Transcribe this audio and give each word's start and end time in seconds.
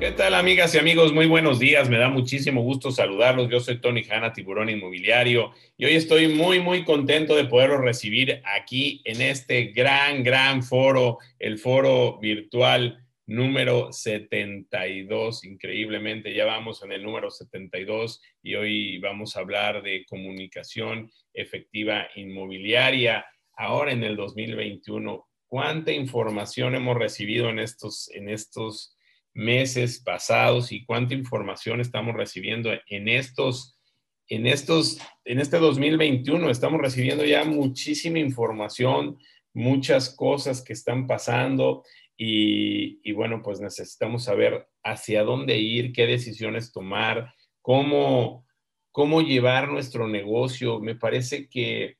¿Qué 0.00 0.12
tal 0.12 0.34
amigas 0.34 0.72
y 0.76 0.78
amigos? 0.78 1.12
Muy 1.12 1.26
buenos 1.26 1.58
días. 1.58 1.90
Me 1.90 1.98
da 1.98 2.08
muchísimo 2.08 2.62
gusto 2.62 2.92
saludarlos. 2.92 3.50
Yo 3.50 3.58
soy 3.58 3.80
Tony 3.80 4.04
Hanna, 4.08 4.32
tiburón 4.32 4.70
inmobiliario, 4.70 5.50
y 5.76 5.86
hoy 5.86 5.96
estoy 5.96 6.28
muy, 6.28 6.60
muy 6.60 6.84
contento 6.84 7.34
de 7.34 7.46
poderlos 7.46 7.80
recibir 7.80 8.40
aquí 8.44 9.02
en 9.04 9.20
este 9.20 9.72
gran, 9.72 10.22
gran 10.22 10.62
foro, 10.62 11.18
el 11.40 11.58
foro 11.58 12.16
virtual 12.20 13.04
número 13.26 13.92
72. 13.92 15.44
Increíblemente, 15.44 16.32
ya 16.32 16.44
vamos 16.44 16.80
en 16.84 16.92
el 16.92 17.02
número 17.02 17.28
72 17.28 18.22
y 18.40 18.54
hoy 18.54 18.98
vamos 18.98 19.36
a 19.36 19.40
hablar 19.40 19.82
de 19.82 20.06
comunicación 20.08 21.10
efectiva 21.34 22.06
inmobiliaria. 22.14 23.26
Ahora 23.56 23.90
en 23.90 24.04
el 24.04 24.14
2021, 24.14 25.26
¿cuánta 25.48 25.90
información 25.90 26.76
hemos 26.76 26.96
recibido 26.96 27.48
en 27.48 27.58
estos, 27.58 28.08
en 28.14 28.28
estos 28.28 28.94
meses 29.38 30.00
pasados 30.00 30.72
y 30.72 30.84
cuánta 30.84 31.14
información 31.14 31.80
estamos 31.80 32.16
recibiendo 32.16 32.70
en 32.88 33.06
estos, 33.06 33.78
en 34.26 34.48
estos, 34.48 34.98
en 35.24 35.38
este 35.38 35.58
2021. 35.58 36.50
Estamos 36.50 36.80
recibiendo 36.80 37.24
ya 37.24 37.44
muchísima 37.44 38.18
información, 38.18 39.16
muchas 39.54 40.12
cosas 40.12 40.60
que 40.60 40.72
están 40.72 41.06
pasando 41.06 41.84
y, 42.16 43.12
bueno, 43.12 43.40
pues 43.40 43.60
necesitamos 43.60 44.24
saber 44.24 44.66
hacia 44.82 45.22
dónde 45.22 45.56
ir, 45.56 45.92
qué 45.92 46.06
decisiones 46.06 46.72
tomar, 46.72 47.32
cómo, 47.62 48.44
cómo 48.90 49.20
llevar 49.22 49.68
nuestro 49.68 50.08
negocio. 50.08 50.80
Me 50.80 50.96
parece 50.96 51.48
que 51.48 51.96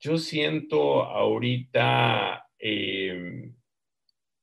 yo 0.00 0.18
siento 0.18 1.04
ahorita... 1.04 2.44
Eh, 2.58 3.52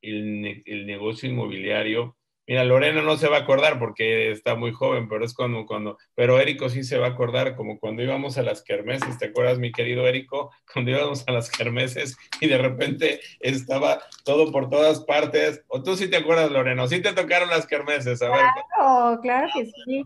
el, 0.04 0.64
el, 0.66 0.86
negocio 0.86 1.30
inmobiliario. 1.30 2.18
Mira, 2.46 2.66
Lorena 2.66 3.02
no 3.02 3.16
se 3.16 3.30
va 3.30 3.38
a 3.38 3.40
acordar 3.42 3.80
porque 3.80 4.32
está 4.32 4.56
muy 4.56 4.74
joven, 4.74 5.08
pero 5.08 5.24
es 5.24 5.34
cuando, 5.34 5.66
cuando, 5.66 5.98
pero 6.14 6.40
Érico 6.40 6.68
sí 6.68 6.84
se 6.84 6.98
va 6.98 7.08
a 7.08 7.10
acordar, 7.12 7.56
como 7.56 7.80
cuando 7.80 8.04
íbamos 8.04 8.38
a 8.38 8.44
las 8.44 8.62
kermeses, 8.62 9.18
¿te 9.18 9.28
acuerdas, 9.28 9.60
mi 9.60 9.72
querido 9.72 10.06
Érico? 10.06 10.52
Cuando 10.72 10.92
íbamos 10.92 11.24
a 11.28 11.32
las 11.32 11.50
kermeses 11.50 12.18
y 12.42 12.48
de 12.48 12.58
repente 12.58 13.22
estaba 13.40 14.02
todo 14.26 14.52
por 14.52 14.70
todas 14.70 15.02
partes. 15.06 15.64
O 15.68 15.82
tú 15.84 15.96
sí 15.96 16.10
te 16.10 16.18
acuerdas, 16.18 16.52
Lorena, 16.52 16.88
sí 16.88 17.02
te 17.02 17.14
tocaron 17.14 17.50
las 17.50 17.66
kermeses, 17.66 18.22
a 18.22 18.30
ver. 18.30 18.46
Claro, 18.76 19.20
claro 19.22 19.48
que 19.54 19.66
sí. 19.66 20.06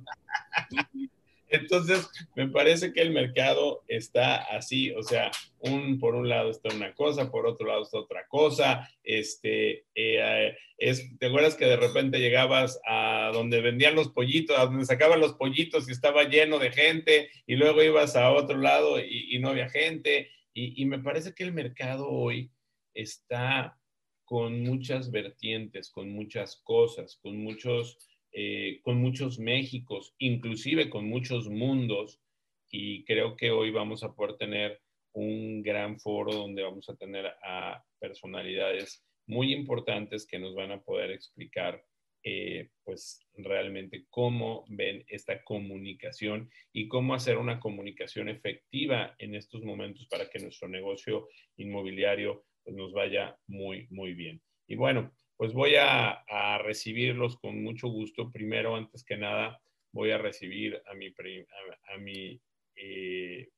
Entonces, 1.50 2.10
me 2.36 2.48
parece 2.48 2.94
que 2.94 3.02
el 3.02 3.12
mercado 3.12 3.84
está 3.88 4.36
así, 4.36 4.92
o 4.92 5.04
sea, 5.04 5.32
un, 5.60 6.00
por 6.00 6.16
un 6.16 6.28
lado 6.28 6.52
está 6.52 6.74
una 6.76 6.94
cosa, 6.94 7.32
por 7.32 7.48
otro 7.48 7.68
lado 7.68 7.84
está 7.84 8.00
otra 8.00 8.28
cosa. 8.28 8.90
Este, 9.04 9.86
eh, 9.96 10.58
es, 10.78 11.18
¿Te 11.18 11.28
acuerdas 11.28 11.56
que 11.56 11.66
de 11.66 11.78
repente 11.78 12.20
llegabas 12.20 12.80
a 12.86 13.32
donde 13.34 13.62
vendían 13.62 13.96
los 13.96 14.10
pollitos, 14.10 14.58
a 14.58 14.66
donde 14.66 14.86
sacaban 14.86 15.20
los 15.20 15.34
pollitos 15.34 15.88
y 15.88 15.92
estaba 15.92 16.24
lleno 16.26 16.60
de 16.60 16.72
gente, 16.72 17.30
y 17.46 17.56
luego 17.56 17.82
ibas 17.82 18.16
a 18.16 18.32
otro 18.32 18.58
lado 18.58 19.00
y, 19.00 19.38
no 19.40 19.50
había 19.50 19.70
gente? 19.70 20.30
Y, 20.54 20.82
y 20.82 20.86
me 20.86 21.00
parece 21.00 21.34
que 21.34 21.44
el 21.44 21.54
mercado 21.54 22.10
hoy 22.10 22.52
está 22.94 23.78
con 24.26 24.62
muchas 24.62 25.10
vertientes, 25.10 25.90
con 25.90 26.12
muchas 26.12 26.58
cosas, 26.58 27.18
con 27.22 27.38
muchos 27.38 27.98
eh, 28.40 28.82
con 28.84 29.02
muchos 29.02 29.40
Méxicos, 29.40 30.14
inclusive 30.20 30.92
con 30.92 31.10
muchos 31.10 31.50
mundos, 31.50 32.22
y 32.70 33.04
creo 33.04 33.36
que 33.36 33.50
hoy 33.50 33.72
vamos 33.72 34.04
a 34.04 34.14
poder 34.14 34.38
tener 34.38 34.80
un 35.14 35.64
gran 35.64 36.00
foro 36.00 36.32
donde 36.34 36.62
vamos 36.62 36.88
a 36.88 36.96
tener 36.96 37.26
a 37.44 37.84
personalidades 38.00 39.04
muy 39.26 39.56
importantes 39.56 40.28
que 40.28 40.38
nos 40.38 40.54
van 40.54 40.72
a 40.72 40.84
poder 40.84 41.10
explicar 41.10 41.84
eh, 42.24 42.70
pues 42.84 43.20
realmente 43.34 44.06
cómo 44.12 44.66
ven 44.70 45.04
esta 45.08 45.44
comunicación 45.44 46.52
y 46.72 46.88
cómo 46.88 47.16
hacer 47.16 47.40
una 47.40 47.60
comunicación 47.60 48.30
efectiva 48.30 49.16
en 49.18 49.34
estos 49.34 49.64
momentos 49.64 50.06
para 50.08 50.30
que 50.30 50.38
nuestro 50.38 50.68
negocio 50.68 51.28
inmobiliario 51.56 52.46
pues, 52.64 52.76
nos 52.76 52.94
vaya 52.94 53.36
muy, 53.48 53.88
muy 53.90 54.14
bien. 54.14 54.44
Y 54.68 54.76
bueno, 54.76 55.12
pues 55.38 55.54
voy 55.54 55.76
a, 55.80 56.24
recibirlos 56.64 57.38
con 57.38 57.64
mucho 57.64 57.88
gusto. 57.88 58.32
Primero, 58.32 58.76
antes 58.76 59.04
que 59.04 59.16
nada, 59.16 59.62
voy 59.92 60.12
a 60.12 60.18
recibir 60.18 60.82
a 60.92 60.96
mi, 60.96 61.08
a, 61.08 61.98
mi, 61.98 62.42
eh, 62.76 63.50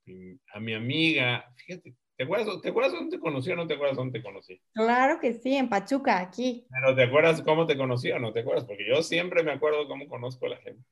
a 0.54 0.60
mi 0.60 0.74
amiga. 0.74 1.52
Fíjate, 1.56 1.96
¿te 2.18 2.24
acuerdas, 2.24 2.62
¿te 2.62 2.70
acuerdas 2.70 2.92
dónde 2.92 3.16
te 3.18 3.22
conocí 3.22 3.52
o 3.52 3.56
no 3.56 3.66
te 3.66 3.76
acuerdas 3.76 3.98
dónde 3.98 4.20
te 4.20 4.24
conocí? 4.24 4.62
Claro 4.74 5.20
que 5.20 5.34
sí, 5.34 5.56
en 5.56 5.70
Pachuca, 5.70 6.20
aquí. 6.20 6.68
Pero 6.70 6.96
¿te 6.96 7.04
acuerdas 7.04 7.42
cómo 7.42 7.66
te 7.66 7.78
conocí 7.78 8.12
o 8.12 8.20
no 8.20 8.34
te 8.34 8.42
acuerdas? 8.42 8.66
Porque 8.66 8.86
yo 8.88 9.02
siempre 9.02 9.44
me 9.44 9.54
acuerdo 9.54 9.88
cómo 9.88 10.08
conozco 10.08 10.46
a 10.46 10.50
la 10.50 10.58
gente. 10.58 10.84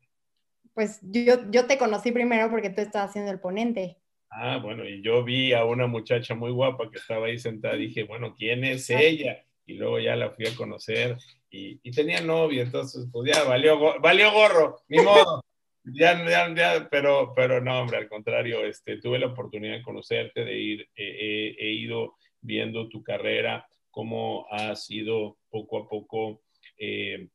Pues 0.73 0.99
yo, 1.01 1.51
yo 1.51 1.65
te 1.65 1.77
conocí 1.77 2.11
primero 2.11 2.49
porque 2.49 2.69
tú 2.69 2.81
estabas 2.81 3.09
haciendo 3.09 3.31
el 3.31 3.39
ponente. 3.39 3.97
Ah, 4.29 4.57
bueno, 4.57 4.85
y 4.85 5.01
yo 5.01 5.23
vi 5.23 5.53
a 5.53 5.65
una 5.65 5.87
muchacha 5.87 6.35
muy 6.35 6.51
guapa 6.51 6.89
que 6.91 6.97
estaba 6.97 7.27
ahí 7.27 7.39
sentada. 7.39 7.75
Dije, 7.75 8.03
bueno, 8.03 8.35
¿quién 8.35 8.63
es 8.63 8.89
ella? 8.89 9.46
Y 9.67 9.75
luego 9.75 9.99
ya 9.99 10.15
la 10.15 10.31
fui 10.31 10.47
a 10.47 10.55
conocer 10.55 11.17
y, 11.51 11.79
y 11.83 11.91
tenía 11.91 12.21
novia, 12.21 12.63
entonces 12.63 13.07
pues 13.11 13.31
ya 13.31 13.43
valió, 13.43 13.99
valió 14.01 14.31
gorro, 14.31 14.81
ni 14.87 14.99
modo. 14.99 15.43
Ya, 15.89 16.21
ya, 16.29 16.53
ya, 16.53 16.89
pero, 16.91 17.31
pero 17.33 17.61
no, 17.61 17.79
hombre, 17.79 17.95
al 17.95 18.09
contrario, 18.09 18.65
este, 18.65 18.97
tuve 18.97 19.19
la 19.19 19.27
oportunidad 19.27 19.77
de 19.77 19.83
conocerte, 19.83 20.43
de 20.43 20.59
ir, 20.59 20.89
he 20.93 21.71
ido 21.71 22.17
viendo 22.41 22.89
tu 22.89 23.01
carrera, 23.03 23.65
cómo 23.97 24.45
has 24.51 24.91
ido 24.91 25.39
poco 25.49 25.79
a 25.79 25.89
poco 25.89 26.43
eh, 26.77 27.29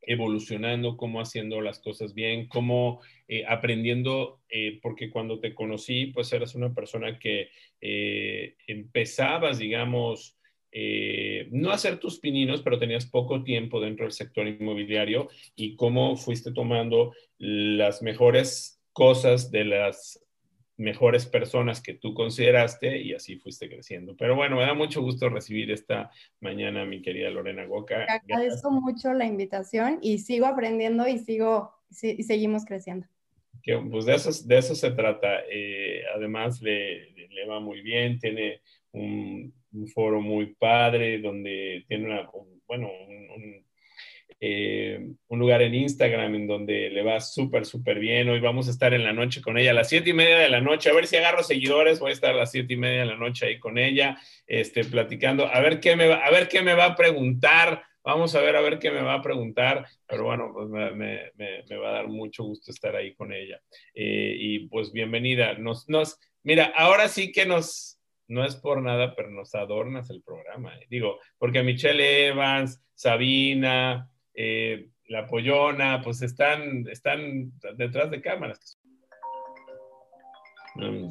evolucionando, 0.00 0.96
cómo 0.96 1.20
haciendo 1.20 1.60
las 1.60 1.78
cosas 1.78 2.14
bien, 2.14 2.48
cómo 2.48 3.02
eh, 3.28 3.44
aprendiendo, 3.46 4.40
eh, 4.48 4.78
porque 4.80 5.10
cuando 5.10 5.40
te 5.40 5.54
conocí, 5.54 6.06
pues 6.06 6.32
eras 6.32 6.54
una 6.54 6.72
persona 6.72 7.18
que 7.18 7.50
empezabas, 8.66 9.58
digamos, 9.58 10.39
eh, 10.72 11.48
no 11.50 11.72
hacer 11.72 11.98
tus 11.98 12.20
pininos, 12.20 12.62
pero 12.62 12.78
tenías 12.78 13.06
poco 13.06 13.42
tiempo 13.42 13.80
dentro 13.80 14.04
del 14.04 14.12
sector 14.12 14.46
inmobiliario 14.46 15.28
y 15.56 15.76
cómo 15.76 16.16
fuiste 16.16 16.52
tomando 16.52 17.12
las 17.38 18.02
mejores 18.02 18.80
cosas 18.92 19.50
de 19.50 19.64
las 19.64 20.22
mejores 20.76 21.26
personas 21.26 21.82
que 21.82 21.94
tú 21.94 22.14
consideraste 22.14 23.02
y 23.02 23.12
así 23.12 23.36
fuiste 23.36 23.68
creciendo. 23.68 24.16
Pero 24.16 24.34
bueno, 24.34 24.56
me 24.56 24.62
da 24.62 24.72
mucho 24.72 25.02
gusto 25.02 25.28
recibir 25.28 25.70
esta 25.70 26.10
mañana 26.40 26.86
mi 26.86 27.02
querida 27.02 27.30
Lorena 27.30 27.66
Goca. 27.66 28.04
agradezco 28.04 28.70
mucho 28.70 29.12
la 29.12 29.26
invitación 29.26 29.98
y 30.00 30.18
sigo 30.18 30.46
aprendiendo 30.46 31.06
y 31.06 31.18
sigo 31.18 31.74
y 32.02 32.22
seguimos 32.22 32.64
creciendo. 32.64 33.06
Que, 33.62 33.76
pues 33.76 34.06
de 34.06 34.14
eso, 34.14 34.30
de 34.46 34.56
eso 34.56 34.74
se 34.74 34.90
trata. 34.92 35.40
Eh, 35.50 36.02
además 36.14 36.62
le, 36.62 37.10
le 37.28 37.46
va 37.46 37.60
muy 37.60 37.82
bien, 37.82 38.18
tiene 38.18 38.62
un, 38.92 39.52
un 39.72 39.88
foro 39.88 40.20
muy 40.20 40.54
padre 40.54 41.20
donde 41.20 41.84
tiene 41.88 42.06
una, 42.06 42.30
bueno, 42.66 42.88
un, 42.88 43.64
eh, 44.42 44.98
un, 45.28 45.38
lugar 45.38 45.60
en 45.60 45.74
Instagram 45.74 46.34
en 46.34 46.46
donde 46.46 46.88
le 46.88 47.02
va 47.02 47.20
súper, 47.20 47.66
súper 47.66 47.98
bien. 47.98 48.28
Hoy 48.30 48.40
vamos 48.40 48.68
a 48.68 48.70
estar 48.70 48.94
en 48.94 49.04
la 49.04 49.12
noche 49.12 49.42
con 49.42 49.58
ella 49.58 49.72
a 49.72 49.74
las 49.74 49.90
siete 49.90 50.10
y 50.10 50.14
media 50.14 50.38
de 50.38 50.48
la 50.48 50.62
noche. 50.62 50.88
A 50.88 50.94
ver 50.94 51.06
si 51.06 51.16
agarro 51.16 51.42
seguidores. 51.42 52.00
Voy 52.00 52.10
a 52.10 52.14
estar 52.14 52.30
a 52.30 52.38
las 52.38 52.50
siete 52.50 52.72
y 52.72 52.76
media 52.78 53.00
de 53.00 53.06
la 53.06 53.16
noche 53.16 53.44
ahí 53.44 53.58
con 53.58 53.76
ella, 53.76 54.18
este, 54.46 54.84
platicando. 54.84 55.46
A 55.46 55.60
ver 55.60 55.78
qué 55.78 55.94
me 55.94 56.08
va, 56.08 56.24
a 56.24 56.30
ver 56.30 56.48
qué 56.48 56.62
me 56.62 56.72
va 56.72 56.86
a 56.86 56.96
preguntar. 56.96 57.82
Vamos 58.02 58.34
a 58.34 58.40
ver, 58.40 58.56
a 58.56 58.62
ver 58.62 58.78
qué 58.78 58.90
me 58.90 59.02
va 59.02 59.14
a 59.14 59.22
preguntar, 59.22 59.86
pero 60.06 60.24
bueno, 60.24 60.52
pues 60.54 60.68
me, 60.70 60.90
me, 60.92 61.32
me, 61.36 61.76
va 61.76 61.90
a 61.90 61.92
dar 61.92 62.08
mucho 62.08 62.44
gusto 62.44 62.70
estar 62.70 62.96
ahí 62.96 63.14
con 63.14 63.30
ella. 63.34 63.60
Eh, 63.92 64.36
y 64.38 64.68
pues 64.68 64.90
bienvenida. 64.90 65.52
Nos, 65.58 65.86
nos, 65.86 66.18
mira, 66.42 66.72
ahora 66.74 67.08
sí 67.08 67.30
que 67.30 67.44
nos, 67.44 67.99
no 68.30 68.44
es 68.44 68.54
por 68.54 68.80
nada, 68.80 69.14
pero 69.16 69.28
nos 69.28 69.54
adornas 69.56 70.08
el 70.08 70.22
programa. 70.22 70.72
Eh. 70.76 70.86
Digo, 70.88 71.18
porque 71.36 71.64
Michelle 71.64 72.28
Evans, 72.28 72.80
Sabina, 72.94 74.08
eh, 74.34 74.88
La 75.08 75.26
Pollona, 75.26 76.00
pues 76.00 76.22
están, 76.22 76.86
están 76.88 77.52
detrás 77.76 78.08
de 78.10 78.20
cámaras. 78.22 78.78
¿Qué 80.76 81.10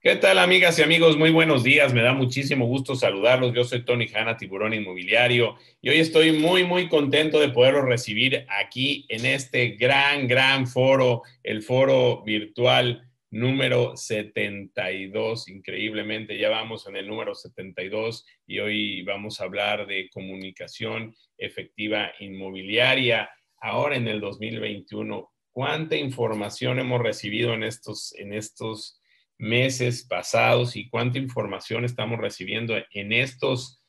¿Qué 0.00 0.16
tal, 0.16 0.38
amigas 0.38 0.78
y 0.78 0.82
amigos? 0.82 1.18
Muy 1.18 1.32
buenos 1.32 1.64
días. 1.64 1.92
Me 1.92 2.02
da 2.02 2.14
muchísimo 2.14 2.66
gusto 2.66 2.94
saludarlos. 2.94 3.52
Yo 3.52 3.64
soy 3.64 3.84
Tony 3.84 4.06
Hanna, 4.14 4.36
tiburón 4.36 4.74
inmobiliario, 4.74 5.56
y 5.82 5.88
hoy 5.88 5.98
estoy 5.98 6.30
muy, 6.32 6.62
muy 6.62 6.88
contento 6.88 7.40
de 7.40 7.48
poderlos 7.48 7.84
recibir 7.84 8.46
aquí 8.48 9.06
en 9.08 9.26
este 9.26 9.70
gran, 9.70 10.28
gran 10.28 10.68
foro, 10.68 11.22
el 11.42 11.62
foro 11.62 12.22
virtual 12.22 13.09
número 13.30 13.96
72. 13.96 15.48
Increíblemente, 15.48 16.38
ya 16.38 16.48
vamos 16.48 16.86
en 16.86 16.96
el 16.96 17.06
número 17.06 17.34
72 17.34 18.26
y 18.46 18.58
hoy 18.58 19.02
vamos 19.02 19.40
a 19.40 19.44
hablar 19.44 19.86
de 19.86 20.08
comunicación 20.10 21.14
efectiva 21.38 22.12
inmobiliaria. 22.20 23.30
Ahora 23.60 23.96
en 23.96 24.08
el 24.08 24.20
2021, 24.20 25.30
¿cuánta 25.52 25.96
información 25.96 26.78
hemos 26.78 27.00
recibido 27.00 27.54
en 27.54 27.64
estos, 27.64 28.14
en 28.16 28.32
estos 28.32 29.00
meses 29.40 30.04
pasados 30.04 30.76
y 30.76 30.88
cuánta 30.88 31.18
información 31.18 31.84
estamos 31.86 32.18
recibiendo 32.18 32.74
en 32.92 33.12
estos, 33.12 33.82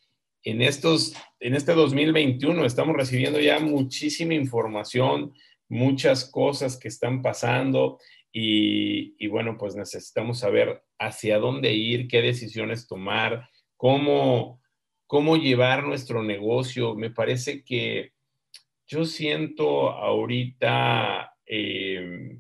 en 0.44 0.62
estos, 0.62 1.14
en 1.42 1.56
este 1.56 1.74
2021. 1.74 2.66
Estamos 2.66 2.96
recibiendo 2.96 3.40
ya 3.40 3.60
muchísima 3.60 4.34
información, 4.34 5.34
muchas 5.68 6.24
cosas 6.24 6.78
que 6.78 6.88
están 6.88 7.22
pasando 7.22 8.00
y, 8.34 9.28
bueno, 9.28 9.58
pues 9.58 9.76
necesitamos 9.76 10.40
saber 10.40 10.84
hacia 11.00 11.38
dónde 11.38 11.74
ir, 11.74 12.08
qué 12.08 12.22
decisiones 12.22 12.88
tomar, 12.88 13.50
cómo, 13.76 14.62
cómo 15.06 15.36
llevar 15.36 15.84
nuestro 15.86 16.24
negocio. 16.24 16.96
Me 16.96 17.12
parece 17.12 17.64
que 17.64 18.14
yo 18.88 19.06
siento 19.06 19.90
ahorita 19.90 21.34
eh, 21.46 22.40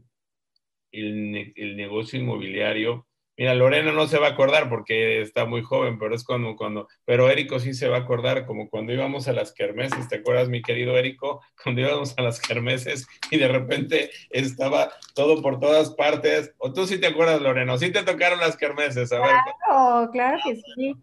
el, 0.91 1.53
el, 1.55 1.75
negocio 1.75 2.19
inmobiliario. 2.19 3.07
Mira, 3.41 3.55
Lorena 3.55 3.91
no 3.91 4.05
se 4.05 4.19
va 4.19 4.27
a 4.27 4.29
acordar 4.33 4.69
porque 4.69 5.19
está 5.19 5.45
muy 5.45 5.63
joven, 5.63 5.97
pero 5.97 6.13
es 6.13 6.23
cuando, 6.23 6.55
cuando, 6.55 6.88
pero 7.05 7.27
Érico 7.27 7.59
sí 7.59 7.73
se 7.73 7.89
va 7.89 7.97
a 7.97 7.99
acordar, 8.01 8.45
como 8.45 8.69
cuando 8.69 8.93
íbamos 8.93 9.27
a 9.27 9.33
las 9.33 9.51
kermeses, 9.51 10.07
¿te 10.07 10.17
acuerdas, 10.17 10.47
mi 10.47 10.61
querido 10.61 10.95
Érico? 10.95 11.41
Cuando 11.63 11.81
íbamos 11.81 12.15
a 12.19 12.21
las 12.21 12.39
kermeses 12.39 13.07
y 13.31 13.39
de 13.39 13.47
repente 13.47 14.11
estaba 14.29 14.91
todo 15.15 15.41
por 15.41 15.59
todas 15.59 15.89
partes. 15.95 16.53
O 16.59 16.71
tú 16.71 16.85
sí 16.85 16.99
te 16.99 17.07
acuerdas, 17.07 17.41
Lorena, 17.41 17.79
sí 17.79 17.91
te 17.91 18.03
tocaron 18.03 18.39
las 18.39 18.55
kermeses, 18.57 19.11
a 19.11 19.19
ver. 19.19 19.31
Claro, 19.65 20.11
claro 20.11 20.38
que 20.43 20.61
sí. 20.75 20.95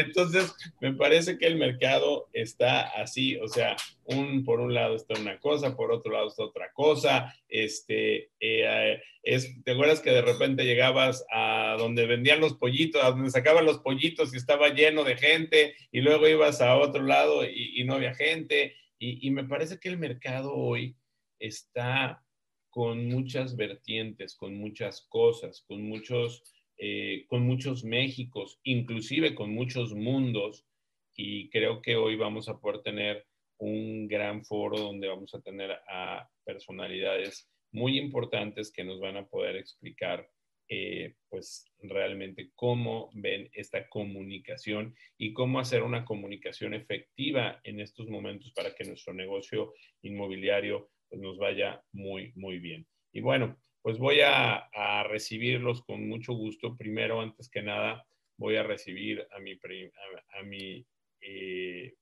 Entonces, 0.00 0.54
me 0.80 0.92
parece 0.92 1.38
que 1.38 1.46
el 1.46 1.56
mercado 1.56 2.28
está 2.32 2.82
así, 3.00 3.36
o 3.36 3.48
sea, 3.48 3.76
un, 4.04 4.44
por 4.44 4.60
un 4.60 4.74
lado 4.74 4.96
está 4.96 5.18
una 5.20 5.38
cosa, 5.38 5.76
por 5.76 5.92
otro 5.92 6.12
lado 6.12 6.28
está 6.28 6.44
otra 6.44 6.72
cosa. 6.72 7.34
Este, 7.48 8.30
eh, 8.40 9.00
es, 9.22 9.62
¿Te 9.64 9.72
acuerdas 9.72 10.00
que 10.00 10.10
de 10.10 10.22
repente 10.22 10.64
llegabas 10.64 11.24
a 11.32 11.76
donde 11.78 12.06
vendían 12.06 12.40
los 12.40 12.54
pollitos, 12.54 13.02
a 13.02 13.10
donde 13.10 13.30
sacaban 13.30 13.66
los 13.66 13.78
pollitos 13.78 14.32
y 14.32 14.36
estaba 14.36 14.70
lleno 14.70 15.04
de 15.04 15.16
gente, 15.16 15.74
y 15.92 16.00
luego 16.00 16.28
ibas 16.28 16.60
a 16.60 16.76
otro 16.76 17.02
lado 17.02 17.44
y, 17.44 17.84
no 17.84 17.94
había 17.94 18.14
gente? 18.14 18.76
Y, 18.98 19.26
y 19.26 19.30
me 19.30 19.44
parece 19.44 19.78
que 19.78 19.88
el 19.88 19.98
mercado 19.98 20.54
hoy 20.54 20.96
está 21.38 22.22
con 22.70 23.08
muchas 23.08 23.56
vertientes, 23.56 24.36
con 24.36 24.54
muchas 24.54 25.02
cosas, 25.02 25.64
con 25.66 25.82
muchos 25.82 26.44
eh, 26.82 27.26
con 27.28 27.42
muchos 27.42 27.84
Méxicos, 27.84 28.58
inclusive 28.64 29.34
con 29.34 29.52
muchos 29.54 29.94
mundos, 29.94 30.66
y 31.14 31.50
creo 31.50 31.82
que 31.82 31.96
hoy 31.96 32.16
vamos 32.16 32.48
a 32.48 32.58
poder 32.58 32.80
tener 32.80 33.26
un 33.58 34.08
gran 34.08 34.42
foro 34.46 34.78
donde 34.78 35.06
vamos 35.06 35.34
a 35.34 35.42
tener 35.42 35.72
a 35.90 36.26
personalidades 36.42 37.50
muy 37.72 37.98
importantes 37.98 38.72
que 38.72 38.82
nos 38.82 38.98
van 38.98 39.18
a 39.18 39.26
poder 39.26 39.56
explicar 39.56 40.26
eh, 40.70 41.16
pues 41.28 41.70
realmente 41.82 42.50
cómo 42.54 43.10
ven 43.12 43.50
esta 43.52 43.86
comunicación 43.88 44.94
y 45.18 45.34
cómo 45.34 45.60
hacer 45.60 45.82
una 45.82 46.06
comunicación 46.06 46.72
efectiva 46.72 47.60
en 47.62 47.80
estos 47.80 48.08
momentos 48.08 48.52
para 48.52 48.74
que 48.74 48.84
nuestro 48.84 49.12
negocio 49.12 49.74
inmobiliario 50.00 50.88
pues, 51.10 51.20
nos 51.20 51.36
vaya 51.36 51.82
muy, 51.92 52.32
muy 52.36 52.58
bien. 52.58 52.86
Y 53.12 53.20
bueno, 53.20 53.58
pues 53.82 53.98
voy 53.98 54.20
a, 54.20 54.68
recibirlos 55.08 55.82
con 55.82 56.08
mucho 56.08 56.34
gusto. 56.34 56.76
Primero, 56.76 57.20
antes 57.20 57.48
que 57.48 57.62
nada, 57.62 58.06
voy 58.36 58.56
a 58.56 58.62
recibir 58.62 59.26
a 59.34 59.40
mi, 59.40 59.52
a, 59.52 60.42
mi, 60.42 60.86
eh, 61.20 61.94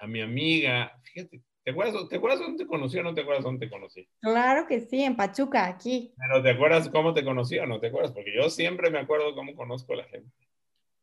a 0.00 0.06
mi 0.06 0.20
amiga. 0.20 1.00
Fíjate, 1.02 1.42
¿te 1.64 1.70
acuerdas, 1.70 2.08
¿te 2.08 2.16
acuerdas 2.16 2.40
dónde 2.40 2.64
te 2.64 2.68
conocí 2.68 2.98
o 2.98 3.02
no 3.02 3.14
te 3.14 3.22
acuerdas 3.22 3.44
dónde 3.44 3.66
te 3.66 3.72
conocí? 3.72 4.08
Claro 4.20 4.66
que 4.66 4.80
sí, 4.80 5.02
en 5.02 5.16
Pachuca, 5.16 5.66
aquí. 5.66 6.14
Pero 6.16 6.42
¿te 6.42 6.50
acuerdas 6.50 6.88
cómo 6.88 7.14
te 7.14 7.24
conocí 7.24 7.58
o 7.58 7.66
no 7.66 7.80
te 7.80 7.88
acuerdas? 7.88 8.12
Porque 8.12 8.34
yo 8.34 8.50
siempre 8.50 8.90
me 8.90 8.98
acuerdo 8.98 9.34
cómo 9.34 9.54
conozco 9.54 9.94
a 9.94 9.96
la 9.96 10.04
gente. 10.04 10.30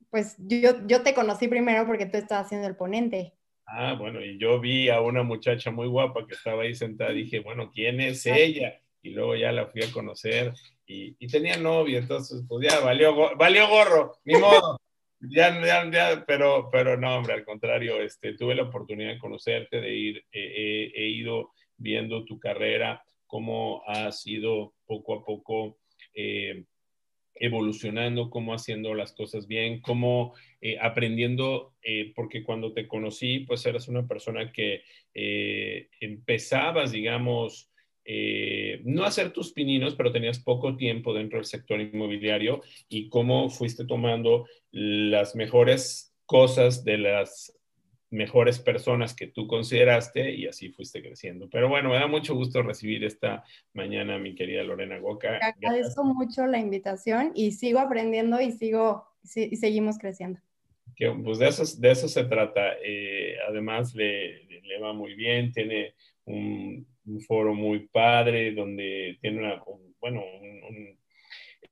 Pues 0.10 0.36
yo, 0.38 0.86
yo 0.88 1.04
te 1.04 1.14
conocí 1.14 1.48
primero 1.48 1.86
porque 1.88 2.06
tú 2.06 2.18
estabas 2.18 2.46
haciendo 2.46 2.68
el 2.68 2.76
ponente. 2.76 3.34
Ah, 3.66 3.96
bueno, 3.98 4.20
y 4.20 4.38
yo 4.38 4.60
vi 4.60 4.90
a 4.90 5.00
una 5.00 5.24
muchacha 5.24 5.72
muy 5.72 5.88
guapa 5.88 6.28
que 6.28 6.34
estaba 6.34 6.64
ahí 6.64 6.76
sentada. 6.76 7.12
Dije, 7.12 7.40
bueno, 7.40 7.72
¿quién 7.72 8.02
es 8.02 8.26
ella? 8.26 8.81
Y 9.02 9.12
luego 9.12 9.36
ya 9.36 9.52
la 9.52 9.68
fui 9.68 9.84
a 9.84 9.92
conocer 9.92 10.54
y, 10.86 11.16
y 11.20 11.28
tenía 11.28 11.58
novia, 11.58 12.00
entonces 12.00 12.44
pues 12.48 12.70
ya 12.70 12.80
valió, 12.80 13.36
valió 13.36 13.68
gorro, 13.68 14.14
ni 14.26 14.36
modo. 14.38 14.80
Ya, 15.24 15.64
ya, 15.64 15.88
ya, 15.92 16.26
pero, 16.26 16.68
pero 16.72 16.98
no, 16.98 17.18
hombre, 17.18 17.34
al 17.34 17.46
contrario, 17.46 18.02
este, 18.02 18.34
tuve 18.34 18.56
la 18.56 18.64
oportunidad 18.64 19.12
de 19.12 19.20
conocerte, 19.20 19.80
de 19.80 19.94
ir, 19.94 20.26
he 20.32 21.10
ido 21.10 21.52
viendo 21.78 22.26
tu 22.26 22.40
carrera, 22.40 23.04
cómo 23.32 23.82
has 23.88 24.28
ido 24.28 24.74
poco 24.86 25.16
a 25.16 25.24
poco 25.24 25.78
eh, 26.14 26.66
evolucionando, 27.34 28.30
cómo 28.30 28.54
haciendo 28.54 28.94
las 28.94 29.14
cosas 29.14 29.48
bien, 29.48 29.80
cómo 29.80 30.34
eh, 30.60 30.78
aprendiendo, 30.82 31.74
eh, 31.82 32.12
porque 32.14 32.44
cuando 32.44 32.74
te 32.74 32.90
conocí, 32.90 33.40
pues 33.40 33.66
eras 33.66 33.88
una 33.88 34.06
persona 34.06 34.52
que 34.52 34.84
empezabas, 35.14 36.92
digamos, 36.92 37.71
eh, 38.06 38.82
no 38.84 39.04
hacer 39.04 39.32
tus 39.32 39.54
pininos, 39.54 39.96
pero 39.96 40.12
tenías 40.12 40.40
poco 40.40 40.76
tiempo 40.76 41.14
dentro 41.14 41.38
del 41.38 41.46
sector 41.46 41.80
inmobiliario 41.80 42.62
y 42.90 43.10
cómo 43.10 43.50
fuiste 43.50 43.86
tomando 43.86 44.48
las 44.72 45.36
mejores 45.36 46.16
cosas 46.26 46.84
de 46.84 46.98
las 46.98 47.58
mejores 48.12 48.60
personas 48.60 49.16
que 49.16 49.28
tú 49.28 49.48
consideraste 49.48 50.36
y 50.36 50.46
así 50.46 50.70
fuiste 50.70 51.02
creciendo. 51.02 51.50
Pero 51.50 51.70
bueno, 51.70 51.90
me 51.90 51.96
da 51.96 52.08
mucho 52.08 52.36
gusto 52.36 52.62
recibir 52.62 53.04
esta 53.06 53.44
mañana 53.74 54.20
mi 54.20 54.36
querida 54.36 54.64
Lorena 54.64 55.00
Goca. 55.00 55.38
agradezco 55.38 56.04
mucho 56.04 56.46
la 56.46 56.60
invitación 56.60 57.32
y 57.36 57.54
sigo 57.54 57.80
aprendiendo 57.80 58.40
y 58.42 58.52
sigo 58.52 59.08
y 59.36 59.56
seguimos 59.56 59.98
creciendo. 59.98 60.40
Que, 60.96 61.10
pues 61.24 61.40
de 61.40 61.48
eso, 61.48 61.64
de 61.80 61.92
eso 61.92 62.08
se 62.10 62.26
trata. 62.26 62.74
Eh, 62.84 63.38
además 63.48 63.96
le, 63.96 64.44
le 64.44 64.80
va 64.80 64.92
muy 64.92 65.16
bien, 65.16 65.52
tiene 65.54 65.96
un 66.26 66.86
un 67.06 67.22
foro 67.22 67.54
muy 67.54 67.88
padre 67.88 68.54
donde 68.54 69.18
tiene 69.22 69.40
una, 69.40 69.64
un, 69.66 69.96
bueno, 70.00 70.24
un, 70.24 70.98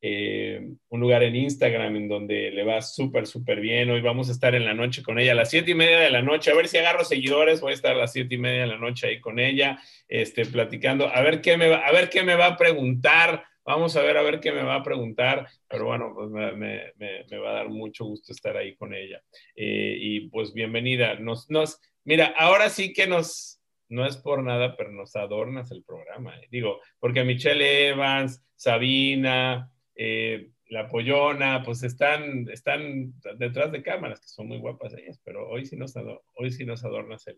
eh, 0.02 0.62
un, 0.88 1.00
lugar 1.00 1.24
en 1.24 1.36
Instagram 1.36 1.96
en 1.98 2.08
donde 2.08 2.52
le 2.52 2.64
va 2.64 2.82
súper, 2.82 3.28
súper 3.28 3.60
bien. 3.60 3.90
Hoy 3.90 4.02
vamos 4.02 4.30
a 4.30 4.32
estar 4.32 4.56
en 4.56 4.66
la 4.66 4.74
noche 4.74 5.04
con 5.04 5.20
ella 5.20 5.34
a 5.34 5.36
las 5.36 5.50
siete 5.50 5.72
y 5.72 5.76
media 5.76 6.00
de 6.00 6.10
la 6.10 6.22
noche. 6.22 6.52
A 6.52 6.56
ver 6.56 6.68
si 6.70 6.78
agarro 6.78 7.04
seguidores. 7.04 7.60
Voy 7.60 7.72
a 7.72 7.76
estar 7.76 7.96
a 7.96 8.00
las 8.00 8.14
siete 8.14 8.36
y 8.36 8.38
media 8.38 8.62
de 8.62 8.68
la 8.68 8.78
noche 8.78 9.08
ahí 9.08 9.20
con 9.20 9.40
ella, 9.40 9.80
este, 10.08 10.46
platicando. 10.46 11.08
A 11.08 11.22
ver 11.22 11.42
qué 11.42 11.58
me 11.58 11.68
va, 11.68 11.86
a 11.86 11.92
ver 11.92 12.10
qué 12.10 12.24
me 12.24 12.36
va 12.36 12.48
a 12.48 12.58
preguntar. 12.58 13.44
Vamos 13.66 13.96
a 13.98 14.02
ver, 14.02 14.18
a 14.18 14.22
ver 14.22 14.40
qué 14.40 14.52
me 14.52 14.64
va 14.64 14.76
a 14.76 14.84
preguntar, 14.84 15.48
pero 15.68 15.86
bueno, 15.86 16.14
pues 16.16 16.30
me, 16.30 16.54
me, 16.54 17.26
me 17.30 17.38
va 17.38 17.52
a 17.52 17.54
dar 17.54 17.70
mucho 17.70 18.06
gusto 18.06 18.32
estar 18.32 18.58
ahí 18.58 18.76
con 18.76 18.94
ella. 18.94 19.22
Eh, 19.56 19.98
y 20.00 20.30
pues 20.30 20.54
bienvenida. 20.54 21.16
Nos, 21.16 21.50
nos, 21.52 21.80
mira, 22.04 22.34
ahora 22.38 22.70
sí 22.70 22.94
que 22.94 23.06
nos, 23.06 23.59
no 23.90 24.06
es 24.06 24.18
por 24.18 24.44
nada, 24.44 24.78
pero 24.78 24.92
nos 24.92 25.16
adornas 25.16 25.72
el 25.72 25.84
programa. 25.84 26.38
Eh. 26.38 26.48
Digo, 26.52 26.80
porque 27.00 27.24
Michelle 27.24 27.90
Evans, 27.90 28.44
Sabina, 28.56 29.72
eh, 29.96 30.52
La 30.68 30.88
Pollona, 30.88 31.64
pues 31.64 31.84
están, 31.84 32.48
están 32.50 33.14
detrás 33.38 33.72
de 33.72 33.84
cámaras, 33.84 34.22
que 34.22 34.28
son 34.28 34.48
muy 34.48 34.60
guapas 34.60 34.94
ellas, 34.94 35.20
pero 35.24 35.50
hoy 35.50 35.66
sí 35.66 35.76
nos, 35.76 35.94
hoy 36.36 36.52
sí 36.52 36.66
nos 36.66 36.86
adornas 36.86 37.28
el... 37.28 37.38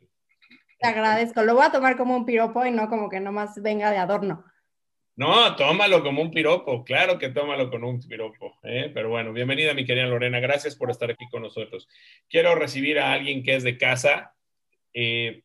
Te 0.80 0.88
agradezco, 0.88 1.44
lo 1.44 1.56
voy 1.56 1.66
a 1.66 1.72
tomar 1.72 1.96
como 1.96 2.16
un 2.16 2.26
piropo 2.26 2.66
y 2.66 2.72
no 2.72 2.90
como 2.90 3.08
que 3.10 3.20
nomás 3.20 3.62
venga 3.62 3.92
de 3.92 3.98
adorno. 3.98 4.44
No, 5.16 5.56
tómalo 5.56 6.02
como 6.04 6.22
un 6.22 6.32
piropo, 6.32 6.84
claro 6.84 7.20
que 7.20 7.30
tómalo 7.30 7.70
con 7.70 7.84
un 7.84 8.00
piropo. 8.02 8.58
¿eh? 8.64 8.90
Pero 8.94 9.10
bueno, 9.10 9.32
bienvenida 9.32 9.74
mi 9.74 9.86
querida 9.86 10.08
Lorena, 10.08 10.40
gracias 10.40 10.76
por 10.76 10.90
estar 10.90 11.12
aquí 11.12 11.30
con 11.30 11.44
nosotros. 11.44 11.88
Quiero 12.28 12.56
recibir 12.56 12.98
a 12.98 13.14
alguien 13.14 13.44
que 13.44 13.56
es 13.56 13.64
de 13.64 13.78
casa. 13.78 14.34
Eh, 14.94 15.44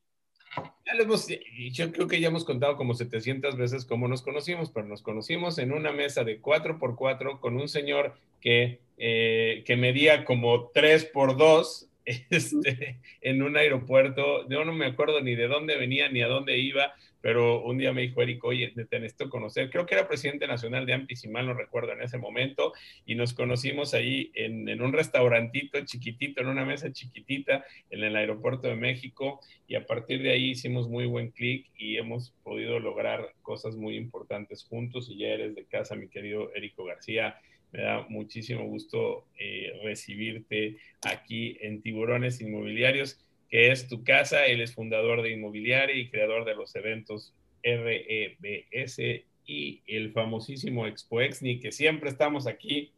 ya 0.84 0.94
lo 0.94 1.02
hemos, 1.02 1.26
yo 1.72 1.92
creo 1.92 2.06
que 2.06 2.20
ya 2.20 2.28
hemos 2.28 2.44
contado 2.44 2.76
como 2.76 2.94
700 2.94 3.56
veces 3.56 3.84
cómo 3.84 4.08
nos 4.08 4.22
conocimos, 4.22 4.70
pero 4.70 4.86
nos 4.86 5.02
conocimos 5.02 5.58
en 5.58 5.72
una 5.72 5.92
mesa 5.92 6.24
de 6.24 6.40
4x4 6.40 7.40
con 7.40 7.56
un 7.56 7.68
señor 7.68 8.14
que, 8.40 8.80
eh, 8.98 9.62
que 9.66 9.76
medía 9.76 10.24
como 10.24 10.72
3x2 10.72 11.86
este, 12.30 13.00
en 13.20 13.42
un 13.42 13.56
aeropuerto. 13.56 14.48
Yo 14.48 14.64
no 14.64 14.72
me 14.72 14.86
acuerdo 14.86 15.20
ni 15.20 15.34
de 15.34 15.48
dónde 15.48 15.76
venía 15.76 16.08
ni 16.08 16.22
a 16.22 16.28
dónde 16.28 16.56
iba, 16.58 16.94
pero 17.20 17.64
un 17.64 17.78
día 17.78 17.92
me 17.92 18.02
dijo 18.02 18.22
Eric, 18.22 18.44
oye, 18.44 18.68
te 18.68 19.00
necesito 19.00 19.28
conocer. 19.28 19.70
Creo 19.70 19.86
que 19.86 19.96
era 19.96 20.06
presidente 20.06 20.46
nacional 20.46 20.86
de 20.86 20.92
AMPI, 20.92 21.16
si 21.16 21.28
mal 21.28 21.46
no 21.46 21.54
recuerdo, 21.54 21.92
en 21.92 22.02
ese 22.02 22.18
momento, 22.18 22.72
y 23.04 23.16
nos 23.16 23.34
conocimos 23.34 23.94
ahí 23.94 24.30
en, 24.34 24.80
un 24.80 24.92
restaurantito 24.92 25.84
chiquitito, 25.84 26.40
en 26.40 26.46
una 26.46 26.64
mesa 26.64 26.92
chiquitita, 26.92 27.64
en 27.90 28.04
el 28.04 28.14
aeropuerto 28.14 28.68
de 28.68 28.76
México, 28.76 29.40
y 29.66 29.74
a 29.74 29.84
partir 29.84 30.22
de 30.22 30.30
ahí 30.30 30.50
hicimos 30.50 30.88
muy 30.88 31.06
buen 31.06 31.32
clic 31.32 31.66
y 31.76 31.96
hemos 31.96 32.30
podido 32.44 32.78
lograr 32.78 33.34
cosas 33.42 33.74
muy 33.74 33.96
importantes 33.96 34.62
juntos, 34.62 35.08
y 35.10 35.18
ya 35.18 35.28
eres 35.28 35.56
de 35.56 35.64
casa, 35.64 35.96
mi 35.96 36.08
querido 36.08 36.54
Érico 36.54 36.84
García. 36.84 37.40
Me 37.76 37.82
da 37.82 38.06
muchísimo 38.08 38.64
gusto 38.64 39.26
eh, 39.38 39.78
recibirte 39.84 40.78
aquí 41.02 41.58
en 41.60 41.82
Tiburones 41.82 42.40
Inmobiliarios 42.40 43.18
que 43.50 43.70
es 43.70 43.86
tu 43.86 44.02
casa. 44.02 44.46
Él 44.46 44.62
es 44.62 44.72
fundador 44.72 45.20
de 45.20 45.32
Inmobiliaria 45.32 45.94
y 45.94 46.08
creador 46.08 46.46
de 46.46 46.54
los 46.54 46.74
eventos 46.74 47.34
REBS 47.62 48.98
y 49.46 49.82
el 49.86 50.10
famosísimo 50.12 50.86
Expo 50.86 51.20
Exni, 51.20 51.60
que 51.60 51.70
siempre 51.70 52.08
estamos 52.08 52.46
aquí. 52.46 52.92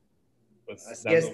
Pues, 0.64 0.86
Así 0.86 1.08
es, 1.12 1.32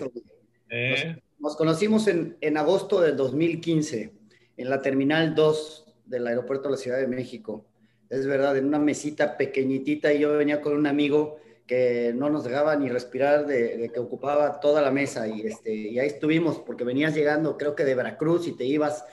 ¿Eh? 0.71 1.17
nos, 1.39 1.55
conocimos 1.57 2.09
en, 2.09 2.39
en, 2.41 2.57
agosto 2.57 3.03
del 3.03 3.15
2015 3.15 4.11
en 4.57 4.71
la 4.71 4.81
Terminal 4.81 5.35
2 5.35 5.97
del 6.07 6.27
aeropuerto 6.29 6.69
de 6.69 6.77
la 6.77 6.79
Ciudad 6.79 6.99
de 6.99 7.09
México. 7.09 7.67
Es 8.09 8.27
verdad, 8.27 8.57
en 8.57 8.65
una 8.65 8.79
mesita 8.79 9.37
pequeñitita 9.37 10.15
y 10.15 10.21
yo 10.21 10.33
venía 10.39 10.63
con 10.63 10.73
un 10.73 10.87
amigo 10.87 11.41
que 11.67 12.13
no 12.15 12.29
nos 12.29 12.45
dejaba 12.45 12.77
ni 12.77 12.89
respirar 12.89 13.47
de, 13.47 13.91
que 13.93 14.01
ocupaba 14.01 14.61
toda 14.61 14.83
la 14.83 14.91
mesa 14.91 15.27
y, 15.27 15.43
este, 15.43 15.75
y 15.75 15.99
ahí 15.99 16.09
estuvimos 16.09 16.59
porque 16.59 16.85
venías 16.85 17.15
llegando 17.15 17.57
creo 17.57 17.75
que 17.75 17.85
de 17.85 17.95
Veracruz 17.95 18.47
y 18.47 18.53
te 18.53 18.65
ibas 18.65 19.05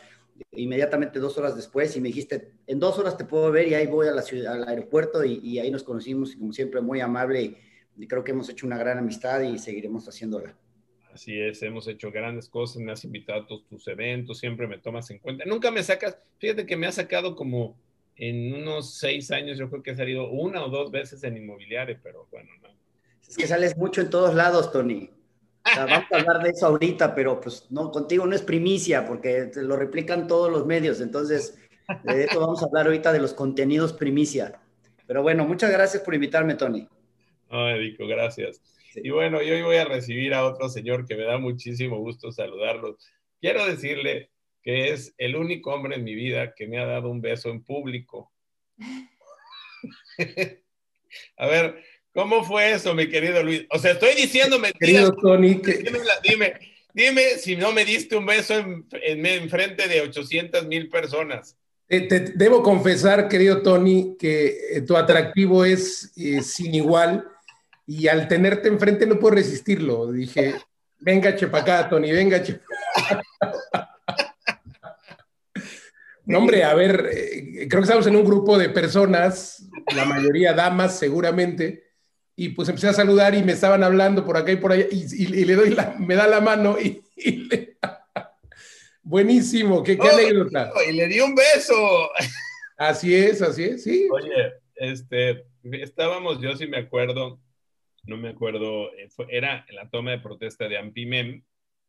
inmediatamente 0.51 1.19
dos 1.19 1.37
horas 1.37 1.55
después 1.55 1.95
y 1.95 2.01
me 2.01 2.09
dijiste, 2.09 2.51
en 2.67 2.79
dos 2.79 2.97
horas 2.99 3.17
te 3.17 3.25
puedo 3.25 3.51
ver 3.51 3.67
y 3.67 3.75
ahí 3.75 3.87
voy 3.87 4.07
a 4.07 4.11
la 4.11 4.21
ciudad, 4.21 4.53
al 4.53 4.67
aeropuerto 4.67 5.23
y, 5.23 5.59
ahí 5.59 5.71
nos 5.71 5.83
conocimos 5.83 6.33
y 6.33 6.39
como 6.39 6.51
siempre 6.51 6.81
muy 6.81 6.99
amable 6.99 7.41
y, 7.41 7.57
creo 8.07 8.23
que 8.23 8.31
hemos 8.31 8.49
hecho 8.49 8.65
una 8.65 8.79
gran 8.79 8.97
amistad 8.97 9.41
y 9.41 9.59
seguiremos 9.59 10.07
haciéndola. 10.07 10.57
Así 11.13 11.39
es, 11.39 11.61
hemos 11.61 11.87
hecho 11.87 12.09
grandes 12.09 12.49
cosas, 12.49 12.81
me 12.81 12.91
has 12.91 13.03
invitado 13.03 13.43
a 13.43 13.45
todos 13.45 13.67
tus 13.67 13.87
eventos, 13.87 14.39
siempre 14.39 14.65
me 14.65 14.79
tomas 14.79 15.11
en 15.11 15.19
cuenta. 15.19 15.45
Nunca 15.45 15.69
me 15.69 15.83
sacas, 15.83 16.17
fíjate 16.39 16.65
que 16.65 16.77
me 16.77 16.87
has 16.87 16.95
sacado 16.95 17.35
como 17.35 17.77
en 18.15 18.53
unos 18.53 18.95
seis 18.95 19.31
años 19.31 19.57
yo 19.57 19.69
creo 19.69 19.83
que 19.83 19.91
he 19.91 19.95
salido 19.95 20.29
una 20.29 20.63
o 20.63 20.69
dos 20.69 20.91
veces 20.91 21.23
en 21.23 21.37
inmobiliario, 21.37 21.97
pero 22.03 22.27
bueno, 22.31 22.49
no. 22.61 22.69
Es 23.27 23.37
que 23.37 23.47
sales 23.47 23.77
mucho 23.77 24.01
en 24.01 24.09
todos 24.09 24.35
lados, 24.35 24.71
Tony. 24.71 25.09
vamos 25.63 26.05
a 26.11 26.17
hablar 26.17 26.43
de 26.43 26.49
eso 26.49 26.67
ahorita, 26.67 27.15
pero 27.15 27.39
pues 27.39 27.67
no, 27.71 27.91
contigo 27.91 28.25
no 28.25 28.35
es 28.35 28.41
primicia 28.41 29.05
porque 29.07 29.45
te 29.45 29.61
lo 29.63 29.75
replican 29.75 30.27
todos 30.27 30.51
los 30.51 30.65
medios. 30.65 31.01
Entonces, 31.01 31.57
de 32.03 32.25
eso 32.25 32.39
vamos 32.39 32.61
a 32.61 32.65
hablar 32.65 32.87
ahorita 32.87 33.13
de 33.13 33.19
los 33.19 33.33
contenidos 33.33 33.93
primicia. 33.93 34.59
Pero 35.07 35.21
bueno, 35.21 35.45
muchas 35.45 35.71
gracias 35.71 36.03
por 36.03 36.13
invitarme, 36.13 36.55
Tony. 36.55 36.87
Ay, 37.49 37.79
Dico, 37.79 38.07
gracias. 38.07 38.61
Y 38.95 39.09
bueno, 39.09 39.41
yo 39.41 39.53
hoy 39.53 39.61
voy 39.61 39.77
a 39.77 39.85
recibir 39.85 40.33
a 40.33 40.45
otro 40.45 40.69
señor 40.69 41.05
que 41.05 41.15
me 41.15 41.23
da 41.23 41.37
muchísimo 41.37 41.99
gusto 41.99 42.31
saludarlo. 42.31 42.97
Quiero 43.39 43.65
decirle 43.65 44.29
que 44.63 44.91
es 44.91 45.13
el 45.17 45.35
único 45.35 45.73
hombre 45.73 45.95
en 45.95 46.03
mi 46.03 46.15
vida 46.15 46.53
que 46.53 46.67
me 46.67 46.79
ha 46.79 46.85
dado 46.85 47.09
un 47.09 47.21
beso 47.21 47.49
en 47.49 47.63
público. 47.63 48.31
a 51.37 51.47
ver, 51.47 51.83
¿cómo 52.13 52.43
fue 52.43 52.71
eso, 52.71 52.93
mi 52.93 53.09
querido 53.09 53.41
Luis? 53.43 53.65
O 53.71 53.79
sea, 53.79 53.91
estoy 53.91 54.13
diciendo 54.15 54.59
mentiras. 54.59 55.11
Tony, 55.21 55.61
dime, 56.23 56.53
dime, 56.93 57.21
si 57.37 57.55
no 57.55 57.71
me 57.71 57.85
diste 57.85 58.15
un 58.15 58.25
beso 58.25 58.57
en, 58.57 58.85
en, 58.91 59.49
frente 59.49 59.87
de 59.87 60.01
800 60.01 60.67
mil 60.67 60.89
personas. 60.89 61.57
te, 61.87 62.19
debo 62.35 62.61
confesar, 62.61 63.27
querido 63.27 63.61
Tony, 63.61 64.15
que 64.19 64.57
eh, 64.73 64.81
tu 64.81 64.95
atractivo 64.95 65.65
es 65.65 66.11
eh, 66.15 66.41
sin 66.43 66.75
igual 66.75 67.27
y 67.87 68.07
al 68.07 68.27
tenerte 68.27 68.67
enfrente 68.67 69.07
no 69.07 69.19
puedo 69.19 69.35
resistirlo. 69.35 70.11
Dije, 70.11 70.53
venga, 70.99 71.35
chepacá, 71.35 71.89
Tony, 71.89 72.11
venga, 72.11 72.43
chepacá. 72.43 73.21
No, 76.31 76.37
hombre, 76.37 76.63
a 76.63 76.73
ver, 76.73 77.09
eh, 77.11 77.67
creo 77.67 77.81
que 77.81 77.85
estamos 77.85 78.07
en 78.07 78.15
un 78.15 78.23
grupo 78.23 78.57
de 78.57 78.69
personas, 78.69 79.69
la 79.93 80.05
mayoría 80.05 80.53
damas 80.53 80.97
seguramente, 80.97 81.91
y 82.37 82.49
pues 82.49 82.69
empecé 82.69 82.87
a 82.87 82.93
saludar 82.93 83.35
y 83.35 83.43
me 83.43 83.51
estaban 83.51 83.83
hablando 83.83 84.25
por 84.25 84.37
acá 84.37 84.51
y 84.51 84.55
por 84.55 84.71
allá, 84.71 84.85
y, 84.89 85.25
le 85.27 85.55
doy 85.55 85.71
la, 85.71 85.95
me 85.99 86.15
da 86.15 86.27
la 86.27 86.39
mano 86.39 86.77
y, 86.79 87.01
le... 87.49 87.77
Buenísimo, 89.03 89.83
qué, 89.83 89.97
qué 89.97 90.07
anécdota. 90.07 90.71
Y 90.87 90.93
le 90.93 91.07
di 91.07 91.19
un 91.19 91.35
beso. 91.35 92.09
Así 92.77 93.13
es, 93.13 93.41
así 93.41 93.63
es, 93.65 93.83
sí. 93.83 94.07
Oye, 94.09 94.53
este, 94.75 95.45
estábamos, 95.63 96.39
yo 96.39 96.55
sí 96.55 96.65
me 96.65 96.77
acuerdo, 96.77 97.41
no 98.05 98.15
me 98.15 98.29
acuerdo, 98.29 98.91
eh, 98.93 99.09
era 99.27 99.65
en 99.67 99.75
la 99.75 99.89
toma 99.89 100.11
de 100.11 100.19
protesta 100.19 100.69
de 100.69 100.77
Ampimem, 100.77 101.43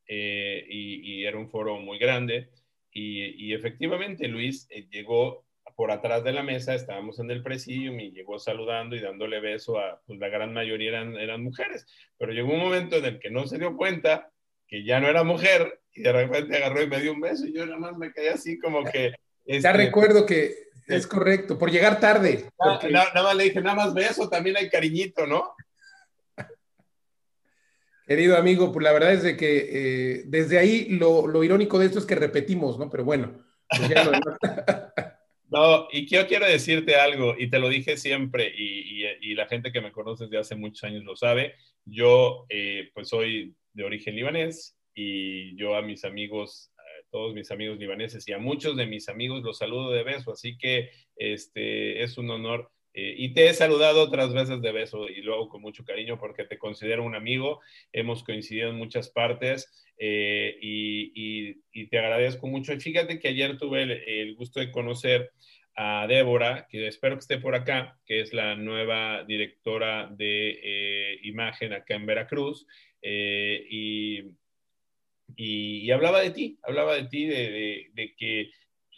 eh, 0.08 0.66
y, 0.68 1.12
y, 1.12 1.24
era 1.26 1.38
un 1.38 1.48
foro 1.48 1.78
muy 1.78 1.98
grande, 1.98 2.50
y, 2.92 3.54
efectivamente 3.54 4.28
Luis 4.28 4.66
eh, 4.70 4.86
llegó 4.90 5.46
por 5.76 5.90
atrás 5.90 6.22
de 6.24 6.32
la 6.32 6.42
mesa, 6.42 6.74
estábamos 6.74 7.18
en 7.18 7.30
el 7.30 7.42
presidium 7.42 7.98
y 7.98 8.12
llegó 8.12 8.38
saludando 8.38 8.94
y 8.94 9.00
dándole 9.00 9.40
beso 9.40 9.78
a, 9.78 10.00
pues 10.06 10.18
la 10.18 10.28
gran 10.28 10.52
mayoría 10.52 10.90
eran, 10.90 11.16
eran 11.16 11.42
mujeres, 11.42 11.86
pero 12.18 12.32
llegó 12.32 12.52
un 12.52 12.60
momento 12.60 12.96
en 12.96 13.04
el 13.06 13.18
que 13.18 13.30
no 13.30 13.46
se 13.46 13.58
dio 13.58 13.76
cuenta 13.76 14.30
que 14.68 14.84
ya 14.84 15.00
no 15.00 15.08
era 15.08 15.24
mujer 15.24 15.80
y 15.92 16.02
de 16.02 16.12
repente 16.12 16.56
agarró 16.56 16.82
y 16.82 16.88
me 16.88 17.00
dio 17.00 17.12
un 17.12 17.20
beso 17.20 17.46
y 17.46 17.54
yo 17.54 17.64
nada 17.64 17.78
más 17.78 17.96
me 17.96 18.12
quedé 18.12 18.30
así 18.30 18.58
como 18.58 18.84
que... 18.84 19.12
ya 19.46 19.56
este, 19.56 19.72
recuerdo 19.72 20.26
que 20.26 20.54
es 20.86 21.06
correcto, 21.06 21.58
por 21.58 21.70
llegar 21.70 22.00
tarde. 22.00 22.50
nada 22.90 23.22
más 23.22 23.36
le 23.36 23.44
dije, 23.44 23.60
nada 23.60 23.76
más 23.76 23.94
beso, 23.94 24.28
también 24.28 24.56
hay 24.56 24.68
cariñito, 24.68 25.26
¿no? 25.26 25.54
Querido 28.12 28.36
amigo, 28.36 28.70
pues 28.72 28.84
la 28.84 28.92
verdad 28.92 29.14
es 29.14 29.22
de 29.22 29.38
que 29.38 29.68
eh, 29.70 30.22
desde 30.26 30.58
ahí 30.58 30.84
lo, 30.90 31.42
irónico 31.42 31.78
de 31.78 31.86
esto 31.86 31.98
es 31.98 32.04
que 32.04 32.14
repetimos, 32.14 32.78
¿no? 32.78 32.90
Pero 32.90 33.06
bueno. 33.06 33.42
Pues 33.70 33.90
no, 35.50 35.88
y 35.90 36.06
yo 36.06 36.26
quiero 36.26 36.44
decirte 36.44 36.96
algo, 36.96 37.34
y 37.38 37.48
te 37.48 37.58
lo 37.58 37.70
dije 37.70 37.96
siempre, 37.96 38.52
y, 38.54 39.32
la 39.34 39.46
gente 39.46 39.72
que 39.72 39.80
me 39.80 39.92
conoce 39.92 40.24
desde 40.24 40.36
hace 40.36 40.56
muchos 40.56 40.84
años 40.84 41.04
lo 41.04 41.16
sabe, 41.16 41.54
yo 41.86 42.44
eh, 42.50 42.90
pues 42.92 43.08
soy 43.08 43.56
de 43.72 43.84
origen 43.84 44.14
libanés 44.14 44.76
y 44.94 45.56
yo 45.56 45.74
a 45.74 45.80
mis 45.80 46.04
amigos, 46.04 46.70
todos 47.10 47.32
mis 47.32 47.50
amigos 47.50 47.78
libaneses 47.78 48.28
y 48.28 48.34
a 48.34 48.38
muchos 48.38 48.76
de 48.76 48.84
mis 48.84 49.08
amigos 49.08 49.42
los 49.42 49.56
saludo 49.56 49.90
de 49.90 50.02
beso, 50.02 50.32
así 50.32 50.58
que 50.58 50.90
este, 51.16 52.02
es 52.02 52.18
un 52.18 52.28
honor 52.28 52.70
eh, 52.94 53.14
y 53.16 53.32
te 53.32 53.48
he 53.48 53.54
saludado 53.54 54.02
otras 54.02 54.34
veces 54.34 54.60
de 54.60 54.72
beso 54.72 55.08
y 55.08 55.22
luego 55.22 55.48
con 55.48 55.62
mucho 55.62 55.84
cariño 55.84 56.18
porque 56.18 56.44
te 56.44 56.58
considero 56.58 57.04
un 57.04 57.14
amigo, 57.14 57.60
hemos 57.92 58.22
coincidido 58.22 58.70
en 58.70 58.76
muchas 58.76 59.08
partes 59.08 59.72
eh, 59.98 60.58
y, 60.60 61.54
te 61.88 61.98
agradezco 61.98 62.46
mucho. 62.46 62.78
Fíjate 62.78 63.18
que 63.18 63.28
ayer 63.28 63.58
tuve 63.58 63.82
el, 63.82 64.34
gusto 64.34 64.60
de 64.60 64.70
conocer 64.70 65.30
a 65.74 66.06
Débora, 66.06 66.66
que 66.70 66.86
espero 66.86 67.16
que 67.16 67.20
esté 67.20 67.38
por 67.38 67.54
acá, 67.54 67.98
que 68.06 68.20
es 68.20 68.32
la 68.32 68.56
nueva 68.56 69.24
directora 69.24 70.08
de 70.10 70.60
eh, 70.62 71.18
imagen 71.22 71.72
acá 71.72 71.94
en 71.94 72.06
Veracruz. 72.06 72.66
y, 73.02 74.22
y, 75.36 75.90
hablaba 75.90 76.20
de 76.20 76.30
ti, 76.30 76.58
hablaba 76.62 76.94
de 76.94 77.04
ti, 77.08 77.26
de, 77.26 77.90
de 77.92 78.14
que 78.16 78.50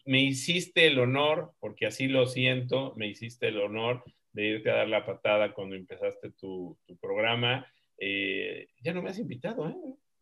me 0.04 0.23
hiciste 0.23 0.87
el 0.87 0.99
honor, 0.99 1.52
porque 1.61 1.87
así 1.87 2.08
lo 2.08 2.26
siento, 2.26 2.94
me 2.96 3.08
hiciste 3.08 3.49
el 3.49 3.61
honor 3.61 4.04
de 4.32 4.46
irte 4.46 4.70
a 4.70 4.76
dar 4.76 4.88
la 4.88 5.06
patada 5.06 5.52
cuando 5.54 5.76
empezaste 5.76 6.30
tu, 6.30 6.76
programa. 7.00 7.66
Eh, 7.99 8.68
ya 8.82 8.92
no 8.92 9.02
me 9.02 9.11
has 9.11 9.18
invitado, 9.18 9.68
¿eh? 9.68 9.75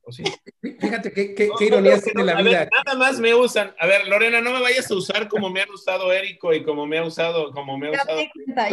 ¿O 0.05 0.11
sí? 0.11 0.25
Fíjate 0.61 1.13
qué, 1.13 1.33
qué, 1.35 1.49
ironía 1.61 2.01
tiene 2.01 2.25
la 2.25 2.43
vida. 2.43 2.69
nada 2.85 2.99
más 2.99 3.21
me 3.21 3.35
usan. 3.35 3.73
A 3.79 3.87
ver, 3.87 4.09
Lorena, 4.09 4.41
no 4.41 4.53
me 4.53 4.61
vayas 4.61 4.91
a 4.91 4.97
usar 4.97 5.29
como 5.29 5.49
me 5.49 5.63
han 5.63 5.71
usado 5.71 6.13
Érico 6.13 6.53
y 6.53 6.65
como 6.65 6.87
me 6.87 6.99
ha 6.99 7.05
usado, 7.05 7.53
como 7.53 7.79
me 7.79 7.89
ha 7.89 7.91
usado. 7.93 8.21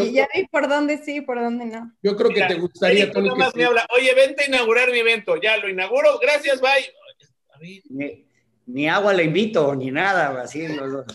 y 0.03 0.11
ya 0.11 0.27
vi 0.33 0.47
por 0.47 0.67
dónde 0.67 0.97
sí, 0.97 1.21
por 1.21 1.39
dónde 1.39 1.65
no. 1.65 1.93
Yo 2.01 2.15
creo 2.15 2.31
que 2.31 2.41
te 2.45 2.55
gustaría, 2.55 3.11
Tony, 3.11 3.29
que 3.29 3.57
me 3.57 3.63
habla. 3.63 3.85
Oye, 3.95 4.13
vente 4.15 4.43
a 4.43 4.47
inaugurar 4.47 4.91
mi 4.91 4.99
evento. 4.99 5.39
Ya 5.39 5.57
lo 5.57 5.69
inauguro. 5.69 6.17
Gracias, 6.19 6.59
bye. 6.59 6.91
A 7.53 7.59
ver 7.59 8.28
ni 8.69 8.87
agua 8.87 9.13
le 9.13 9.23
invito, 9.23 9.75
ni 9.75 9.89
nada, 9.89 10.41
así 10.41 10.67
lo, 10.67 10.87
lo, 10.87 11.05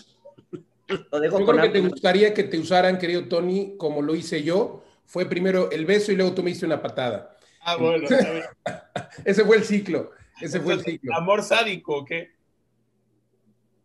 dejo 1.20 1.38
yo 1.38 1.46
creo 1.46 1.62
que 1.62 1.68
te 1.68 1.80
gustaría 1.80 2.34
que 2.34 2.42
te 2.44 2.58
usaran, 2.58 2.99
querido 2.99 3.28
Tony, 3.28 3.76
como 3.78 4.02
lo 4.02 4.14
hice 4.14 4.42
yo. 4.42 4.84
Fue 5.06 5.28
primero 5.28 5.70
el 5.70 5.87
beso 5.87 6.11
y 6.11 6.16
luego 6.16 6.34
tú 6.34 6.42
me 6.42 6.50
hiciste 6.50 6.66
una 6.66 6.82
patada. 6.82 7.37
Ah, 7.61 7.76
bueno. 7.76 8.08
Ese 9.25 9.44
fue 9.44 9.58
el 9.58 9.64
ciclo. 9.64 10.11
Ese 10.40 10.61
fue 10.61 10.75
el 10.75 10.80
ciclo. 10.82 11.14
¿Amor 11.14 11.42
sádico 11.42 11.99
o 11.99 12.04
qué? 12.04 12.32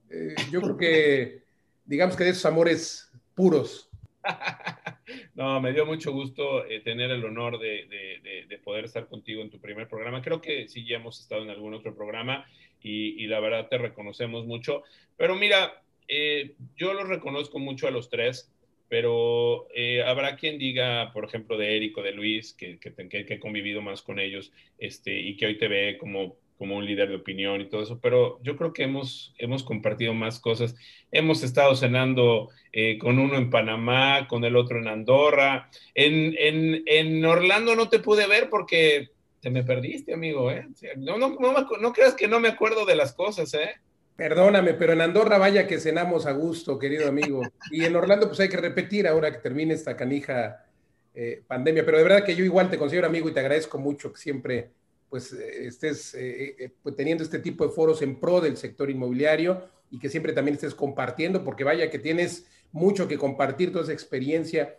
Eh, 0.09 0.35
yo 0.51 0.61
creo 0.61 0.77
que, 0.77 1.43
digamos 1.85 2.15
que 2.15 2.23
de 2.23 2.31
esos 2.31 2.45
amores 2.45 3.11
puros. 3.35 3.89
No, 5.39 5.61
me 5.61 5.71
dio 5.71 5.85
mucho 5.85 6.11
gusto 6.11 6.65
eh, 6.65 6.81
tener 6.81 7.11
el 7.11 7.23
honor 7.23 7.59
de, 7.59 8.59
poder 8.61 8.83
estar 8.83 9.07
contigo 9.07 9.41
en 9.41 9.49
tu 9.49 9.57
primer 9.61 9.87
programa. 9.87 10.21
Creo 10.21 10.41
que 10.41 10.67
sí 10.67 10.85
ya 10.85 10.97
hemos 10.97 11.21
estado 11.21 11.43
en 11.43 11.49
algún 11.49 11.73
otro 11.73 11.95
programa 11.95 12.45
y, 12.81 13.25
la 13.27 13.39
verdad 13.39 13.69
te 13.69 13.77
reconocemos 13.77 14.45
mucho. 14.45 14.83
Pero 15.15 15.37
mira, 15.37 15.81
eh, 16.09 16.55
yo 16.75 16.93
los 16.93 17.07
reconozco 17.07 17.57
mucho 17.57 17.87
a 17.87 17.91
los 17.91 18.09
tres, 18.09 18.51
pero 18.89 19.69
eh, 19.73 20.03
habrá 20.03 20.35
quien 20.35 20.59
diga, 20.59 21.13
por 21.13 21.23
ejemplo, 21.23 21.57
de 21.57 21.77
Eric 21.77 21.97
o 21.97 22.03
de 22.03 22.11
Luis, 22.11 22.51
que, 22.51 22.77
he 22.83 23.39
convivido 23.39 23.81
más 23.81 24.01
con 24.01 24.19
ellos 24.19 24.51
este, 24.77 25.17
y 25.17 25.37
que 25.37 25.45
hoy 25.45 25.57
te 25.57 25.69
ve 25.69 25.97
como 25.97 26.35
como 26.59 26.75
un 26.75 26.85
líder 26.85 27.07
de 27.07 27.15
opinión 27.15 27.61
y 27.61 27.69
todo 27.69 27.81
eso, 27.81 27.99
pero 28.01 28.37
yo 28.43 28.57
creo 28.57 28.73
que 28.73 28.83
hemos, 28.83 29.33
hemos 29.37 29.63
compartido 29.63 30.13
más 30.13 30.41
cosas. 30.41 30.75
Hemos 31.09 31.41
estado 31.41 31.73
cenando 31.73 32.49
eh, 32.73 32.97
con 32.99 33.17
uno 33.17 33.37
en 33.37 33.49
Panamá, 33.49 34.27
con 34.27 34.43
el 34.43 34.57
otro 34.57 34.77
en 34.77 34.89
Andorra. 34.89 35.69
En, 35.95 36.35
en, 36.37 36.83
en, 36.85 37.23
Orlando 37.23 37.77
no 37.77 37.87
te 37.87 37.99
pude 37.99 38.27
ver 38.27 38.49
porque 38.49 39.09
te 39.39 39.49
me 39.49 39.63
perdiste, 39.63 40.13
amigo. 40.13 40.51
¿eh? 40.51 40.67
No, 40.97 41.17
no, 41.17 41.29
no, 41.29 41.93
creas 41.93 42.13
que 42.13 42.27
no 42.27 42.41
me 42.41 42.49
acuerdo 42.49 42.85
de 42.85 42.95
las 42.95 43.13
cosas, 43.13 43.53
¿eh? 43.53 43.75
Perdóname, 44.17 44.73
pero 44.73 44.91
en 44.91 44.99
Andorra 44.99 45.37
vaya 45.37 45.65
que 45.65 45.79
cenamos 45.79 46.25
a 46.25 46.33
gusto, 46.33 46.77
querido 46.77 47.07
amigo. 47.07 47.41
Y 47.71 47.85
en 47.85 47.95
Orlando 47.95 48.27
pues 48.27 48.41
hay 48.41 48.49
que 48.49 48.57
repetir 48.57 49.07
ahora 49.07 49.31
que 49.31 49.37
termine 49.37 49.73
esta 49.73 49.95
canija 49.95 50.65
eh, 51.15 51.41
pandemia. 51.47 51.85
Pero 51.85 51.99
de 51.99 52.03
verdad 52.03 52.25
que 52.25 52.35
yo 52.35 52.43
igual 52.43 52.69
te 52.69 52.77
considero 52.77 53.07
amigo 53.07 53.29
y 53.29 53.33
te 53.33 53.39
agradezco 53.39 53.77
mucho 53.79 54.11
que 54.11 54.19
siempre 54.19 54.71
pues 55.09 55.33
eh, 55.33 55.65
estés 55.65 56.13
eh, 56.13 56.55
eh, 56.59 56.71
pues, 56.81 56.95
teniendo 56.95 57.23
este 57.23 57.39
tipo 57.39 57.65
de 57.65 57.73
foros 57.73 58.01
en 58.01 58.19
pro 58.19 58.41
del 58.41 58.57
sector 58.57 58.89
inmobiliario 58.89 59.63
y 59.91 59.99
que 59.99 60.09
siempre 60.09 60.33
también 60.33 60.55
estés 60.55 60.75
compartiendo, 60.75 61.43
porque 61.43 61.63
vaya 61.63 61.89
que 61.89 61.99
tienes 61.99 62.47
mucho 62.71 63.07
que 63.07 63.17
compartir, 63.17 63.71
toda 63.71 63.83
esa 63.83 63.93
experiencia, 63.93 64.77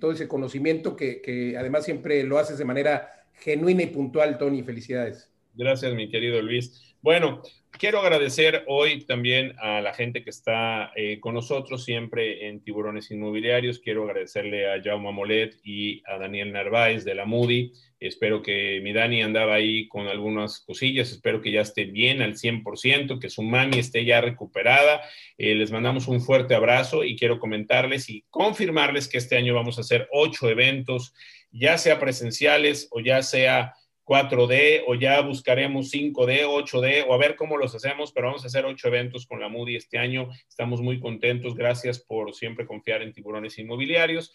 todo 0.00 0.12
ese 0.12 0.28
conocimiento 0.28 0.94
que, 0.94 1.22
que, 1.22 1.56
además 1.56 1.86
siempre 1.86 2.22
lo 2.24 2.38
haces 2.38 2.58
de 2.58 2.66
manera 2.66 3.08
genuina 3.32 3.82
y 3.82 3.86
puntual, 3.86 4.36
Tony. 4.36 4.62
Felicidades. 4.62 5.30
Gracias, 5.54 5.94
mi 5.94 6.10
querido 6.10 6.42
Luis. 6.42 6.91
Bueno, 7.02 7.42
quiero 7.72 8.00
agradecer 8.00 8.64
hoy 8.68 9.04
también 9.04 9.54
a 9.58 9.80
la 9.80 9.92
gente 9.92 10.24
que 10.24 10.30
está 10.30 10.92
con 11.20 11.34
nosotros 11.34 11.84
siempre 11.84 12.48
en 12.48 12.62
Tiburones 12.62 13.10
Inmobiliarios. 13.10 13.80
Quiero 13.80 14.04
agradecerle 14.04 14.72
a 14.72 14.80
Jaume 14.80 15.12
Molet 15.12 15.58
y 15.64 16.02
a 16.06 16.16
Daniel 16.18 16.52
Narváez 16.52 17.04
de 17.04 17.14
la 17.14 17.26
Moody 17.26 17.72
Espero 18.02 18.42
que 18.42 18.80
mi 18.82 18.92
Dani 18.92 19.22
andaba 19.22 19.54
ahí 19.54 19.86
con 19.86 20.08
algunas 20.08 20.58
cosillas, 20.58 21.12
espero 21.12 21.40
que 21.40 21.52
ya 21.52 21.60
esté 21.60 21.84
bien 21.84 22.20
al 22.20 22.34
100%, 22.34 23.20
que 23.20 23.30
su 23.30 23.42
mami 23.42 23.78
esté 23.78 24.04
ya 24.04 24.20
recuperada. 24.20 25.02
Eh, 25.38 25.54
les 25.54 25.70
mandamos 25.70 26.08
un 26.08 26.20
fuerte 26.20 26.56
abrazo 26.56 27.04
y 27.04 27.14
quiero 27.14 27.38
comentarles 27.38 28.10
y 28.10 28.24
confirmarles 28.28 29.06
que 29.06 29.18
este 29.18 29.36
año 29.36 29.54
vamos 29.54 29.78
a 29.78 29.82
hacer 29.82 30.08
ocho 30.10 30.50
eventos, 30.50 31.14
ya 31.52 31.78
sea 31.78 32.00
presenciales 32.00 32.88
o 32.90 32.98
ya 32.98 33.22
sea 33.22 33.74
4D 34.04 34.84
o 34.86 34.94
ya 34.94 35.20
buscaremos 35.20 35.92
5D, 35.92 36.44
8D 36.46 37.04
o 37.08 37.14
a 37.14 37.18
ver 37.18 37.36
cómo 37.36 37.56
los 37.56 37.74
hacemos, 37.74 38.12
pero 38.12 38.28
vamos 38.28 38.44
a 38.44 38.48
hacer 38.48 38.64
ocho 38.64 38.88
eventos 38.88 39.26
con 39.26 39.40
la 39.40 39.48
Moody 39.48 39.76
este 39.76 39.98
año. 39.98 40.28
Estamos 40.48 40.80
muy 40.80 41.00
contentos. 41.00 41.54
Gracias 41.54 41.98
por 41.98 42.34
siempre 42.34 42.66
confiar 42.66 43.02
en 43.02 43.12
tiburones 43.12 43.58
inmobiliarios. 43.58 44.32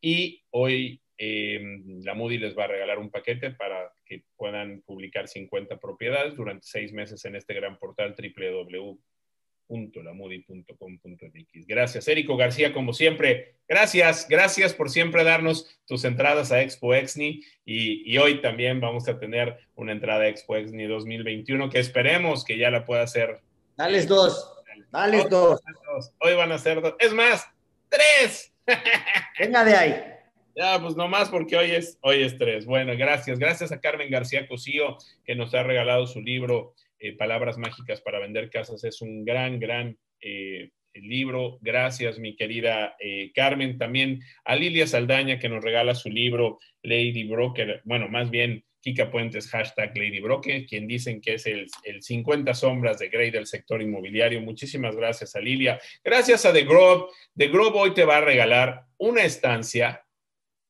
Y 0.00 0.44
hoy 0.50 1.00
Em, 1.20 2.00
la 2.04 2.14
Moody 2.14 2.38
les 2.38 2.56
va 2.56 2.64
a 2.64 2.68
regalar 2.68 3.00
un 3.00 3.10
paquete 3.10 3.50
para 3.50 3.92
que 4.06 4.22
puedan 4.36 4.82
publicar 4.82 5.26
50 5.26 5.80
propiedades 5.80 6.36
durante 6.36 6.64
seis 6.64 6.92
meses 6.92 7.24
en 7.24 7.34
este 7.34 7.54
gran 7.54 7.76
portal 7.76 8.14
www.lamoody.com.mx. 9.68 11.66
Gracias, 11.66 12.08
Érico 12.08 12.36
García, 12.36 12.72
como 12.72 12.92
siempre. 12.92 13.56
Gracias, 13.68 14.26
gracias 14.28 14.74
por 14.74 14.90
siempre 14.90 15.24
darnos 15.24 15.78
tus 15.86 16.04
entradas 16.04 16.52
a 16.52 16.62
Expo 16.62 16.94
Exni 16.94 17.42
y, 17.64 18.16
hoy 18.18 18.40
también 18.40 18.80
vamos 18.80 19.08
a 19.08 19.18
tener 19.18 19.58
una 19.74 19.92
entrada 19.92 20.24
a 20.24 20.28
Expo 20.28 20.56
Exni 20.56 20.84
2021 20.86 21.70
que 21.70 21.78
esperemos 21.78 22.44
que 22.44 22.58
ya 22.58 22.70
la 22.70 22.84
pueda 22.84 23.02
hacer. 23.02 23.40
Dales 23.76 24.08
dos, 24.08 24.62
dales 24.90 25.28
dos. 25.28 25.60
Hoy 26.20 26.34
van 26.34 26.52
a 26.52 26.58
ser 26.58 26.80
dos. 26.80 26.94
Es 26.98 27.12
más, 27.12 27.46
tres. 27.88 28.52
Venga 29.38 29.64
de 29.64 29.76
ahí. 29.76 30.04
Ya, 30.56 30.80
pues 30.80 30.96
nomás 30.96 31.28
porque 31.28 31.56
hoy 31.56 31.70
es, 31.70 31.98
hoy 32.00 32.24
es 32.24 32.36
tres. 32.36 32.66
Bueno, 32.66 32.92
gracias. 32.96 33.38
Gracias 33.38 33.70
a 33.70 33.80
Carmen 33.80 34.10
García 34.10 34.48
Cosío, 34.48 34.96
que 35.24 35.36
nos 35.36 35.54
ha 35.54 35.62
regalado 35.62 36.08
su 36.08 36.20
libro 36.20 36.74
eh, 36.98 37.16
Palabras 37.16 37.58
Mágicas 37.58 38.00
para 38.00 38.18
Vender 38.18 38.50
Casas. 38.50 38.84
Es 38.84 39.00
un 39.02 39.24
gran, 39.24 39.58
gran 39.58 39.98
eh, 40.20 40.70
libro. 40.94 41.58
Gracias, 41.60 42.18
mi 42.18 42.36
querida 42.36 42.96
eh, 42.98 43.32
Carmen. 43.34 43.78
También 43.78 44.20
a 44.44 44.56
Lilia 44.56 44.86
Saldaña, 44.86 45.38
que 45.38 45.48
nos 45.48 45.62
regala 45.62 45.94
su 45.94 46.08
libro 46.10 46.58
Lady 46.82 47.24
Broker. 47.24 47.82
Bueno, 47.84 48.08
más 48.08 48.30
bien 48.30 48.64
Kika 48.80 49.10
Puentes, 49.10 49.48
hashtag 49.50 49.96
Lady 49.96 50.20
Broker, 50.20 50.66
quien 50.66 50.86
dicen 50.86 51.20
que 51.20 51.34
es 51.34 51.46
el, 51.46 51.66
el 51.84 52.02
50 52.02 52.54
sombras 52.54 52.98
de 52.98 53.08
Grey 53.08 53.30
del 53.30 53.46
sector 53.46 53.82
inmobiliario. 53.82 54.40
Muchísimas 54.40 54.96
gracias 54.96 55.34
a 55.36 55.40
Lilia. 55.40 55.80
Gracias 56.04 56.44
a 56.46 56.52
The 56.52 56.64
Grove. 56.64 57.06
The 57.36 57.48
Grove 57.48 57.78
hoy 57.78 57.94
te 57.94 58.04
va 58.04 58.18
a 58.18 58.22
regalar 58.22 58.84
una 58.98 59.24
estancia 59.24 60.04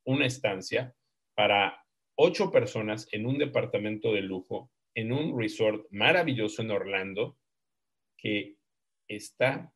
una 0.08 0.24
estancia 0.24 0.94
para 1.34 1.84
ocho 2.16 2.50
personas 2.50 3.06
en 3.12 3.26
un 3.26 3.36
departamento 3.36 4.14
de 4.14 4.22
lujo, 4.22 4.70
en 4.98 5.12
un 5.12 5.38
resort 5.38 5.86
maravilloso 5.92 6.60
en 6.60 6.72
Orlando, 6.72 7.38
que 8.16 8.56
está 9.06 9.72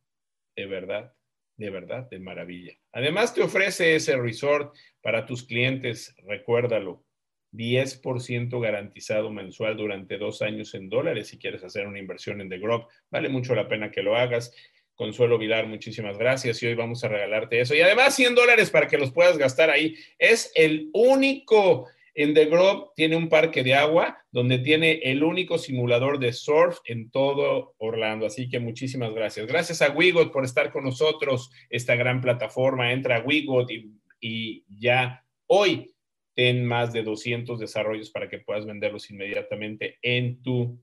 de 0.56 0.66
verdad, 0.66 1.14
de 1.56 1.70
verdad, 1.70 2.10
de 2.10 2.18
maravilla. 2.18 2.72
Además 2.90 3.32
te 3.32 3.40
ofrece 3.40 3.94
ese 3.94 4.16
resort 4.16 4.76
para 5.00 5.24
tus 5.24 5.44
clientes, 5.44 6.16
recuérdalo, 6.26 7.04
10% 7.52 8.60
garantizado 8.60 9.30
mensual 9.30 9.76
durante 9.76 10.18
dos 10.18 10.42
años 10.42 10.74
en 10.74 10.88
dólares 10.88 11.28
si 11.28 11.38
quieres 11.38 11.62
hacer 11.62 11.86
una 11.86 12.00
inversión 12.00 12.40
en 12.40 12.48
The 12.48 12.58
Grove. 12.58 12.86
Vale 13.08 13.28
mucho 13.28 13.54
la 13.54 13.68
pena 13.68 13.92
que 13.92 14.02
lo 14.02 14.16
hagas. 14.16 14.52
Consuelo 14.96 15.38
Vilar, 15.38 15.68
muchísimas 15.68 16.18
gracias 16.18 16.60
y 16.64 16.66
hoy 16.66 16.74
vamos 16.74 17.04
a 17.04 17.08
regalarte 17.08 17.60
eso. 17.60 17.76
Y 17.76 17.80
además 17.80 18.16
100 18.16 18.34
dólares 18.34 18.70
para 18.70 18.88
que 18.88 18.98
los 18.98 19.12
puedas 19.12 19.38
gastar 19.38 19.70
ahí. 19.70 19.94
Es 20.18 20.50
el 20.56 20.90
único 20.92 21.86
en 22.14 22.34
The 22.34 22.46
Grove, 22.46 22.90
tiene 22.94 23.16
un 23.16 23.28
parque 23.28 23.62
de 23.62 23.74
agua 23.74 24.18
donde 24.30 24.58
tiene 24.58 25.00
el 25.04 25.22
único 25.22 25.58
simulador 25.58 26.18
de 26.18 26.32
surf 26.32 26.78
en 26.84 27.10
todo 27.10 27.74
Orlando. 27.78 28.26
Así 28.26 28.48
que 28.48 28.60
muchísimas 28.60 29.14
gracias. 29.14 29.46
Gracias 29.46 29.82
a 29.82 29.90
Wigot 29.90 30.32
por 30.32 30.44
estar 30.44 30.70
con 30.72 30.84
nosotros, 30.84 31.50
esta 31.70 31.96
gran 31.96 32.20
plataforma. 32.20 32.92
Entra 32.92 33.16
a 33.16 33.22
Wigot 33.22 33.70
y, 33.70 33.92
y 34.20 34.64
ya 34.68 35.24
hoy 35.46 35.94
ten 36.34 36.64
más 36.64 36.92
de 36.92 37.02
200 37.02 37.58
desarrollos 37.58 38.10
para 38.10 38.28
que 38.28 38.38
puedas 38.38 38.66
venderlos 38.66 39.10
inmediatamente 39.10 39.98
en 40.02 40.42
tu, 40.42 40.80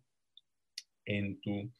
en 1.05 1.39
tu 1.41 1.71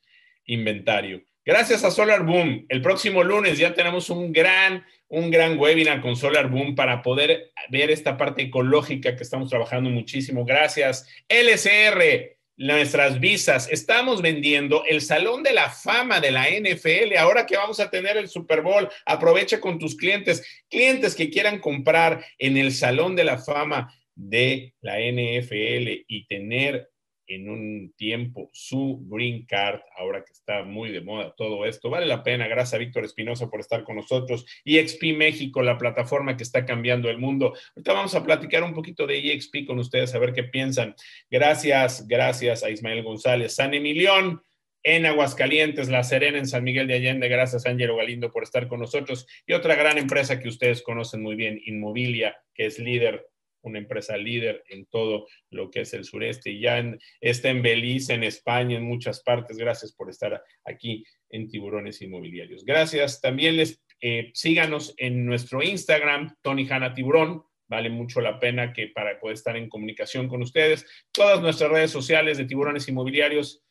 inventario. 0.46 1.24
Gracias 1.50 1.84
a 1.84 1.90
Solar 1.90 2.28
Boom. 2.28 2.68
El 2.70 2.80
próximo 2.80 3.24
lunes 3.24 3.58
ya 3.58 3.74
tenemos 3.74 4.12
un 4.12 4.32
gran, 4.32 4.86
un 5.08 5.32
gran 5.32 5.58
webinar 5.58 6.00
con 6.00 6.16
Solar 6.16 6.48
Boom 6.48 6.76
para 6.76 7.02
poder 7.02 7.54
ver 7.72 7.90
esta 7.90 8.18
parte 8.18 8.44
ecológica 8.44 9.16
que 9.16 9.24
estamos 9.24 9.50
trabajando 9.50 9.90
muchísimo. 9.90 10.46
Gracias. 10.46 11.08
LSR, 11.28 12.38
nuestras 12.56 13.20
visas. 13.20 13.68
Estamos 13.72 14.22
vendiendo 14.22 14.84
el 14.86 15.02
Salón 15.02 15.42
de 15.42 15.54
la 15.54 15.72
Fama 15.72 16.20
de 16.20 16.30
la 16.30 16.46
NFL. 16.52 17.18
Ahora 17.18 17.48
que 17.48 17.58
vamos 17.58 17.80
a 17.80 17.90
tener 17.90 18.16
el 18.16 18.30
Super 18.30 18.62
Bowl, 18.62 18.88
aprovecha 19.08 19.60
con 19.60 19.80
tus 19.80 19.96
clientes, 19.96 20.46
clientes 20.70 21.16
que 21.16 21.32
quieran 21.32 21.58
comprar 21.58 22.24
en 22.38 22.58
el 22.58 22.72
Salón 22.72 23.16
de 23.16 23.24
la 23.24 23.40
Fama 23.40 23.92
de 24.14 24.76
la 24.82 25.00
NFL 25.00 26.04
y 26.08 26.28
tener 26.28 26.92
en 27.30 27.50
un 27.50 27.94
tiempo 27.96 28.50
su 28.52 29.06
green 29.08 29.46
card, 29.46 29.80
ahora 29.98 30.24
que 30.26 30.34
está 30.34 30.64
muy 30.64 30.92
de 30.92 31.02
moda 31.02 31.34
todo 31.38 31.66
esto. 31.66 31.90
Vale 31.90 32.08
la 32.08 32.24
pena. 32.24 32.48
Gracias 32.48 32.74
a 32.74 32.78
Víctor 32.80 33.06
Espinosa 33.06 33.50
por 33.50 33.60
estar 33.60 33.84
con 33.84 33.96
nosotros. 33.96 34.46
EXP 34.66 35.16
México, 35.16 35.62
la 35.62 35.78
plataforma 35.78 36.36
que 36.36 36.44
está 36.44 36.66
cambiando 36.66 37.10
el 37.10 37.20
mundo. 37.20 37.54
Ahorita 37.76 37.94
vamos 37.94 38.16
a 38.16 38.24
platicar 38.24 38.64
un 38.64 38.74
poquito 38.74 39.06
de 39.06 39.20
EXP 39.20 39.68
con 39.68 39.80
ustedes, 39.80 40.14
a 40.16 40.20
ver 40.20 40.34
qué 40.34 40.44
piensan. 40.44 40.96
Gracias, 41.30 42.08
gracias 42.08 42.64
a 42.64 42.72
Ismael 42.72 43.04
González. 43.04 43.56
San 43.56 43.76
Emilión 43.76 44.42
en 44.82 45.06
Aguascalientes, 45.06 45.90
La 45.90 46.04
Serena 46.04 46.40
en 46.40 46.48
San 46.48 46.64
Miguel 46.64 46.88
de 46.88 46.96
Allende. 46.96 47.28
Gracias, 47.28 47.68
Ángelo 47.68 47.96
Galindo, 47.96 48.32
por 48.32 48.42
estar 48.42 48.68
con 48.68 48.80
nosotros. 48.80 49.28
Y 49.46 49.54
otra 49.54 49.76
gran 49.76 50.00
empresa 50.00 50.40
que 50.40 50.50
ustedes 50.50 50.82
conocen 50.82 51.22
muy 51.22 51.36
bien, 51.36 51.62
Inmobilia, 51.66 52.38
que 52.56 52.66
es 52.66 52.80
líder 52.80 53.28
una 53.62 53.80
empresa 53.80 54.18
líder 54.18 54.64
en 54.70 54.86
todo 54.86 55.28
lo 55.50 55.70
que 55.70 55.82
es 55.82 55.94
el 55.94 56.06
sureste 56.06 56.52
y 56.52 56.62
ya 56.62 56.84
está 57.20 57.50
en 57.50 57.62
Belice, 57.62 58.14
en 58.14 58.24
España, 58.24 58.78
en 58.78 58.84
muchas 58.84 59.22
partes. 59.22 59.58
Gracias 59.58 59.94
por 59.94 60.10
estar 60.10 60.42
aquí 60.66 61.04
en 61.30 61.48
Tiburones 61.48 62.02
Inmobiliarios. 62.02 62.66
Gracias. 62.66 63.22
También 63.22 63.58
les 63.58 63.82
eh, 64.02 64.32
síganos 64.34 64.94
en 64.98 65.26
nuestro 65.26 65.62
Instagram, 65.62 66.36
Tony 66.42 66.68
Hanna 66.70 66.94
Tiburón. 66.94 67.44
Vale 67.68 67.90
mucho 67.90 68.20
la 68.22 68.40
pena 68.40 68.74
que 68.74 68.88
para 68.88 69.20
poder 69.20 69.36
estar 69.36 69.56
en 69.56 69.70
comunicación 69.70 70.28
con 70.28 70.42
ustedes. 70.42 70.86
Todas 71.12 71.42
nuestras 71.42 71.70
redes 71.70 71.92
sociales 71.92 72.38
de 72.38 72.46
Tiburones 72.46 72.88
Inmobiliarios, 72.88 73.64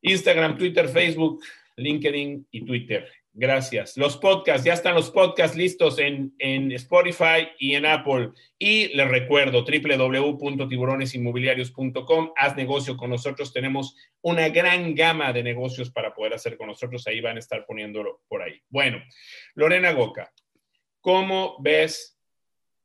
Instagram, 0.00 0.58
Twitter, 0.58 0.88
Facebook, 0.88 1.42
LinkedIn 1.76 2.48
y 2.50 2.64
Twitter. 2.64 3.08
Gracias. 3.38 3.98
Los 3.98 4.16
podcasts, 4.16 4.64
ya 4.64 4.72
están 4.72 4.94
los 4.94 5.10
podcasts 5.10 5.58
listos 5.58 5.98
en, 5.98 6.34
en 6.38 6.72
Spotify 6.72 7.48
y 7.58 7.74
en 7.74 7.84
Apple. 7.84 8.30
Y 8.58 8.88
les 8.96 9.08
recuerdo, 9.08 9.62
www.tiburonesinmobiliarios.com, 9.62 12.32
haz 12.34 12.56
negocio 12.56 12.96
con 12.96 13.10
nosotros. 13.10 13.52
Tenemos 13.52 13.94
una 14.22 14.48
gran 14.48 14.94
gama 14.94 15.34
de 15.34 15.42
negocios 15.42 15.90
para 15.90 16.14
poder 16.14 16.32
hacer 16.32 16.56
con 16.56 16.68
nosotros. 16.68 17.06
Ahí 17.06 17.20
van 17.20 17.36
a 17.36 17.40
estar 17.40 17.66
poniéndolo 17.66 18.22
por 18.26 18.40
ahí. 18.40 18.58
Bueno, 18.70 19.02
Lorena 19.54 19.92
Goca, 19.92 20.32
¿cómo 21.02 21.58
ves 21.60 22.15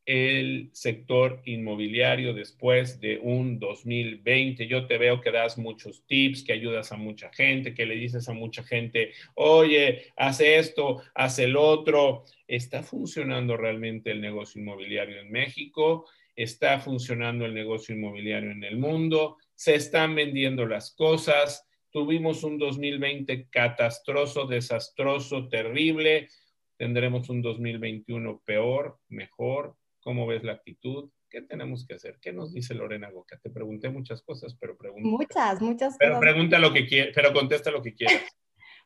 el 0.06 0.70
sector 0.74 1.42
inmobiliario 1.46 2.34
después 2.34 3.00
de 3.00 3.20
un 3.20 3.60
2020. 3.60 4.68
Yo 4.68 4.88
te 4.88 4.98
veo 4.98 5.22
que 5.22 5.32
das 5.32 5.58
muchos 5.58 6.06
tips, 6.06 6.44
que 6.44 6.54
ayudas 6.54 6.92
a 6.92 6.98
mucha 6.98 7.32
gente, 7.32 7.74
que 7.74 7.86
le 7.86 7.96
dices 7.96 8.28
a 8.28 8.34
mucha 8.34 8.64
gente, 8.64 9.14
oye, 9.36 10.08
haz 10.16 10.40
esto, 10.42 11.02
haz 11.14 11.40
el 11.40 11.56
otro. 11.56 12.24
¿Está 12.48 12.84
funcionando 12.84 13.56
realmente 13.58 14.12
el 14.12 14.22
negocio 14.22 14.62
inmobiliario 14.62 15.20
en 15.20 15.32
México? 15.32 16.08
¿Está 16.36 16.80
funcionando 16.80 17.46
el 17.46 17.54
negocio 17.54 17.96
inmobiliario 17.96 18.52
en 18.52 18.64
el 18.64 18.78
mundo? 18.78 19.38
¿Se 19.54 19.76
están 19.76 20.16
vendiendo 20.16 20.66
las 20.66 20.92
cosas? 20.96 21.68
Tuvimos 21.92 22.44
un 22.44 22.58
2020 22.58 23.50
catastроso, 23.50 24.48
desastroso, 24.48 25.48
terrible. 25.50 26.30
Tendremos 26.78 27.30
un 27.30 27.42
2021 27.42 28.42
peor, 28.44 28.98
mejor, 29.10 29.76
¿Cómo 30.02 30.28
ves 30.28 30.44
la 30.44 30.54
actitud? 30.54 31.10
¿Qué 31.30 31.42
tenemos 31.42 31.86
que 31.86 31.94
hacer? 31.94 32.18
¿Qué 32.22 32.34
nos 32.34 32.54
dice 32.54 32.74
Lorena 32.74 33.10
Goca? 33.10 33.40
Te 33.42 33.50
pregunté 33.50 33.90
muchas 33.90 34.22
cosas, 34.22 34.56
pero 34.60 34.76
pregunta. 34.78 35.08
Muchas, 35.08 35.62
muchas 35.62 35.96
pero 35.98 36.20
Pregunta 36.20 36.60
lo 36.60 36.74
que 36.74 36.86
quieras, 36.86 37.14
pero 37.16 37.32
contesta 37.34 37.72
lo 37.72 37.82
que 37.82 37.94
quieras. 37.94 38.22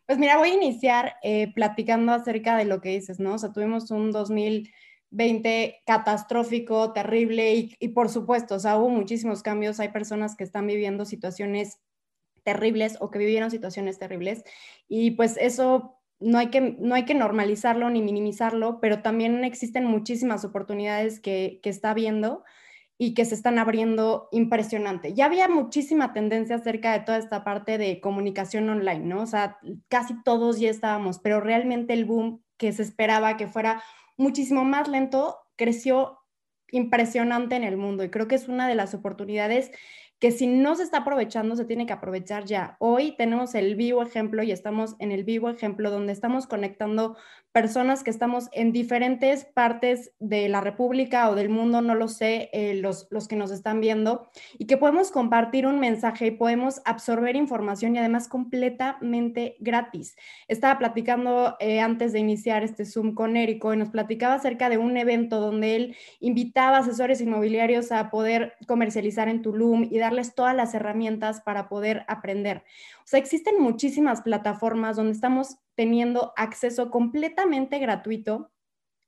Pues 0.07 0.19
mira, 0.19 0.37
voy 0.37 0.51
a 0.51 0.53
iniciar 0.53 1.15
eh, 1.23 1.51
platicando 1.55 2.11
acerca 2.11 2.55
de 2.55 2.65
lo 2.65 2.79
que 2.79 2.89
dices, 2.89 3.19
¿no? 3.19 3.33
O 3.33 3.37
sea, 3.39 3.51
tuvimos 3.51 3.89
un 3.89 4.11
2020 4.11 5.81
catastrófico, 5.83 6.93
terrible 6.93 7.55
y, 7.55 7.75
y 7.79 7.87
por 7.87 8.09
supuesto, 8.09 8.53
o 8.53 8.59
sea, 8.59 8.77
hubo 8.77 8.89
muchísimos 8.89 9.41
cambios. 9.41 9.79
Hay 9.79 9.89
personas 9.89 10.35
que 10.35 10.43
están 10.43 10.67
viviendo 10.67 11.05
situaciones 11.05 11.79
terribles 12.45 12.97
o 13.01 13.09
que 13.09 13.19
vivieron 13.19 13.49
situaciones 13.49 13.97
terribles 13.97 14.43
y 14.87 15.11
pues 15.11 15.35
eso 15.37 15.94
no 16.19 16.37
hay, 16.37 16.47
que, 16.47 16.61
no 16.79 16.95
hay 16.95 17.05
que 17.05 17.13
normalizarlo 17.13 17.89
ni 17.89 18.01
minimizarlo, 18.01 18.79
pero 18.79 19.01
también 19.01 19.43
existen 19.43 19.85
muchísimas 19.85 20.45
oportunidades 20.45 21.19
que, 21.19 21.59
que 21.61 21.69
está 21.69 21.93
viendo 21.93 22.43
y 22.97 23.13
que 23.13 23.25
se 23.25 23.35
están 23.35 23.59
abriendo 23.59 24.29
impresionante. 24.31 25.13
Ya 25.13 25.25
había 25.25 25.49
muchísima 25.49 26.13
tendencia 26.13 26.55
acerca 26.55 26.93
de 26.93 27.01
toda 27.01 27.17
esta 27.17 27.43
parte 27.43 27.77
de 27.77 27.99
comunicación 27.99 28.69
online, 28.69 29.05
¿no? 29.05 29.21
O 29.21 29.27
sea, 29.27 29.57
casi 29.89 30.15
todos 30.23 30.59
ya 30.59 30.69
estábamos, 30.69 31.19
pero 31.19 31.41
realmente 31.41 31.93
el 31.93 32.05
boom 32.05 32.41
que 32.57 32.71
se 32.71 32.83
esperaba 32.83 33.35
que 33.35 33.47
fuera 33.47 33.83
muchísimo 34.17 34.63
más 34.63 34.87
lento 34.87 35.37
creció 35.57 36.19
impresionante 36.71 37.55
en 37.55 37.63
el 37.63 37.77
mundo 37.77 38.03
y 38.03 38.09
creo 38.09 38.27
que 38.27 38.35
es 38.35 38.47
una 38.47 38.67
de 38.67 38.75
las 38.75 38.93
oportunidades 38.93 39.71
que 40.19 40.31
si 40.31 40.47
no 40.47 40.75
se 40.75 40.83
está 40.83 40.99
aprovechando, 40.99 41.55
se 41.55 41.65
tiene 41.65 41.85
que 41.85 41.93
aprovechar 41.93 42.45
ya. 42.45 42.77
Hoy 42.79 43.15
tenemos 43.17 43.53
el 43.55 43.75
vivo 43.75 44.01
ejemplo 44.01 44.43
y 44.43 44.51
estamos 44.51 44.95
en 44.99 45.11
el 45.11 45.23
vivo 45.23 45.49
ejemplo 45.49 45.91
donde 45.91 46.13
estamos 46.13 46.47
conectando 46.47 47.17
personas 47.51 48.03
que 48.03 48.11
estamos 48.11 48.49
en 48.51 48.73
diferentes 48.73 49.45
partes 49.45 50.11
de 50.19 50.49
la 50.49 50.59
República 50.59 51.29
o 51.29 51.35
del 51.35 51.47
mundo, 51.47 51.81
no 51.81 51.95
lo 51.95 52.09
sé, 52.09 52.49
eh, 52.51 52.73
los, 52.75 53.07
los 53.11 53.29
que 53.29 53.37
nos 53.37 53.49
están 53.49 53.79
viendo, 53.79 54.29
y 54.57 54.67
que 54.67 54.75
podemos 54.75 55.09
compartir 55.09 55.65
un 55.65 55.79
mensaje 55.79 56.27
y 56.27 56.31
podemos 56.31 56.81
absorber 56.83 57.37
información 57.37 57.95
y 57.95 57.99
además 57.99 58.27
completamente 58.27 59.55
gratis. 59.59 60.17
Estaba 60.49 60.77
platicando 60.77 61.55
eh, 61.61 61.79
antes 61.79 62.11
de 62.11 62.19
iniciar 62.19 62.63
este 62.63 62.83
Zoom 62.83 63.13
con 63.13 63.37
Érico 63.37 63.73
y 63.73 63.77
nos 63.77 63.89
platicaba 63.89 64.33
acerca 64.33 64.67
de 64.67 64.77
un 64.77 64.97
evento 64.97 65.39
donde 65.39 65.77
él 65.77 65.95
invitaba 66.19 66.79
asesores 66.79 67.21
inmobiliarios 67.21 67.93
a 67.93 68.09
poder 68.09 68.55
comercializar 68.67 69.29
en 69.29 69.41
Tulum 69.41 69.87
y 69.89 69.97
todas 70.35 70.55
las 70.55 70.73
herramientas 70.73 71.41
para 71.41 71.67
poder 71.69 72.05
aprender. 72.07 72.63
O 72.99 73.07
sea, 73.07 73.19
existen 73.19 73.61
muchísimas 73.61 74.21
plataformas 74.21 74.95
donde 74.95 75.13
estamos 75.13 75.57
teniendo 75.75 76.33
acceso 76.37 76.89
completamente 76.89 77.79
gratuito 77.79 78.51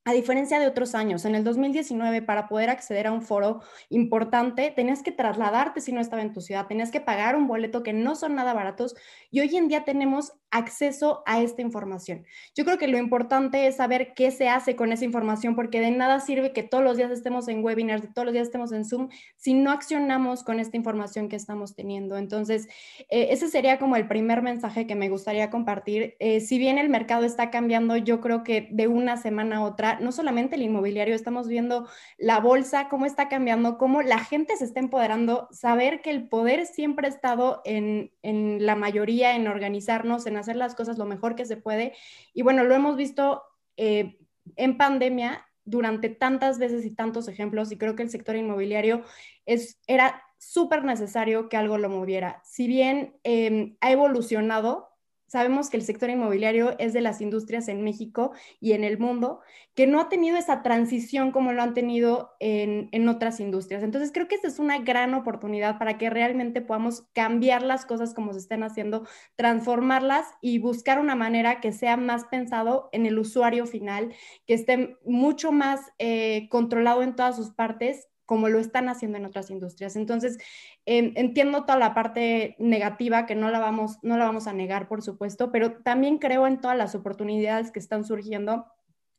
a 0.08 0.14
diferencia 0.14 0.58
de 0.58 0.68
otros 0.68 0.96
años, 0.96 1.26
en 1.26 1.36
el 1.36 1.44
2019, 1.44 2.22
para 2.22 2.48
poder 2.48 2.70
acceder 2.70 3.08
a 3.08 3.12
un 3.12 3.22
foro 3.22 3.60
importante, 3.90 4.72
tenías 4.74 5.04
que 5.04 5.12
trasladarte 5.12 5.82
si 5.82 5.92
no 5.92 6.00
estaba 6.00 6.22
en 6.22 6.32
tu 6.32 6.40
ciudad, 6.40 6.66
tenías 6.66 6.92
que 6.92 7.02
pagar 7.02 7.36
un 7.36 7.46
boleto 7.46 7.84
que 7.84 7.92
no 7.92 8.16
son 8.16 8.34
nada 8.34 8.54
baratos 8.54 8.96
y 9.32 9.42
hoy 9.42 9.54
en 9.58 9.68
día 9.68 9.84
tenemos 9.84 10.32
acceso 10.50 11.24
a 11.26 11.42
esta 11.42 11.62
información. 11.62 12.26
Yo 12.56 12.64
creo 12.64 12.78
que 12.78 12.88
lo 12.88 12.98
importante 12.98 13.68
es 13.68 13.76
saber 13.76 14.14
qué 14.16 14.32
se 14.32 14.48
hace 14.48 14.76
con 14.78 14.92
esa 14.92 15.04
información, 15.04 15.56
porque 15.56 15.82
de 15.82 15.92
nada 15.92 16.20
sirve 16.20 16.54
que 16.54 16.64
todos 16.64 16.84
los 16.84 16.96
días 16.96 17.12
estemos 17.12 17.48
en 17.50 17.64
webinars, 17.64 18.14
todos 18.14 18.28
los 18.28 18.34
días 18.34 18.48
estemos 18.48 18.72
en 18.72 18.86
Zoom, 18.86 19.10
si 19.36 19.54
no 19.54 19.72
accionamos 19.72 20.44
con 20.44 20.60
esta 20.60 20.78
información 20.78 21.28
que 21.28 21.36
estamos 21.36 21.76
teniendo. 21.76 22.18
Entonces, 22.18 22.68
eh, 23.10 23.28
ese 23.32 23.50
sería 23.50 23.78
como 23.78 23.98
el 23.98 24.08
primer 24.08 24.42
mensaje 24.42 24.88
que 24.88 24.96
me 24.96 25.10
gustaría 25.10 25.50
compartir. 25.50 26.16
Eh, 26.20 26.40
si 26.40 26.58
bien 26.58 26.78
el 26.78 26.88
mercado 26.88 27.26
está 27.26 27.52
cambiando, 27.52 27.98
yo 27.98 28.22
creo 28.22 28.44
que 28.44 28.70
de 28.72 28.88
una 28.88 29.18
semana 29.18 29.58
a 29.58 29.64
otra, 29.64 29.97
no 30.00 30.12
solamente 30.12 30.56
el 30.56 30.62
inmobiliario, 30.62 31.16
estamos 31.16 31.48
viendo 31.48 31.88
la 32.18 32.40
bolsa, 32.40 32.90
cómo 32.90 33.06
está 33.06 33.30
cambiando, 33.30 33.78
cómo 33.78 34.02
la 34.02 34.20
gente 34.20 34.56
se 34.58 34.66
está 34.66 34.80
empoderando, 34.80 35.48
saber 35.52 36.02
que 36.02 36.10
el 36.10 36.28
poder 36.28 36.66
siempre 36.66 37.08
ha 37.08 37.10
estado 37.10 37.62
en, 37.66 38.12
la 38.24 38.76
mayoría, 38.76 39.36
en 39.36 39.48
organizarnos, 39.48 40.26
en 40.26 40.38
hacer 40.38 40.56
las 40.56 40.76
cosas 40.76 40.98
lo 40.98 41.06
mejor 41.06 41.36
que 41.36 41.46
se 41.46 41.58
puede. 41.58 41.94
Y 42.34 42.42
bueno, 42.42 42.64
lo 42.64 42.76
hemos 42.76 42.96
visto 42.96 43.44
eh, 43.78 44.18
en 44.56 44.78
pandemia 44.78 45.46
durante 45.66 46.10
tantas 46.10 46.60
veces 46.60 46.86
y 46.86 46.92
tantos 46.92 47.28
ejemplos 47.28 47.72
y 47.72 47.78
creo 47.78 47.96
que 47.96 48.04
el 48.04 48.10
sector 48.10 48.36
inmobiliario 48.36 49.04
es, 49.46 49.82
era 49.86 50.24
súper 50.38 50.84
necesario 50.84 51.50
que 51.50 51.58
algo 51.58 51.78
lo 51.78 51.90
moviera. 51.90 52.42
Si 52.46 52.68
bien 52.68 53.18
eh, 53.24 53.76
ha 53.82 53.92
evolucionado, 53.92 54.97
Sabemos 55.28 55.70
que 55.70 55.78
el 55.78 55.84
sector 55.84 56.10
inmobiliario 56.10 56.76
es 56.80 56.94
de 56.94 57.02
las 57.02 57.20
industrias 57.20 57.68
en 57.68 57.84
México 57.84 58.32
y 58.62 58.72
en 58.72 58.86
el 58.86 58.98
mundo 58.98 59.42
que 59.76 59.86
no 59.86 60.00
ha 60.00 60.10
tenido 60.10 60.38
esa 60.38 60.64
transición 60.64 61.32
como 61.32 61.52
lo 61.52 61.62
han 61.62 61.74
tenido 61.74 62.32
en, 62.40 63.08
otras 63.10 63.40
industrias. 63.40 63.84
Entonces 63.84 64.12
creo 64.14 64.28
que 64.28 64.36
esta 64.36 64.48
es 64.48 64.58
una 64.58 64.80
gran 64.80 65.14
oportunidad 65.14 65.78
para 65.78 65.98
que 65.98 66.10
realmente 66.10 66.62
podamos 66.62 67.04
cambiar 67.14 67.62
las 67.62 67.86
cosas 67.86 68.14
como 68.14 68.34
se 68.34 68.40
estén 68.40 68.64
haciendo, 68.64 69.06
transformarlas 69.36 70.26
y 70.42 70.60
buscar 70.60 71.00
una 71.00 71.16
manera 71.16 71.60
que 71.60 71.72
sea 71.74 71.98
más 71.98 72.26
pensado 72.26 72.90
en 72.92 73.06
el 73.06 73.20
usuario 73.20 73.66
final, 73.66 74.14
que 74.46 74.54
esté 74.54 74.98
mucho 75.06 75.52
más 75.52 75.82
eh, 76.00 76.48
controlado 76.50 77.04
en 77.04 77.16
todas 77.16 77.36
sus 77.36 77.52
partes 77.52 78.08
como 78.28 78.50
lo 78.50 78.60
están 78.60 78.90
haciendo 78.90 79.18
en 79.18 79.26
otras 79.26 79.50
industrias. 79.50 79.96
Entonces, 79.96 80.38
em, 80.86 81.14
entiendo 81.16 81.62
toda 81.62 81.80
la 81.80 81.96
parte 81.96 82.56
negativa 82.60 83.26
que 83.26 83.34
no 83.34 83.50
la, 83.50 83.58
vamos, 83.58 83.98
no 84.04 84.18
la 84.18 84.26
vamos 84.26 84.46
a 84.46 84.54
negar, 84.54 84.88
por 84.88 85.02
supuesto, 85.02 85.52
pero 85.52 85.78
también 85.82 86.20
creo 86.20 86.46
en 86.46 86.62
todas 86.62 86.78
las 86.78 86.94
oportunidades 86.94 87.72
que 87.72 87.80
están 87.80 88.04
surgiendo 88.04 88.68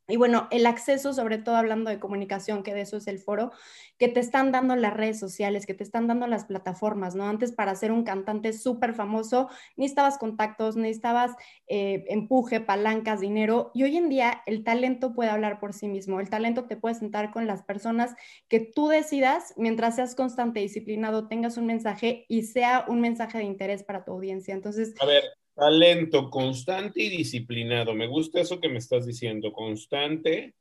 y 0.08 0.16
bueno, 0.16 0.48
el 0.50 0.66
acceso, 0.66 1.12
sobre 1.12 1.36
todo 1.36 1.56
hablando 1.56 1.90
de 1.90 2.00
comunicación, 2.00 2.62
que 2.62 2.72
de 2.72 2.80
eso 2.80 2.96
es 2.96 3.06
el 3.06 3.18
foro, 3.18 3.52
que 3.98 4.08
te 4.08 4.20
están 4.20 4.52
dando 4.52 4.74
las 4.74 4.94
redes 4.94 5.18
sociales, 5.18 5.66
que 5.66 5.74
te 5.74 5.84
están 5.84 6.06
dando 6.06 6.26
las 6.26 6.46
plataformas, 6.46 7.14
¿no? 7.14 7.24
Antes 7.24 7.52
para 7.52 7.74
ser 7.74 7.92
un 7.92 8.04
cantante 8.04 8.54
súper 8.54 8.94
famoso, 8.94 9.50
necesitabas 9.76 10.16
contactos, 10.16 10.76
necesitabas 10.76 11.32
eh, 11.66 12.06
empuje, 12.08 12.60
palancas, 12.60 13.20
dinero, 13.20 13.70
y 13.74 13.82
hoy 13.82 13.98
en 13.98 14.08
día 14.08 14.42
el 14.46 14.64
talento 14.64 15.12
puede 15.12 15.28
hablar 15.28 15.60
por 15.60 15.74
sí 15.74 15.88
mismo, 15.88 16.20
el 16.20 16.30
talento 16.30 16.64
te 16.64 16.76
puede 16.76 16.94
sentar 16.94 17.30
con 17.30 17.46
las 17.46 17.62
personas 17.62 18.14
que 18.48 18.60
tú 18.60 18.88
decidas, 18.88 19.52
mientras 19.58 19.96
seas 19.96 20.14
constante, 20.14 20.60
disciplinado, 20.60 21.28
tengas 21.28 21.58
un 21.58 21.66
mensaje 21.66 22.24
y 22.28 22.44
sea 22.44 22.86
un 22.88 23.02
mensaje 23.02 23.38
de 23.38 23.44
interés 23.44 23.82
para 23.82 24.04
tu 24.04 24.12
audiencia. 24.12 24.54
Entonces... 24.54 24.94
A 25.00 25.06
ver, 25.06 25.22
Talento 25.58 26.30
constante 26.30 27.02
y 27.02 27.08
disciplinado. 27.08 27.92
Me 27.92 28.06
gusta 28.06 28.40
eso 28.40 28.60
que 28.60 28.68
me 28.68 28.78
estás 28.78 29.06
diciendo, 29.06 29.52
constante 29.52 30.54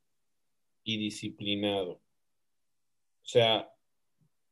y 0.83 0.97
disciplinado. 0.97 1.91
O 1.91 3.27
sea, 3.27 3.69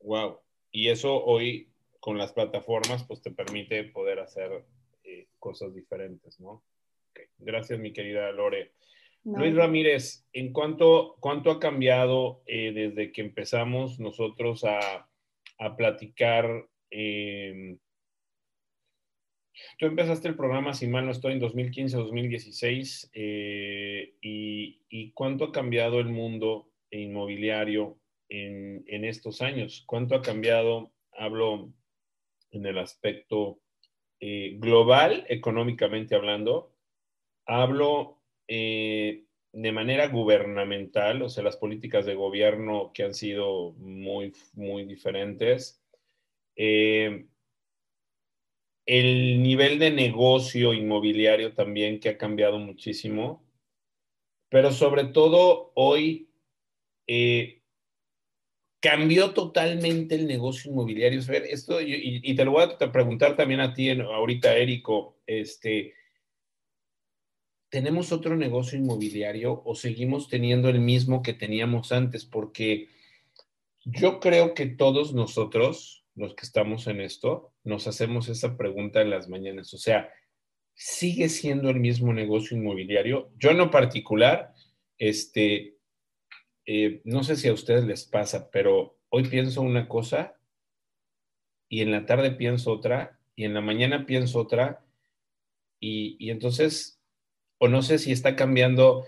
wow. 0.01 0.37
Y 0.69 0.89
eso 0.89 1.23
hoy 1.25 1.69
con 1.99 2.19
las 2.19 2.31
plataformas 2.31 3.03
pues 3.05 3.23
te 3.23 3.31
permite 3.31 3.85
poder 3.85 4.19
hacer 4.19 4.63
eh, 5.03 5.25
cosas 5.39 5.73
diferentes, 5.73 6.39
¿no? 6.39 6.61
Gracias, 7.39 7.79
mi 7.79 7.91
querida 7.91 8.31
Lore. 8.31 8.73
Luis 9.23 9.55
Ramírez, 9.55 10.27
¿en 10.31 10.53
cuánto, 10.53 11.15
cuánto 11.21 11.49
ha 11.49 11.59
cambiado 11.59 12.43
eh, 12.45 12.71
desde 12.71 13.11
que 13.11 13.21
empezamos 13.21 13.99
nosotros 13.99 14.63
a, 14.63 15.09
a 15.57 15.75
platicar 15.75 16.67
eh, 16.91 17.77
Tú 19.77 19.85
empezaste 19.85 20.27
el 20.27 20.35
programa, 20.35 20.73
si 20.73 20.87
mal 20.87 21.05
no 21.05 21.11
estoy, 21.11 21.33
en 21.33 21.41
2015-2016. 21.41 23.09
Eh, 23.13 24.15
y, 24.21 25.11
cuánto 25.13 25.45
ha 25.45 25.51
cambiado 25.51 25.99
el 25.99 26.07
mundo 26.07 26.69
inmobiliario 26.91 27.97
en, 28.29 28.83
estos 29.05 29.41
años? 29.41 29.83
¿Cuánto 29.85 30.15
ha 30.15 30.21
cambiado? 30.21 30.91
Hablo 31.17 31.71
en 32.51 32.65
el 32.65 32.77
aspecto 32.77 33.59
eh, 34.19 34.55
global, 34.57 35.25
económicamente 35.29 36.15
hablando. 36.15 36.73
Hablo 37.45 38.21
eh, 38.47 39.25
de 39.53 39.71
manera 39.71 40.07
gubernamental, 40.07 41.21
o 41.21 41.29
sea, 41.29 41.43
las 41.43 41.57
políticas 41.57 42.05
de 42.05 42.15
gobierno 42.15 42.91
que 42.93 43.03
han 43.03 43.13
sido 43.13 43.71
muy, 43.73 44.33
muy 44.53 44.85
diferentes. 44.85 45.81
Eh, 46.57 47.25
el 48.85 49.41
nivel 49.41 49.79
de 49.79 49.91
negocio 49.91 50.73
inmobiliario 50.73 51.53
también 51.53 51.99
que 51.99 52.09
ha 52.09 52.17
cambiado 52.17 52.59
muchísimo, 52.59 53.43
pero 54.49 54.71
sobre 54.71 55.05
todo 55.05 55.71
hoy 55.75 56.29
eh, 57.07 57.61
cambió 58.79 59.31
totalmente 59.31 60.13
el 60.13 60.27
negocio 60.27 60.71
inmobiliario. 60.71 61.19
Esto, 61.19 61.81
y, 61.81 62.35
te 62.35 62.45
lo 62.45 62.51
voy 62.51 62.65
a 62.79 62.91
preguntar 62.91 63.35
también 63.35 63.59
a 63.59 63.73
ti 63.73 63.89
ahorita, 63.89 64.55
Érico, 64.55 65.17
este, 65.25 65.95
¿tenemos 67.69 68.11
otro 68.11 68.35
negocio 68.35 68.77
inmobiliario 68.77 69.63
o 69.65 69.73
seguimos 69.73 70.29
teniendo 70.29 70.69
el 70.69 70.79
mismo 70.79 71.23
que 71.23 71.33
teníamos 71.33 71.91
antes? 71.91 72.25
Porque 72.25 72.89
yo 73.85 74.19
creo 74.19 74.53
que 74.53 74.67
todos 74.67 75.13
nosotros, 75.13 76.04
los 76.15 76.33
que 76.33 76.45
estamos 76.45 76.87
en 76.87 77.01
esto, 77.01 77.53
nos 77.63 77.87
hacemos 77.87 78.29
esa 78.29 78.57
pregunta 78.57 79.01
en 79.01 79.09
las 79.09 79.27
mañanas. 79.27 79.73
O 79.73 79.77
sea, 79.77 80.09
¿sigue 80.73 81.29
siendo 81.29 81.69
el 81.69 81.79
mismo 81.79 82.13
negocio 82.13 82.57
inmobiliario? 82.57 83.31
Yo 83.37 83.51
en 83.51 83.57
lo 83.57 83.69
particular, 83.69 84.53
este, 84.97 85.77
eh, 86.65 87.01
no 87.03 87.23
sé 87.23 87.35
si 87.35 87.49
a 87.49 87.53
ustedes 87.53 87.85
les 87.85 88.05
pasa, 88.05 88.49
pero 88.49 88.97
hoy 89.09 89.23
pienso 89.23 89.61
una 89.61 89.87
cosa 89.87 90.35
y 91.67 91.81
en 91.81 91.91
la 91.91 92.05
tarde 92.05 92.31
pienso 92.31 92.71
otra 92.71 93.19
y 93.35 93.43
en 93.43 93.53
la 93.53 93.61
mañana 93.61 94.05
pienso 94.05 94.39
otra 94.39 94.85
y, 95.79 96.15
y 96.19 96.31
entonces, 96.31 97.01
o 97.57 97.67
no 97.67 97.81
sé 97.81 97.99
si 97.99 98.13
está 98.13 98.37
cambiando, 98.37 99.05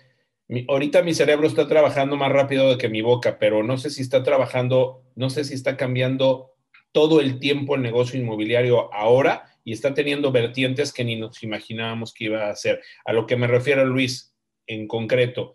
ahorita 0.67 1.03
mi 1.03 1.13
cerebro 1.13 1.47
está 1.47 1.69
trabajando 1.69 2.17
más 2.17 2.31
rápido 2.31 2.77
que 2.77 2.89
mi 2.89 3.01
boca, 3.01 3.39
pero 3.39 3.63
no 3.63 3.77
sé 3.77 3.89
si 3.89 4.01
está 4.01 4.23
trabajando, 4.23 5.03
no 5.15 5.29
sé 5.29 5.45
si 5.45 5.53
está 5.53 5.77
cambiando 5.77 6.56
todo 6.97 7.21
el 7.21 7.37
tiempo 7.37 7.75
el 7.75 7.83
negocio 7.83 8.19
inmobiliario 8.19 8.91
ahora 8.91 9.45
y 9.63 9.71
está 9.71 9.93
teniendo 9.93 10.31
vertientes 10.31 10.91
que 10.91 11.03
ni 11.03 11.15
nos 11.15 11.43
imaginábamos 11.43 12.11
que 12.11 12.23
iba 12.23 12.47
a 12.47 12.49
hacer. 12.49 12.81
A 13.05 13.13
lo 13.13 13.27
que 13.27 13.35
me 13.35 13.45
refiero, 13.45 13.85
Luis, 13.85 14.35
en 14.65 14.87
concreto, 14.87 15.53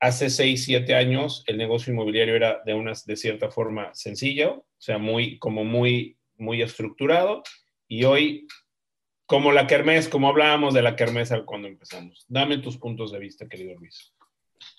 hace 0.00 0.30
seis, 0.30 0.64
siete 0.64 0.94
años 0.94 1.44
el 1.46 1.58
negocio 1.58 1.92
inmobiliario 1.92 2.34
era 2.34 2.62
de 2.64 2.72
una, 2.72 2.94
de 3.04 3.16
cierta 3.16 3.50
forma 3.50 3.90
sencillo, 3.92 4.60
o 4.60 4.64
sea, 4.78 4.96
muy, 4.96 5.38
como 5.38 5.62
muy, 5.62 6.16
muy 6.38 6.62
estructurado, 6.62 7.42
y 7.86 8.04
hoy, 8.04 8.46
como 9.26 9.52
la 9.52 9.66
kermés, 9.66 10.08
como 10.08 10.30
hablábamos 10.30 10.72
de 10.72 10.80
la 10.80 10.96
kermés 10.96 11.30
cuando 11.44 11.68
empezamos. 11.68 12.24
Dame 12.28 12.56
tus 12.56 12.78
puntos 12.78 13.12
de 13.12 13.18
vista, 13.18 13.46
querido 13.46 13.74
Luis. 13.74 14.14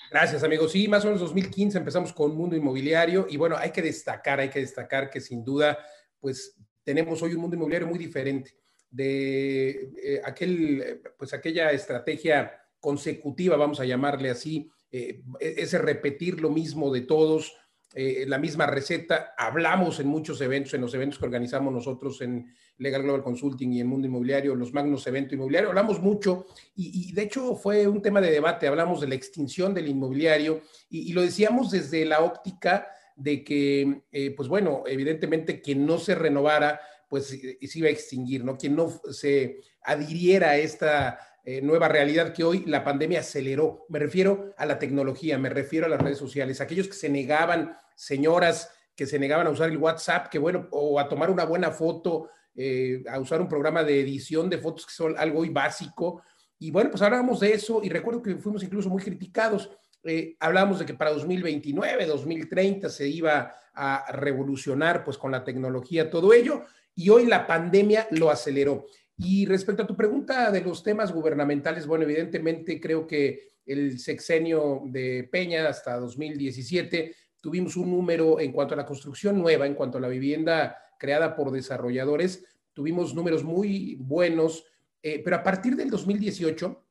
Gracias, 0.10 0.44
amigos. 0.44 0.72
Sí, 0.72 0.88
más 0.88 1.04
o 1.04 1.10
menos 1.10 1.22
2015 1.22 1.78
empezamos 1.78 2.14
con 2.14 2.36
Mundo 2.36 2.56
Inmobiliario 2.56 3.28
y 3.30 3.38
bueno, 3.38 3.56
hay 3.56 3.70
que 3.70 3.84
destacar, 3.84 4.40
hay 4.40 4.50
que 4.50 4.62
destacar 4.62 5.12
que 5.12 5.22
sin 5.22 5.46
duda 5.46 5.78
pues 6.20 6.56
tenemos 6.84 7.22
hoy 7.22 7.34
un 7.34 7.42
mundo 7.42 7.56
inmobiliario 7.56 7.88
muy 7.88 7.98
diferente 7.98 8.56
de 8.90 9.92
eh, 10.04 10.22
aquel, 10.24 11.02
pues 11.18 11.34
aquella 11.34 11.72
estrategia 11.72 12.52
consecutiva, 12.80 13.56
vamos 13.56 13.80
a 13.80 13.86
llamarle 13.86 14.30
así, 14.30 14.70
eh, 14.92 15.22
ese 15.40 15.78
repetir 15.78 16.42
lo 16.42 16.50
mismo 16.50 16.92
de 16.92 17.02
todos, 17.02 17.54
eh, 17.94 18.26
la 18.28 18.38
misma 18.38 18.66
receta. 18.66 19.34
Hablamos 19.38 20.00
en 20.00 20.08
muchos 20.08 20.42
eventos, 20.42 20.74
en 20.74 20.82
los 20.82 20.94
eventos 20.94 21.20
que 21.20 21.26
organizamos 21.26 21.74
nosotros 21.74 22.22
en 22.22 22.54
Legal 22.78 23.04
Global 23.04 23.24
Consulting 23.24 23.74
y 23.74 23.82
en 23.82 23.88
Mundo 23.88 24.08
Inmobiliario, 24.08 24.56
los 24.56 24.74
magnos 24.74 25.06
eventos 25.08 25.34
inmobiliarios, 25.34 25.70
hablamos 25.70 26.00
mucho 26.00 26.46
y, 26.76 27.12
de 27.14 27.24
hecho 27.24 27.56
fue 27.56 27.88
un 27.88 28.02
tema 28.02 28.22
de 28.22 28.32
debate, 28.32 28.68
hablamos 28.68 29.02
de 29.02 29.08
la 29.08 29.16
extinción 29.16 29.74
del 29.74 29.90
inmobiliario 29.90 30.62
y 30.90 31.12
lo 31.14 31.22
decíamos 31.22 31.72
desde 31.72 32.06
la 32.06 32.22
óptica 32.22 32.88
de 33.20 33.44
que, 33.44 34.04
eh, 34.12 34.32
pues 34.36 34.50
bueno, 34.50 34.84
evidentemente 34.88 35.62
que 35.62 35.76
no 35.76 35.98
se 36.00 36.16
renovara, 36.16 36.80
pues 37.08 37.28
se 37.28 37.58
iba 37.80 37.88
a 37.88 37.92
extinguir, 37.92 38.46
¿no? 38.46 38.58
Quien 38.58 38.76
no 38.76 38.90
se 39.12 39.62
adhiriera 39.82 40.52
a 40.52 40.58
esta 40.58 41.20
eh, 41.44 41.62
nueva 41.62 41.88
realidad 41.88 42.34
que 42.34 42.44
hoy 42.44 42.64
la 42.66 42.84
pandemia 42.84 43.22
aceleró. 43.22 43.86
Me 43.90 44.00
refiero 44.00 44.54
a 44.58 44.66
la 44.66 44.78
tecnología, 44.78 45.38
me 45.38 45.50
refiero 45.50 45.86
a 45.86 45.90
las 45.90 46.02
redes 46.02 46.18
sociales, 46.18 46.62
aquellos 46.62 46.88
que 46.88 46.94
se 46.94 47.10
negaban, 47.10 47.76
señoras 47.96 48.72
que 48.96 49.06
se 49.06 49.18
negaban 49.18 49.48
a 49.48 49.52
usar 49.52 49.70
el 49.70 49.78
WhatsApp, 49.78 50.28
que 50.28 50.40
bueno, 50.40 50.68
o 50.72 51.00
a 51.00 51.08
tomar 51.08 51.32
una 51.32 51.46
buena 51.46 51.72
foto, 51.72 52.30
eh, 52.56 53.04
a 53.10 53.20
usar 53.20 53.42
un 53.42 53.48
programa 53.48 53.84
de 53.84 54.02
edición 54.02 54.50
de 54.50 54.58
fotos 54.58 54.86
que 54.86 54.94
son 54.94 55.18
algo 55.18 55.40
muy 55.40 55.50
básico. 55.50 56.22
Y 56.60 56.72
bueno, 56.72 56.92
pues 56.92 57.02
hablábamos 57.02 57.40
de 57.40 57.54
eso 57.54 57.82
y 57.84 57.90
recuerdo 57.90 58.22
que 58.22 58.36
fuimos 58.36 58.62
incluso 58.64 58.90
muy 58.90 59.02
criticados 59.02 59.70
eh, 60.04 60.36
hablábamos 60.40 60.80
de 60.80 60.86
que 60.86 60.94
para 60.94 61.12
2029, 61.12 62.06
2030 62.06 62.90
se 62.90 63.08
iba 63.08 63.54
a 63.74 64.12
revolucionar 64.12 65.04
pues 65.04 65.18
con 65.18 65.32
la 65.32 65.44
tecnología 65.44 66.10
todo 66.10 66.34
ello 66.34 66.64
y 66.96 67.10
hoy 67.10 67.26
la 67.26 67.48
pandemia 67.48 68.08
lo 68.12 68.30
aceleró. 68.30 68.86
Y 69.18 69.46
respecto 69.46 69.84
a 69.84 69.88
tu 69.88 69.96
pregunta 69.96 70.52
de 70.52 70.62
los 70.62 70.82
temas 70.82 71.12
gubernamentales, 71.12 71.86
bueno, 71.86 72.06
evidentemente 72.06 72.80
creo 72.80 73.06
que 73.06 73.50
el 73.66 74.00
sexenio 74.00 74.84
de 74.86 75.28
Peña 75.30 75.68
hasta 75.68 75.98
2017 75.98 77.16
tuvimos 77.42 77.76
un 77.76 77.92
número 77.92 78.40
en 78.40 78.52
cuanto 78.52 78.74
a 78.74 78.78
la 78.78 78.86
construcción 78.86 79.38
nueva, 79.38 79.66
en 79.66 79.76
cuanto 79.76 79.98
a 79.98 80.02
la 80.02 80.08
vivienda 80.08 80.78
creada 80.98 81.36
por 81.36 81.52
desarrolladores, 81.52 82.46
tuvimos 82.74 83.14
números 83.14 83.44
muy 83.44 83.96
buenos, 84.00 84.66
eh, 85.02 85.22
pero 85.24 85.38
a 85.38 85.44
partir 85.44 85.76
del 85.76 85.90
2018, 85.90 86.86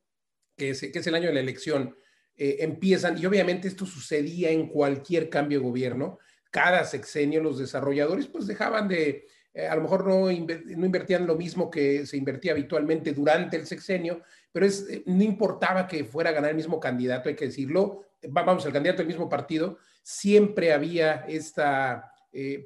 que 0.57 0.71
es, 0.71 0.81
que 0.81 0.99
es 0.99 1.07
el 1.07 1.15
año 1.15 1.29
de 1.29 1.35
la 1.35 1.41
elección, 1.41 1.95
eh, 2.41 2.59
empiezan, 2.61 3.19
y 3.19 3.27
obviamente 3.27 3.67
esto 3.67 3.85
sucedía 3.85 4.51
en 4.51 4.69
cualquier 4.69 5.29
cambio 5.29 5.59
de 5.59 5.65
gobierno, 5.65 6.21
cada 6.53 6.85
sexenio 6.85 7.43
los 7.43 7.59
desarrolladores 7.59 8.29
pues 8.29 8.47
dejaban 8.47 8.87
de, 8.87 9.27
eh, 9.53 9.67
a 9.67 9.75
lo 9.75 9.83
mejor 9.83 10.07
no, 10.07 10.27
no, 10.27 10.31
invertían 10.31 11.27
lo 11.27 11.35
mismo 11.35 11.69
que 11.69 12.07
se 12.07 12.17
invertía 12.17 12.53
habitualmente 12.53 13.13
durante 13.13 13.57
el 13.57 13.67
sexenio, 13.67 14.23
pero 14.53 14.67
es, 14.67 14.89
eh, 14.89 15.03
no 15.07 15.25
importaba 15.25 15.89
que 15.89 16.05
fuera 16.05 16.31
a 16.31 16.33
ganar 16.33 16.51
el 16.51 16.57
mismo 16.57 16.79
candidato, 16.79 17.29
hay 17.29 17.35
que 17.35 17.47
decirlo, 17.47 18.05
vamos, 18.29 18.65
el 18.67 18.73
candidato 18.73 18.99
del 18.99 19.09
mismo 19.09 19.29
partido, 19.29 19.79
siempre 20.01 20.73
había 20.73 21.25
esta 21.27 22.13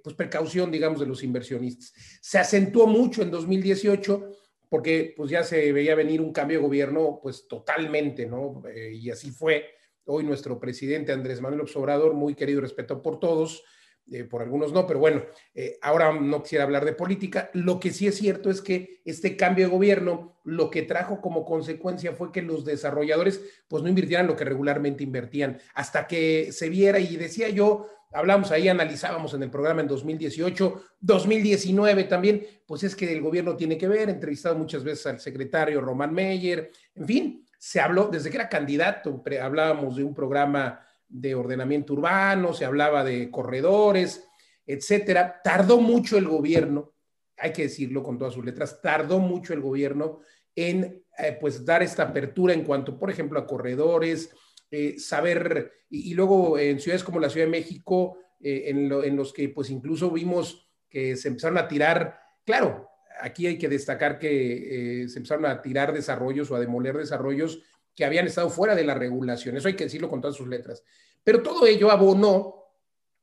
pues 0.03 0.15
precaución, 0.17 0.71
digamos, 0.71 1.01
de 1.01 1.07
los 1.07 1.23
inversionistas. 1.23 1.95
Se 2.21 2.39
acentuó 2.39 2.87
mucho 2.87 3.23
en 3.23 3.31
2018 3.31 4.29
porque 4.73 5.13
pues 5.15 5.31
ya 5.31 5.45
se 5.45 5.71
veía 5.71 5.95
venir 5.95 6.23
un 6.23 6.33
cambio 6.33 6.57
de 6.57 6.65
gobierno 6.65 7.21
pues 7.23 7.47
totalmente, 7.47 8.25
¿no? 8.25 8.63
Eh, 8.75 8.93
y 8.95 9.11
así 9.11 9.31
fue. 9.31 9.67
Hoy 10.07 10.25
nuestro 10.25 10.59
presidente 10.59 11.13
Andrés 11.13 11.43
Manuel 11.43 11.69
Obrador, 11.75 12.15
muy 12.15 12.35
querido 12.35 12.61
y 12.61 12.63
respetado 12.63 13.03
por 13.03 13.21
todos, 13.21 13.63
eh, 14.11 14.25
por 14.25 14.41
algunos 14.41 14.73
no, 14.73 14.87
pero 14.87 14.99
bueno, 14.99 15.25
eh, 15.55 15.77
ahora 15.83 16.19
no 16.19 16.43
quisiera 16.43 16.65
hablar 16.65 16.87
de 16.87 16.95
política. 16.95 17.51
Lo 17.53 17.79
que 17.79 17.91
sí 17.91 18.07
es 18.07 18.17
cierto 18.17 18.49
es 18.49 18.63
que 18.63 19.03
este 19.05 19.37
cambio 19.37 19.67
de 19.67 19.73
gobierno 19.73 20.41
lo 20.43 20.71
que 20.71 20.81
trajo 20.81 21.21
como 21.21 21.45
consecuencia 21.45 22.15
fue 22.15 22.33
que 22.33 22.41
los 22.41 22.65
desarrolladores 22.65 23.43
pues 23.69 23.83
no 23.83 23.91
invirtieran 23.91 24.27
lo 24.27 24.37
que 24.37 24.47
regularmente 24.47 25.05
invertían, 25.05 25.61
hasta 25.75 26.07
que 26.07 26.51
se 26.51 26.71
viera 26.71 26.99
y 26.99 27.19
decía 27.19 27.51
yo, 27.51 27.89
hablamos 28.13 28.51
ahí, 28.51 28.69
analizábamos 28.69 29.35
en 29.35 29.43
el 29.43 29.51
programa 29.51 29.81
en 29.81 29.89
2018, 29.89 30.83
2019 31.01 32.05
también, 32.05 32.47
pues 32.67 32.83
es 32.85 32.95
que 32.95 33.13
el 33.13 33.21
gobierno 33.21 33.57
tiene 33.57 33.79
que 33.79 33.89
ver, 33.89 34.09
entrevistado 34.09 34.57
muchas 34.57 34.85
veces 34.85 35.07
al 35.07 35.21
secretario 35.21 35.81
Román 35.81 36.13
Meyer, 36.13 36.71
en 36.95 37.07
fin, 37.07 37.47
se 37.59 37.81
habló, 37.81 38.09
desde 38.09 38.29
que 38.29 38.37
era 38.37 38.49
candidato, 38.49 39.23
hablábamos 39.41 39.97
de 39.97 40.03
un 40.03 40.15
programa 40.15 40.81
de 41.09 41.35
ordenamiento 41.35 41.93
urbano, 41.93 42.53
se 42.55 42.65
hablaba 42.65 43.05
de 43.05 43.31
corredores, 43.31 44.25
etcétera. 44.67 45.41
Tardó 45.45 45.81
mucho 45.81 46.17
el 46.17 46.27
gobierno, 46.27 46.95
hay 47.37 47.53
que 47.53 47.63
decirlo 47.63 48.03
con 48.03 48.19
todas 48.19 48.35
sus 48.35 48.45
letras, 48.45 48.81
tardó 48.83 49.19
mucho 49.19 49.53
el 49.53 49.61
gobierno 49.61 50.21
en 50.57 51.05
eh, 51.19 51.39
pues 51.41 51.65
dar 51.65 51.83
esta 51.83 52.05
apertura 52.05 52.55
en 52.55 52.65
cuanto, 52.65 52.99
por 52.99 53.11
ejemplo, 53.11 53.39
a 53.39 53.47
corredores, 53.47 54.31
eh, 54.75 54.99
saber, 54.99 55.71
y, 55.91 56.15
luego 56.15 56.59
en 56.59 56.81
ciudades 56.81 57.05
como 57.05 57.21
la 57.21 57.29
Ciudad 57.29 57.45
de 57.45 57.51
México, 57.51 58.17
eh, 58.41 58.71
en, 58.71 59.17
los 59.17 59.31
que 59.35 59.51
pues 59.51 59.69
incluso 59.69 60.11
vimos 60.11 60.67
que 60.89 61.15
se 61.15 61.29
empezaron 61.29 61.59
a 61.59 61.69
tirar, 61.69 62.19
claro, 62.43 62.89
aquí 63.21 63.47
hay 63.47 63.59
que 63.59 63.69
destacar 63.69 64.19
que 64.19 65.03
eh, 65.03 65.09
se 65.11 65.19
empezaron 65.19 65.45
a 65.45 65.61
tirar 65.61 65.93
desarrollos 65.93 66.51
o 66.51 66.57
a 66.57 66.61
demoler 66.61 66.97
desarrollos 66.97 67.61
que 67.95 68.07
habían 68.07 68.27
estado 68.27 68.49
fuera 68.49 68.75
de 68.75 68.85
la 68.85 68.95
regulación, 68.95 69.59
eso 69.59 69.69
hay 69.69 69.77
que 69.77 69.85
decirlo 69.85 70.09
con 70.09 70.23
todas 70.23 70.39
sus 70.39 70.49
letras. 70.49 70.83
Pero 71.23 71.43
todo 71.43 71.67
ello 71.67 71.91
abonó 71.91 72.55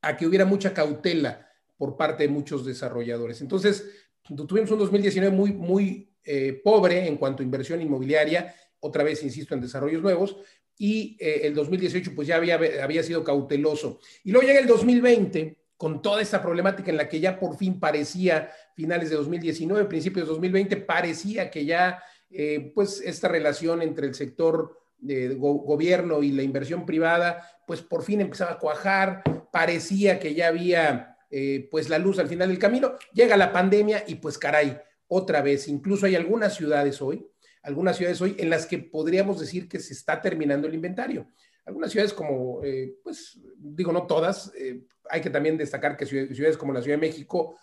a 0.02 0.16
que 0.16 0.26
hubiera 0.26 0.44
mucha 0.44 0.72
cautela 0.72 1.50
por 1.76 1.96
parte 1.96 2.22
de 2.22 2.28
muchos 2.28 2.64
desarrolladores. 2.64 3.40
Entonces, 3.40 3.90
tuvimos 4.22 4.70
un 4.70 4.78
2019 4.78 5.34
muy, 5.34 5.52
muy 5.52 6.14
pobre 6.62 7.08
en 7.08 7.16
cuanto 7.16 7.42
a 7.42 7.44
inversión 7.44 7.82
inmobiliaria, 7.82 8.54
otra 8.78 9.02
vez 9.02 9.22
insisto 9.22 9.54
en 9.54 9.60
desarrollos 9.60 10.02
nuevos, 10.02 10.36
y 10.80 11.18
eh, 11.20 11.42
el 11.44 11.54
2018 11.54 12.14
pues 12.14 12.26
ya 12.26 12.36
había, 12.36 12.58
había 12.82 13.02
sido 13.02 13.22
cauteloso. 13.22 14.00
Y 14.24 14.32
luego 14.32 14.46
llega 14.46 14.60
el 14.60 14.66
2020 14.66 15.58
con 15.76 16.00
toda 16.00 16.22
esta 16.22 16.40
problemática 16.40 16.90
en 16.90 16.96
la 16.96 17.06
que 17.06 17.20
ya 17.20 17.38
por 17.38 17.58
fin 17.58 17.78
parecía, 17.78 18.50
finales 18.74 19.10
de 19.10 19.16
2019, 19.16 19.84
principios 19.84 20.26
de 20.26 20.32
2020, 20.32 20.78
parecía 20.78 21.50
que 21.50 21.66
ya 21.66 22.02
eh, 22.30 22.72
pues 22.74 23.02
esta 23.04 23.28
relación 23.28 23.82
entre 23.82 24.06
el 24.06 24.14
sector 24.14 24.78
de 24.96 25.34
gobierno 25.34 26.22
y 26.22 26.32
la 26.32 26.42
inversión 26.42 26.86
privada, 26.86 27.46
pues 27.66 27.82
por 27.82 28.02
fin 28.02 28.22
empezaba 28.22 28.52
a 28.52 28.58
cuajar, 28.58 29.22
parecía 29.52 30.18
que 30.18 30.34
ya 30.34 30.48
había 30.48 31.18
eh, 31.30 31.68
pues 31.70 31.90
la 31.90 31.98
luz 31.98 32.18
al 32.18 32.28
final 32.28 32.48
del 32.48 32.58
camino, 32.58 32.94
llega 33.12 33.36
la 33.36 33.52
pandemia 33.52 34.04
y 34.06 34.14
pues 34.14 34.38
caray, 34.38 34.78
otra 35.08 35.42
vez, 35.42 35.68
incluso 35.68 36.06
hay 36.06 36.16
algunas 36.16 36.54
ciudades 36.54 37.02
hoy, 37.02 37.26
algunas 37.62 37.96
ciudades 37.96 38.20
hoy 38.20 38.36
en 38.38 38.50
las 38.50 38.66
que 38.66 38.78
podríamos 38.78 39.40
decir 39.40 39.68
que 39.68 39.78
se 39.78 39.92
está 39.92 40.20
terminando 40.20 40.66
el 40.66 40.74
inventario. 40.74 41.28
Algunas 41.64 41.90
ciudades 41.90 42.12
como, 42.12 42.64
eh, 42.64 42.96
pues 43.02 43.38
digo, 43.56 43.92
no 43.92 44.06
todas, 44.06 44.52
eh, 44.56 44.86
hay 45.08 45.20
que 45.20 45.30
también 45.30 45.56
destacar 45.56 45.96
que 45.96 46.06
ciudades 46.06 46.56
como 46.56 46.72
la 46.72 46.82
Ciudad 46.82 46.96
de 46.96 47.06
México, 47.06 47.56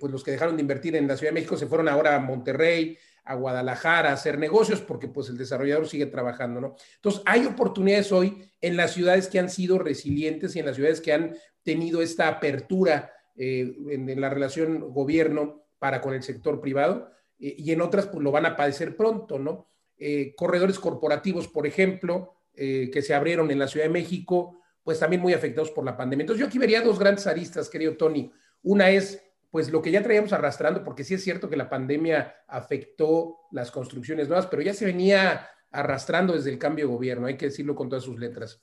pues 0.00 0.10
los 0.10 0.24
que 0.24 0.32
dejaron 0.32 0.56
de 0.56 0.62
invertir 0.62 0.96
en 0.96 1.06
la 1.06 1.16
Ciudad 1.16 1.30
de 1.30 1.34
México 1.34 1.56
se 1.56 1.68
fueron 1.68 1.88
ahora 1.88 2.16
a 2.16 2.18
Monterrey, 2.18 2.98
a 3.28 3.34
Guadalajara 3.34 4.10
a 4.10 4.14
hacer 4.14 4.38
negocios 4.38 4.80
porque 4.80 5.06
pues 5.06 5.28
el 5.28 5.36
desarrollador 5.36 5.86
sigue 5.86 6.06
trabajando, 6.06 6.62
¿no? 6.62 6.76
Entonces 6.96 7.22
hay 7.26 7.44
oportunidades 7.44 8.10
hoy 8.10 8.42
en 8.60 8.76
las 8.76 8.94
ciudades 8.94 9.28
que 9.28 9.38
han 9.38 9.50
sido 9.50 9.78
resilientes 9.78 10.56
y 10.56 10.60
en 10.60 10.66
las 10.66 10.76
ciudades 10.76 11.02
que 11.02 11.12
han 11.12 11.36
tenido 11.62 12.00
esta 12.00 12.26
apertura 12.28 13.12
eh, 13.36 13.76
en, 13.90 14.18
la 14.18 14.30
relación 14.30 14.80
gobierno 14.92 15.62
para 15.78 16.00
con 16.00 16.14
el 16.14 16.22
sector 16.22 16.60
privado 16.62 17.10
eh, 17.38 17.54
y 17.58 17.72
en 17.72 17.80
otras 17.80 18.06
pues 18.06 18.22
lo 18.22 18.30
van 18.30 18.46
a 18.46 18.56
padecer 18.56 18.96
pronto, 18.96 19.38
¿no? 19.38 19.68
Eh, 19.96 20.34
corredores 20.36 20.78
corporativos, 20.78 21.48
por 21.48 21.66
ejemplo, 21.66 22.34
que 22.54 23.02
se 23.02 23.14
abrieron 23.14 23.52
en 23.52 23.60
la 23.60 23.68
Ciudad 23.68 23.86
de 23.86 23.92
México, 23.92 24.60
pues 24.82 24.98
también 24.98 25.22
muy 25.22 25.32
afectados 25.32 25.70
por 25.70 25.84
la 25.84 25.96
pandemia. 25.96 26.24
Entonces 26.24 26.40
yo 26.40 26.48
aquí 26.48 26.58
vería 26.58 26.80
dos 26.80 26.98
grandes 26.98 27.28
aristas, 27.28 27.68
querido 27.68 27.96
Tony. 27.96 28.32
Una 28.62 28.90
es 28.90 29.22
pues 29.50 29.70
lo 29.70 29.80
que 29.80 29.90
ya 29.90 30.02
traíamos 30.02 30.32
arrastrando, 30.32 30.84
porque 30.84 31.04
sí 31.04 31.14
es 31.14 31.22
cierto 31.22 31.48
que 31.48 31.56
la 31.56 31.68
pandemia 31.68 32.34
afectó 32.46 33.36
las 33.52 33.70
construcciones 33.70 34.28
nuevas, 34.28 34.46
pero 34.46 34.62
ya 34.62 34.74
se 34.74 34.84
venía 34.84 35.48
arrastrando 35.70 36.34
desde 36.34 36.50
el 36.50 36.58
cambio 36.58 36.86
de 36.86 36.92
gobierno, 36.92 37.26
hay 37.26 37.36
que 37.36 37.46
decirlo 37.46 37.74
con 37.74 37.88
todas 37.88 38.04
sus 38.04 38.18
letras. 38.18 38.62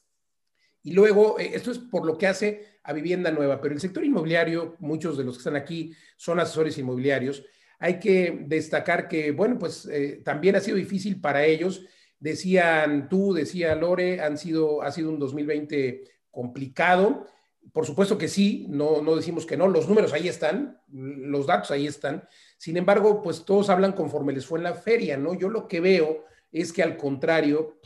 Y 0.82 0.94
luego, 0.94 1.40
eh, 1.40 1.52
esto 1.54 1.72
es 1.72 1.80
por 1.80 2.06
lo 2.06 2.18
que 2.18 2.28
hace 2.28 2.80
a 2.84 2.94
vivienda 2.94 3.32
nueva, 3.32 3.60
pero 3.60 3.74
el 3.74 3.82
sector 3.82 4.04
inmobiliario, 4.04 4.76
muchos 4.80 5.18
de 5.18 5.24
los 5.24 5.36
que 5.36 5.40
están 5.40 5.56
aquí 5.56 5.96
son 6.18 6.40
asesores 6.40 6.78
inmobiliarios, 6.78 7.44
hay 7.80 8.00
que 8.00 8.44
destacar 8.48 9.08
que, 9.08 9.32
bueno, 9.32 9.58
pues 9.60 9.86
eh, 9.92 10.22
también 10.24 10.56
ha 10.56 10.60
sido 10.60 10.78
difícil 10.78 11.20
para 11.20 11.46
ellos. 11.46 11.86
Decían 12.20 13.10
tú, 13.10 13.34
decía 13.34 13.76
Lore, 13.76 14.22
han 14.22 14.38
sido, 14.38 14.82
ha 14.82 14.92
sido 14.92 15.10
un 15.10 15.20
2020 15.20 16.04
complicado 16.32 17.26
por 17.74 17.86
supuesto 17.86 18.18
que 18.18 18.28
sí, 18.28 18.68
no, 18.70 19.02
no 19.02 19.16
decimos 19.16 19.46
que 19.46 19.58
no, 19.58 19.68
los 19.68 19.88
números 19.88 20.14
ahí 20.14 20.28
están, 20.28 20.80
los 20.92 21.48
datos 21.48 21.72
ahí 21.72 21.88
están. 21.88 22.28
Sin 22.58 22.78
embargo, 22.78 23.22
pues 23.22 23.44
todos 23.44 23.70
hablan 23.70 23.94
conforme 23.94 24.34
les 24.34 24.46
fue 24.46 24.60
en 24.60 24.64
la 24.64 24.76
feria, 24.76 25.18
¿no? 25.18 25.34
Yo 25.34 25.50
lo 25.50 25.68
que 25.68 25.80
veo 25.80 26.26
es 26.52 26.72
que 26.72 26.84
al 26.84 26.96
contrario, 26.96 27.80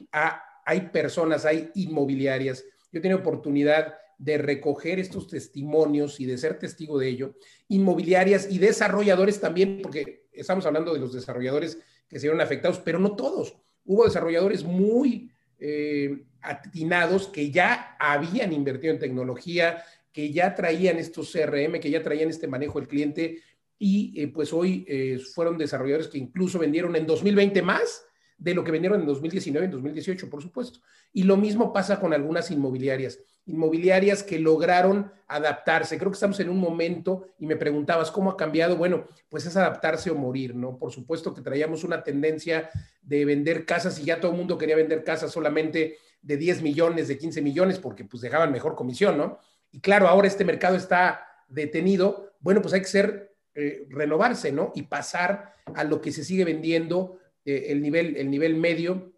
hay 0.66 0.82
personas, 0.92 1.46
hay 1.46 1.72
inmobiliarias. 1.76 2.64
Yo 2.92 3.02
he 3.02 3.14
oportunidad 3.14 3.96
de 4.20 4.38
recoger 4.38 5.00
estos 5.00 5.28
testimonios 5.28 6.20
y 6.20 6.26
de 6.26 6.38
ser 6.38 6.60
testigo 6.60 7.00
de 7.00 7.08
ello, 7.08 7.36
inmobiliarias 7.70 8.52
y 8.52 8.60
desarrolladores 8.60 9.40
también, 9.40 9.80
porque 9.82 10.28
estamos 10.32 10.66
hablando 10.66 10.94
de 10.94 11.00
los 11.00 11.14
desarrolladores 11.14 11.80
que 12.08 12.20
se 12.20 12.28
vieron 12.28 12.42
afectados, 12.42 12.80
pero 12.80 13.00
no 13.00 13.16
todos. 13.16 13.56
Hubo 13.86 14.06
desarrolladores 14.06 14.64
muy 14.64 15.32
eh, 15.58 16.26
atinados 16.42 17.28
que 17.28 17.50
ya 17.50 17.96
habían 17.98 18.54
invertido 18.54 18.94
en 18.94 19.00
tecnología, 19.00 19.84
que 20.12 20.32
ya 20.32 20.54
traían 20.54 20.98
estos 20.98 21.32
CRM, 21.32 21.80
que 21.80 21.90
ya 21.90 22.04
traían 22.04 22.30
este 22.30 22.48
manejo 22.48 22.80
del 22.80 22.90
cliente 22.90 23.42
y 23.78 24.22
eh, 24.22 24.28
pues 24.28 24.52
hoy 24.52 24.86
eh, 24.88 25.20
fueron 25.34 25.58
desarrolladores 25.58 26.10
que 26.10 26.18
incluso 26.18 26.60
vendieron 26.60 26.96
en 26.98 27.08
2020 27.08 27.62
más 27.62 28.04
de 28.38 28.54
lo 28.54 28.64
que 28.64 28.72
vendieron 28.72 29.00
en 29.00 29.06
2019, 29.06 29.66
en 29.66 29.72
2018, 29.72 30.30
por 30.30 30.42
supuesto. 30.42 30.80
Y 31.14 31.24
lo 31.24 31.38
mismo 31.38 31.72
pasa 31.74 32.00
con 32.00 32.14
algunas 32.14 32.52
inmobiliarias, 32.52 33.20
inmobiliarias 33.46 34.24
que 34.24 34.40
lograron 34.40 35.12
adaptarse. 35.28 35.98
Creo 35.98 36.12
que 36.12 36.16
estamos 36.16 36.40
en 36.40 36.50
un 36.50 36.60
momento, 36.60 37.28
y 37.38 37.46
me 37.46 37.56
preguntabas 37.56 38.12
cómo 38.12 38.32
ha 38.32 38.38
cambiado. 38.38 38.78
Bueno, 38.78 39.06
pues 39.30 39.46
es 39.46 39.56
adaptarse 39.56 40.10
o 40.12 40.16
morir, 40.16 40.56
¿no? 40.56 40.78
Por 40.78 40.92
supuesto 40.92 41.34
que 41.34 41.42
traíamos 41.42 41.84
una 41.84 42.04
tendencia 42.04 42.70
de 43.02 43.26
vender 43.26 43.66
casas 43.66 44.00
y 44.00 44.06
ya 44.06 44.20
todo 44.20 44.32
el 44.32 44.38
mundo 44.38 44.58
quería 44.58 44.76
vender 44.76 45.04
casas 45.04 45.32
solamente 45.32 45.98
de 46.22 46.38
10 46.38 46.62
millones, 46.62 47.08
de 47.08 47.18
15 47.18 47.42
millones, 47.42 47.80
porque 47.80 48.06
pues 48.06 48.22
dejaban 48.22 48.52
mejor 48.52 48.76
comisión, 48.76 49.18
¿no? 49.18 49.40
Y 49.72 49.80
claro, 49.80 50.08
ahora 50.08 50.28
este 50.28 50.46
mercado 50.46 50.76
está 50.76 51.26
detenido, 51.48 52.34
bueno, 52.40 52.62
pues 52.62 52.74
hay 52.74 52.82
que 52.82 52.88
ser, 52.88 53.36
eh, 53.56 53.88
renovarse, 53.90 54.52
¿no? 54.52 54.72
Y 54.76 54.84
pasar 54.84 55.54
a 55.76 55.84
lo 55.84 56.02
que 56.02 56.12
se 56.12 56.24
sigue 56.24 56.46
vendiendo, 56.46 57.20
eh, 57.46 57.66
el, 57.70 57.82
nivel, 57.82 58.16
el 58.16 58.30
nivel 58.30 58.56
medio. 58.56 59.14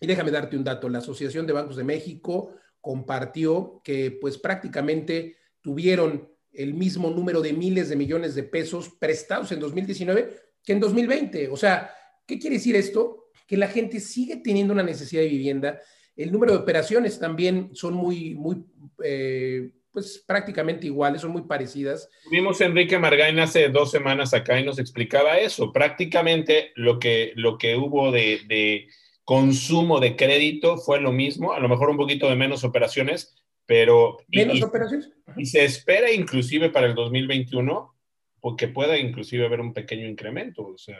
Y 0.00 0.06
déjame 0.06 0.30
darte 0.30 0.56
un 0.56 0.64
dato, 0.64 0.88
la 0.88 0.98
Asociación 0.98 1.46
de 1.46 1.52
Bancos 1.52 1.76
de 1.76 1.84
México 1.84 2.54
compartió 2.86 3.80
que 3.82 4.12
pues 4.12 4.38
prácticamente 4.38 5.38
tuvieron 5.60 6.30
el 6.52 6.72
mismo 6.72 7.10
número 7.10 7.40
de 7.40 7.52
miles 7.52 7.88
de 7.88 7.96
millones 7.96 8.36
de 8.36 8.44
pesos 8.44 8.90
prestados 9.00 9.50
en 9.50 9.58
2019 9.58 10.36
que 10.62 10.72
en 10.72 10.78
2020. 10.78 11.48
O 11.48 11.56
sea, 11.56 11.90
¿qué 12.28 12.38
quiere 12.38 12.58
decir 12.58 12.76
esto? 12.76 13.24
Que 13.44 13.56
la 13.56 13.66
gente 13.66 13.98
sigue 13.98 14.36
teniendo 14.36 14.72
una 14.72 14.84
necesidad 14.84 15.22
de 15.22 15.30
vivienda, 15.30 15.80
el 16.14 16.30
número 16.30 16.52
de 16.52 16.58
operaciones 16.58 17.18
también 17.18 17.70
son 17.72 17.94
muy, 17.94 18.36
muy, 18.36 18.64
eh, 19.02 19.68
pues 19.90 20.22
prácticamente 20.24 20.86
iguales, 20.86 21.22
son 21.22 21.32
muy 21.32 21.42
parecidas. 21.42 22.08
Tuvimos 22.22 22.60
a 22.60 22.66
Enrique 22.66 23.00
Margain 23.00 23.40
hace 23.40 23.68
dos 23.68 23.90
semanas 23.90 24.32
acá 24.32 24.60
y 24.60 24.64
nos 24.64 24.78
explicaba 24.78 25.38
eso. 25.38 25.72
Prácticamente 25.72 26.70
lo 26.76 27.00
que, 27.00 27.32
lo 27.34 27.58
que 27.58 27.74
hubo 27.74 28.12
de 28.12 28.86
consumo 29.26 30.00
de 30.00 30.16
crédito 30.16 30.78
fue 30.78 31.02
lo 31.02 31.12
mismo, 31.12 31.52
a 31.52 31.60
lo 31.60 31.68
mejor 31.68 31.90
un 31.90 31.98
poquito 31.98 32.30
de 32.30 32.36
menos 32.36 32.64
operaciones, 32.64 33.34
pero... 33.66 34.16
¿Menos 34.28 34.62
operaciones? 34.62 35.10
Y 35.36 35.44
se 35.44 35.62
espera 35.64 36.10
inclusive 36.10 36.70
para 36.70 36.86
el 36.86 36.94
2021 36.94 37.94
porque 38.40 38.68
pueda 38.68 38.96
inclusive 38.96 39.44
haber 39.44 39.60
un 39.60 39.74
pequeño 39.74 40.06
incremento, 40.06 40.66
o 40.66 40.78
sea 40.78 40.96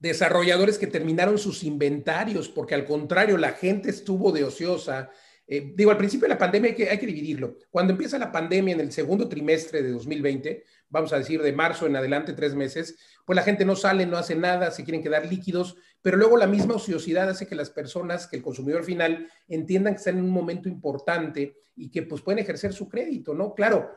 desarrolladores 0.00 0.78
que 0.78 0.86
terminaron 0.86 1.38
sus 1.38 1.62
inventarios, 1.62 2.48
porque 2.48 2.74
al 2.74 2.84
contrario, 2.84 3.36
la 3.36 3.52
gente 3.52 3.90
estuvo 3.90 4.32
de 4.32 4.44
ociosa. 4.44 5.10
Eh, 5.46 5.72
digo, 5.76 5.90
al 5.90 5.98
principio 5.98 6.24
de 6.24 6.34
la 6.34 6.38
pandemia 6.38 6.70
hay 6.70 6.76
que, 6.76 6.88
hay 6.88 6.98
que 6.98 7.06
dividirlo. 7.06 7.58
Cuando 7.70 7.92
empieza 7.92 8.18
la 8.18 8.32
pandemia 8.32 8.74
en 8.74 8.80
el 8.80 8.92
segundo 8.92 9.28
trimestre 9.28 9.82
de 9.82 9.92
2020, 9.92 10.64
vamos 10.88 11.12
a 11.12 11.18
decir 11.18 11.42
de 11.42 11.52
marzo 11.52 11.86
en 11.86 11.96
adelante, 11.96 12.32
tres 12.32 12.54
meses, 12.54 12.96
pues 13.30 13.36
la 13.36 13.44
gente 13.44 13.64
no 13.64 13.76
sale, 13.76 14.06
no 14.06 14.16
hace 14.16 14.34
nada, 14.34 14.72
se 14.72 14.82
quieren 14.82 15.04
quedar 15.04 15.24
líquidos, 15.24 15.76
pero 16.02 16.16
luego 16.16 16.36
la 16.36 16.48
misma 16.48 16.74
ociosidad 16.74 17.28
hace 17.28 17.46
que 17.46 17.54
las 17.54 17.70
personas, 17.70 18.26
que 18.26 18.34
el 18.34 18.42
consumidor 18.42 18.82
final 18.82 19.28
entiendan 19.46 19.94
que 19.94 19.98
están 19.98 20.18
en 20.18 20.24
un 20.24 20.32
momento 20.32 20.68
importante 20.68 21.54
y 21.76 21.92
que 21.92 22.02
pues 22.02 22.22
pueden 22.22 22.40
ejercer 22.40 22.72
su 22.72 22.88
crédito, 22.88 23.32
¿no? 23.32 23.54
Claro, 23.54 23.88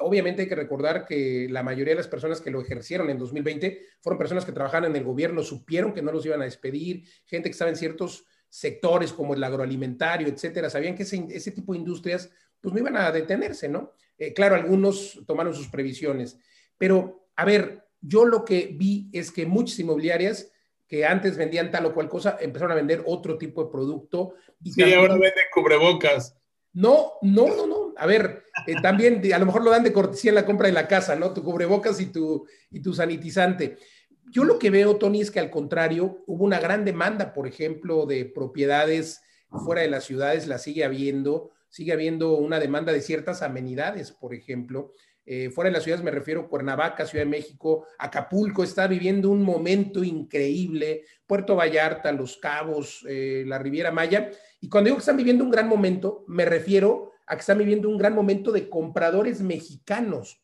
obviamente 0.00 0.42
hay 0.42 0.48
que 0.48 0.56
recordar 0.56 1.06
que 1.06 1.46
la 1.48 1.62
mayoría 1.62 1.92
de 1.92 1.98
las 1.98 2.08
personas 2.08 2.40
que 2.40 2.50
lo 2.50 2.60
ejercieron 2.60 3.08
en 3.10 3.18
2020 3.20 3.80
fueron 4.00 4.18
personas 4.18 4.44
que 4.44 4.50
trabajaban 4.50 4.90
en 4.90 4.96
el 4.96 5.04
gobierno, 5.04 5.44
supieron 5.44 5.94
que 5.94 6.02
no 6.02 6.10
los 6.10 6.26
iban 6.26 6.42
a 6.42 6.46
despedir, 6.46 7.04
gente 7.26 7.48
que 7.48 7.52
estaba 7.52 7.70
en 7.70 7.76
ciertos 7.76 8.24
sectores 8.48 9.12
como 9.12 9.34
el 9.34 9.44
agroalimentario, 9.44 10.26
etcétera, 10.26 10.68
sabían 10.68 10.96
que 10.96 11.04
ese, 11.04 11.52
tipo 11.52 11.74
de 11.74 11.78
industrias 11.78 12.28
pues 12.60 12.74
no 12.74 12.80
iban 12.80 12.96
a 12.96 13.12
detenerse, 13.12 13.68
¿no? 13.68 13.92
Eh, 14.18 14.34
claro, 14.34 14.56
algunos 14.56 15.22
tomaron 15.28 15.54
sus 15.54 15.68
previsiones, 15.68 16.40
pero 16.76 17.28
a 17.36 17.44
ver, 17.44 17.84
yo 18.00 18.24
lo 18.24 18.44
que 18.44 18.74
vi 18.74 19.08
es 19.12 19.30
que 19.30 19.46
muchas 19.46 19.78
inmobiliarias 19.78 20.50
que 20.90 21.06
antes 21.06 21.36
vendían 21.36 21.70
tal 21.70 21.86
o 21.86 21.94
cual 21.94 22.08
cosa, 22.08 22.36
empezaron 22.40 22.72
a 22.72 22.74
vender 22.74 23.04
otro 23.06 23.38
tipo 23.38 23.62
de 23.62 23.70
producto. 23.70 24.34
Y 24.62 24.72
sí, 24.72 24.82
ahora 24.92 25.14
venden 25.14 25.44
cubrebocas. 25.54 26.36
No, 26.72 27.12
no, 27.22 27.46
no, 27.54 27.66
no. 27.66 27.94
A 27.96 28.06
ver, 28.06 28.44
eh, 28.66 28.74
también 28.82 29.22
a 29.32 29.38
lo 29.38 29.46
mejor 29.46 29.62
lo 29.62 29.70
dan 29.70 29.84
de 29.84 29.92
cortesía 29.92 30.30
en 30.30 30.34
la 30.34 30.46
compra 30.46 30.66
de 30.66 30.72
la 30.72 30.88
casa, 30.88 31.14
¿no? 31.14 31.32
Tu 31.32 31.44
cubrebocas 31.44 32.00
y 32.00 32.06
tu, 32.06 32.44
y 32.72 32.80
tu 32.80 32.92
sanitizante. 32.92 33.78
Yo 34.32 34.42
lo 34.42 34.58
que 34.58 34.70
veo, 34.70 34.96
Tony, 34.96 35.20
es 35.20 35.30
que 35.30 35.38
al 35.38 35.50
contrario, 35.50 36.24
hubo 36.26 36.44
una 36.44 36.58
gran 36.58 36.84
demanda, 36.84 37.34
por 37.34 37.46
ejemplo, 37.46 38.06
de 38.06 38.24
propiedades 38.24 39.20
fuera 39.64 39.82
de 39.82 39.90
las 39.90 40.04
ciudades, 40.04 40.46
la 40.46 40.58
sigue 40.58 40.84
habiendo, 40.84 41.50
sigue 41.68 41.92
habiendo 41.92 42.34
una 42.34 42.60
demanda 42.60 42.92
de 42.92 43.00
ciertas 43.00 43.42
amenidades, 43.42 44.12
por 44.12 44.34
ejemplo. 44.34 44.92
Eh, 45.26 45.50
fuera 45.50 45.68
de 45.68 45.74
las 45.74 45.84
ciudades 45.84 46.04
me 46.04 46.10
refiero 46.10 46.40
a 46.40 46.48
Cuernavaca, 46.48 47.06
Ciudad 47.06 47.24
de 47.24 47.30
México, 47.30 47.86
Acapulco 47.98 48.64
está 48.64 48.86
viviendo 48.86 49.30
un 49.30 49.42
momento 49.42 50.02
increíble, 50.02 51.04
Puerto 51.26 51.54
Vallarta, 51.56 52.10
Los 52.12 52.38
Cabos, 52.38 53.04
eh, 53.08 53.44
la 53.46 53.58
Riviera 53.58 53.92
Maya. 53.92 54.30
Y 54.60 54.68
cuando 54.68 54.88
digo 54.88 54.96
que 54.96 55.02
están 55.02 55.16
viviendo 55.16 55.44
un 55.44 55.50
gran 55.50 55.68
momento, 55.68 56.24
me 56.26 56.44
refiero 56.44 57.12
a 57.26 57.36
que 57.36 57.40
están 57.40 57.58
viviendo 57.58 57.88
un 57.88 57.98
gran 57.98 58.14
momento 58.14 58.50
de 58.50 58.68
compradores 58.68 59.40
mexicanos, 59.40 60.42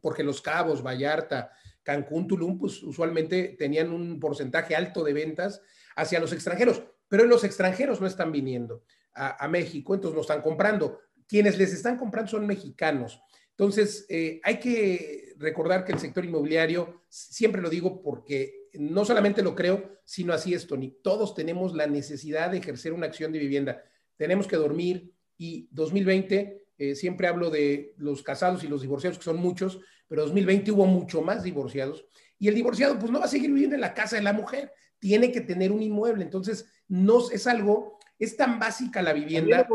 porque 0.00 0.22
Los 0.22 0.40
Cabos, 0.40 0.82
Vallarta, 0.82 1.50
Cancún, 1.82 2.26
Tulum, 2.26 2.58
pues 2.58 2.82
usualmente 2.82 3.56
tenían 3.58 3.92
un 3.92 4.18
porcentaje 4.18 4.74
alto 4.74 5.04
de 5.04 5.12
ventas 5.12 5.60
hacia 5.94 6.20
los 6.20 6.32
extranjeros, 6.32 6.82
pero 7.08 7.24
los 7.24 7.44
extranjeros 7.44 8.00
no 8.00 8.06
están 8.06 8.32
viniendo 8.32 8.82
a, 9.14 9.44
a 9.44 9.48
México, 9.48 9.94
entonces 9.94 10.14
no 10.14 10.22
están 10.22 10.42
comprando. 10.42 11.00
Quienes 11.28 11.58
les 11.58 11.72
están 11.72 11.96
comprando 11.96 12.30
son 12.30 12.46
mexicanos. 12.46 13.20
Entonces, 13.58 14.04
eh, 14.10 14.40
hay 14.44 14.58
que 14.58 15.34
recordar 15.38 15.84
que 15.84 15.92
el 15.92 15.98
sector 15.98 16.24
inmobiliario, 16.24 17.02
siempre 17.08 17.62
lo 17.62 17.70
digo 17.70 18.02
porque 18.02 18.68
no 18.74 19.04
solamente 19.06 19.42
lo 19.42 19.54
creo, 19.54 19.98
sino 20.04 20.34
así 20.34 20.52
es, 20.52 20.66
Tony. 20.66 20.90
Todos 21.02 21.34
tenemos 21.34 21.74
la 21.74 21.86
necesidad 21.86 22.50
de 22.50 22.58
ejercer 22.58 22.92
una 22.92 23.06
acción 23.06 23.32
de 23.32 23.38
vivienda. 23.38 23.82
Tenemos 24.16 24.46
que 24.46 24.56
dormir 24.56 25.10
y 25.38 25.68
2020, 25.70 26.66
eh, 26.76 26.94
siempre 26.94 27.28
hablo 27.28 27.48
de 27.48 27.94
los 27.96 28.22
casados 28.22 28.62
y 28.62 28.68
los 28.68 28.82
divorciados, 28.82 29.18
que 29.18 29.24
son 29.24 29.38
muchos, 29.38 29.80
pero 30.06 30.22
2020 30.22 30.72
hubo 30.72 30.86
mucho 30.86 31.22
más 31.22 31.42
divorciados. 31.42 32.04
Y 32.38 32.48
el 32.48 32.54
divorciado, 32.54 32.98
pues 32.98 33.10
no 33.10 33.18
va 33.18 33.24
a 33.24 33.28
seguir 33.28 33.50
viviendo 33.50 33.74
en 33.74 33.80
la 33.80 33.94
casa 33.94 34.16
de 34.16 34.22
la 34.22 34.34
mujer, 34.34 34.70
tiene 34.98 35.32
que 35.32 35.40
tener 35.40 35.72
un 35.72 35.82
inmueble. 35.82 36.22
Entonces, 36.22 36.66
no 36.88 37.30
es 37.30 37.46
algo, 37.46 37.98
es 38.18 38.36
tan 38.36 38.58
básica 38.58 39.00
la 39.00 39.14
vivienda. 39.14 39.66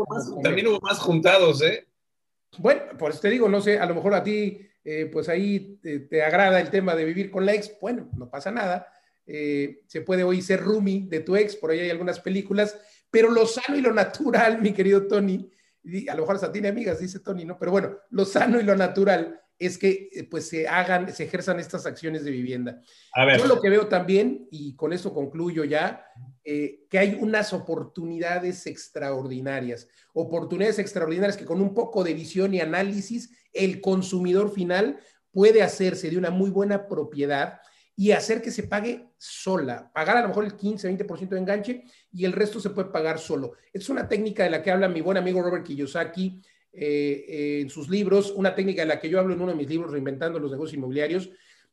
También 0.42 0.68
hubo 0.68 0.80
más, 0.80 0.98
juntados, 1.00 1.62
¿eh? 1.62 1.88
Bueno, 2.58 2.82
pues 2.98 3.20
te 3.20 3.30
digo, 3.30 3.48
no 3.48 3.60
sé, 3.60 3.78
a 3.78 3.86
lo 3.86 3.94
mejor 3.94 4.14
a 4.14 4.22
ti, 4.22 4.60
eh, 4.84 5.08
pues 5.12 5.28
ahí 5.28 5.78
te, 5.80 6.22
agrada 6.22 6.60
el 6.60 6.70
tema 6.70 6.94
de 6.94 7.04
vivir 7.04 7.30
con 7.30 7.46
la 7.46 7.54
ex, 7.54 7.72
bueno, 7.80 8.10
no 8.16 8.30
pasa 8.30 8.50
nada. 8.50 8.88
Eh, 9.26 9.82
se 9.86 10.02
puede 10.02 10.24
hoy 10.24 10.42
ser 10.42 10.60
roomie 10.60 11.06
de 11.08 11.20
tu 11.20 11.36
ex, 11.36 11.56
por 11.56 11.70
ahí 11.70 11.80
hay 11.80 11.90
algunas 11.90 12.20
películas, 12.20 12.78
pero 13.10 13.30
lo 13.30 13.46
sano 13.46 13.78
y 13.78 13.80
lo 13.80 13.92
natural, 13.92 14.58
mi 14.62 14.72
querido 14.72 15.06
Tony, 15.06 15.50
a 16.08 16.14
lo 16.14 16.22
mejor 16.22 16.36
hasta 16.36 16.52
tiene 16.52 16.68
amigas, 16.68 17.00
dice 17.00 17.20
Tony, 17.20 17.44
¿no? 17.44 17.58
Pero 17.58 17.72
bueno, 17.72 17.98
lo 18.10 18.24
sano 18.24 18.60
y 18.60 18.64
lo 18.64 18.76
natural 18.76 19.41
es 19.66 19.78
que 19.78 20.08
eh, 20.12 20.24
pues 20.24 20.48
se 20.48 20.68
hagan, 20.68 21.12
se 21.12 21.24
ejerzan 21.24 21.60
estas 21.60 21.86
acciones 21.86 22.24
de 22.24 22.30
vivienda. 22.30 22.80
A 23.12 23.24
ver. 23.24 23.38
Yo 23.38 23.46
lo 23.46 23.60
que 23.60 23.70
veo 23.70 23.88
también, 23.88 24.48
y 24.50 24.74
con 24.74 24.92
esto 24.92 25.12
concluyo 25.12 25.64
ya, 25.64 26.06
eh, 26.44 26.84
que 26.90 26.98
hay 26.98 27.18
unas 27.20 27.52
oportunidades 27.52 28.66
extraordinarias, 28.66 29.88
oportunidades 30.12 30.78
extraordinarias 30.78 31.36
que 31.36 31.44
con 31.44 31.60
un 31.60 31.74
poco 31.74 32.02
de 32.04 32.14
visión 32.14 32.54
y 32.54 32.60
análisis, 32.60 33.30
el 33.52 33.80
consumidor 33.80 34.52
final 34.52 34.98
puede 35.30 35.62
hacerse 35.62 36.10
de 36.10 36.18
una 36.18 36.30
muy 36.30 36.50
buena 36.50 36.88
propiedad 36.88 37.60
y 37.96 38.12
hacer 38.12 38.40
que 38.40 38.50
se 38.50 38.64
pague 38.64 39.08
sola, 39.18 39.90
pagar 39.92 40.16
a 40.16 40.22
lo 40.22 40.28
mejor 40.28 40.44
el 40.44 40.56
15, 40.56 40.88
20% 40.88 41.28
de 41.28 41.38
enganche 41.38 41.84
y 42.12 42.24
el 42.24 42.32
resto 42.32 42.58
se 42.58 42.70
puede 42.70 42.90
pagar 42.90 43.18
solo. 43.18 43.52
Es 43.72 43.88
una 43.88 44.08
técnica 44.08 44.44
de 44.44 44.50
la 44.50 44.62
que 44.62 44.70
habla 44.70 44.88
mi 44.88 45.00
buen 45.00 45.18
amigo 45.18 45.42
Robert 45.42 45.64
Kiyosaki, 45.64 46.42
eh, 46.72 47.60
en 47.62 47.70
sus 47.70 47.88
libros, 47.88 48.32
una 48.32 48.54
técnica 48.54 48.82
de 48.82 48.88
la 48.88 49.00
que 49.00 49.08
yo 49.08 49.18
hablo 49.18 49.34
en 49.34 49.40
uno 49.40 49.52
de 49.52 49.58
mis 49.58 49.68
libros, 49.68 49.90
Reinventando 49.90 50.38
los 50.38 50.50
negocios 50.50 50.76
inmobiliarios. 50.76 51.30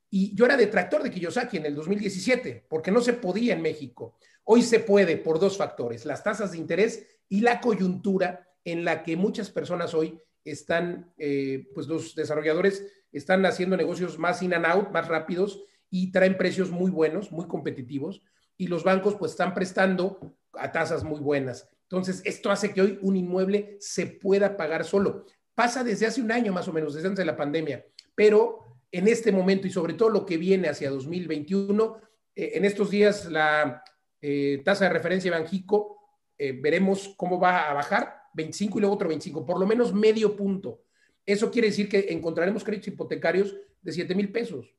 Y 0.10 0.36
yo 0.36 0.46
era 0.46 0.58
detractor 0.58 1.04
de 1.04 1.12
Kiyosaki 1.12 1.58
en 1.58 1.68
el 1.68 1.76
2017, 1.76 2.66
porque 2.68 2.92
no 2.92 3.00
se 3.00 3.14
podía 3.14 3.54
en 3.54 3.62
México. 3.62 4.18
Hoy 4.44 4.64
se 4.64 4.80
puede 4.80 5.18
por 5.18 5.40
dos 5.40 5.58
factores, 5.58 6.06
las 6.06 6.24
tasas 6.24 6.52
de 6.52 6.58
interés 6.58 7.06
y 7.30 7.42
la 7.42 7.62
coyuntura 7.62 8.48
en 8.66 8.84
la 8.84 9.04
que 9.04 9.16
muchas 9.16 9.52
personas 9.52 9.94
hoy 9.94 10.20
están, 10.44 11.14
eh, 11.18 11.70
pues 11.74 11.88
los 11.88 12.16
desarrolladores 12.16 12.86
están 13.12 13.46
haciendo 13.46 13.78
negocios 13.78 14.18
más 14.18 14.42
in 14.42 14.54
and 14.54 14.66
out, 14.66 14.90
más 14.92 15.08
rápidos 15.08 15.64
y 15.90 16.12
traen 16.12 16.38
precios 16.38 16.72
muy 16.72 16.92
buenos, 16.92 17.32
muy 17.32 17.48
competitivos, 17.48 18.22
y 18.58 18.68
los 18.68 18.84
bancos 18.84 19.16
pues 19.16 19.32
están 19.32 19.54
prestando 19.54 20.36
a 20.54 20.72
tasas 20.72 21.04
muy 21.04 21.20
buenas. 21.20 21.70
Entonces, 21.90 22.22
esto 22.24 22.52
hace 22.52 22.72
que 22.72 22.82
hoy 22.82 23.00
un 23.02 23.16
inmueble 23.16 23.76
se 23.80 24.06
pueda 24.06 24.56
pagar 24.56 24.86
solo. 24.86 25.26
Pasa 25.56 25.84
desde 25.84 26.06
hace 26.06 26.22
un 26.22 26.32
año 26.32 26.54
más 26.54 26.68
o 26.68 26.74
menos, 26.74 26.94
desde 26.94 27.08
antes 27.08 27.24
de 27.24 27.32
la 27.32 27.36
pandemia, 27.36 27.84
pero 28.14 28.78
en 28.92 29.08
este 29.08 29.32
momento 29.32 29.66
y 29.66 29.72
sobre 29.72 29.96
todo 29.96 30.10
lo 30.10 30.24
que 30.24 30.38
viene 30.38 30.70
hacia 30.70 30.92
2021, 30.92 32.00
eh, 32.36 32.52
en 32.54 32.66
estos 32.66 32.92
días 32.92 33.26
la 33.26 33.84
eh, 34.22 34.62
tasa 34.64 34.86
de 34.86 34.92
referencia 34.92 35.32
Banjico, 35.32 35.98
eh, 36.38 36.52
veremos 36.62 37.16
cómo 37.18 37.40
va 37.40 37.72
a 37.72 37.74
bajar, 37.74 38.18
25 38.36 38.78
y 38.78 38.82
luego 38.82 38.96
otro 38.96 39.10
25, 39.10 39.44
por 39.44 39.60
lo 39.60 39.66
menos 39.66 39.92
medio 39.92 40.36
punto. 40.36 40.84
Eso 41.26 41.50
quiere 41.50 41.70
decir 41.70 41.90
que 41.90 42.06
encontraremos 42.10 42.64
créditos 42.64 42.90
hipotecarios 42.90 43.58
de 43.82 43.92
7 43.92 44.14
mil 44.14 44.32
pesos, 44.32 44.76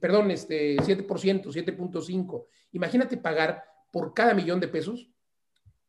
perdón, 0.00 0.30
este, 0.30 0.76
7%, 0.78 1.06
7.5. 1.06 2.46
Imagínate 2.72 3.18
pagar 3.18 3.62
por 3.92 4.14
cada 4.14 4.32
millón 4.32 4.58
de 4.58 4.68
pesos 4.68 5.10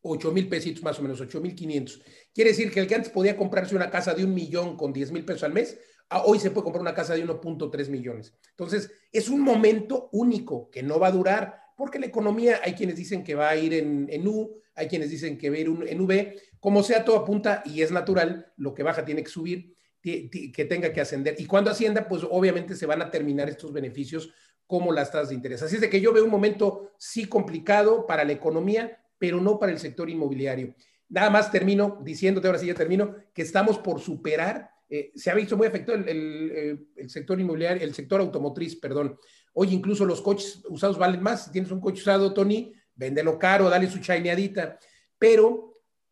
8 0.02 0.32
mil 0.32 0.48
pesitos 0.48 0.82
más 0.82 0.98
o 0.98 1.02
menos, 1.02 1.20
8 1.20 1.40
mil 1.40 1.54
500. 1.54 2.02
Quiere 2.34 2.50
decir 2.50 2.70
que 2.70 2.80
el 2.80 2.86
que 2.86 2.94
antes 2.94 3.10
podía 3.10 3.36
comprarse 3.36 3.74
una 3.74 3.90
casa 3.90 4.14
de 4.14 4.24
un 4.24 4.34
millón 4.34 4.76
con 4.76 4.92
10 4.92 5.12
mil 5.12 5.24
pesos 5.24 5.44
al 5.44 5.52
mes, 5.52 5.78
hoy 6.24 6.38
se 6.38 6.50
puede 6.50 6.64
comprar 6.64 6.82
una 6.82 6.94
casa 6.94 7.14
de 7.14 7.24
1.3 7.26 7.88
millones. 7.88 8.34
Entonces, 8.50 8.90
es 9.12 9.28
un 9.28 9.40
momento 9.40 10.08
único 10.12 10.70
que 10.70 10.82
no 10.82 10.98
va 10.98 11.08
a 11.08 11.12
durar, 11.12 11.60
porque 11.76 11.98
la 11.98 12.06
economía, 12.06 12.60
hay 12.62 12.74
quienes 12.74 12.96
dicen 12.96 13.22
que 13.22 13.34
va 13.34 13.50
a 13.50 13.56
ir 13.56 13.74
en, 13.74 14.08
en 14.10 14.26
U, 14.26 14.60
hay 14.74 14.88
quienes 14.88 15.10
dicen 15.10 15.36
que 15.36 15.50
va 15.50 15.56
a 15.56 15.60
ir 15.60 15.66
en 15.86 16.00
V, 16.00 16.42
como 16.60 16.82
sea, 16.82 17.04
todo 17.04 17.16
apunta 17.16 17.62
y 17.64 17.82
es 17.82 17.90
natural, 17.90 18.52
lo 18.56 18.74
que 18.74 18.82
baja 18.82 19.04
tiene 19.04 19.22
que 19.22 19.30
subir, 19.30 19.76
que 20.00 20.66
tenga 20.68 20.92
que 20.92 21.00
ascender. 21.00 21.34
Y 21.38 21.46
cuando 21.46 21.70
ascienda, 21.70 22.08
pues 22.08 22.22
obviamente 22.28 22.74
se 22.74 22.86
van 22.86 23.02
a 23.02 23.10
terminar 23.10 23.48
estos 23.48 23.72
beneficios 23.72 24.32
como 24.66 24.92
las 24.92 25.10
tasas 25.10 25.30
de 25.30 25.34
interés. 25.34 25.62
Así 25.62 25.76
es 25.76 25.80
de 25.80 25.90
que 25.90 26.00
yo 26.00 26.12
veo 26.12 26.24
un 26.24 26.30
momento 26.30 26.92
sí 26.98 27.26
complicado 27.26 28.06
para 28.06 28.24
la 28.24 28.32
economía, 28.32 29.02
pero 29.18 29.40
no 29.40 29.58
para 29.58 29.72
el 29.72 29.78
sector 29.78 30.08
inmobiliario. 30.08 30.74
Nada 31.08 31.30
más 31.30 31.50
termino 31.50 32.00
diciéndote, 32.02 32.46
ahora 32.46 32.58
sí 32.58 32.66
ya 32.66 32.74
termino, 32.74 33.14
que 33.34 33.42
estamos 33.42 33.78
por 33.78 34.00
superar, 34.00 34.70
eh, 34.90 35.12
se 35.14 35.30
ha 35.30 35.34
visto 35.34 35.56
muy 35.56 35.66
afectado 35.66 35.98
el, 35.98 36.86
el, 36.96 37.10
sector 37.10 37.38
inmobiliario, 37.40 37.82
el 37.82 37.94
sector 37.94 38.20
automotriz, 38.20 38.76
perdón. 38.76 39.18
Hoy 39.52 39.74
incluso 39.74 40.04
los 40.04 40.22
coches 40.22 40.62
usados 40.68 40.98
valen 40.98 41.22
más. 41.22 41.46
Si 41.46 41.50
tienes 41.50 41.70
un 41.70 41.80
coche 41.80 42.00
usado, 42.00 42.32
Tony, 42.32 42.72
véndelo 42.94 43.38
caro, 43.38 43.68
dale 43.68 43.88
su 43.90 43.98
chaineadita. 43.98 44.78
Pero... 45.18 45.66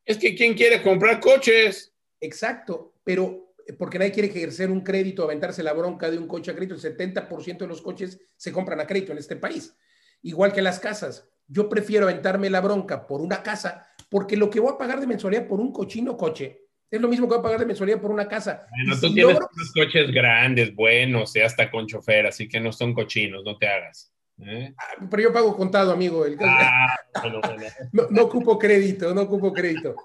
Es 0.05 0.19
que 0.19 0.37
¿quién 0.37 0.55
quiere 0.55 0.83
comprar 0.83 1.19
coches? 1.19 1.93
Exacto, 2.21 2.95
pero 3.03 3.55
eh, 3.67 3.73
porque 3.73 3.99
nadie 3.99 4.13
quiere 4.13 4.29
ejercer 4.29 4.71
un 4.71 4.83
crédito, 4.83 5.25
aventarse 5.25 5.63
la 5.63 5.73
bronca 5.73 6.11
de 6.11 6.19
un 6.19 6.29
coche 6.29 6.51
a 6.51 6.55
crédito. 6.55 6.75
El 6.75 6.81
70% 6.81 7.59
de 7.59 7.67
los 7.67 7.83
coches 7.83 8.21
se 8.37 8.53
compran 8.53 8.81
a 8.81 8.87
crédito 8.87 9.13
en 9.13 9.19
este 9.19 9.37
país, 9.37 9.75
igual 10.23 10.53
que 10.53 10.63
las 10.63 10.79
casas. 10.79 11.29
Yo 11.49 11.69
prefiero 11.69 12.07
aventarme 12.07 12.51
la 12.51 12.61
bronca 12.61 13.07
por 13.07 13.21
una 13.21 13.43
casa, 13.43 13.87
porque 14.09 14.37
lo 14.37 14.51
que 14.51 14.61
voy 14.61 14.73
a 14.75 14.79
pagar 14.79 15.01
de 15.01 15.07
mensualidad 15.07 15.47
por 15.47 15.61
un 15.61 15.73
cochino 15.73 16.17
coche 16.17 16.67
es 16.91 17.01
lo 17.01 17.09
mismo 17.09 17.27
que 17.27 17.35
voy 17.35 17.41
a 17.41 17.43
pagar 17.43 17.61
de 17.61 17.67
mensualidad 17.67 18.01
por 18.01 18.11
una 18.11 18.29
casa. 18.29 18.67
Bueno, 18.71 19.01
tú 19.01 19.13
tienes 19.13 19.37
unos 19.37 19.73
coches 19.75 20.11
grandes, 20.13 20.75
buenos, 20.75 21.35
y 21.37 21.41
hasta 21.41 21.71
con 21.71 21.87
chofer, 21.87 22.27
así 22.27 22.49
que 22.49 22.61
no 22.61 22.73
son 22.73 22.95
cochinos, 22.95 23.43
no 23.45 23.59
te 23.59 23.67
hagas. 23.67 24.13
¿eh? 24.45 24.73
Ah, 24.79 25.07
pero 25.11 25.25
yo 25.25 25.33
pago 25.33 25.57
contado, 25.57 25.93
amigo. 25.93 26.25
Ah, 26.41 26.97
no, 28.11 28.23
ocupo 28.23 28.59
crédito, 28.59 29.13
no 29.15 29.23
ocupo 29.23 29.53
crédito. 29.53 29.97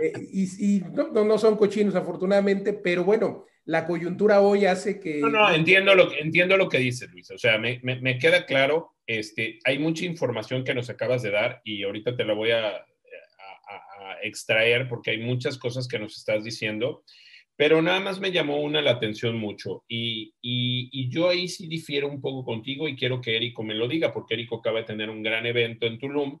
Eh, 0.00 0.12
y, 0.32 0.80
no, 0.92 1.24
no, 1.24 1.38
son 1.38 1.56
cochinos, 1.56 1.94
afortunadamente, 1.94 2.72
pero 2.72 3.04
bueno, 3.04 3.44
la 3.66 3.86
coyuntura 3.86 4.40
hoy 4.40 4.64
hace 4.64 4.98
que... 4.98 5.20
No, 5.20 5.28
no, 5.28 5.52
entiendo 5.52 5.94
lo, 5.94 6.12
entiendo 6.12 6.56
lo 6.56 6.68
que 6.68 6.78
dices, 6.78 7.10
Luis. 7.10 7.30
O 7.30 7.38
sea, 7.38 7.58
me, 7.58 7.80
me, 7.82 8.00
me 8.00 8.18
queda 8.18 8.46
claro 8.46 8.94
este, 9.18 9.58
hay 9.64 9.80
mucha 9.80 10.04
información 10.04 10.62
que 10.62 10.72
nos 10.72 10.88
acabas 10.88 11.22
de 11.22 11.32
dar 11.32 11.60
y 11.64 11.82
ahorita 11.82 12.16
te 12.16 12.24
la 12.24 12.32
voy 12.32 12.52
a, 12.52 12.86
extraer 14.22 14.86
porque 14.88 15.12
hay 15.12 15.18
muchas 15.18 15.56
cosas 15.56 15.88
que 15.88 15.98
nos 15.98 16.16
estás 16.16 16.44
diciendo, 16.44 17.04
pero 17.56 17.80
nada 17.80 18.00
más 18.00 18.20
me 18.20 18.32
llamó 18.32 18.60
una 18.60 18.82
la 18.82 18.90
atención 18.90 19.36
mucho 19.36 19.84
y, 19.88 20.34
yo 21.08 21.28
ahí 21.28 21.48
sí 21.48 21.66
difiero 21.66 22.06
un 22.08 22.20
poco 22.20 22.44
contigo 22.44 22.86
y 22.86 22.96
quiero 22.96 23.20
que 23.20 23.36
Érico 23.36 23.62
me 23.62 23.74
lo 23.74 23.88
diga 23.88 24.12
porque 24.12 24.34
Érico 24.34 24.56
acaba 24.56 24.80
de 24.80 24.84
tener 24.84 25.08
un 25.08 25.22
gran 25.22 25.46
evento 25.46 25.86
en 25.86 25.98
Tulum 25.98 26.38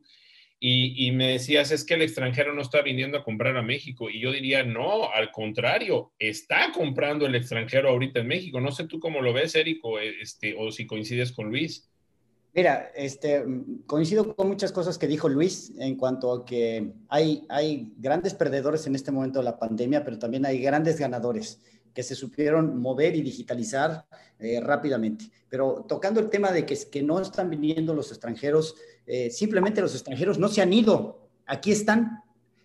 y, 0.58 1.06
y, 1.06 1.12
me 1.12 1.28
decías, 1.28 1.70
es 1.70 1.84
que 1.84 1.94
el 1.94 2.02
extranjero 2.02 2.52
no 2.52 2.60
está 2.60 2.82
viniendo 2.82 3.16
a 3.16 3.24
comprar 3.24 3.56
a 3.56 3.62
México. 3.62 4.10
Y 4.10 4.20
yo 4.20 4.30
diría, 4.30 4.62
no, 4.62 5.10
al 5.10 5.30
contrario, 5.30 6.12
está 6.18 6.70
comprando 6.70 7.24
el 7.24 7.34
extranjero 7.34 7.88
ahorita 7.88 8.20
en 8.20 8.26
México. 8.26 8.60
No 8.60 8.70
sé 8.70 8.86
tú 8.86 9.00
cómo 9.00 9.22
lo 9.22 9.32
ves, 9.32 9.54
Érico, 9.54 9.98
este, 9.98 10.54
o 10.58 10.70
si 10.70 10.86
coincides 10.86 11.32
con 11.32 11.48
Luis. 11.48 11.89
Mira, 12.52 12.90
este, 12.96 13.44
coincido 13.86 14.34
con 14.34 14.48
muchas 14.48 14.72
cosas 14.72 14.98
que 14.98 15.06
dijo 15.06 15.28
Luis 15.28 15.72
en 15.78 15.96
cuanto 15.96 16.32
a 16.32 16.44
que 16.44 16.94
hay, 17.08 17.46
hay 17.48 17.94
grandes 17.96 18.34
perdedores 18.34 18.86
en 18.88 18.96
este 18.96 19.12
momento 19.12 19.38
de 19.38 19.44
la 19.44 19.58
pandemia, 19.58 20.04
pero 20.04 20.18
también 20.18 20.44
hay 20.44 20.60
grandes 20.60 20.98
ganadores 20.98 21.60
que 21.94 22.02
se 22.02 22.14
supieron 22.14 22.80
mover 22.80 23.14
y 23.14 23.22
digitalizar 23.22 24.06
eh, 24.38 24.60
rápidamente. 24.60 25.30
Pero 25.48 25.84
tocando 25.88 26.18
el 26.20 26.28
tema 26.28 26.50
de 26.50 26.66
que, 26.66 26.76
que 26.90 27.02
no 27.02 27.20
están 27.20 27.50
viniendo 27.50 27.94
los 27.94 28.10
extranjeros, 28.10 28.74
eh, 29.06 29.30
simplemente 29.30 29.80
los 29.80 29.94
extranjeros 29.94 30.38
no 30.38 30.48
se 30.48 30.62
han 30.62 30.72
ido, 30.72 31.28
aquí 31.46 31.72
están, 31.72 32.22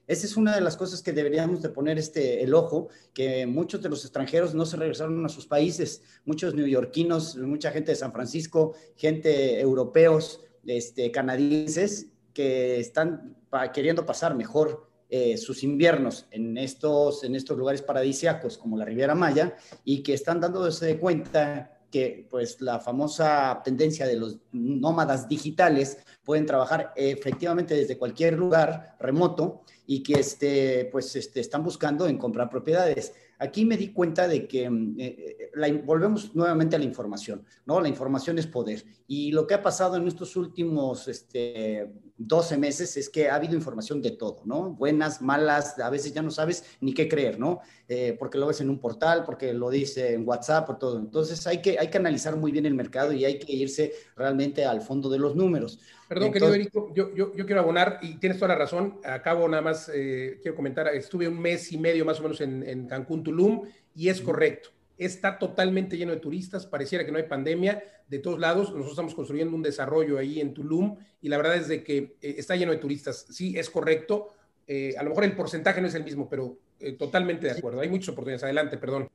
esa 0.07 0.25
es 0.25 0.37
una 0.37 0.55
de 0.55 0.61
las 0.61 0.77
cosas 0.77 1.01
que 1.01 1.11
deberíamos 1.11 1.61
de 1.61 1.69
poner 1.69 1.97
este, 1.97 2.43
el 2.43 2.53
ojo, 2.53 2.89
que 3.13 3.45
muchos 3.45 3.81
de 3.81 3.89
los 3.89 4.03
extranjeros 4.03 4.53
no 4.53 4.65
se 4.65 4.77
regresaron 4.77 5.25
a 5.25 5.29
sus 5.29 5.47
países, 5.47 6.01
muchos 6.25 6.53
neoyorquinos, 6.53 7.37
mucha 7.37 7.71
gente 7.71 7.91
de 7.91 7.95
San 7.95 8.11
Francisco, 8.11 8.75
gente 8.95 9.59
europeos, 9.59 10.41
este, 10.65 11.11
canadienses, 11.11 12.07
que 12.33 12.79
están 12.79 13.37
queriendo 13.73 14.05
pasar 14.05 14.35
mejor 14.35 14.89
eh, 15.09 15.37
sus 15.37 15.63
inviernos 15.63 16.25
en 16.31 16.57
estos, 16.57 17.23
en 17.23 17.35
estos 17.35 17.57
lugares 17.57 17.81
paradisíacos 17.81 18.57
como 18.57 18.77
la 18.77 18.85
Riviera 18.85 19.15
Maya 19.15 19.55
y 19.83 20.03
que 20.03 20.13
están 20.13 20.41
dándose 20.41 20.99
cuenta 20.99 21.74
que 21.95 22.27
pues 22.29 22.59
la 22.59 22.81
famosa 22.81 23.61
tendencia 23.63 24.05
de 24.05 24.17
los 24.17 24.39
nómadas 24.51 25.29
digitales 25.29 25.97
pueden 26.25 26.45
trabajar 26.45 26.91
efectivamente 26.97 27.73
desde 27.73 27.97
cualquier 27.97 28.33
lugar 28.33 28.97
remoto 28.99 29.61
y 29.87 30.03
que 30.03 30.15
este, 30.15 30.89
pues, 30.91 31.15
este, 31.15 31.39
están 31.39 31.63
buscando 31.63 32.05
en 32.05 32.17
comprar 32.17 32.49
propiedades. 32.49 33.13
Aquí 33.39 33.65
me 33.65 33.77
di 33.77 33.91
cuenta 33.91 34.27
de 34.27 34.47
que 34.47 34.69
mm, 34.69 34.95
eh, 34.99 35.37
eh, 35.53 35.81
volvemos 35.83 36.33
nuevamente 36.35 36.75
a 36.75 36.79
la 36.79 36.85
información, 36.85 37.43
¿no? 37.65 37.81
La 37.81 37.89
información 37.89 38.39
es 38.39 38.47
poder. 38.47 38.83
Y 39.07 39.31
lo 39.31 39.45
que 39.45 39.53
ha 39.53 39.61
pasado 39.61 39.97
en 39.97 40.07
estos 40.07 40.35
últimos 40.35 41.07
este, 41.07 41.91
12 42.17 42.57
meses 42.57 42.95
es 42.97 43.09
que 43.09 43.29
ha 43.29 43.35
habido 43.35 43.55
información 43.55 44.01
de 44.01 44.11
todo, 44.11 44.41
¿no? 44.45 44.71
Buenas, 44.71 45.21
malas, 45.21 45.77
a 45.79 45.89
veces 45.89 46.13
ya 46.13 46.21
no 46.21 46.31
sabes 46.31 46.63
ni 46.79 46.93
qué 46.93 47.09
creer, 47.09 47.39
¿no? 47.39 47.59
Eh, 47.87 48.15
porque 48.17 48.37
lo 48.37 48.47
ves 48.47 48.61
en 48.61 48.69
un 48.69 48.79
portal, 48.79 49.23
porque 49.25 49.53
lo 49.53 49.69
dice 49.69 50.13
en 50.13 50.27
WhatsApp, 50.27 50.65
por 50.65 50.79
todo. 50.79 50.97
Entonces 50.97 51.45
hay 51.45 51.61
que, 51.61 51.77
hay 51.77 51.89
que 51.89 51.97
analizar 51.97 52.37
muy 52.37 52.51
bien 52.51 52.65
el 52.65 52.73
mercado 52.73 53.11
y 53.11 53.25
hay 53.25 53.37
que 53.37 53.51
irse 53.51 53.93
realmente 54.15 54.65
al 54.65 54.81
fondo 54.81 55.09
de 55.09 55.19
los 55.19 55.35
números. 55.35 55.79
Perdón, 56.07 56.31
querido 56.31 56.53
Erico, 56.53 56.93
yo, 56.93 57.13
yo, 57.15 57.35
yo, 57.35 57.45
quiero 57.45 57.61
abonar 57.61 57.99
y 58.01 58.15
tienes 58.15 58.37
toda 58.37 58.49
la 58.49 58.55
razón. 58.55 58.99
Acabo 59.03 59.47
nada 59.47 59.63
más, 59.63 59.89
eh, 59.93 60.39
quiero 60.41 60.55
comentar, 60.55 60.87
estuve 60.89 61.27
un 61.27 61.39
mes 61.39 61.71
y 61.71 61.79
medio 61.79 62.05
más 62.05 62.19
o 62.19 62.23
menos 62.23 62.41
en, 62.41 62.61
en 62.67 62.87
Cancún, 62.87 63.23
Tulum, 63.23 63.63
y 63.95 64.09
es 64.09 64.21
correcto. 64.21 64.69
Está 64.97 65.39
totalmente 65.39 65.97
lleno 65.97 66.11
de 66.11 66.19
turistas, 66.19 66.67
pareciera 66.67 67.05
que 67.05 67.11
no 67.11 67.17
hay 67.17 67.23
pandemia 67.23 67.83
de 68.07 68.19
todos 68.19 68.39
lados. 68.39 68.69
Nosotros 68.69 68.91
estamos 68.91 69.15
construyendo 69.15 69.55
un 69.55 69.63
desarrollo 69.63 70.19
ahí 70.19 70.39
en 70.39 70.53
Tulum 70.53 70.95
y 71.21 71.27
la 71.27 71.37
verdad 71.37 71.55
es 71.55 71.67
de 71.67 71.83
que 71.83 72.17
eh, 72.21 72.35
está 72.37 72.55
lleno 72.55 72.71
de 72.71 72.77
turistas. 72.77 73.25
Sí, 73.31 73.57
es 73.57 73.69
correcto. 73.71 74.29
Eh, 74.67 74.93
a 74.97 75.03
lo 75.03 75.09
mejor 75.09 75.23
el 75.23 75.35
porcentaje 75.35 75.81
no 75.81 75.87
es 75.87 75.95
el 75.95 76.03
mismo, 76.03 76.29
pero 76.29 76.59
totalmente 76.99 77.47
de 77.47 77.53
acuerdo. 77.53 77.81
Hay 77.81 77.89
muchas 77.89 78.09
oportunidades. 78.09 78.43
Adelante, 78.43 78.77
perdón. 78.77 79.09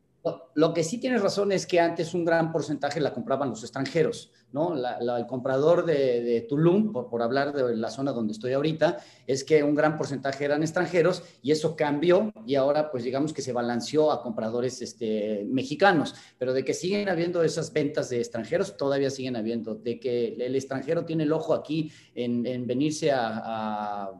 Lo 0.54 0.74
que 0.74 0.84
sí 0.84 0.98
tienes 0.98 1.22
razón 1.22 1.50
es 1.50 1.66
que 1.66 1.80
antes 1.80 2.12
un 2.12 2.26
gran 2.26 2.52
porcentaje 2.52 3.00
la 3.00 3.14
compraban 3.14 3.48
los 3.48 3.62
extranjeros, 3.62 4.30
¿no? 4.52 4.74
el 4.76 5.26
comprador 5.26 5.86
de, 5.86 6.44
Tulum, 6.46 6.92
por, 6.92 7.22
hablar 7.22 7.54
de 7.54 7.74
la 7.74 7.88
zona 7.88 8.12
donde 8.12 8.32
estoy 8.32 8.52
ahorita, 8.52 8.98
es 9.26 9.44
que 9.44 9.62
un 9.62 9.74
gran 9.74 9.96
porcentaje 9.96 10.44
eran 10.44 10.62
extranjeros 10.62 11.22
y 11.40 11.52
eso 11.52 11.74
cambió 11.74 12.30
y 12.46 12.56
ahora 12.56 12.90
pues 12.90 13.04
digamos 13.04 13.32
que 13.32 13.40
se 13.40 13.54
balanceó 13.54 14.12
a 14.12 14.22
compradores 14.22 14.82
este, 14.82 15.46
mexicanos, 15.48 16.14
pero 16.36 16.52
de 16.52 16.64
que 16.66 16.74
siguen 16.74 17.08
habiendo 17.08 17.42
esas 17.42 17.72
ventas 17.72 18.10
de 18.10 18.18
extranjeros, 18.18 18.76
todavía 18.76 19.08
siguen 19.08 19.36
habiendo, 19.36 19.74
de 19.74 19.98
que 19.98 20.34
el 20.38 20.54
extranjero 20.54 21.06
tiene 21.06 21.22
el 21.22 21.32
ojo 21.32 21.54
aquí 21.54 21.90
en, 22.14 22.66
venirse 22.66 23.10
a, 23.10 24.10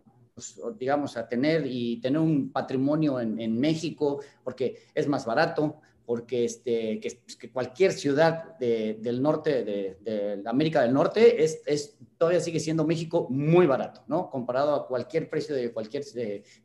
pues, 0.41 0.59
digamos, 0.79 1.19
a 1.19 1.29
tener 1.29 1.67
y 1.67 2.01
tener 2.01 2.19
un 2.19 2.51
patrimonio 2.51 3.21
en, 3.21 3.61
México, 3.61 4.23
porque 4.43 4.85
es 4.95 5.07
más 5.07 5.27
barato, 5.27 5.83
porque 6.11 6.45
este, 6.45 6.99
que, 6.99 7.53
cualquier 7.53 7.93
ciudad 7.93 8.59
del 8.59 9.23
norte, 9.23 9.63
de, 9.63 10.43
América 10.45 10.83
del 10.83 10.93
Norte, 10.93 11.41
es, 11.41 11.97
todavía 12.19 12.41
sigue 12.41 12.59
siendo 12.59 12.85
México 12.85 13.29
muy 13.31 13.69
barato, 13.69 14.03
¿no? 14.09 14.29
Comparado 14.29 14.75
a 14.75 14.89
cualquier 14.89 15.31
precio 15.31 15.55
de 15.55 15.73
cualquier 15.73 16.03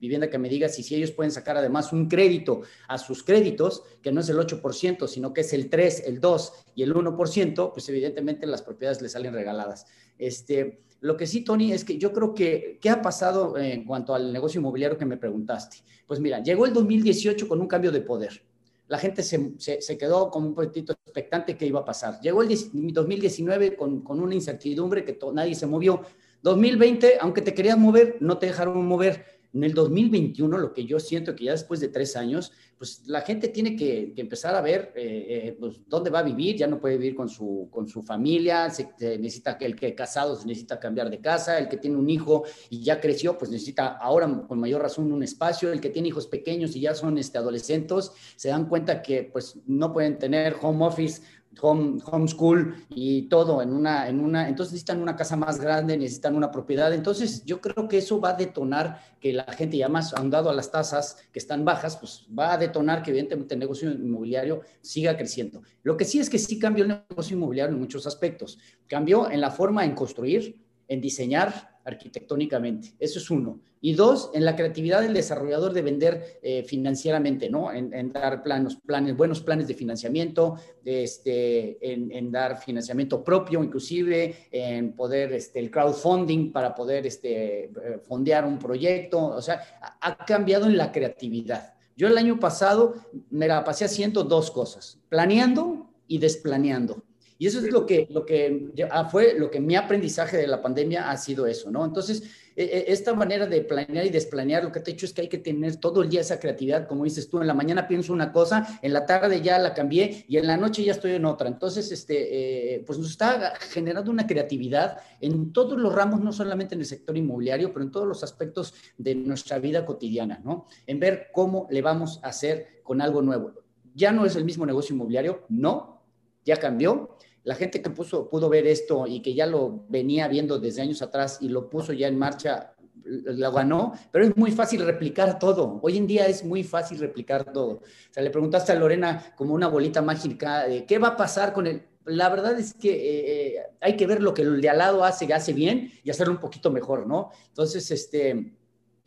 vivienda 0.02 0.32
que 0.32 0.40
me 0.40 0.50
digas, 0.50 0.80
y 0.80 0.82
si 0.82 0.96
ellos 0.96 1.12
pueden 1.12 1.30
sacar 1.30 1.58
además 1.58 1.94
un 1.94 2.08
crédito 2.08 2.62
a 2.88 2.98
sus 2.98 3.22
créditos, 3.22 3.84
que 4.02 4.12
no 4.12 4.22
es 4.22 4.30
el 4.30 4.38
8%, 4.38 5.08
sino 5.08 5.32
que 5.32 5.42
es 5.42 5.54
el 5.54 5.70
3, 5.70 6.06
el 6.08 6.20
2 6.20 6.54
y 6.74 6.82
el 6.82 6.96
1%, 6.96 7.72
pues 7.72 7.88
evidentemente 7.88 8.48
las 8.48 8.64
propiedades 8.64 9.00
le 9.04 9.10
salen 9.10 9.36
regaladas. 9.36 9.86
Este, 10.18 10.80
lo 11.02 11.16
que 11.18 11.28
sí, 11.28 11.44
Tony, 11.44 11.72
es 11.72 11.86
que 11.86 12.00
yo 12.00 12.14
creo 12.14 12.34
que, 12.34 12.80
¿qué 12.82 12.90
ha 12.90 13.04
pasado 13.04 13.60
en 13.60 13.86
cuanto 13.86 14.16
al 14.16 14.34
negocio 14.34 14.60
inmobiliario 14.60 14.98
que 14.98 15.06
me 15.06 15.18
preguntaste? 15.18 15.84
Pues 16.08 16.20
mira, 16.20 16.42
llegó 16.42 16.66
el 16.66 16.74
2018 16.74 17.48
con 17.48 17.62
un 17.62 17.68
cambio 17.68 17.92
de 17.92 18.02
poder 18.02 18.55
la 18.88 18.98
gente 18.98 19.24
se, 19.24 19.98
quedó 19.98 20.30
con 20.30 20.44
un 20.44 20.54
poquito 20.54 20.94
expectante 20.94 21.58
que 21.58 21.66
iba 21.66 21.80
a 21.80 21.86
pasar. 21.86 22.20
Llegó 22.22 22.44
el 22.44 22.50
2019 22.74 23.76
con, 23.76 24.02
con 24.02 24.20
una 24.20 24.36
incertidumbre 24.36 25.04
que 25.04 25.18
nadie 25.34 25.56
se 25.56 25.66
movió. 25.66 26.02
2020, 26.44 27.18
aunque 27.22 27.42
te 27.42 27.54
querías 27.54 27.78
mover, 27.78 28.18
no 28.20 28.38
te 28.38 28.46
dejaron 28.48 28.86
mover. 28.86 29.26
En 29.56 29.64
el 29.64 29.74
2021, 29.74 30.58
lo 30.58 30.74
que 30.74 30.84
yo 30.84 31.00
siento 31.00 31.34
que 31.34 31.46
ya 31.46 31.54
después 31.54 31.80
de 31.80 31.88
tres 31.88 32.18
años, 32.18 32.52
pues 32.78 33.04
la 33.08 33.22
gente 33.22 33.48
tiene 33.48 33.78
que, 33.78 34.14
empezar 34.18 34.54
a 34.54 34.60
ver 34.60 34.92
eh, 34.98 35.28
eh, 35.30 35.58
pues, 35.58 35.80
dónde 35.88 36.10
va 36.10 36.20
a 36.20 36.24
vivir, 36.24 36.58
ya 36.58 36.68
no 36.68 36.78
puede 36.78 36.98
vivir 36.98 37.16
con 37.16 37.30
su, 37.30 37.70
con 37.72 37.88
su 37.88 38.04
familia, 38.04 38.70
se, 38.70 38.90
necesita 39.18 39.58
que 39.58 39.66
el 39.66 39.78
que 39.78 39.96
casado 39.96 40.36
se 40.36 40.46
necesita 40.46 40.78
cambiar 40.78 41.10
de 41.10 41.22
casa, 41.22 41.58
el 41.58 41.70
que 41.70 41.78
tiene 41.78 41.96
un 41.96 42.10
hijo 42.10 42.44
y 42.70 42.84
ya 42.84 43.00
creció, 43.00 43.38
pues 43.38 43.50
necesita 43.50 43.96
ahora 43.96 44.46
con 44.46 44.60
mayor 44.60 44.82
razón 44.82 45.14
un 45.14 45.24
espacio, 45.24 45.72
el 45.72 45.80
que 45.80 45.90
tiene 45.90 46.10
hijos 46.10 46.28
pequeños 46.28 46.76
y 46.76 46.82
ya 46.82 46.94
son 46.94 47.18
este, 47.18 47.38
adolescentes, 47.38 48.12
se 48.36 48.50
dan 48.50 48.68
cuenta 48.68 49.02
que 49.02 49.24
pues 49.24 49.58
no 49.66 49.94
pueden 49.94 50.20
tener 50.20 50.58
home 50.62 50.86
office 50.86 51.22
home, 51.62 52.02
homeschool 52.06 52.76
y 52.90 53.24
todo 53.24 53.62
en 53.62 53.74
una, 53.74 54.08
en 54.08 54.20
una, 54.20 54.48
entonces 54.48 54.74
necesitan 54.74 55.02
una 55.02 55.16
casa 55.16 55.36
más 55.36 55.60
grande, 55.60 55.98
necesitan 55.98 56.36
una 56.36 56.52
propiedad. 56.52 56.94
Entonces 56.94 57.44
yo 57.46 57.62
creo 57.62 57.88
que 57.88 57.98
eso 57.98 58.20
va 58.20 58.30
a 58.30 58.34
detonar 58.34 59.00
que 59.20 59.34
la 59.34 59.44
gente 59.46 59.78
ya 59.78 59.90
más 59.90 60.14
ahondado 60.14 60.50
a 60.50 60.54
las 60.54 60.72
tasas 60.72 61.18
que 61.32 61.40
están 61.40 61.66
bajas, 61.66 61.98
pues 61.98 62.28
va 62.38 62.54
a 62.54 62.58
detonar 62.58 63.04
que 63.04 63.12
evidentemente 63.12 63.56
el 63.56 63.60
negocio 63.60 63.92
inmobiliario 63.92 64.62
siga 64.82 65.18
creciendo. 65.18 65.62
Lo 65.84 65.98
que 65.98 66.06
sí 66.06 66.20
es 66.20 66.30
que 66.30 66.40
sí 66.40 66.60
cambió 66.60 66.86
el 66.86 67.04
negocio 67.10 67.36
inmobiliario 67.36 67.74
en 67.74 67.82
muchos 67.82 68.08
aspectos. 68.08 68.58
Cambió 68.88 69.30
en 69.30 69.42
la 69.42 69.52
forma 69.52 69.86
en 69.86 69.96
construir, 69.96 70.62
en 70.88 71.02
diseñar, 71.02 71.75
arquitectónicamente. 71.86 72.96
Eso 73.00 73.20
es 73.20 73.30
uno. 73.30 73.60
Y 73.80 73.94
dos, 73.94 74.32
en 74.34 74.44
la 74.44 74.56
creatividad 74.56 75.02
del 75.02 75.14
desarrollador 75.14 75.72
de 75.72 75.84
vender 75.84 76.40
eh, 76.42 76.64
financieramente, 76.64 77.50
¿no? 77.50 77.72
En, 77.72 78.12
dar 78.12 78.42
planos, 78.42 78.78
planes, 78.84 79.16
buenos 79.16 79.42
planes 79.42 79.68
de 79.68 79.76
financiamiento, 79.76 80.56
este, 80.84 81.78
en, 81.94 82.32
dar 82.32 82.60
financiamiento 82.60 83.24
propio, 83.24 83.64
inclusive, 83.64 84.48
en 84.52 84.94
poder, 84.94 85.34
este, 85.34 85.60
el 85.60 85.70
crowdfunding 85.70 86.52
para 86.52 86.74
poder 86.74 87.06
este, 87.06 87.66
eh, 87.66 87.72
fondear 88.02 88.46
un 88.46 88.58
proyecto. 88.58 89.24
O 89.24 89.42
sea, 89.42 89.62
ha, 90.02 90.26
cambiado 90.26 90.66
en 90.66 90.78
la 90.78 90.92
creatividad. 90.92 91.76
Yo 91.96 92.08
el 92.08 92.18
año 92.18 92.40
pasado 92.40 92.96
me 93.30 93.48
la 93.48 93.64
pasé 93.64 93.86
haciendo 93.86 94.24
dos 94.24 94.50
cosas, 94.50 94.98
planeando 95.08 95.92
y 96.08 96.18
desplaneando. 96.18 97.04
Y 97.38 97.48
eso 97.48 97.60
es 97.60 97.72
lo 97.72 97.86
que, 97.86 98.08
lo 98.10 98.26
que 98.26 98.70
ah, 98.90 99.06
fue 99.06 99.34
lo 99.38 99.52
que 99.52 99.60
mi 99.60 99.76
aprendizaje 99.76 100.38
de 100.38 100.48
la 100.48 100.62
pandemia 100.62 101.10
ha 101.10 101.18
sido 101.18 101.46
eso, 101.46 101.70
¿no? 101.70 101.84
Entonces, 101.84 102.24
e, 102.56 102.64
e, 102.64 102.86
esta 102.94 103.14
manera 103.14 103.46
de 103.46 103.62
planear 103.62 104.06
y 104.06 104.10
desplanear, 104.10 104.64
lo 104.64 104.72
que 104.72 104.80
te 104.80 104.92
he 104.92 104.94
dicho 104.94 105.06
es 105.06 105.12
que 105.12 105.22
hay 105.22 105.28
que 105.28 105.40
tener 105.40 105.76
todo 105.76 106.02
el 106.02 106.10
día 106.10 106.22
esa 106.22 106.40
creatividad, 106.40 106.88
como 106.88 107.04
dices 107.04 107.28
tú, 107.28 107.42
en 107.42 107.48
la 107.48 107.54
mañana 107.54 107.88
pienso 107.90 108.14
una 108.14 108.32
cosa, 108.32 108.80
en 108.82 108.94
la 108.94 109.06
tarde 109.06 109.42
ya 109.42 109.60
la 109.60 109.74
cambié 109.74 110.24
y 110.30 110.38
en 110.38 110.48
la 110.48 110.56
noche 110.56 110.84
ya 110.84 110.94
estoy 110.94 111.12
en 111.12 111.26
otra. 111.26 111.50
Entonces, 111.50 111.92
este, 111.92 112.76
eh, 112.76 112.84
pues 112.86 112.98
nos 112.98 113.12
está 113.12 113.54
generando 113.60 114.12
una 114.12 114.26
creatividad 114.26 115.00
en 115.20 115.52
todos 115.52 115.78
los 115.78 115.94
ramos, 115.94 116.22
no 116.22 116.32
solamente 116.32 116.76
en 116.76 116.82
el 116.82 116.88
sector 116.88 117.18
inmobiliario, 117.18 117.74
pero 117.74 117.84
en 117.84 117.92
todos 117.92 118.08
los 118.08 118.24
aspectos 118.24 118.74
de 118.98 119.14
nuestra 119.16 119.60
vida 119.60 119.86
cotidiana, 119.86 120.40
¿no? 120.44 120.66
En 120.88 121.02
ver 121.02 121.28
cómo 121.34 121.68
le 121.70 121.82
vamos 121.82 122.22
a 122.24 122.30
hacer 122.30 122.82
con 122.84 123.02
algo 123.02 123.22
nuevo. 123.22 123.54
Ya 123.94 124.14
no 124.14 124.26
es 124.26 124.38
el 124.38 124.46
mismo 124.46 124.66
negocio 124.66 124.94
inmobiliario, 124.94 125.44
no, 125.50 126.02
ya 126.46 126.58
cambió, 126.58 127.15
la 127.46 127.56
gente 127.56 127.82
que 127.82 127.92
puso, 127.92 128.28
pudo 128.28 128.50
ver 128.50 128.66
esto 128.66 129.06
y 129.08 129.22
que 129.22 129.36
ya 129.36 129.46
lo 129.46 129.86
venía 129.88 130.28
viendo 130.28 130.60
desde 130.60 130.82
años 130.82 131.02
atrás 131.04 131.38
y 131.42 131.50
lo 131.50 131.70
puso 131.70 131.94
ya 131.94 132.08
en 132.08 132.18
marcha, 132.18 132.74
lo 133.04 133.52
ganó, 133.52 133.94
pero 134.12 134.26
es 134.26 134.36
muy 134.36 134.52
fácil 134.52 134.84
replicar 134.84 135.38
todo. 135.38 135.80
Hoy 135.84 135.96
en 135.98 136.08
día 136.08 136.26
es 136.26 136.44
muy 136.44 136.64
fácil 136.64 136.98
replicar 136.98 137.54
todo. 137.54 137.68
O 137.70 137.82
sea, 138.10 138.24
le 138.24 138.32
preguntaste 138.32 138.72
a 138.72 138.76
Lorena 138.76 139.34
como 139.38 139.54
una 139.54 139.68
bolita 139.68 140.02
mágica 140.02 140.68
de 140.68 140.86
qué 140.86 140.98
va 140.98 141.10
a 141.10 141.18
pasar 141.18 141.54
con 141.54 141.68
el... 141.68 141.84
La 142.06 142.30
verdad 142.30 142.60
es 142.60 142.74
que 142.74 142.92
eh, 142.92 143.58
eh, 143.58 143.64
hay 143.80 143.96
que 143.96 144.08
ver 144.08 144.24
lo 144.24 144.34
que 144.34 144.42
el 144.42 144.60
de 144.60 144.70
al 144.70 144.80
lado 144.80 145.04
hace, 145.04 145.32
hace 145.32 145.54
bien 145.54 145.92
y 146.04 146.10
hacerlo 146.10 146.34
un 146.34 146.40
poquito 146.40 146.72
mejor, 146.72 147.06
¿no? 147.06 147.32
Entonces, 147.48 147.90
este, 147.92 148.54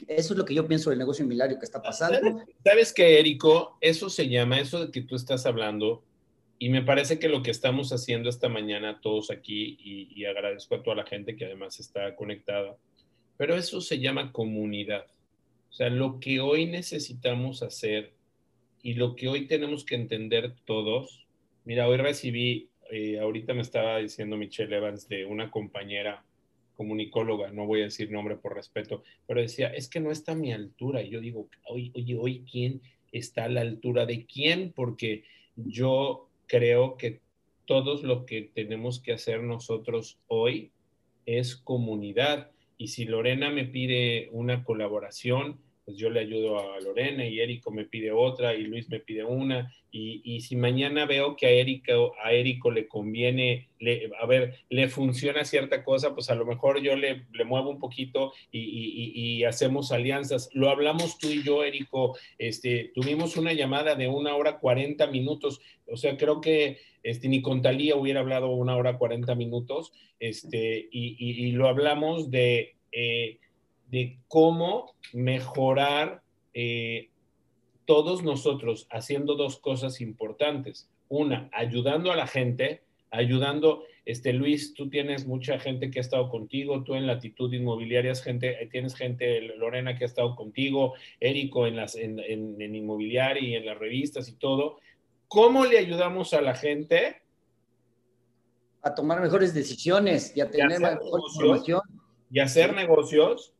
eso 0.06 0.34
es 0.34 0.38
lo 0.38 0.44
que 0.44 0.54
yo 0.54 0.66
pienso 0.66 0.90
del 0.90 0.98
negocio 1.00 1.22
inmobiliario 1.22 1.58
que 1.58 1.64
está 1.64 1.82
pasando. 1.82 2.18
¿Sabes, 2.18 2.44
¿Sabes 2.64 2.92
qué, 2.92 3.18
Érico? 3.18 3.78
Eso 3.80 4.08
se 4.10 4.28
llama, 4.28 4.60
eso 4.60 4.86
de 4.86 4.90
que 4.92 5.02
tú 5.02 5.16
estás 5.16 5.46
hablando, 5.46 6.04
y 6.58 6.68
me 6.70 6.82
parece 6.82 7.18
que 7.18 7.28
lo 7.28 7.42
que 7.42 7.52
estamos 7.52 7.92
haciendo 7.92 8.28
esta 8.28 8.48
mañana 8.48 9.00
todos 9.00 9.30
aquí, 9.30 9.78
y, 9.80 10.24
agradezco 10.24 10.74
a 10.74 10.82
toda 10.82 10.96
la 10.96 11.06
gente 11.06 11.36
que 11.36 11.44
además 11.44 11.78
está 11.78 12.16
conectada, 12.16 12.76
pero 13.36 13.54
eso 13.54 13.80
se 13.80 14.00
llama 14.00 14.32
comunidad. 14.32 15.06
O 15.70 15.72
sea, 15.72 15.88
lo 15.88 16.18
que 16.18 16.40
hoy 16.40 16.66
necesitamos 16.66 17.62
hacer 17.62 18.12
y 18.82 18.94
lo 18.94 19.14
que 19.14 19.28
hoy 19.28 19.46
tenemos 19.46 19.84
que 19.84 19.94
entender 19.94 20.54
todos, 20.64 21.26
mira, 21.64 21.86
hoy 21.86 21.98
recibí, 21.98 22.70
eh, 22.90 23.20
ahorita 23.20 23.54
me 23.54 23.62
estaba 23.62 23.98
diciendo 23.98 24.36
Michelle 24.36 24.74
Evans 24.74 25.08
de 25.08 25.26
una 25.26 25.50
compañera 25.52 26.24
comunicóloga, 26.74 27.50
no 27.52 27.66
voy 27.66 27.82
a 27.82 27.84
decir 27.84 28.10
nombre 28.10 28.36
por 28.36 28.54
respeto, 28.54 29.04
pero 29.26 29.40
decía, 29.40 29.68
es 29.68 29.88
que 29.88 30.00
no 30.00 30.10
está 30.10 30.32
a 30.32 30.36
mi 30.36 30.52
altura. 30.52 31.02
Y 31.02 31.10
yo 31.10 31.20
digo, 31.20 31.48
oye, 31.66 31.92
oye, 31.94 32.16
hoy, 32.16 32.44
¿quién 32.50 32.80
está 33.12 33.44
a 33.44 33.48
la 33.48 33.60
altura 33.60 34.06
de 34.06 34.26
quién? 34.26 34.72
Porque 34.72 35.24
yo 35.56 36.27
creo 36.48 36.96
que 36.96 37.20
todos 37.66 38.02
lo 38.02 38.26
que 38.26 38.42
tenemos 38.42 39.00
que 39.00 39.12
hacer 39.12 39.42
nosotros 39.42 40.18
hoy 40.26 40.72
es 41.26 41.54
comunidad. 41.54 42.50
Y 42.78 42.88
si 42.88 43.04
Lorena 43.04 43.50
me 43.50 43.66
pide 43.66 44.30
una 44.32 44.64
colaboración, 44.64 45.60
pues 45.88 45.96
yo 45.96 46.10
le 46.10 46.20
ayudo 46.20 46.58
a 46.58 46.78
Lorena 46.80 47.24
y 47.24 47.40
Érico 47.40 47.70
me 47.70 47.86
pide 47.86 48.12
otra 48.12 48.54
y 48.54 48.64
Luis 48.64 48.90
me 48.90 49.00
pide 49.00 49.24
una. 49.24 49.74
Y, 49.90 50.38
si 50.42 50.54
mañana 50.54 51.06
veo 51.06 51.34
que 51.34 51.46
a 51.46 51.50
Érico, 51.50 52.12
a 52.22 52.34
Érico 52.34 52.70
le 52.70 52.86
conviene, 52.86 53.70
a 54.20 54.26
ver, 54.26 54.56
le 54.68 54.88
funciona 54.88 55.46
cierta 55.46 55.82
cosa, 55.82 56.14
pues 56.14 56.28
a 56.28 56.34
lo 56.34 56.44
mejor 56.44 56.82
yo 56.82 56.94
le, 56.94 57.24
le 57.32 57.44
muevo 57.46 57.70
un 57.70 57.78
poquito 57.78 58.34
y, 58.52 59.42
hacemos 59.44 59.90
alianzas. 59.90 60.50
Lo 60.52 60.68
hablamos 60.68 61.16
tú 61.16 61.30
y 61.30 61.42
yo, 61.42 61.64
Érico, 61.64 62.18
este, 62.36 62.92
tuvimos 62.94 63.38
una 63.38 63.54
llamada 63.54 63.94
de 63.94 64.08
una 64.08 64.36
hora 64.36 64.58
40 64.58 65.06
minutos. 65.06 65.62
O 65.86 65.96
sea, 65.96 66.18
creo 66.18 66.42
que 66.42 66.80
este, 67.02 67.28
ni 67.28 67.40
con 67.40 67.62
Talía 67.62 67.96
hubiera 67.96 68.20
hablado 68.20 68.50
una 68.50 68.76
hora 68.76 68.98
40 68.98 69.34
minutos. 69.36 69.94
Este, 70.20 70.86
y, 70.92 71.50
lo 71.52 71.66
hablamos 71.66 72.30
de... 72.30 72.74
Eh, 72.92 73.38
de 73.90 74.18
cómo 74.28 74.94
mejorar 75.12 76.22
eh, 76.54 77.10
todos 77.84 78.22
nosotros 78.22 78.86
haciendo 78.90 79.34
dos 79.34 79.58
cosas 79.58 80.00
importantes. 80.00 80.90
Una, 81.08 81.48
ayudando 81.52 82.12
a 82.12 82.16
la 82.16 82.26
gente, 82.26 82.82
ayudando, 83.10 83.84
este 84.04 84.34
Luis, 84.34 84.74
tú 84.74 84.90
tienes 84.90 85.26
mucha 85.26 85.58
gente 85.58 85.90
que 85.90 85.98
ha 85.98 86.02
estado 86.02 86.28
contigo, 86.28 86.84
tú 86.84 86.94
en 86.94 87.06
Latitud 87.06 87.52
Inmobiliarias, 87.52 88.22
gente, 88.22 88.62
eh, 88.62 88.68
tienes 88.70 88.94
gente, 88.94 89.40
Lorena, 89.40 89.96
que 89.96 90.04
ha 90.04 90.06
estado 90.06 90.36
contigo, 90.36 90.94
Érico 91.18 91.66
en, 91.66 91.76
las, 91.76 91.94
en, 91.94 92.18
en, 92.18 92.74
Inmobiliaria 92.74 93.42
y 93.42 93.54
en 93.54 93.64
las 93.64 93.78
revistas 93.78 94.28
y 94.28 94.34
todo. 94.34 94.78
¿Cómo 95.28 95.64
le 95.64 95.78
ayudamos 95.78 96.34
a 96.34 96.42
la 96.42 96.54
gente? 96.54 97.22
A 98.82 98.94
tomar 98.94 99.20
mejores 99.20 99.54
decisiones 99.54 100.34
y 100.36 100.40
a 100.40 100.50
tener 100.50 100.78
mejor 100.78 101.20
información. 101.26 101.80
Y 102.30 102.40
hacer 102.40 102.74
negocios 102.74 103.54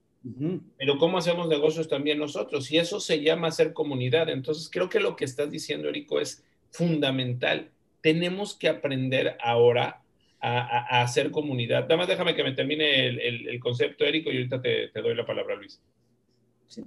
pero 0.77 0.99
¿cómo 0.99 1.19
hacemos 1.19 1.49
negocios 1.49 1.89
también 1.89 2.19
nosotros? 2.19 2.71
Y 2.71 2.79
eso 2.79 3.01
se 3.01 3.23
llama 3.23 3.49
hacer 3.49 3.73
comunidad. 3.73 4.29
Entonces, 4.29 4.69
creo 4.71 4.89
que 4.89 5.01
lo 5.01 5.17
que 5.17 5.25
estás 5.25 5.51
diciendo, 5.51 5.89
Erico, 5.89 6.21
es 6.21 6.45
fundamental. 6.71 7.71
Tenemos 8.01 8.55
que 8.55 8.69
aprender 8.69 9.37
ahora 9.41 10.03
a, 10.41 11.03
hacer 11.03 11.31
comunidad. 11.31 11.83
Nada 11.83 11.97
más 11.97 12.09
déjame 12.09 12.35
que 12.35 12.45
me 12.45 12.53
termine 12.53 13.07
el, 13.07 13.59
concepto, 13.61 14.05
Erico, 14.05 14.31
y 14.31 14.37
ahorita 14.37 14.61
te, 14.61 14.89
te, 14.89 15.03
doy 15.03 15.15
la 15.15 15.27
palabra, 15.27 15.57
Luis. 15.57 15.81
Sí. 16.67 16.85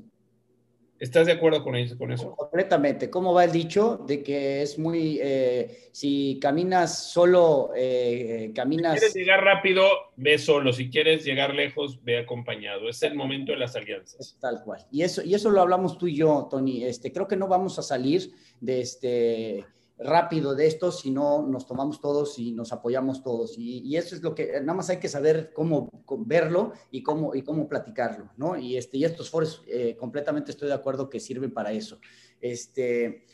¿Estás 1.02 1.26
de 1.26 1.32
acuerdo 1.32 1.64
con 1.64 1.76
eso? 1.76 1.98
Con 1.98 2.12
eso? 2.12 2.36
Completamente. 2.36 3.10
¿Cómo 3.10 3.34
va 3.34 3.44
el 3.44 3.52
dicho 3.52 4.06
de 4.06 4.22
que 4.22 4.62
es 4.62 4.78
muy, 4.78 5.18
eh, 5.20 5.90
si 5.92 6.38
caminas 6.40 7.12
solo, 7.12 7.72
eh, 7.76 8.52
caminas... 8.54 8.94
Si 8.94 9.00
quieres 9.00 9.16
llegar 9.16 9.44
rápido, 9.44 9.84
ve 10.16 10.38
solo. 10.38 10.72
Si 10.72 10.92
quieres 10.92 11.26
llegar 11.26 11.56
lejos, 11.56 12.04
ve 12.04 12.20
acompañado. 12.20 12.88
Es 12.88 13.02
el 13.02 13.16
momento 13.16 13.52
de 13.52 13.58
las 13.58 13.76
alianzas. 13.76 14.38
Tal 14.40 14.62
cual. 14.64 14.86
Y 14.92 15.02
eso, 15.02 15.24
y 15.24 15.34
eso 15.34 15.50
lo 15.50 15.62
hablamos 15.62 15.98
tú 15.98 16.06
y 16.06 16.18
yo, 16.18 16.48
Tony. 16.52 16.84
Este, 16.84 17.12
creo 17.12 17.28
que 17.28 17.36
no 17.36 17.48
vamos 17.48 17.80
a 17.80 17.82
salir 17.82 18.32
de 18.60 18.82
este 18.82 19.66
rápido 20.04 20.56
de 20.56 20.68
esto 20.68 20.92
si 20.92 21.12
no 21.12 21.48
nos 21.48 21.68
tomamos 21.68 22.02
todos 22.02 22.38
y 22.40 22.52
nos 22.52 22.74
apoyamos 22.74 23.24
todos. 23.24 23.56
Y, 23.58 23.96
eso 23.96 24.16
es 24.16 24.22
lo 24.22 24.34
que, 24.34 24.60
nada 24.62 24.74
más 24.74 24.90
hay 24.90 24.98
que 24.98 25.08
saber 25.08 25.52
cómo, 25.54 25.90
verlo 26.26 26.74
y 26.90 27.04
cómo, 27.04 27.36
y 27.36 27.44
cómo 27.44 27.68
platicarlo, 27.70 28.32
¿no? 28.38 28.58
Y, 28.58 28.78
este, 28.78 28.98
y 28.98 29.06
estos 29.06 29.30
foros, 29.30 29.64
eh, 29.68 29.96
completamente 29.98 30.52
estoy 30.52 30.68
de 30.68 30.74
acuerdo 30.74 31.10
que 31.10 31.20
sirven 31.20 31.54
para 31.54 31.72
eso. 31.72 32.00
Este, 32.40 33.26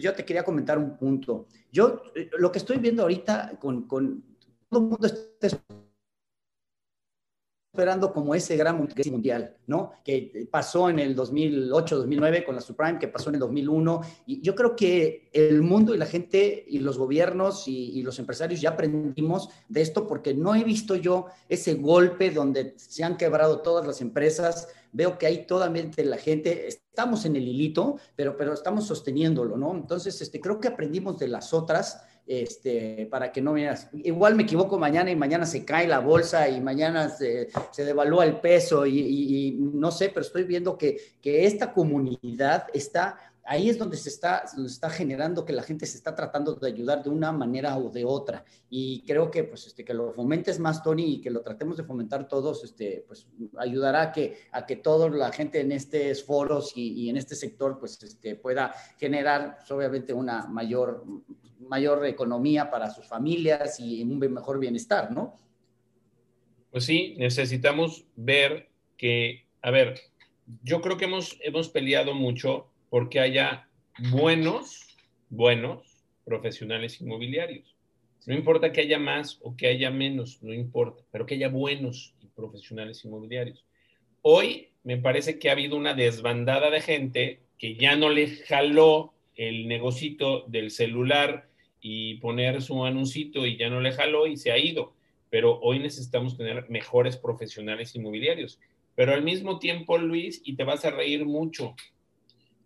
yo 0.00 0.14
te 0.14 0.24
quería 0.24 0.44
comentar 0.44 0.78
un 0.78 0.96
punto. 0.96 1.46
Yo, 1.70 2.02
eh, 2.14 2.30
lo 2.38 2.50
que 2.50 2.58
estoy 2.58 2.78
viendo 2.78 3.02
ahorita 3.02 3.58
con, 3.60 3.86
con 3.86 4.24
todo 4.68 4.80
el 4.80 4.86
mundo 4.86 5.06
está 5.06 5.58
esperando 7.78 8.12
como 8.12 8.34
ese 8.34 8.56
gran 8.56 8.88
mundial, 9.08 9.54
¿no? 9.68 9.92
Que 10.04 10.48
pasó 10.50 10.90
en 10.90 10.98
el 10.98 11.14
2008, 11.14 11.98
2009 11.98 12.44
con 12.44 12.56
la 12.56 12.60
Supreme, 12.60 12.98
que 12.98 13.06
pasó 13.06 13.28
en 13.28 13.36
el 13.36 13.40
2001. 13.40 14.00
Y 14.26 14.40
yo 14.40 14.56
creo 14.56 14.74
que 14.74 15.30
el 15.32 15.62
mundo 15.62 15.94
y 15.94 15.98
la 15.98 16.06
gente 16.06 16.64
y 16.66 16.80
los 16.80 16.98
gobiernos 16.98 17.68
y, 17.68 18.02
los 18.02 18.18
empresarios 18.18 18.60
ya 18.60 18.70
aprendimos 18.70 19.48
de 19.68 19.82
esto 19.82 20.08
porque 20.08 20.34
no 20.34 20.56
he 20.56 20.64
visto 20.64 20.96
yo 20.96 21.26
ese 21.48 21.74
golpe 21.74 22.32
donde 22.32 22.74
se 22.76 23.04
han 23.04 23.16
quebrado 23.16 23.60
todas 23.60 23.86
las 23.86 24.00
empresas. 24.00 24.66
Veo 24.90 25.16
que 25.16 25.26
hay 25.26 25.46
toda 25.46 25.70
la 25.70 26.16
gente, 26.16 26.66
estamos 26.66 27.26
en 27.26 27.36
el 27.36 27.46
hilito, 27.46 27.98
pero, 28.16 28.36
pero 28.36 28.54
estamos 28.54 28.86
sosteniéndolo, 28.86 29.56
¿no? 29.56 29.72
Entonces, 29.72 30.20
este, 30.20 30.40
creo 30.40 30.58
que 30.58 30.66
aprendimos 30.66 31.18
de 31.18 31.28
las 31.28 31.54
otras 31.54 32.02
este, 32.28 33.08
para 33.10 33.32
que 33.32 33.40
no 33.40 33.54
veas. 33.54 33.88
Igual 33.92 34.34
me 34.34 34.42
equivoco 34.42 34.78
mañana 34.78 35.10
y 35.10 35.16
mañana 35.16 35.46
se 35.46 35.64
cae 35.64 35.88
la 35.88 36.00
bolsa 36.00 36.48
y 36.48 36.60
mañana 36.60 37.08
se, 37.08 37.48
se 37.72 37.84
devalúa 37.84 38.24
el 38.24 38.38
peso 38.40 38.86
y, 38.86 39.56
no 39.58 39.90
sé, 39.90 40.10
pero 40.10 40.20
estoy 40.20 40.44
viendo 40.44 40.76
que, 40.76 40.98
que 41.20 41.46
esta 41.46 41.72
comunidad 41.72 42.66
está 42.74 43.18
ahí 43.48 43.70
es 43.70 43.78
donde 43.78 43.96
se 43.96 44.10
está, 44.10 44.44
está 44.64 44.90
generando 44.90 45.44
que 45.44 45.54
la 45.54 45.62
gente 45.62 45.86
se 45.86 45.96
está 45.96 46.14
tratando 46.14 46.54
de 46.54 46.68
ayudar 46.68 47.02
de 47.02 47.08
una 47.08 47.32
manera 47.32 47.78
o 47.78 47.88
de 47.88 48.04
otra. 48.04 48.44
Y 48.68 49.02
creo 49.06 49.30
que, 49.30 49.44
pues, 49.44 49.66
este, 49.66 49.86
que 49.86 49.94
lo 49.94 50.12
fomentes 50.12 50.58
más, 50.58 50.82
Tony, 50.82 51.14
y 51.14 51.20
que 51.20 51.30
lo 51.30 51.40
tratemos 51.40 51.78
de 51.78 51.84
fomentar 51.84 52.28
todos, 52.28 52.62
este, 52.62 53.04
pues, 53.08 53.26
ayudará 53.56 54.02
a 54.02 54.12
que, 54.12 54.36
a 54.52 54.66
que 54.66 54.76
toda 54.76 55.08
la 55.08 55.32
gente 55.32 55.60
en 55.60 55.72
estos 55.72 56.22
foros 56.24 56.72
y, 56.76 57.08
en 57.08 57.16
este 57.16 57.34
sector, 57.34 57.78
pues, 57.78 58.02
este, 58.02 58.36
pueda 58.36 58.74
generar, 58.98 59.56
pues, 59.56 59.70
obviamente, 59.70 60.12
una 60.12 60.46
mayor, 60.46 61.04
mayor 61.60 62.04
economía 62.06 62.70
para 62.70 62.90
sus 62.90 63.06
familias 63.06 63.80
y 63.80 64.02
un 64.02 64.18
mejor 64.18 64.58
bienestar, 64.58 65.10
¿no? 65.10 65.36
Pues 66.70 66.84
sí, 66.84 67.14
necesitamos 67.18 68.04
ver 68.14 68.68
que, 68.96 69.46
a 69.62 69.70
ver, 69.70 70.00
yo 70.62 70.80
creo 70.80 70.96
que 70.96 71.06
hemos, 71.06 71.38
hemos 71.42 71.68
peleado 71.68 72.14
mucho 72.14 72.70
porque 72.90 73.20
haya 73.20 73.68
buenos, 74.10 74.96
buenos 75.28 76.04
profesionales 76.24 77.00
inmobiliarios. 77.00 77.74
No 78.26 78.34
importa 78.34 78.72
que 78.72 78.82
haya 78.82 78.98
más 78.98 79.38
o 79.42 79.56
que 79.56 79.68
haya 79.68 79.90
menos, 79.90 80.42
no 80.42 80.52
importa, 80.52 81.02
pero 81.10 81.24
que 81.24 81.34
haya 81.36 81.48
buenos 81.48 82.14
profesionales 82.34 83.04
inmobiliarios. 83.04 83.64
Hoy 84.22 84.68
me 84.84 84.98
parece 84.98 85.38
que 85.38 85.48
ha 85.48 85.52
habido 85.52 85.76
una 85.76 85.94
desbandada 85.94 86.70
de 86.70 86.80
gente 86.80 87.40
que 87.58 87.74
ya 87.74 87.96
no 87.96 88.10
le 88.10 88.28
jaló 88.28 89.14
el 89.38 89.68
negocito 89.68 90.44
del 90.48 90.70
celular 90.70 91.48
y 91.80 92.16
poner 92.16 92.60
su 92.60 92.84
anuncito 92.84 93.46
y 93.46 93.56
ya 93.56 93.70
no 93.70 93.80
le 93.80 93.92
jaló 93.92 94.26
y 94.26 94.36
se 94.36 94.52
ha 94.52 94.58
ido. 94.58 94.94
Pero 95.30 95.60
hoy 95.60 95.78
necesitamos 95.78 96.36
tener 96.36 96.68
mejores 96.68 97.16
profesionales 97.16 97.94
inmobiliarios. 97.94 98.58
Pero 98.96 99.14
al 99.14 99.22
mismo 99.22 99.60
tiempo, 99.60 99.96
Luis, 99.96 100.42
y 100.44 100.56
te 100.56 100.64
vas 100.64 100.84
a 100.84 100.90
reír 100.90 101.24
mucho, 101.24 101.76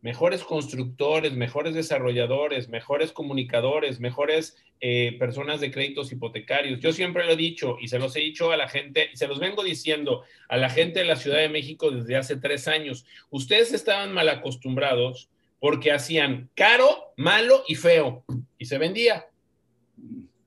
mejores 0.01 0.43
constructores, 0.43 1.35
mejores 1.35 1.75
desarrolladores, 1.75 2.71
mejores 2.71 3.13
comunicadores, 3.13 4.01
mejores 4.01 4.57
eh, 4.81 5.15
personas 5.19 5.61
de 5.61 5.71
créditos 5.71 6.11
hipotecarios. 6.11 6.81
Yo 6.81 6.93
siempre 6.93 7.27
lo 7.27 7.33
he 7.33 7.37
dicho 7.37 7.77
y 7.81 7.89
se 7.89 7.99
los 7.99 8.17
he 8.17 8.21
dicho 8.21 8.51
a 8.51 8.57
la 8.57 8.69
gente, 8.69 9.11
y 9.13 9.17
se 9.17 9.29
los 9.29 9.41
vengo 9.41 9.63
diciendo 9.63 10.25
a 10.49 10.57
la 10.57 10.71
gente 10.71 11.01
de 11.01 11.05
la 11.05 11.17
Ciudad 11.17 11.39
de 11.39 11.51
México 11.51 11.91
desde 11.91 12.17
hace 12.17 12.37
tres 12.37 12.67
años. 12.67 13.05
Ustedes 13.29 13.75
estaban 13.75 14.13
mal 14.13 14.31
acostumbrados 14.31 15.29
porque 15.63 15.93
hacían 15.93 16.51
caro, 16.57 16.89
malo 17.17 17.63
y 17.69 17.77
feo 17.77 18.25
y 18.59 18.65
se 18.65 18.79
vendía. 18.79 19.29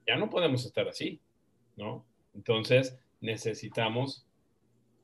Ya 0.05 0.17
no 0.17 0.29
podemos 0.29 0.65
estar 0.65 0.89
así, 0.89 1.21
¿no? 1.77 2.05
Entonces 2.33 2.97
necesitamos 3.21 4.27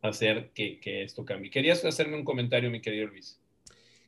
hacer 0.01 0.51
que, 0.53 0.82
que 0.82 1.03
esto 1.03 1.24
cambie. 1.24 1.49
¿Querías 1.49 1.86
hacerme 1.86 2.18
un 2.18 2.26
comentario, 2.26 2.70
mi 2.70 2.82
querido 2.82 3.07
Luis? 3.07 3.39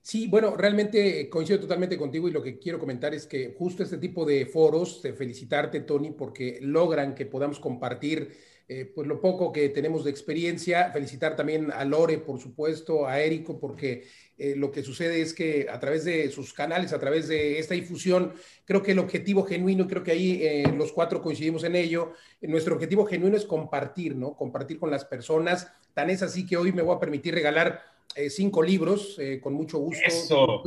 Sí, 0.01 0.27
bueno, 0.27 0.57
realmente 0.57 1.29
coincido 1.29 1.61
totalmente 1.61 1.97
contigo 1.97 2.27
y 2.27 2.33
lo 2.33 2.43
que 2.43 2.59
quiero 2.59 2.79
comentar 2.79 3.13
es 3.13 3.25
que 3.25 3.55
justo 3.57 3.81
este 3.81 3.97
tipo 3.97 4.25
de 4.25 4.45
foros, 4.45 5.01
de 5.01 5.13
felicitarte, 5.13 5.79
Tony, 5.79 6.11
porque 6.11 6.59
logran 6.59 7.15
que 7.15 7.27
podamos 7.27 7.61
compartir 7.61 8.35
eh, 8.67 8.91
pues 8.95 9.07
lo 9.07 9.19
poco 9.19 9.51
que 9.51 9.69
tenemos 9.69 10.05
de 10.05 10.09
experiencia, 10.11 10.89
felicitar 10.91 11.35
también 11.35 11.69
a 11.71 11.83
Lore, 11.83 12.19
por 12.19 12.39
supuesto, 12.39 13.05
a 13.05 13.19
Érico, 13.19 13.59
porque 13.59 14.05
eh, 14.37 14.55
lo 14.55 14.71
que 14.71 14.83
sucede 14.83 15.21
es 15.21 15.33
que 15.33 15.67
a 15.69 15.79
través 15.79 16.05
de 16.05 16.31
sus 16.31 16.53
canales, 16.53 16.93
a 16.93 16.99
través 16.99 17.27
de 17.27 17.59
esta 17.59 17.73
difusión, 17.73 18.33
creo 18.63 18.81
que 18.81 18.93
el 18.93 18.99
objetivo 18.99 19.43
genuino, 19.43 19.85
creo 19.85 20.01
que 20.01 20.11
ahí 20.11 20.39
eh, 20.41 20.63
los 20.75 20.93
cuatro 20.93 21.21
coincidimos 21.21 21.65
en 21.65 21.75
ello, 21.75 22.13
nuestro 22.41 22.75
objetivo 22.75 23.05
genuino 23.05 23.35
es 23.35 23.45
compartir, 23.45 24.15
¿no? 24.15 24.35
Compartir 24.35 24.79
con 24.79 24.89
las 24.89 25.03
personas. 25.03 25.67
Tan 25.93 26.09
es 26.09 26.21
así 26.21 26.45
que 26.45 26.55
hoy 26.55 26.71
me 26.71 26.81
voy 26.81 26.95
a 26.95 26.99
permitir 26.99 27.33
regalar 27.33 27.81
cinco 28.29 28.61
libros, 28.61 29.17
con 29.41 29.53
mucho 29.53 29.79
gusto. 29.79 30.05
Eso, 30.05 30.61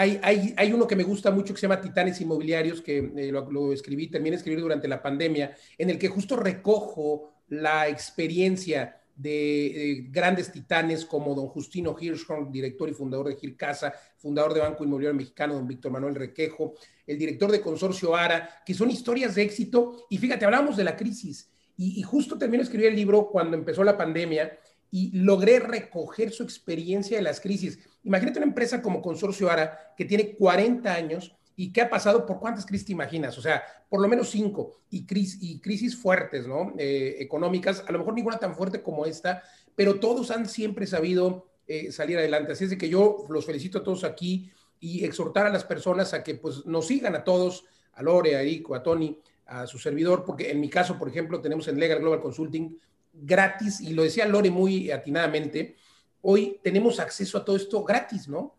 Hay, 0.00 0.72
uno 0.72 0.86
que 0.86 0.94
me 0.94 1.02
gusta 1.02 1.32
mucho 1.32 1.52
que 1.52 1.58
se 1.58 1.66
llama 1.66 1.80
Titanes 1.80 2.20
Inmobiliarios, 2.20 2.80
que 2.80 2.98
eh, 3.16 3.32
lo, 3.32 3.72
escribí, 3.72 4.06
también 4.06 4.32
escribir 4.32 4.60
durante 4.60 4.86
la 4.86 5.02
pandemia, 5.02 5.56
en 5.76 5.90
el 5.90 5.98
que 5.98 6.06
justo 6.06 6.36
recojo 6.36 7.32
la 7.48 7.88
experiencia 7.88 9.02
de, 9.16 10.06
grandes 10.08 10.52
titanes 10.52 11.04
como 11.04 11.34
don 11.34 11.48
Justino 11.48 11.96
Hirschhorn, 11.98 12.52
director 12.52 12.88
y 12.88 12.92
fundador 12.92 13.26
de 13.26 13.34
Gircasa, 13.34 13.92
fundador 14.18 14.54
de 14.54 14.60
Banco 14.60 14.84
Inmobiliario 14.84 15.18
Mexicano, 15.18 15.54
don 15.54 15.66
Víctor 15.66 15.90
Manuel 15.90 16.14
Requejo, 16.14 16.74
el 17.04 17.18
director 17.18 17.50
de 17.50 17.60
Consorcio 17.60 18.14
ARA, 18.14 18.48
que 18.64 18.74
son 18.74 18.92
historias 18.92 19.34
de 19.34 19.42
éxito. 19.42 20.06
Y 20.10 20.18
fíjate, 20.18 20.44
hablamos 20.44 20.76
de 20.76 20.84
la 20.84 20.96
crisis. 20.96 21.50
Y, 21.76 21.98
y 21.98 22.02
justo 22.04 22.38
también 22.38 22.60
escribí 22.60 22.86
el 22.86 22.94
libro 22.94 23.28
cuando 23.28 23.56
empezó 23.56 23.82
la 23.82 23.96
pandemia 23.96 24.56
y 24.90 25.10
logré 25.16 25.58
recoger 25.60 26.32
su 26.32 26.42
experiencia 26.42 27.16
de 27.16 27.22
las 27.22 27.40
crisis. 27.40 27.78
Imagínate 28.04 28.38
una 28.38 28.48
empresa 28.48 28.80
como 28.80 29.02
Consorcio 29.02 29.50
ARA 29.50 29.94
que 29.96 30.04
tiene 30.04 30.34
40 30.34 30.92
años 30.92 31.34
y 31.56 31.72
que 31.72 31.80
ha 31.80 31.90
pasado 31.90 32.24
por 32.24 32.38
cuántas 32.38 32.64
crisis 32.64 32.86
te 32.86 32.92
imaginas, 32.92 33.36
o 33.36 33.42
sea, 33.42 33.64
por 33.88 34.00
lo 34.00 34.06
menos 34.06 34.30
cinco, 34.30 34.80
y, 34.90 35.04
crisis, 35.06 35.42
y 35.42 35.60
crisis 35.60 35.96
fuertes, 35.96 36.46
¿no? 36.46 36.72
Eh, 36.78 37.16
económicas, 37.18 37.82
a 37.86 37.90
lo 37.90 37.98
mejor 37.98 38.14
ninguna 38.14 38.38
tan 38.38 38.54
fuerte 38.54 38.80
como 38.80 39.06
esta, 39.06 39.42
pero 39.74 39.98
todos 39.98 40.30
han 40.30 40.48
siempre 40.48 40.86
sabido 40.86 41.48
eh, 41.66 41.90
salir 41.90 42.16
adelante. 42.16 42.52
Así 42.52 42.64
es 42.64 42.70
de 42.70 42.78
que 42.78 42.88
yo 42.88 43.26
los 43.28 43.44
felicito 43.44 43.78
a 43.78 43.82
todos 43.82 44.04
aquí 44.04 44.50
y 44.78 45.04
exhortar 45.04 45.46
a 45.46 45.50
las 45.50 45.64
personas 45.64 46.14
a 46.14 46.22
que 46.22 46.36
pues 46.36 46.64
nos 46.64 46.86
sigan 46.86 47.16
a 47.16 47.24
todos, 47.24 47.64
a 47.92 48.02
Lore, 48.02 48.36
a 48.36 48.42
Erico, 48.42 48.76
a 48.76 48.82
Tony, 48.82 49.18
a 49.46 49.66
su 49.66 49.78
servidor, 49.78 50.24
porque 50.24 50.52
en 50.52 50.60
mi 50.60 50.70
caso, 50.70 50.96
por 50.96 51.08
ejemplo, 51.08 51.40
tenemos 51.40 51.66
en 51.66 51.80
Legal 51.80 51.98
Global 51.98 52.20
Consulting 52.20 52.78
gratis, 53.22 53.80
y 53.80 53.92
lo 53.92 54.02
decía 54.02 54.26
Lore 54.26 54.50
muy 54.50 54.90
atinadamente, 54.90 55.76
hoy 56.22 56.58
tenemos 56.62 57.00
acceso 57.00 57.38
a 57.38 57.44
todo 57.44 57.56
esto 57.56 57.82
gratis, 57.84 58.28
¿no? 58.28 58.56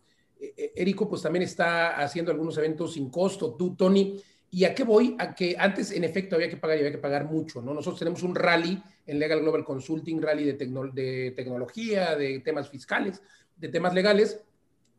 Érico 0.75 1.09
pues 1.09 1.21
también 1.21 1.43
está 1.43 2.01
haciendo 2.01 2.31
algunos 2.31 2.57
eventos 2.57 2.93
sin 2.93 3.09
costo, 3.09 3.55
tú, 3.55 3.75
Tony. 3.75 4.21
¿Y 4.51 4.63
a 4.63 4.73
qué 4.73 4.83
voy? 4.83 5.15
A 5.19 5.35
que 5.35 5.55
antes, 5.59 5.91
en 5.91 6.03
efecto, 6.03 6.35
había 6.35 6.49
que 6.49 6.57
pagar 6.57 6.77
y 6.77 6.79
había 6.79 6.91
que 6.91 6.97
pagar 6.97 7.25
mucho, 7.25 7.61
¿no? 7.61 7.73
Nosotros 7.73 7.99
tenemos 7.99 8.23
un 8.23 8.33
rally 8.33 8.81
en 9.05 9.19
Legal 9.19 9.41
Global 9.41 9.63
Consulting, 9.63 10.21
rally 10.21 10.45
de, 10.45 10.53
de 10.93 11.31
tecnología, 11.35 12.15
de 12.15 12.39
temas 12.39 12.69
fiscales, 12.69 13.21
de 13.55 13.67
temas 13.67 13.93
legales, 13.93 14.41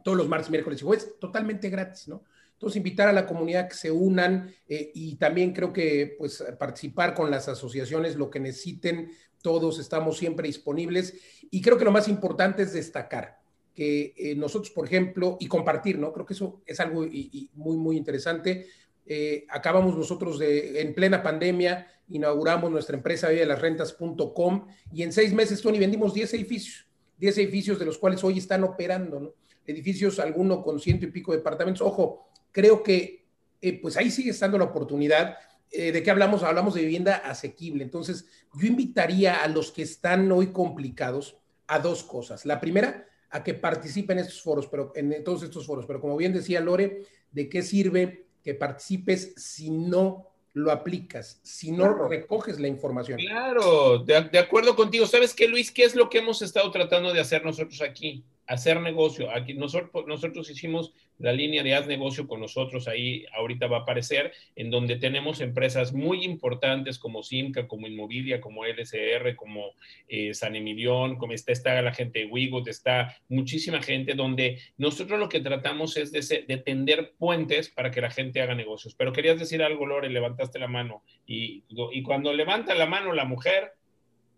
todos 0.05 0.17
los 0.17 0.29
martes, 0.29 0.51
miércoles 0.51 0.81
y 0.81 0.85
jueves, 0.85 1.19
totalmente 1.19 1.69
gratis, 1.69 2.09
¿no? 2.09 2.23
Entonces, 2.53 2.77
invitar 2.77 3.09
a 3.09 3.13
la 3.13 3.27
comunidad 3.27 3.69
que 3.69 3.75
se 3.75 3.91
unan 3.91 4.55
eh, 4.69 4.93
y 4.95 5.17
también 5.17 5.55
creo 5.55 5.73
que, 5.73 6.15
pues, 6.19 6.45
participar 6.59 7.15
con 7.15 7.31
las 7.31 7.49
asociaciones, 7.49 8.17
lo 8.17 8.29
que 8.29 8.39
necesiten, 8.39 9.11
todos 9.43 9.78
estamos 9.78 10.18
siempre 10.18 10.47
disponibles. 10.47 11.14
Y 11.51 11.61
creo 11.61 11.78
que 11.78 11.84
lo 11.84 11.93
más 11.93 12.09
importante 12.09 12.62
es 12.62 12.72
destacar 12.72 13.41
que 13.74 14.12
eh, 14.16 14.34
nosotros, 14.34 14.70
por 14.70 14.86
ejemplo, 14.86 15.36
y 15.41 15.47
compartir, 15.47 15.99
¿no? 15.99 16.12
Creo 16.12 16.26
que 16.26 16.34
eso 16.34 16.61
es 16.66 16.80
algo 16.80 17.07
muy, 17.55 17.76
muy 17.76 17.97
interesante. 17.97 18.66
Eh, 19.07 19.47
acabamos 19.49 19.97
nosotros 19.97 20.38
de, 20.38 20.80
en 20.80 20.95
plena 20.95 21.22
pandemia, 21.22 21.86
inauguramos 22.09 22.70
nuestra 22.70 22.97
empresa 22.97 23.28
rentas.com 23.28 24.66
y 24.93 25.03
en 25.03 25.12
seis 25.12 25.32
meses, 25.32 25.62
Tony, 25.62 25.78
vendimos 25.78 26.12
10 26.12 26.34
edificios, 26.34 26.86
10 27.18 27.38
edificios 27.38 27.78
de 27.78 27.86
los 27.86 27.99
cuales 27.99 28.22
hoy 28.22 28.38
están 28.38 28.64
operando, 28.64 29.20
¿no? 29.20 29.34
Edificios, 29.66 30.18
alguno 30.18 30.62
con 30.62 30.80
ciento 30.80 31.07
y 31.07 31.11
pico 31.11 31.32
departamentos. 31.32 31.86
Ojo, 31.86 32.28
creo 32.51 32.82
que 32.82 33.26
eh, 33.61 33.80
pues 33.80 33.97
ahí 33.97 34.11
sigue 34.11 34.30
estando 34.30 34.59
la 34.59 34.64
oportunidad. 34.64 35.36
¿De 35.73 36.03
qué 36.03 36.11
hablamos? 36.11 36.43
Hablamos 36.43 36.75
de 36.75 36.83
vivienda 36.83 37.16
asequible. 37.16 37.85
Entonces, 37.85 38.27
yo 38.55 38.66
invitaría 38.66 39.43
a 39.43 39.49
los 39.49 39.71
que 39.71 39.83
están 39.83 40.31
hoy 40.33 40.49
complicados 40.49 41.37
a 41.68 41.79
dos 41.79 42.03
cosas. 42.03 42.45
La 42.45 42.61
primera, 42.61 43.07
a 43.31 43.45
que 43.45 43.55
participe 43.55 44.12
en 44.12 44.18
estos 44.18 44.43
foros, 44.43 44.66
pero 44.66 44.93
en 44.97 45.23
todos 45.23 45.43
estos 45.45 45.66
foros. 45.66 45.87
Pero 45.87 46.01
como 46.01 46.16
bien 46.16 46.33
decía 46.33 46.61
Lore, 46.61 47.05
¿de 47.31 47.49
qué 47.49 47.62
sirve 47.62 48.27
que 48.43 48.55
participes 48.55 49.35
si 49.37 49.71
no 49.71 50.27
lo 50.53 50.73
aplicas, 50.73 51.41
si 51.45 51.71
no 51.71 52.09
recoges 52.09 52.59
la 52.59 52.66
información? 52.66 53.21
Claro, 53.21 53.99
de, 53.99 54.23
de 54.23 54.39
acuerdo 54.39 54.75
contigo. 54.75 55.07
¿Sabes 55.07 55.33
qué, 55.33 55.47
Luis? 55.47 55.71
¿Qué 55.71 55.85
es 55.85 55.95
lo 55.95 56.11
que 56.11 56.18
hemos 56.18 56.43
estado 56.43 56.71
tratando 56.73 57.12
de 57.12 57.21
hacer 57.21 57.45
nosotros 57.45 57.81
aquí? 57.83 58.25
Hacer 58.51 58.81
negocio. 58.81 59.31
Aquí 59.31 59.55
nosotros, 59.55 60.05
nosotros 60.09 60.51
hicimos 60.51 60.93
la 61.19 61.33
línea 61.33 61.63
de 61.63 61.75
haz 61.75 61.87
negocio 61.87 62.27
con 62.27 62.41
nosotros, 62.41 62.89
ahí 62.89 63.25
ahorita 63.33 63.69
va 63.69 63.79
a 63.79 63.81
aparecer, 63.83 64.33
en 64.57 64.71
donde 64.71 64.97
tenemos 64.97 65.41
empresas 65.41 65.93
muy 65.93 66.25
importantes 66.25 66.99
como 66.99 67.23
Simca, 67.23 67.69
como 67.69 67.87
Inmovilia, 67.87 68.41
como 68.41 68.65
LSR, 68.65 69.37
como 69.37 69.75
eh, 70.09 70.35
San 70.35 70.57
Emilión, 70.57 71.17
como 71.17 71.33
está, 71.33 71.53
está 71.53 71.81
la 71.81 71.95
gente 71.95 72.21
de 72.21 72.27
Wigot, 72.27 72.67
está 72.67 73.17
muchísima 73.29 73.81
gente, 73.83 74.15
donde 74.15 74.59
nosotros 74.79 75.21
lo 75.21 75.29
que 75.29 75.41
tratamos 75.41 75.97
es 75.97 76.11
de, 76.11 76.45
de 76.49 76.57
tender 76.57 77.13
puentes 77.19 77.69
para 77.69 77.93
que 77.93 78.01
la 78.01 78.11
gente 78.11 78.43
haga 78.43 78.57
negocios. 78.57 78.97
Pero 78.97 79.13
querías 79.13 79.39
decir 79.39 79.63
algo, 79.63 79.87
Lore, 79.87 80.11
levantaste 80.11 80.59
la 80.59 80.67
mano. 80.67 81.05
Y, 81.25 81.63
y 81.93 82.03
cuando 82.03 82.33
levanta 82.33 82.75
la 82.75 82.87
mano 82.87 83.13
la 83.13 83.25
mujer, 83.25 83.75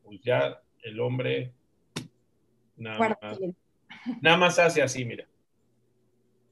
pues 0.04 0.20
ya 0.20 0.60
el 0.82 1.00
hombre... 1.00 1.52
Nada 2.76 3.16
más. 3.22 3.38
Nada 4.20 4.36
más 4.36 4.58
hace 4.58 4.82
así, 4.82 5.04
mira. 5.04 5.26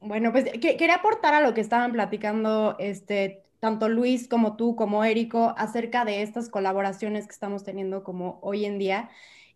Bueno, 0.01 0.33
pues 0.33 0.45
quería 0.61 0.97
aportar 0.97 1.35
a 1.35 1.41
lo 1.41 1.53
que 1.53 1.61
estaban 1.61 1.93
platicando 1.93 2.77
este, 2.79 3.43
tanto 3.61 3.89
Luis 3.89 4.29
como 4.29 4.57
tú, 4.57 4.77
como 4.77 5.05
Érico, 5.05 5.55
acerca 5.59 6.05
de 6.05 6.23
estas 6.23 6.49
colaboraciones 6.49 7.27
que 7.27 7.33
estamos 7.33 7.65
teniendo 7.65 8.03
como 8.03 8.39
hoy 8.43 8.65
en 8.65 8.79
día. 8.79 9.11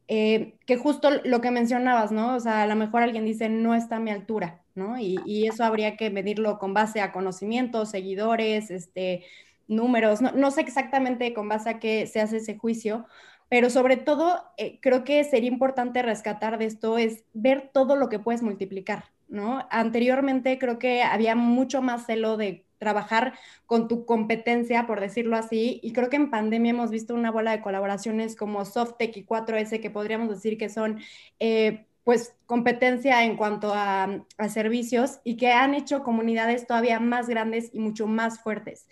Eh, 0.07 0.59
que 0.67 0.77
justo 0.77 1.09
lo 1.25 1.41
que 1.41 1.51
mencionabas, 1.51 2.13
¿no? 2.13 2.35
O 2.35 2.41
sea, 2.41 2.63
a 2.63 2.67
lo 2.67 2.77
mejor 2.77 3.03
alguien 3.03 3.25
dice, 3.25 3.49
no 3.49 3.75
está 3.75 3.97
a 3.97 4.01
mi 4.01 4.11
altura, 4.11 4.63
¿no? 4.75 4.99
Y, 4.99 5.19
y 5.25 5.47
eso 5.47 5.65
habría 5.65 5.97
que 5.97 6.11
medirlo 6.11 6.59
con 6.59 6.75
base 6.75 7.01
a 7.01 7.11
conocimientos, 7.11 7.91
seguidores, 7.91 8.71
este, 8.71 9.25
números, 9.69 10.21
no, 10.21 10.33
no 10.33 10.51
sé 10.51 10.61
exactamente 10.61 11.33
con 11.35 11.49
base 11.49 11.71
a 11.71 11.79
qué 11.79 12.07
se 12.07 12.21
hace 12.21 12.39
ese 12.39 12.57
juicio, 12.57 13.07
pero 13.49 13.71
sobre 13.71 13.97
todo 13.97 14.43
eh, 14.57 14.79
creo 14.81 15.05
que 15.05 15.23
sería 15.25 15.51
importante 15.51 16.03
rescatar 16.03 16.59
de 16.59 16.67
esto 16.67 16.99
es 16.99 17.25
ver 17.33 17.71
todo 17.73 17.97
lo 17.97 18.09
que 18.09 18.19
puedes 18.19 18.43
multiplicar, 18.43 19.05
¿no? 19.29 19.67
Anteriormente 19.71 20.59
creo 20.59 20.79
que 20.79 21.03
había 21.03 21.35
mucho 21.35 21.83
más 21.83 22.07
celo 22.07 22.37
de 22.37 22.65
trabajar 22.79 23.35
con 23.67 23.89
tu 23.89 24.05
competencia, 24.05 24.87
por 24.87 25.01
decirlo 25.01 25.37
así, 25.37 25.81
y 25.83 25.93
creo 25.93 26.11
que 26.11 26.17
en 26.17 26.31
pandemia 26.31 26.71
hemos 26.71 26.91
visto 26.91 27.15
una 27.15 27.31
bola 27.31 27.53
de 27.53 27.63
colaboraciones 27.63 28.37
como 28.37 28.65
Softec 28.65 29.17
y 29.17 29.25
4S 29.25 29.81
que 29.81 29.91
podríamos 29.91 30.29
decir 30.29 30.59
que 30.59 30.69
son... 30.69 31.01
Eh, 31.39 31.87
pues 32.05 32.37
competencia 32.45 33.25
en 33.25 33.37
cuanto 33.37 33.73
a, 33.75 34.25
servicios 34.49 35.21
y 35.25 35.37
que 35.37 35.53
han 35.53 35.75
hecho 35.75 36.03
comunidades 36.03 36.67
todavía 36.67 37.01
más 37.01 37.29
grandes 37.29 37.71
y 37.73 37.81
mucho 37.81 38.07
más 38.07 38.41
fuertes. 38.41 38.87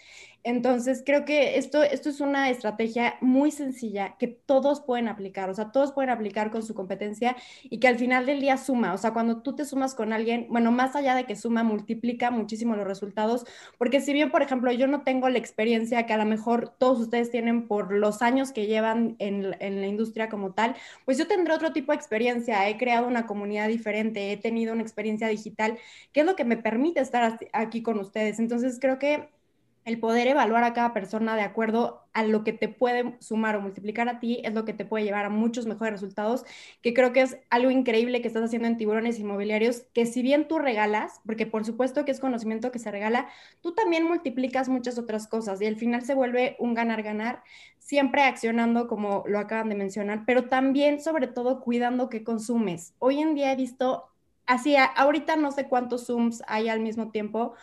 Entonces, 0.45 1.03
creo 1.07 1.24
que 1.24 1.57
esto, 1.57 1.84
esto 1.84 2.09
es 2.09 2.20
una 2.20 2.51
estrategia 2.51 3.14
muy 3.20 3.53
sencilla 3.53 4.16
que 4.18 4.26
todos 4.26 4.80
pueden 4.80 5.07
aplicar, 5.07 5.49
o 5.49 5.55
sea, 5.55 5.70
todos 5.70 5.93
pueden 5.93 6.11
aplicar 6.11 6.51
con 6.51 6.64
su 6.64 6.74
competencia 6.74 7.36
y 7.62 7.78
que 7.78 7.86
al 7.86 7.97
final 7.97 8.26
del 8.26 8.40
día 8.40 8.57
suma, 8.57 8.93
o 8.93 8.99
sea, 8.99 9.12
cuando 9.12 9.43
tú 9.43 9.55
te 9.55 9.64
sumas 9.64 9.95
con 9.95 10.12
alguien, 10.12 10.49
bueno, 10.51 10.72
más 10.72 10.97
allá 10.97 11.14
de 11.14 11.26
que 11.26 11.36
suma, 11.36 11.62
multiplica 11.62 12.32
muchísimo 12.32 12.74
los 12.74 12.86
resultados, 12.86 13.45
porque 13.78 14.01
si 14.01 14.12
bien, 14.12 14.32
por 14.32 14.43
ejemplo, 14.43 14.72
yo 14.72 14.88
no 14.88 15.03
tengo 15.03 15.28
la 15.28 15.38
experiencia 15.38 16.07
que 16.07 16.12
a 16.12 16.16
lo 16.16 16.24
mejor 16.24 16.70
todos 16.76 16.99
ustedes 17.01 17.30
tienen 17.30 17.68
por 17.68 17.93
los 17.93 18.20
años 18.20 18.51
que 18.53 18.66
llevan 18.66 19.14
en, 19.20 19.55
en 19.61 19.80
la 19.80 19.86
industria 19.86 20.28
como 20.28 20.55
tal, 20.55 20.74
pues 21.05 21.18
yo 21.18 21.28
tendré 21.28 21.55
otro 21.55 21.72
tipo 21.72 21.93
de 21.93 21.97
experiencia, 21.97 22.68
he 22.68 22.76
creado 22.78 23.07
una 23.07 23.26
comunidad 23.26 23.68
diferente, 23.68 24.32
he 24.32 24.36
tenido 24.36 24.72
una 24.72 24.82
experiencia 24.82 25.28
digital, 25.28 25.78
que 26.12 26.20
es 26.20 26.26
lo 26.26 26.36
que 26.36 26.45
me 26.45 26.57
permite 26.57 27.01
estar 27.01 27.38
aquí 27.53 27.82
con 27.82 27.99
ustedes. 28.01 28.38
Entonces, 28.38 28.78
creo 28.80 28.99
que 28.99 29.28
el 29.85 29.99
poder 29.99 30.28
evaluar 30.28 30.64
a 30.64 30.72
cada 30.72 30.93
persona 30.95 31.35
de 31.35 31.43
acuerdo 31.43 32.03
a 32.12 32.22
lo 32.24 32.45
que 32.45 32.53
te 32.53 32.68
puede 32.68 33.16
sumar 33.20 33.57
o 33.57 33.61
multiplicar 33.61 34.09
a 34.09 34.20
ti 34.20 34.41
es 34.45 34.55
lo 34.55 34.64
que 34.64 34.72
te 34.72 34.85
puede 34.85 35.05
llevar 35.05 35.24
a 35.24 35.30
muchos 35.30 35.66
mejores 35.66 35.95
resultados, 35.95 36.45
que 36.83 36.95
creo 36.95 37.12
que 37.12 37.22
es 37.22 37.39
algo 37.51 37.70
increíble 37.70 38.20
que 38.20 38.28
estás 38.28 38.45
haciendo 38.45 38.68
en 38.68 38.76
tiburones 38.76 39.18
inmobiliarios, 39.18 39.85
que 39.93 40.07
si 40.07 40.22
bien 40.22 40.47
tú 40.47 40.59
regalas, 40.59 41.20
porque 41.26 41.47
por 41.47 41.64
supuesto 41.64 42.05
que 42.05 42.12
es 42.12 42.20
conocimiento 42.20 42.70
que 42.70 42.78
se 42.78 42.91
regala, 42.91 43.28
tú 43.61 43.72
también 43.72 44.05
multiplicas 44.05 44.68
muchas 44.68 44.99
otras 44.99 45.26
cosas 45.26 45.61
y 45.61 45.66
al 45.66 45.76
final 45.76 46.03
se 46.03 46.14
vuelve 46.14 46.57
un 46.59 46.74
ganar-ganar, 46.74 47.43
siempre 47.78 48.22
accionando 48.22 48.87
como 48.87 49.24
lo 49.26 49.39
acaban 49.39 49.68
de 49.68 49.74
mencionar, 49.74 50.24
pero 50.26 50.49
también 50.49 51.01
sobre 51.01 51.26
todo 51.26 51.61
cuidando 51.61 52.09
que 52.09 52.22
consumes. 52.22 52.95
Hoy 52.99 53.20
en 53.20 53.35
día 53.35 53.53
he 53.53 53.57
visto, 53.57 54.05
así, 54.47 54.76
ahorita 54.76 55.37
no 55.37 55.51
sé 55.51 55.66
cuántos 55.66 56.07
Zooms 56.07 56.43
hay 56.47 56.68
al 56.68 56.80
mismo 56.80 57.11
tiempo 57.11 57.55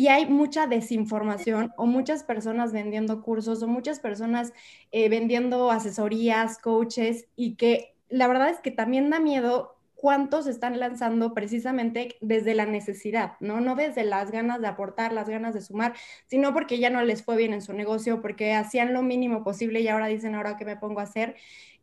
y 0.00 0.08
hay 0.08 0.24
mucha 0.24 0.66
desinformación 0.66 1.74
o 1.76 1.84
muchas 1.84 2.24
personas 2.24 2.72
vendiendo 2.72 3.20
cursos 3.20 3.62
o 3.62 3.68
muchas 3.68 4.00
personas 4.00 4.54
eh, 4.92 5.10
vendiendo 5.10 5.70
asesorías, 5.70 6.56
coaches 6.56 7.26
y 7.36 7.56
que 7.56 7.94
la 8.08 8.26
verdad 8.26 8.48
es 8.48 8.60
que 8.60 8.70
también 8.70 9.10
da 9.10 9.20
miedo 9.20 9.76
cuántos 9.94 10.46
están 10.46 10.80
lanzando 10.80 11.34
precisamente 11.34 12.16
desde 12.22 12.54
la 12.54 12.64
necesidad, 12.64 13.32
¿no? 13.40 13.60
No 13.60 13.74
desde 13.76 14.02
las 14.04 14.30
ganas 14.30 14.62
de 14.62 14.68
aportar, 14.68 15.12
las 15.12 15.28
ganas 15.28 15.52
de 15.52 15.60
sumar, 15.60 15.92
sino 16.28 16.54
porque 16.54 16.78
ya 16.78 16.88
no 16.88 17.02
les 17.02 17.22
fue 17.22 17.36
bien 17.36 17.52
en 17.52 17.60
su 17.60 17.74
negocio, 17.74 18.22
porque 18.22 18.54
hacían 18.54 18.94
lo 18.94 19.02
mínimo 19.02 19.44
posible 19.44 19.82
y 19.82 19.88
ahora 19.88 20.06
dicen, 20.06 20.34
ahora 20.34 20.56
qué 20.56 20.64
me 20.64 20.78
pongo 20.78 21.00
a 21.00 21.02
hacer. 21.02 21.36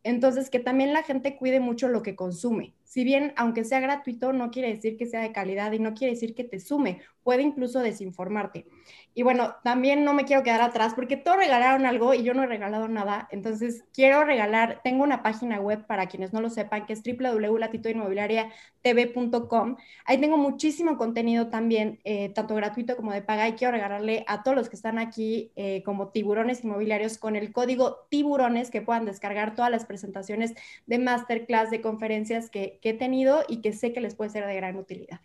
Entonces, 0.04 0.50
que 0.50 0.60
también 0.60 0.92
la 0.92 1.04
gente 1.04 1.38
cuide 1.38 1.60
mucho 1.60 1.88
lo 1.88 2.02
que 2.02 2.16
consume. 2.16 2.74
Si 2.88 3.04
bien, 3.04 3.34
aunque 3.36 3.66
sea 3.66 3.82
gratuito, 3.82 4.32
no 4.32 4.50
quiere 4.50 4.74
decir 4.74 4.96
que 4.96 5.06
sea 5.06 5.20
de 5.20 5.34
calidad 5.34 5.74
y 5.74 5.80
no 5.80 5.94
quiere 5.94 6.14
decir 6.14 6.34
que 6.34 6.46
te 6.46 6.62
sume, 6.62 7.02
puede 7.22 7.42
incluso 7.42 7.82
desinformarte. 7.82 8.66
Y 9.14 9.24
bueno, 9.24 9.56
también 9.62 10.06
no 10.06 10.14
me 10.14 10.24
quiero 10.24 10.44
quedar 10.44 10.62
atrás 10.62 10.94
porque 10.94 11.18
todos 11.18 11.38
regalaron 11.38 11.86
algo 11.86 12.14
y 12.14 12.24
yo 12.24 12.34
no 12.34 12.44
he 12.44 12.48
regalado 12.48 12.88
nada. 12.88 13.28
Entonces, 13.32 13.84
quiero 13.92 14.24
regalar, 14.24 14.80
tengo 14.82 15.04
una 15.04 15.24
página 15.24 15.60
web 15.60 15.86
para 15.86 16.06
quienes 16.06 16.32
no 16.32 16.40
lo 16.40 16.50
sepan, 16.50 16.86
que 16.86 16.94
es 16.94 17.04
www.latitoinmobiliariatv.com. 17.04 19.76
Ahí 20.06 20.18
tengo 20.20 20.38
muchísimo 20.38 20.96
contenido 20.96 21.50
también, 21.50 22.00
eh, 22.06 22.30
tanto 22.30 22.56
gratuito 22.56 22.96
como 22.96 23.12
de 23.12 23.22
paga, 23.22 23.50
y 23.50 23.54
quiero 23.54 23.74
regalarle 23.74 24.24
a 24.28 24.44
todos 24.44 24.56
los 24.56 24.70
que 24.70 24.78
están 24.78 24.98
aquí 24.98 25.52
eh, 25.58 25.84
como 25.84 26.12
tiburones 26.12 26.64
inmobiliarios 26.64 27.18
con 27.18 27.36
el 27.36 27.52
código 27.52 28.08
tiburones 28.10 28.72
que 28.72 28.82
puedan 28.82 29.04
descargar 29.04 29.56
todas 29.56 29.72
las 29.72 29.86
presentaciones 29.86 30.54
de 30.86 31.00
masterclass, 31.00 31.72
de 31.72 31.82
conferencias 31.82 32.50
que, 32.50 32.77
que 32.80 32.90
he 32.90 32.94
tenido 32.94 33.44
y 33.48 33.62
que 33.62 33.74
sé 33.74 33.94
que 33.94 34.02
les 34.02 34.16
puede 34.16 34.30
ser 34.30 34.46
de 34.46 34.56
gran 34.56 34.78
utilidad. 34.78 35.20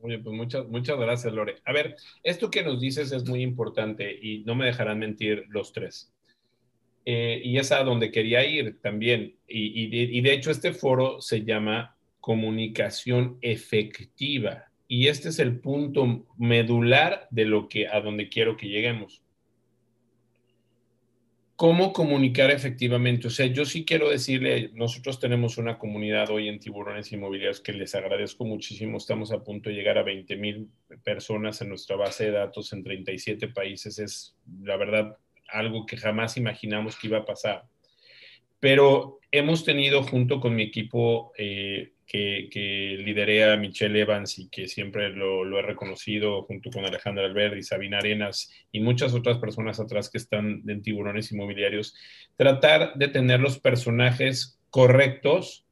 Oye, 0.00 0.18
pues 0.18 0.36
muchas, 0.36 0.66
muchas 0.68 0.98
gracias, 0.98 1.32
Lore. 1.32 1.56
A 1.64 1.72
ver, 1.72 1.96
esto 2.22 2.50
que 2.50 2.62
nos 2.62 2.80
dices 2.80 3.10
es 3.10 3.26
muy 3.26 3.42
importante 3.42 4.12
y 4.20 4.44
no 4.44 4.54
me 4.54 4.66
dejarán 4.66 4.98
mentir 4.98 5.44
los 5.48 5.72
tres. 5.72 6.12
Eh, 7.06 7.40
y 7.44 7.58
es 7.58 7.70
a 7.72 7.82
donde 7.84 8.10
quería 8.10 8.44
ir 8.44 8.80
también. 8.80 9.36
Y, 9.46 10.20
de, 10.20 10.32
hecho 10.32 10.50
este 10.50 10.72
foro 10.72 11.20
se 11.20 11.44
llama 11.44 11.96
comunicación 12.20 13.38
efectiva. 13.40 14.64
Y 14.88 15.08
este 15.08 15.30
es 15.30 15.38
el 15.38 15.60
punto 15.60 16.26
medular 16.36 17.26
de 17.30 17.44
lo 17.44 17.68
que 17.68 17.88
a 17.88 18.00
donde 18.00 18.28
quiero 18.28 18.56
que 18.56 18.68
lleguemos. 18.68 19.22
¿Cómo 21.64 21.94
comunicar 21.94 22.50
efectivamente? 22.50 23.28
O 23.28 23.30
sea, 23.30 23.46
yo 23.46 23.64
sí 23.64 23.86
quiero 23.86 24.10
decirle, 24.10 24.68
nosotros 24.74 25.18
tenemos 25.18 25.56
una 25.56 25.78
comunidad 25.78 26.28
hoy 26.28 26.48
en 26.48 26.58
Tiburones 26.58 27.10
Inmobiliarios 27.10 27.62
que 27.62 27.72
les 27.72 27.94
agradezco 27.94 28.44
muchísimo. 28.44 28.98
Estamos 28.98 29.32
a 29.32 29.42
punto 29.42 29.70
de 29.70 29.76
llegar 29.76 29.96
a 29.96 30.02
20 30.02 30.36
mil 30.36 30.68
personas 31.02 31.62
en 31.62 31.70
nuestra 31.70 31.96
base 31.96 32.26
de 32.26 32.32
datos 32.32 32.70
en 32.74 32.84
37 32.84 33.48
países. 33.48 33.98
Es, 33.98 34.36
la 34.60 34.76
verdad, 34.76 35.16
algo 35.48 35.86
que 35.86 35.96
jamás 35.96 36.36
imaginamos 36.36 36.98
que 36.98 37.06
iba 37.06 37.20
a 37.20 37.24
pasar. 37.24 37.64
Pero 38.60 39.20
hemos 39.30 39.64
tenido 39.64 40.02
junto 40.02 40.40
con 40.40 40.54
mi 40.54 40.64
equipo 40.64 41.32
eh, 41.38 41.93
que, 42.06 42.48
que, 42.50 42.96
lideré 42.98 43.50
a 43.50 43.56
Michelle 43.56 44.00
Evans 44.00 44.38
y 44.38 44.48
que 44.48 44.68
siempre 44.68 45.10
lo, 45.10 45.58
he 45.58 45.62
reconocido 45.62 46.42
junto 46.42 46.70
con 46.70 46.84
Alejandra 46.84 47.24
Alberti, 47.24 47.62
Sabina 47.62 47.98
Arenas 47.98 48.50
y 48.72 48.80
muchas 48.80 49.14
otras 49.14 49.38
personas 49.38 49.80
atrás 49.80 50.10
que 50.10 50.18
están 50.18 50.62
en 50.66 50.82
tiburones 50.82 51.32
inmobiliarios, 51.32 51.94
tratar 52.36 52.94
de 52.94 53.08
tener 53.08 53.40
los 53.40 53.58
personajes 53.58 54.58
correctos 54.70 55.64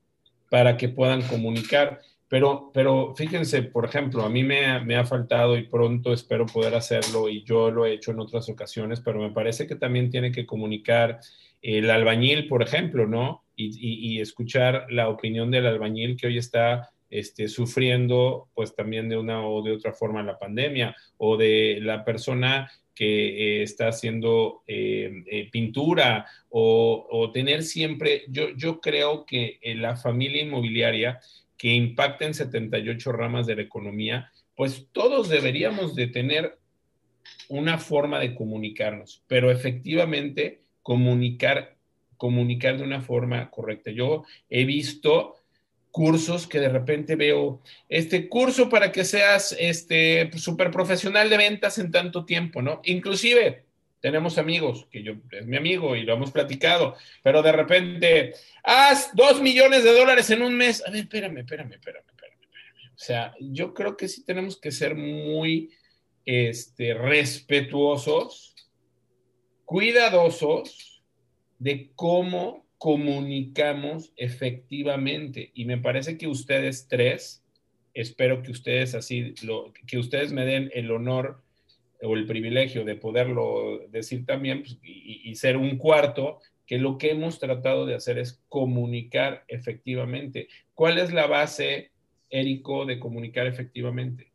para 0.50 0.76
que 0.76 0.88
puedan 0.88 1.22
comunicar. 1.22 2.00
Pero, 2.32 2.70
pero 2.72 3.14
fíjense, 3.14 3.62
por 3.62 3.84
ejemplo, 3.84 4.22
a 4.22 4.30
mí 4.30 4.42
me, 4.42 4.80
me, 4.80 4.96
ha 4.96 5.04
faltado 5.04 5.54
y 5.58 5.64
pronto 5.64 6.14
espero 6.14 6.46
poder 6.46 6.74
hacerlo 6.74 7.28
y 7.28 7.44
yo 7.44 7.70
lo 7.70 7.84
he 7.84 7.92
hecho 7.92 8.10
en 8.10 8.20
otras 8.20 8.48
ocasiones, 8.48 9.02
pero 9.02 9.20
me 9.20 9.32
parece 9.32 9.66
que 9.66 9.76
también 9.76 10.08
tiene 10.08 10.32
que 10.32 10.46
comunicar 10.46 11.20
el 11.60 11.90
albañil, 11.90 12.48
por 12.48 12.62
ejemplo, 12.62 13.06
¿no? 13.06 13.44
Y, 13.54 14.14
y, 14.14 14.18
escuchar 14.22 14.86
la 14.88 15.10
opinión 15.10 15.50
del 15.50 15.66
albañil 15.66 16.16
que 16.16 16.28
hoy 16.28 16.38
está 16.38 16.88
este, 17.10 17.48
sufriendo, 17.48 18.48
pues 18.54 18.74
también 18.74 19.10
de 19.10 19.18
una 19.18 19.46
o 19.46 19.62
de 19.62 19.72
otra 19.72 19.92
forma 19.92 20.22
la 20.22 20.38
pandemia, 20.38 20.96
o 21.18 21.36
de 21.36 21.80
la 21.82 22.02
persona 22.02 22.70
que 22.94 23.58
eh, 23.58 23.62
está 23.62 23.88
haciendo 23.88 24.62
eh, 24.66 25.22
eh, 25.26 25.50
pintura, 25.50 26.24
o, 26.48 27.06
o, 27.10 27.30
tener 27.30 27.62
siempre, 27.62 28.24
yo, 28.28 28.56
yo 28.56 28.80
creo 28.80 29.26
que 29.26 29.58
la 29.76 29.96
familia 29.96 30.42
inmobiliaria 30.42 31.20
que 31.62 31.72
impacta 31.72 32.24
en 32.24 32.34
78 32.34 33.12
ramas 33.12 33.46
de 33.46 33.54
la 33.54 33.62
economía, 33.62 34.32
pues 34.56 34.88
todos 34.90 35.28
deberíamos 35.28 35.94
de 35.94 36.08
tener 36.08 36.58
una 37.48 37.78
forma 37.78 38.18
de 38.18 38.34
comunicarnos, 38.34 39.22
pero 39.28 39.48
efectivamente 39.48 40.62
comunicar, 40.82 41.76
comunicar 42.16 42.78
de 42.78 42.82
una 42.82 43.00
forma 43.00 43.48
correcta. 43.48 43.92
Yo 43.92 44.24
he 44.50 44.64
visto 44.64 45.36
cursos 45.92 46.48
que 46.48 46.58
de 46.58 46.68
repente 46.68 47.14
veo, 47.14 47.62
este 47.88 48.28
curso 48.28 48.68
para 48.68 48.90
que 48.90 49.04
seas 49.04 49.54
este 49.56 50.32
súper 50.36 50.72
profesional 50.72 51.30
de 51.30 51.36
ventas 51.36 51.78
en 51.78 51.92
tanto 51.92 52.24
tiempo, 52.24 52.60
¿no? 52.60 52.80
Inclusive 52.82 53.66
tenemos 54.02 54.36
amigos, 54.36 54.88
que 54.90 55.04
yo 55.04 55.14
es 55.30 55.46
mi 55.46 55.56
amigo 55.56 55.94
y 55.94 56.02
lo 56.02 56.14
hemos 56.14 56.32
platicado, 56.32 56.96
pero 57.22 57.40
de 57.40 57.52
repente, 57.52 58.34
haz 58.64 59.14
dos 59.14 59.40
millones 59.40 59.84
de 59.84 59.96
dólares 59.96 60.28
en 60.30 60.42
un 60.42 60.56
mes. 60.56 60.84
A 60.84 60.90
ver, 60.90 61.02
espérame, 61.02 61.38
espérame, 61.38 61.74
espérame, 61.74 62.04
espérame, 62.08 62.42
espérame. 62.42 62.92
O 62.94 62.98
sea, 62.98 63.32
yo 63.40 63.72
creo 63.72 63.96
que 63.96 64.08
sí 64.08 64.24
tenemos 64.24 64.60
que 64.60 64.72
ser 64.72 64.96
muy 64.96 65.70
este, 66.26 66.94
respetuosos, 66.94 68.56
cuidadosos 69.64 71.04
de 71.60 71.92
cómo 71.94 72.66
comunicamos 72.78 74.12
efectivamente. 74.16 75.52
Y 75.54 75.64
me 75.64 75.78
parece 75.78 76.18
que 76.18 76.26
ustedes 76.26 76.88
tres, 76.88 77.44
espero 77.94 78.42
que 78.42 78.50
ustedes 78.50 78.96
así, 78.96 79.36
lo, 79.44 79.72
que 79.86 79.98
ustedes 79.98 80.32
me 80.32 80.44
den 80.44 80.72
el 80.74 80.90
honor 80.90 81.40
o 82.02 82.16
el 82.16 82.26
privilegio 82.26 82.84
de 82.84 82.96
poderlo 82.96 83.80
decir 83.88 84.26
también 84.26 84.62
pues, 84.62 84.78
y, 84.82 85.34
ser 85.34 85.56
un 85.56 85.76
cuarto, 85.78 86.38
que 86.66 86.78
lo 86.78 86.98
que 86.98 87.10
hemos 87.10 87.38
tratado 87.38 87.86
de 87.86 87.94
hacer 87.94 88.18
es 88.18 88.42
comunicar 88.48 89.44
efectivamente. 89.48 90.48
¿Cuál 90.74 90.98
es 90.98 91.12
la 91.12 91.26
base, 91.26 91.90
Érico, 92.28 92.86
de 92.86 92.98
comunicar 92.98 93.46
efectivamente? 93.46 94.32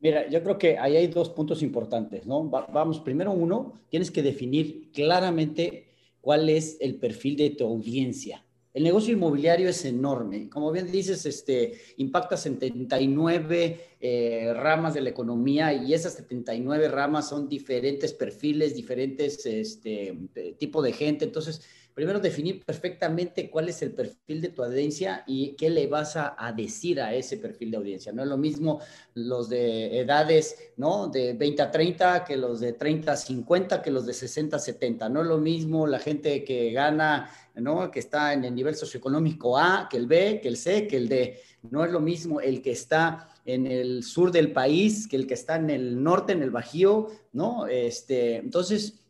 Mira, 0.00 0.28
yo 0.28 0.42
creo 0.42 0.58
que 0.58 0.78
ahí 0.78 0.96
hay 0.96 1.06
dos 1.06 1.30
puntos 1.30 1.62
importantes, 1.62 2.26
¿no? 2.26 2.44
vamos, 2.44 3.00
primero 3.00 3.32
uno, 3.32 3.80
tienes 3.88 4.10
que 4.10 4.22
definir 4.22 4.90
claramente 4.92 5.86
cuál 6.20 6.48
es 6.48 6.76
el 6.80 6.96
perfil 6.96 7.36
de 7.36 7.50
tu 7.50 7.66
audiencia. 7.66 8.44
El 8.74 8.82
negocio 8.82 9.14
inmobiliario 9.14 9.68
es 9.68 9.84
enorme. 9.84 10.50
Como 10.50 10.72
bien 10.72 10.90
dices, 10.90 11.24
este, 11.26 11.80
impacta 11.98 12.36
79 12.36 13.80
eh, 14.00 14.52
ramas 14.52 14.94
de 14.94 15.00
la 15.00 15.10
economía 15.10 15.72
y 15.72 15.94
esas 15.94 16.14
79 16.14 16.88
ramas 16.88 17.28
son 17.28 17.48
diferentes 17.48 18.12
perfiles, 18.12 18.74
diferentes 18.74 19.46
este, 19.46 20.18
tipo 20.58 20.82
de 20.82 20.92
gente. 20.92 21.24
Entonces, 21.24 21.62
primero 21.94 22.18
definir 22.18 22.64
perfectamente 22.64 23.48
cuál 23.48 23.68
es 23.68 23.80
el 23.82 23.92
perfil 23.92 24.40
de 24.40 24.48
tu 24.48 24.64
audiencia 24.64 25.22
y 25.26 25.54
qué 25.54 25.70
le 25.70 25.86
vas 25.86 26.16
a, 26.16 26.34
decir 26.56 27.00
a 27.00 27.14
ese 27.14 27.36
perfil 27.36 27.70
de 27.70 27.76
audiencia. 27.76 28.12
No 28.12 28.22
es 28.22 28.28
lo 28.28 28.36
mismo 28.36 28.80
los 29.14 29.48
de 29.48 30.00
edades, 30.00 30.72
¿no? 30.76 31.08
De 31.08 31.32
20 31.34 31.62
a 31.62 31.70
30 31.70 32.24
que 32.24 32.36
los 32.36 32.60
de 32.60 32.72
30 32.72 33.12
a 33.12 33.16
50 33.16 33.80
que 33.80 33.90
los 33.92 34.04
de 34.04 34.12
60 34.12 34.56
a 34.56 34.58
70. 34.58 35.08
No 35.08 35.22
es 35.22 35.28
lo 35.28 35.38
mismo 35.38 35.86
la 35.86 36.00
gente 36.00 36.42
que 36.42 36.72
gana, 36.72 37.30
¿no? 37.56 37.90
Que 37.90 38.00
está 38.00 38.32
en 38.32 38.44
el 38.44 38.54
nivel 38.54 38.74
socioeconómico 38.74 39.58
A, 39.58 39.88
que 39.90 39.96
el 39.96 40.06
B, 40.06 40.40
que 40.42 40.48
el 40.48 40.56
C, 40.56 40.86
que 40.86 40.96
el 40.96 41.08
D. 41.08 41.40
No 41.70 41.84
es 41.84 41.92
lo 41.92 42.00
mismo 42.00 42.40
el 42.40 42.60
que 42.62 42.72
está 42.72 43.28
en 43.44 43.66
el 43.66 44.02
sur 44.02 44.32
del 44.32 44.52
país 44.52 45.06
que 45.06 45.16
el 45.16 45.26
que 45.26 45.34
está 45.34 45.56
en 45.56 45.70
el 45.70 46.02
norte, 46.02 46.32
en 46.32 46.42
el 46.42 46.50
Bajío, 46.50 47.08
¿no? 47.32 47.66
Este, 47.66 48.36
entonces, 48.36 49.00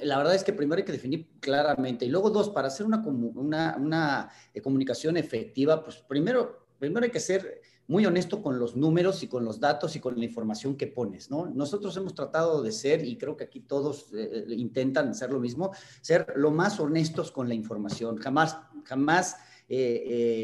la 0.00 0.18
verdad 0.18 0.34
es 0.34 0.44
que 0.44 0.52
primero 0.52 0.78
hay 0.78 0.84
que 0.84 0.92
definir 0.92 1.28
claramente. 1.40 2.04
Y 2.04 2.08
luego, 2.08 2.30
dos, 2.30 2.50
para 2.50 2.68
hacer 2.68 2.86
una, 2.86 2.98
una, 2.98 3.76
una 3.78 4.30
eh, 4.54 4.60
comunicación 4.60 5.16
efectiva, 5.16 5.82
pues 5.82 5.96
primero, 5.96 6.66
primero 6.78 7.04
hay 7.04 7.10
que 7.10 7.20
ser 7.20 7.60
muy 7.88 8.06
honesto 8.06 8.42
con 8.42 8.58
los 8.58 8.76
números 8.76 9.22
y 9.22 9.28
con 9.28 9.44
los 9.44 9.60
datos 9.60 9.96
y 9.96 10.00
con 10.00 10.18
la 10.18 10.24
información 10.24 10.76
que 10.76 10.86
pones, 10.86 11.30
¿no? 11.30 11.46
Nosotros 11.46 11.96
hemos 11.96 12.14
tratado 12.14 12.62
de 12.62 12.72
ser, 12.72 13.04
y 13.04 13.16
creo 13.16 13.36
que 13.36 13.44
aquí 13.44 13.60
todos 13.60 14.12
eh, 14.12 14.44
eh, 14.48 14.54
intentan 14.54 15.14
ser 15.14 15.30
lo 15.30 15.40
mismo, 15.40 15.72
ser 16.00 16.32
lo 16.36 16.50
más 16.50 16.80
honestos 16.80 17.30
con 17.30 17.48
la 17.48 17.54
información. 17.54 18.16
Jamás, 18.16 18.58
jamás, 18.84 19.36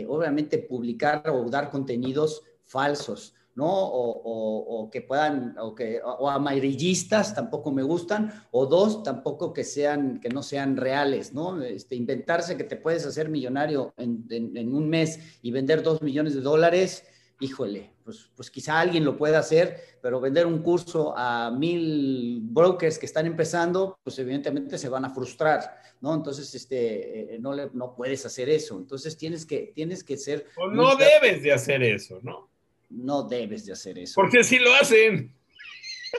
obviamente, 0.08 0.58
publicar 0.58 1.30
o 1.30 1.48
dar 1.48 1.70
contenidos 1.70 2.42
falsos. 2.64 3.34
¿no? 3.54 3.68
O, 3.68 4.90
que 4.90 5.02
puedan, 5.02 5.56
o, 5.58 5.74
que, 5.74 6.00
o 6.02 6.28
amarillistas 6.28 7.34
tampoco 7.34 7.70
me 7.70 7.82
gustan, 7.82 8.32
o 8.50 8.66
dos, 8.66 9.02
tampoco 9.02 9.52
que 9.52 9.64
sean, 9.64 10.20
que 10.20 10.28
no 10.28 10.42
sean 10.42 10.76
reales, 10.76 11.32
¿no? 11.32 11.62
Este, 11.62 11.94
inventarse 11.94 12.56
que 12.56 12.64
te 12.64 12.76
puedes 12.76 13.06
hacer 13.06 13.28
millonario 13.28 13.94
en, 13.96 14.26
en, 14.30 14.74
un 14.74 14.88
mes 14.88 15.38
y 15.42 15.50
vender 15.50 15.82
dos 15.82 16.02
millones 16.02 16.34
de 16.34 16.40
dólares, 16.40 17.04
híjole, 17.42 17.90
pues, 18.04 18.30
pues 18.34 18.50
quizá 18.50 18.80
alguien 18.80 19.04
lo 19.04 19.16
pueda 19.16 19.38
hacer, 19.38 19.98
pero 20.00 20.20
vender 20.20 20.46
un 20.46 20.62
curso 20.62 21.12
a 21.16 21.50
mil 21.50 22.40
brokers 22.42 22.98
que 22.98 23.06
están 23.06 23.26
empezando, 23.26 23.98
pues 24.02 24.18
evidentemente 24.18 24.78
se 24.78 24.88
van 24.88 25.04
a 25.04 25.10
frustrar, 25.10 25.78
¿no? 26.00 26.14
Entonces, 26.14 26.54
este, 26.54 27.34
eh, 27.34 27.38
no, 27.38 27.52
le, 27.52 27.68
no 27.74 27.94
puedes 27.94 28.24
hacer 28.24 28.48
eso. 28.48 28.78
Entonces 28.78 29.16
tienes 29.16 29.44
que, 29.44 29.72
tienes 29.74 30.02
que 30.02 30.16
ser... 30.16 30.46
O 30.56 30.68
no 30.68 30.96
debes 30.96 31.42
de 31.42 31.52
hacer 31.52 31.82
eso, 31.82 32.20
¿no? 32.22 32.52
no 32.92 33.22
debes 33.24 33.66
de 33.66 33.72
hacer 33.72 33.98
eso. 33.98 34.14
Porque 34.14 34.44
sí 34.44 34.58
lo 34.58 34.72
hacen. 34.74 35.34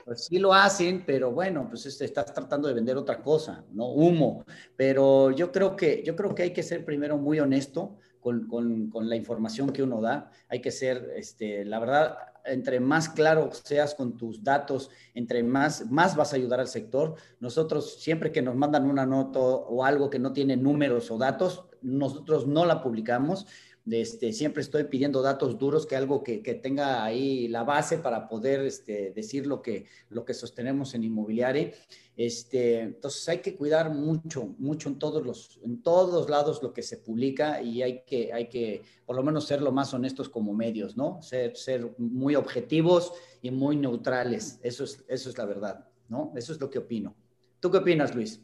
Pues 0.05 0.25
sí 0.25 0.39
lo 0.39 0.53
hacen, 0.53 1.03
pero 1.05 1.31
bueno, 1.31 1.67
pues 1.69 1.85
este, 1.85 2.05
estás 2.05 2.33
tratando 2.33 2.67
de 2.67 2.73
vender 2.73 2.97
otra 2.97 3.21
cosa, 3.21 3.63
¿no? 3.73 3.91
Humo. 3.91 4.43
Pero 4.75 5.31
yo 5.31 5.51
creo 5.51 5.75
que, 5.75 6.01
yo 6.03 6.15
creo 6.15 6.33
que 6.33 6.43
hay 6.43 6.53
que 6.53 6.63
ser 6.63 6.83
primero 6.83 7.17
muy 7.17 7.39
honesto 7.39 7.97
con, 8.23 8.47
con, 8.89 9.09
la 9.09 9.15
información 9.15 9.71
que 9.71 9.83
uno 9.83 10.01
da. 10.01 10.31
Hay 10.49 10.61
que 10.61 10.71
ser, 10.71 11.11
este, 11.15 11.65
la 11.65 11.79
verdad, 11.79 12.17
entre 12.45 12.79
más 12.79 13.09
claro 13.09 13.49
seas 13.51 13.93
con 13.93 14.17
tus 14.17 14.43
datos, 14.43 14.89
entre 15.13 15.43
más, 15.43 15.91
más 15.91 16.15
vas 16.15 16.33
a 16.33 16.37
ayudar 16.37 16.59
al 16.59 16.67
sector. 16.67 17.15
Nosotros, 17.39 18.01
siempre 18.01 18.31
que 18.31 18.41
nos 18.41 18.55
mandan 18.55 18.89
una 18.89 19.05
nota 19.05 19.39
o 19.39 19.83
algo 19.83 20.09
que 20.09 20.19
no 20.19 20.33
tiene 20.33 20.57
números 20.57 21.11
o 21.11 21.17
datos, 21.17 21.65
nosotros 21.81 22.47
no 22.47 22.65
la 22.65 22.81
publicamos 22.81 23.45
este, 23.89 24.31
siempre 24.31 24.61
estoy 24.61 24.85
pidiendo 24.85 25.21
datos 25.21 25.57
duros, 25.57 25.85
que 25.85 25.95
algo 25.95 26.23
que, 26.23 26.39
tenga 26.61 27.03
ahí 27.03 27.47
la 27.49 27.63
base 27.63 27.97
para 27.97 28.27
poder 28.27 28.61
este, 28.61 29.11
decir 29.11 29.45
lo 29.45 29.61
que, 29.61 29.85
lo 30.09 30.23
que 30.23 30.33
sostenemos 30.33 30.93
en 30.93 31.03
inmobiliaria. 31.03 31.71
Este, 32.15 32.79
entonces 32.79 33.27
hay 33.27 33.39
que 33.39 33.55
cuidar 33.55 33.89
mucho, 33.93 34.55
mucho 34.57 34.87
en 34.87 34.99
todos 34.99 35.25
los, 35.25 35.59
en 35.63 35.81
todos 35.81 36.29
lados 36.29 36.61
lo 36.61 36.71
que 36.71 36.83
se 36.83 36.97
publica 36.97 37.61
y 37.61 37.81
hay 37.81 38.03
que, 38.05 38.31
hay 38.31 38.47
que 38.47 38.83
por 39.05 39.15
lo 39.15 39.23
menos 39.23 39.45
ser 39.47 39.61
lo 39.61 39.71
más 39.71 39.93
honestos 39.93 40.29
como 40.29 40.53
medios, 40.53 40.95
¿no? 40.95 41.21
Ser, 41.21 41.57
ser 41.57 41.93
muy 41.97 42.35
objetivos 42.35 43.13
y 43.41 43.51
muy 43.51 43.75
neutrales. 43.75 44.59
Eso 44.63 44.85
es, 44.85 45.03
eso 45.07 45.29
es 45.29 45.37
la 45.37 45.45
verdad, 45.45 45.87
¿no? 46.07 46.31
Eso 46.35 46.53
es 46.53 46.61
lo 46.61 46.69
que 46.69 46.79
opino. 46.79 47.15
¿Tú 47.59 47.69
qué 47.69 47.79
opinas, 47.79 48.15
Luis? 48.15 48.39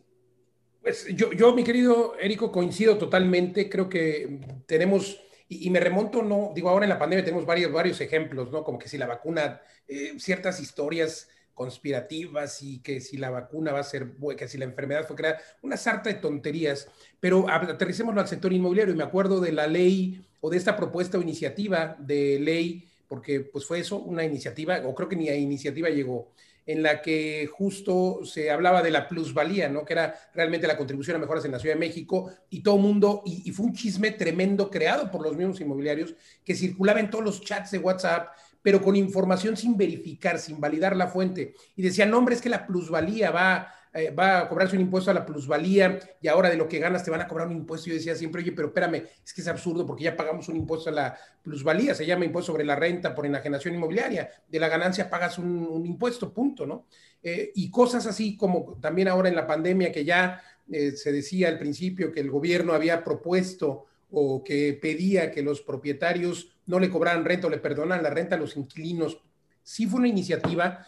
Pues 0.82 1.08
yo, 1.16 1.32
yo 1.32 1.54
mi 1.54 1.64
querido 1.64 2.16
Érico, 2.20 2.52
coincido 2.52 2.98
totalmente. 2.98 3.70
Creo 3.70 3.88
que 3.88 4.64
tenemos 4.66 5.20
y, 5.52 5.70
me 5.72 5.80
remonto, 5.80 6.22
no, 6.22 6.52
digo, 6.54 6.70
ahora 6.70 6.86
en 6.86 6.90
la 6.90 7.00
pandemia 7.00 7.26
tenemos 7.26 7.46
varios, 7.46 7.72
varios 7.72 8.00
ejemplos, 8.02 8.52
¿no? 8.52 8.64
Como 8.64 8.78
que 8.78 8.88
si 8.88 9.00
la 9.00 9.08
vacuna, 9.08 9.60
eh, 9.88 10.14
ciertas 10.20 10.60
historias 10.60 11.28
conspirativas 11.56 12.62
y 12.62 12.80
que 12.80 13.02
si 13.02 13.18
la 13.18 13.32
vacuna 13.32 13.74
va 13.74 13.80
a 13.80 13.84
ser 13.84 14.14
que 14.38 14.48
si 14.48 14.58
la 14.60 14.66
enfermedad 14.66 15.06
fue 15.06 15.16
creada, 15.16 15.42
una 15.62 15.76
sarta 15.76 16.10
de 16.10 16.16
tonterías, 16.16 16.88
pero 17.20 17.50
aterricémoslo 17.50 18.22
al 18.22 18.28
sector 18.28 18.54
inmobiliario 18.54 18.94
y 18.94 18.98
me 18.98 19.04
acuerdo 19.04 19.42
de 19.42 19.52
la 19.52 19.68
ley 19.68 20.24
o 20.40 20.50
de 20.50 20.58
esta 20.58 20.78
propuesta 20.78 21.18
o 21.18 21.22
iniciativa 21.22 21.98
de 22.00 22.40
ley, 22.40 22.89
porque 23.10 23.42
pues 23.42 23.66
fue 23.66 23.80
eso, 23.80 23.98
una 23.98 24.24
iniciativa, 24.24 24.80
o 24.86 24.96
creo 24.96 25.10
que 25.10 25.16
ni 25.18 25.28
a 25.28 25.36
iniciativa 25.36 25.90
llegó, 25.90 26.32
en 26.66 26.84
la 26.84 27.02
que 27.02 27.50
justo 27.52 28.20
se 28.24 28.52
hablaba 28.52 28.84
de 28.84 28.92
la 28.92 29.10
plusvalía, 29.10 29.68
¿no? 29.68 29.84
Que 29.84 29.94
era 29.94 30.14
realmente 30.36 30.68
la 30.68 30.78
contribución 30.78 31.16
a 31.18 31.20
mejoras 31.20 31.44
en 31.44 31.52
la 31.52 31.60
Ciudad 31.60 31.74
de 31.74 31.80
México 31.80 32.32
y 32.52 32.62
todo 32.62 32.78
mundo, 32.78 33.24
y, 33.26 33.52
fue 33.52 33.66
un 33.66 33.74
chisme 33.74 34.12
tremendo 34.12 34.70
creado 34.70 35.10
por 35.10 35.24
los 35.24 35.36
mismos 35.36 35.60
inmobiliarios 35.60 36.14
que 36.46 36.54
circulaba 36.54 37.00
en 37.00 37.10
todos 37.10 37.26
los 37.26 37.42
chats 37.42 37.72
de 37.72 37.80
WhatsApp, 37.80 38.30
pero 38.62 38.84
con 38.84 38.96
información 38.96 39.58
sin 39.58 39.76
verificar, 39.76 40.38
sin 40.38 40.60
validar 40.60 40.96
la 40.96 41.08
fuente. 41.08 41.56
Y 41.76 41.82
decían, 41.82 42.12
no, 42.12 42.20
hombre, 42.20 42.36
es 42.36 42.42
que 42.42 42.50
la 42.50 42.68
plusvalía 42.68 43.32
va 43.32 43.74
eh, 43.92 44.12
va 44.12 44.42
a 44.42 44.48
cobrarse 44.48 44.76
un 44.76 44.84
impuesto 44.84 45.10
a 45.10 45.16
la 45.16 45.26
plusvalía 45.26 45.98
y 46.22 46.28
ahora 46.28 46.52
de 46.52 46.58
lo 46.58 46.68
que 46.68 46.78
ganas 46.78 47.04
te 47.04 47.10
van 47.10 47.22
a 47.22 47.28
cobrar 47.28 47.48
un 47.48 47.56
impuesto. 47.56 47.88
Yo 47.88 47.96
decía 47.96 48.14
siempre, 48.16 48.42
oye, 48.42 48.52
pero 48.52 48.68
espérame, 48.68 49.08
es 49.26 49.34
que 49.34 49.42
es 49.42 49.48
absurdo 49.48 49.84
porque 49.84 50.04
ya 50.04 50.16
pagamos 50.16 50.48
un 50.48 50.58
impuesto 50.58 50.92
a 50.92 50.94
la 50.94 51.18
plusvalía, 51.42 51.96
se 51.96 52.06
llama 52.06 52.26
impuesto 52.26 52.52
sobre 52.52 52.66
la 52.66 52.76
renta 52.76 53.16
por 53.16 53.26
enajenación 53.26 53.74
inmobiliaria. 53.74 54.30
De 54.48 54.60
la 54.60 54.70
ganancia 54.70 55.10
pagas 55.10 55.40
un, 55.40 55.84
impuesto, 55.88 56.32
punto, 56.32 56.68
¿no? 56.68 56.86
Eh, 57.24 57.52
y 57.56 57.72
cosas 57.72 58.06
así 58.06 58.38
como 58.38 58.78
también 58.80 59.08
ahora 59.08 59.28
en 59.28 59.36
la 59.36 59.48
pandemia 59.48 59.92
que 59.92 60.06
ya 60.06 60.40
eh, 60.72 60.92
se 60.92 61.12
decía 61.12 61.48
al 61.48 61.58
principio 61.58 62.12
que 62.12 62.20
el 62.20 62.30
gobierno 62.30 62.74
había 62.74 63.04
propuesto 63.04 63.86
o 64.12 64.44
que 64.44 64.78
pedía 64.80 65.32
que 65.32 65.42
los 65.42 65.62
propietarios 65.62 66.50
no 66.68 66.80
le 66.80 66.92
cobraran 66.92 67.26
renta 67.26 67.48
o 67.48 67.50
le 67.50 67.58
perdonan 67.58 68.04
la 68.04 68.12
renta 68.12 68.36
a 68.36 68.40
los 68.40 68.56
inquilinos. 68.56 69.20
Sí 69.64 69.88
fue 69.88 70.00
una 70.00 70.10
iniciativa 70.10 70.86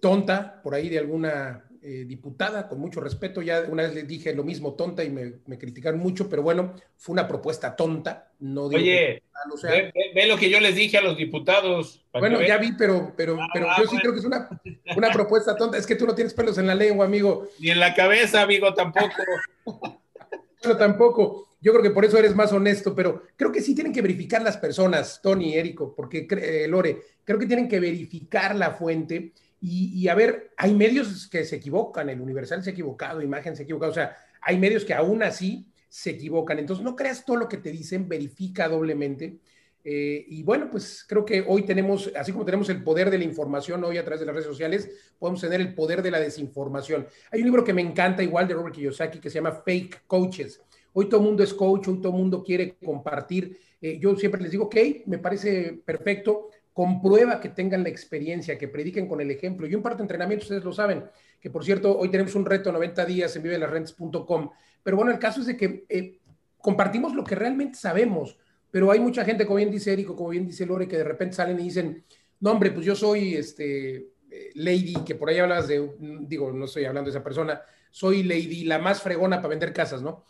tonta 0.00 0.62
por 0.62 0.74
ahí 0.74 0.88
de 0.88 0.98
alguna 0.98 1.62
eh, 1.84 2.04
diputada, 2.06 2.68
con 2.68 2.78
mucho 2.78 3.00
respeto, 3.00 3.42
ya 3.42 3.64
una 3.68 3.82
vez 3.82 3.94
le 3.94 4.04
dije 4.04 4.32
lo 4.34 4.44
mismo 4.44 4.74
tonta 4.74 5.02
y 5.02 5.10
me, 5.10 5.58
criticaron 5.58 5.98
mucho, 5.98 6.28
pero 6.28 6.40
bueno, 6.40 6.76
fue 6.96 7.12
una 7.12 7.26
propuesta 7.26 7.74
tonta. 7.74 8.30
No 8.38 8.66
Oye, 8.66 9.22
ve, 10.14 10.26
lo 10.28 10.36
que 10.36 10.48
yo 10.48 10.60
les 10.60 10.76
dije 10.76 10.98
a 10.98 11.02
los 11.02 11.16
diputados. 11.16 12.04
Bueno, 12.12 12.40
ya 12.40 12.58
vi, 12.58 12.72
pero, 12.78 13.12
pero, 13.16 13.36
ah, 13.40 13.48
pero 13.52 13.66
yo 13.78 13.86
sí 13.88 13.96
creo 13.98 14.12
que 14.12 14.20
es 14.20 14.24
una, 14.24 14.48
una 14.96 15.10
propuesta 15.10 15.56
tonta. 15.56 15.76
Es 15.76 15.86
que 15.86 15.96
tú 15.96 16.06
no 16.06 16.14
tienes 16.14 16.34
pelos 16.34 16.56
en 16.58 16.68
la 16.68 16.76
lengua, 16.76 17.06
amigo. 17.06 17.48
Ni 17.58 17.70
en 17.70 17.80
la 17.80 17.94
cabeza, 17.94 18.42
amigo, 18.42 18.72
tampoco. 18.74 19.16
pero 20.62 20.76
tampoco. 20.76 21.48
Yo 21.60 21.72
creo 21.72 21.82
que 21.82 21.90
por 21.90 22.04
eso 22.04 22.16
eres 22.16 22.34
más 22.34 22.52
honesto, 22.52 22.94
pero 22.94 23.22
creo 23.36 23.50
que 23.50 23.60
sí 23.60 23.74
tienen 23.74 23.92
que 23.92 24.02
verificar 24.02 24.42
las 24.42 24.56
personas, 24.56 25.20
Tony, 25.20 25.54
Érico, 25.54 25.94
porque 25.94 26.28
eh, 26.30 26.66
Lore, 26.68 27.02
creo 27.24 27.38
que 27.38 27.46
tienen 27.46 27.68
que 27.68 27.80
verificar 27.80 28.54
la 28.54 28.70
fuente 28.70 29.32
y, 29.64 30.08
a 30.08 30.16
ver, 30.16 30.50
hay 30.56 30.74
medios 30.74 31.28
que 31.28 31.44
se 31.44 31.56
equivocan, 31.56 32.08
el 32.08 32.20
Universal 32.20 32.64
se 32.64 32.70
ha 32.70 32.72
equivocado, 32.72 33.22
Imagen 33.22 33.54
se 33.54 33.62
ha 33.62 33.64
equivocado, 33.64 33.92
o 33.92 33.94
sea, 33.94 34.16
hay 34.40 34.58
medios 34.58 34.84
que 34.84 34.92
aún 34.92 35.22
así 35.22 35.70
se 35.88 36.10
equivocan. 36.10 36.58
Entonces, 36.58 36.84
no 36.84 36.96
creas 36.96 37.24
todo 37.24 37.36
lo 37.36 37.48
que 37.48 37.58
te 37.58 37.70
dicen, 37.70 38.08
verifica 38.08 38.68
doblemente. 38.68 39.38
Eh, 39.84 40.24
y 40.28 40.42
bueno, 40.42 40.68
pues 40.68 41.04
creo 41.08 41.24
que 41.24 41.44
hoy 41.46 41.62
tenemos, 41.62 42.10
así 42.16 42.32
como 42.32 42.44
tenemos 42.44 42.68
el 42.70 42.82
poder 42.82 43.08
de 43.08 43.18
la 43.18 43.24
información 43.24 43.84
hoy 43.84 43.98
a 43.98 44.04
través 44.04 44.18
de 44.20 44.26
las 44.26 44.34
redes 44.34 44.48
sociales, 44.48 44.90
podemos 45.18 45.40
tener 45.40 45.60
el 45.60 45.74
poder 45.74 46.02
de 46.02 46.10
la 46.10 46.18
desinformación. 46.18 47.06
Hay 47.30 47.40
un 47.40 47.46
libro 47.46 47.62
que 47.62 47.72
me 47.72 47.82
encanta 47.82 48.22
igual 48.22 48.48
de 48.48 48.54
Robert 48.54 48.74
Kiyosaki 48.74 49.20
que 49.20 49.30
se 49.30 49.36
llama 49.36 49.62
Fake 49.64 50.06
Coaches. 50.08 50.60
Hoy 50.92 51.08
todo 51.08 51.20
mundo 51.20 51.42
es 51.42 51.54
coach, 51.54 51.88
hoy 51.88 52.00
todo 52.00 52.12
mundo 52.12 52.42
quiere 52.42 52.76
compartir. 52.84 53.58
Eh, 53.80 53.98
yo 53.98 54.14
siempre 54.16 54.40
les 54.40 54.50
digo, 54.50 54.64
ok, 54.64 54.76
me 55.06 55.18
parece 55.18 55.80
perfecto, 55.84 56.50
comprueba 56.72 57.40
que 57.40 57.50
tengan 57.50 57.82
la 57.82 57.88
experiencia, 57.90 58.56
que 58.56 58.68
prediquen 58.68 59.06
con 59.06 59.20
el 59.20 59.30
ejemplo. 59.30 59.66
Yo 59.66 59.76
imparto 59.76 60.02
entrenamiento, 60.02 60.44
ustedes 60.44 60.64
lo 60.64 60.72
saben, 60.72 61.04
que 61.40 61.50
por 61.50 61.64
cierto, 61.64 61.96
hoy 61.98 62.10
tenemos 62.10 62.34
un 62.34 62.46
reto 62.46 62.72
90 62.72 63.04
días 63.04 63.36
en 63.36 63.42
vivelasrentes.com, 63.42 64.50
pero 64.82 64.96
bueno, 64.96 65.12
el 65.12 65.18
caso 65.18 65.40
es 65.40 65.46
de 65.46 65.56
que 65.56 65.84
eh, 65.88 66.18
compartimos 66.58 67.14
lo 67.14 67.24
que 67.24 67.34
realmente 67.34 67.78
sabemos, 67.78 68.38
pero 68.70 68.90
hay 68.90 69.00
mucha 69.00 69.24
gente, 69.24 69.44
como 69.44 69.58
bien 69.58 69.70
dice 69.70 69.92
Érico, 69.92 70.16
como 70.16 70.30
bien 70.30 70.46
dice 70.46 70.64
Lore, 70.64 70.88
que 70.88 70.96
de 70.96 71.04
repente 71.04 71.36
salen 71.36 71.60
y 71.60 71.64
dicen, 71.64 72.04
no 72.40 72.52
hombre, 72.52 72.70
pues 72.70 72.86
yo 72.86 72.96
soy 72.96 73.34
este, 73.34 73.96
eh, 74.30 74.50
Lady, 74.54 74.94
que 75.04 75.14
por 75.14 75.28
ahí 75.28 75.38
hablas 75.38 75.68
de, 75.68 75.90
digo, 76.22 76.52
no 76.52 76.64
estoy 76.64 76.86
hablando 76.86 77.10
de 77.10 77.16
esa 77.16 77.24
persona, 77.24 77.60
soy 77.90 78.22
Lady, 78.22 78.64
la 78.64 78.78
más 78.78 79.02
fregona 79.02 79.36
para 79.36 79.48
vender 79.48 79.74
casas, 79.74 80.00
¿no? 80.00 80.24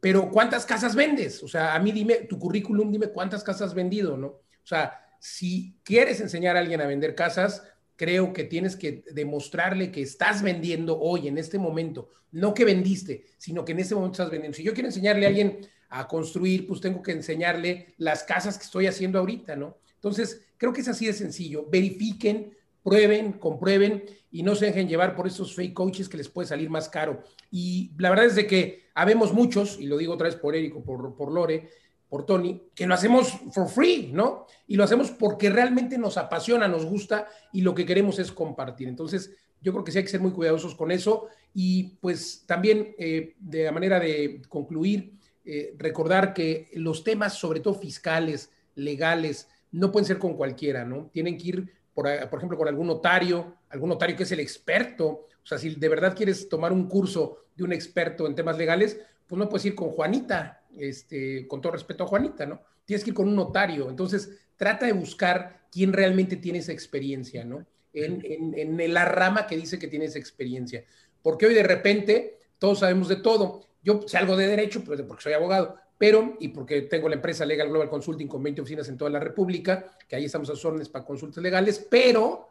Pero 0.00 0.30
¿cuántas 0.30 0.66
casas 0.66 0.94
vendes? 0.94 1.42
O 1.42 1.48
sea, 1.48 1.74
a 1.74 1.78
mí 1.78 1.92
dime, 1.92 2.26
tu 2.28 2.38
currículum, 2.38 2.90
dime 2.92 3.08
cuántas 3.08 3.42
casas 3.42 3.68
has 3.68 3.74
vendido, 3.74 4.16
¿no? 4.16 4.26
O 4.26 4.66
sea, 4.66 5.01
si 5.22 5.78
quieres 5.84 6.20
enseñar 6.20 6.56
a 6.56 6.58
alguien 6.58 6.80
a 6.80 6.86
vender 6.88 7.14
casas, 7.14 7.62
creo 7.94 8.32
que 8.32 8.42
tienes 8.42 8.74
que 8.74 9.04
demostrarle 9.12 9.92
que 9.92 10.02
estás 10.02 10.42
vendiendo 10.42 10.98
hoy, 10.98 11.28
en 11.28 11.38
este 11.38 11.60
momento, 11.60 12.08
no 12.32 12.52
que 12.52 12.64
vendiste, 12.64 13.26
sino 13.38 13.64
que 13.64 13.70
en 13.70 13.78
este 13.78 13.94
momento 13.94 14.14
estás 14.14 14.32
vendiendo. 14.32 14.56
Si 14.56 14.64
yo 14.64 14.74
quiero 14.74 14.88
enseñarle 14.88 15.24
a 15.24 15.28
alguien 15.28 15.60
a 15.90 16.08
construir, 16.08 16.66
pues 16.66 16.80
tengo 16.80 17.00
que 17.02 17.12
enseñarle 17.12 17.94
las 17.98 18.24
casas 18.24 18.58
que 18.58 18.64
estoy 18.64 18.88
haciendo 18.88 19.20
ahorita, 19.20 19.54
¿no? 19.54 19.76
Entonces, 19.94 20.44
creo 20.56 20.72
que 20.72 20.80
es 20.80 20.88
así 20.88 21.06
de 21.06 21.12
sencillo. 21.12 21.68
Verifiquen, 21.70 22.58
prueben, 22.82 23.34
comprueben 23.34 24.02
y 24.32 24.42
no 24.42 24.56
se 24.56 24.66
dejen 24.66 24.88
llevar 24.88 25.14
por 25.14 25.28
esos 25.28 25.54
fake 25.54 25.72
coaches 25.72 26.08
que 26.08 26.16
les 26.16 26.28
puede 26.28 26.48
salir 26.48 26.68
más 26.68 26.88
caro. 26.88 27.22
Y 27.48 27.92
la 27.96 28.10
verdad 28.10 28.26
es 28.26 28.34
de 28.34 28.48
que 28.48 28.86
habemos 28.92 29.32
muchos, 29.32 29.78
y 29.78 29.86
lo 29.86 29.98
digo 29.98 30.14
otra 30.14 30.26
vez 30.26 30.34
por 30.34 30.56
Érico, 30.56 30.82
por, 30.82 31.14
por 31.14 31.30
Lore, 31.30 31.68
por 32.12 32.26
Tony, 32.26 32.60
que 32.74 32.86
lo 32.86 32.92
hacemos 32.92 33.40
for 33.52 33.70
free, 33.70 34.10
¿no? 34.12 34.46
Y 34.66 34.76
lo 34.76 34.84
hacemos 34.84 35.10
porque 35.10 35.48
realmente 35.48 35.96
nos 35.96 36.18
apasiona, 36.18 36.68
nos 36.68 36.84
gusta 36.84 37.26
y 37.54 37.62
lo 37.62 37.74
que 37.74 37.86
queremos 37.86 38.18
es 38.18 38.30
compartir. 38.30 38.86
Entonces, 38.86 39.34
yo 39.62 39.72
creo 39.72 39.82
que 39.82 39.92
sí 39.92 39.96
hay 39.96 40.04
que 40.04 40.10
ser 40.10 40.20
muy 40.20 40.32
cuidadosos 40.32 40.74
con 40.74 40.90
eso 40.90 41.28
y 41.54 41.96
pues 42.02 42.44
también 42.46 42.94
eh, 42.98 43.34
de 43.38 43.64
la 43.64 43.72
manera 43.72 43.98
de 43.98 44.42
concluir, 44.50 45.14
eh, 45.46 45.74
recordar 45.78 46.34
que 46.34 46.68
los 46.74 47.02
temas, 47.02 47.32
sobre 47.32 47.60
todo 47.60 47.72
fiscales, 47.72 48.50
legales, 48.74 49.48
no 49.70 49.90
pueden 49.90 50.04
ser 50.04 50.18
con 50.18 50.34
cualquiera, 50.34 50.84
¿no? 50.84 51.08
Tienen 51.14 51.38
que 51.38 51.48
ir, 51.48 51.72
por, 51.94 52.04
por 52.28 52.38
ejemplo, 52.38 52.58
con 52.58 52.68
algún 52.68 52.88
notario, 52.88 53.54
algún 53.70 53.88
notario 53.88 54.16
que 54.16 54.24
es 54.24 54.32
el 54.32 54.40
experto. 54.40 55.06
O 55.42 55.46
sea, 55.46 55.56
si 55.56 55.76
de 55.76 55.88
verdad 55.88 56.14
quieres 56.14 56.46
tomar 56.50 56.74
un 56.74 56.88
curso 56.88 57.38
de 57.56 57.64
un 57.64 57.72
experto 57.72 58.26
en 58.26 58.34
temas 58.34 58.58
legales, 58.58 59.00
pues 59.32 59.38
no 59.38 59.48
puedes 59.48 59.64
ir 59.64 59.74
con 59.74 59.88
Juanita, 59.88 60.62
este, 60.76 61.48
con 61.48 61.62
todo 61.62 61.72
respeto 61.72 62.04
a 62.04 62.06
Juanita, 62.06 62.44
¿no? 62.44 62.60
Tienes 62.84 63.02
que 63.02 63.08
ir 63.08 63.14
con 63.14 63.28
un 63.28 63.34
notario. 63.34 63.88
Entonces, 63.88 64.30
trata 64.58 64.84
de 64.84 64.92
buscar 64.92 65.68
quién 65.72 65.94
realmente 65.94 66.36
tiene 66.36 66.58
esa 66.58 66.72
experiencia, 66.72 67.42
¿no? 67.42 67.64
En, 67.94 68.52
en, 68.54 68.92
la 68.92 69.06
rama 69.06 69.46
que 69.46 69.56
dice 69.56 69.78
que 69.78 69.88
tiene 69.88 70.04
esa 70.04 70.18
experiencia. 70.18 70.84
Porque 71.22 71.46
hoy 71.46 71.54
de 71.54 71.62
repente 71.62 72.40
todos 72.58 72.80
sabemos 72.80 73.08
de 73.08 73.16
todo. 73.16 73.64
Yo 73.82 74.02
sé 74.06 74.18
algo 74.18 74.36
de 74.36 74.48
derecho, 74.48 74.84
pues, 74.84 75.00
porque 75.00 75.22
soy 75.22 75.32
abogado, 75.32 75.76
pero, 75.96 76.36
y 76.38 76.48
porque 76.48 76.82
tengo 76.82 77.08
la 77.08 77.14
empresa 77.14 77.46
Legal 77.46 77.70
Global 77.70 77.88
Consulting 77.88 78.28
con 78.28 78.42
20 78.42 78.60
oficinas 78.60 78.86
en 78.90 78.98
toda 78.98 79.10
la 79.10 79.18
República, 79.18 79.96
que 80.06 80.16
ahí 80.16 80.26
estamos 80.26 80.50
a 80.50 80.56
sus 80.56 80.66
órdenes 80.66 80.90
para 80.90 81.06
consultas 81.06 81.42
legales, 81.42 81.78
pero, 81.90 82.48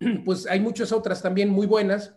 pues 0.24 0.46
hay 0.46 0.60
muchas 0.60 0.92
otras 0.92 1.20
también 1.20 1.50
muy 1.50 1.66
buenas 1.66 2.14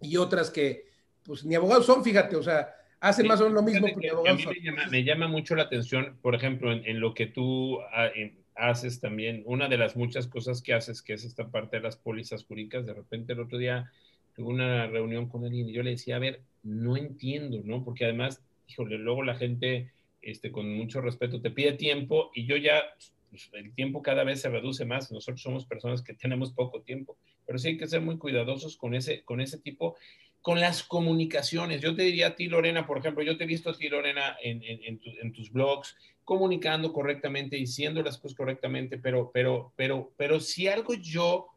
y 0.00 0.16
otras 0.16 0.48
que, 0.48 0.86
pues 1.24 1.44
ni 1.44 1.56
abogados 1.56 1.86
son, 1.86 2.04
fíjate, 2.04 2.36
o 2.36 2.42
sea, 2.44 2.72
hacen 3.00 3.26
más 3.26 3.40
o 3.40 3.44
menos 3.44 3.56
lo 3.56 3.62
mismo. 3.62 3.86
a 3.86 4.34
mí 4.34 4.44
me 4.90 5.04
llama, 5.04 5.28
mucho 5.28 5.54
la 5.54 5.64
atención, 5.64 6.18
por 6.22 6.34
ejemplo, 6.34 6.72
en, 6.72 7.00
lo 7.00 7.14
que 7.14 7.26
tú 7.26 7.80
ah, 7.92 8.10
haces 8.54 9.00
también, 9.00 9.42
una 9.46 9.68
de 9.68 9.78
las 9.78 9.96
muchas 9.96 10.26
cosas 10.26 10.62
que 10.62 10.74
haces, 10.74 11.02
que 11.02 11.14
es 11.14 11.24
esta 11.24 11.48
parte 11.48 11.76
de 11.76 11.82
las 11.82 11.96
pólizas 11.96 12.44
jurídicas, 12.44 12.84
de 12.84 12.94
repente 12.94 13.32
el 13.32 13.40
otro 13.40 13.58
día 13.58 13.90
tuve 14.34 14.48
una 14.48 14.86
reunión 14.86 15.28
con 15.28 15.44
alguien 15.44 15.68
y 15.68 15.72
yo 15.72 15.82
le 15.82 15.90
decía, 15.90 16.16
a 16.16 16.20
ver, 16.20 16.42
no 16.62 16.96
entiendo, 16.96 17.60
¿no? 17.64 17.84
Porque 17.84 18.04
además, 18.04 18.42
híjole, 18.68 18.98
luego 18.98 19.22
la 19.22 19.36
gente, 19.36 19.92
este, 20.22 20.50
con 20.50 20.72
mucho 20.74 21.00
respeto, 21.00 21.40
te 21.40 21.50
pide 21.50 21.72
tiempo 21.72 22.30
y 22.34 22.46
yo 22.46 22.56
ya, 22.56 22.82
pues, 23.30 23.48
el 23.52 23.72
tiempo 23.74 24.02
cada 24.02 24.24
vez 24.24 24.40
se 24.40 24.48
reduce 24.48 24.84
más, 24.84 25.10
nosotros 25.12 25.42
somos 25.42 25.66
personas 25.66 26.02
que 26.02 26.14
tenemos 26.14 26.52
poco 26.52 26.82
tiempo, 26.82 27.16
pero 27.46 27.58
sí 27.58 27.68
hay 27.68 27.78
que 27.78 27.86
ser 27.86 28.00
muy 28.00 28.18
cuidadosos 28.18 28.76
con 28.76 28.94
ese, 28.94 29.22
con 29.22 29.40
ese 29.40 29.58
tipo 29.58 29.96
con 30.42 30.60
las 30.60 30.82
comunicaciones. 30.82 31.80
Yo 31.80 31.94
te 31.94 32.02
diría 32.02 32.28
a 32.28 32.36
ti, 32.36 32.46
Lorena, 32.46 32.86
por 32.86 32.98
ejemplo, 32.98 33.22
yo 33.22 33.36
te 33.36 33.44
he 33.44 33.46
visto 33.46 33.70
a 33.70 33.76
ti, 33.76 33.88
Lorena, 33.88 34.36
en, 34.42 35.32
tus 35.32 35.52
blogs, 35.52 35.96
comunicando 36.24 36.92
correctamente, 36.92 37.56
diciendo 37.56 38.02
las 38.02 38.18
cosas 38.18 38.36
correctamente, 38.36 38.98
pero, 38.98 39.30
pero, 39.32 39.72
pero, 39.76 40.12
pero 40.16 40.40
si 40.40 40.68
algo 40.68 40.94
yo, 40.94 41.48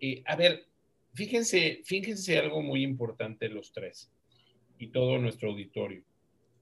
eh, 0.00 0.22
a 0.26 0.36
ver, 0.36 0.66
fíjense, 1.14 1.80
fíjense 1.84 2.38
algo 2.38 2.62
muy 2.62 2.82
importante 2.82 3.48
los 3.48 3.72
tres 3.72 4.12
y 4.78 4.88
todo 4.88 5.18
nuestro 5.18 5.50
auditorio. 5.50 6.02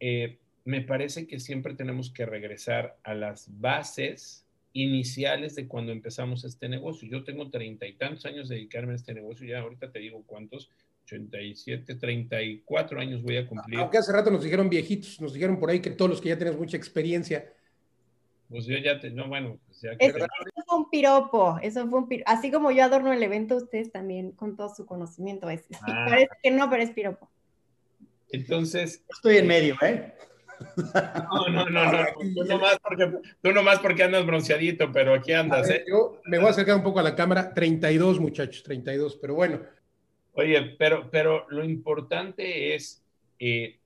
Eh, 0.01 0.39
me 0.65 0.83
parece 0.83 1.27
que 1.27 1.41
siempre 1.41 1.75
tenemos 1.75 2.13
que 2.13 2.27
regresar 2.27 2.99
a 3.03 3.15
las 3.15 3.49
bases 3.59 4.47
iniciales 4.75 5.55
de 5.55 5.67
cuando 5.67 5.93
empezamos 5.93 6.45
este 6.45 6.69
negocio. 6.69 7.09
Yo 7.09 7.25
tengo 7.25 7.51
treinta 7.51 7.87
y 7.87 7.95
tantos 7.95 8.27
años 8.27 8.49
de 8.49 8.57
dedicarme 8.57 8.93
a 8.93 8.97
este 8.97 9.15
negocio, 9.15 9.47
ya 9.47 9.61
ahorita 9.61 9.91
te 9.91 9.99
digo 9.99 10.23
cuántos, 10.27 10.71
87, 11.09 11.95
34 11.95 13.01
años 13.01 13.23
voy 13.23 13.39
a 13.39 13.47
cumplir. 13.47 13.79
Aunque 13.79 13.99
hace 13.99 14.13
rato 14.13 14.31
nos 14.31 14.45
dijeron 14.45 14.69
viejitos, 14.69 15.21
nos 15.21 15.33
dijeron 15.33 15.59
por 15.59 15.71
ahí 15.71 15.81
que 15.81 15.91
todos 15.91 16.11
los 16.11 16.21
que 16.21 16.29
ya 16.29 16.39
tenemos 16.39 16.61
mucha 16.61 16.77
experiencia. 16.77 17.51
Pues 18.49 18.67
yo 18.67 18.77
ya 18.79 18.99
te, 18.99 19.11
no, 19.11 19.29
bueno, 19.29 19.59
pues 19.67 19.81
ya 19.83 19.91
eso, 19.99 20.27
fue 20.67 20.79
un 20.79 20.91
piropo, 20.91 21.59
eso 21.63 21.87
fue 21.89 21.99
un 21.99 22.09
piropo. 22.09 22.31
Así 22.31 22.51
como 22.51 22.71
yo 22.71 22.85
adorno 22.85 23.13
el 23.13 23.23
evento, 23.23 23.57
ustedes 23.57 23.91
también 23.93 24.33
con 24.33 24.57
todo 24.57 24.75
su 24.75 24.87
conocimiento. 24.87 25.49
Es, 25.51 25.65
ah. 25.83 26.07
Parece 26.09 26.31
que 26.43 26.51
no, 26.51 26.69
pero 26.71 26.83
es 26.83 26.91
piropo. 26.91 27.29
Entonces. 28.31 29.05
Estoy 29.09 29.39
en 29.39 29.47
medio, 29.47 29.77
¿eh? 29.83 30.15
No, 31.31 31.49
no, 31.49 31.71
no, 31.71 31.93
no. 31.93 32.05
Tú 32.35 32.45
nomás 32.45 32.79
porque, 32.83 33.13
tú 33.41 33.53
nomás 33.53 33.79
porque 33.79 34.03
andas 34.03 34.27
bronceadito, 34.27 34.91
pero 34.93 35.15
aquí 35.15 35.33
andas, 35.33 35.71
¿eh? 35.71 35.85
Yo 35.89 36.21
me 36.25 36.39
voy 36.39 36.49
a 36.49 36.51
acercar 36.51 36.77
un 36.77 36.83
poco 36.83 37.01
a 37.01 37.03
la 37.03 37.15
cámara. 37.15 37.55
32, 37.55 38.19
muchachos, 38.19 38.63
32, 38.63 39.17
pero 39.21 39.35
bueno. 39.35 39.61
Oye, 40.39 40.77
pero, 40.79 41.11
pero 41.11 41.47
lo 41.49 41.65
importante 41.65 42.77
es 42.77 43.05
eh, 43.41 43.81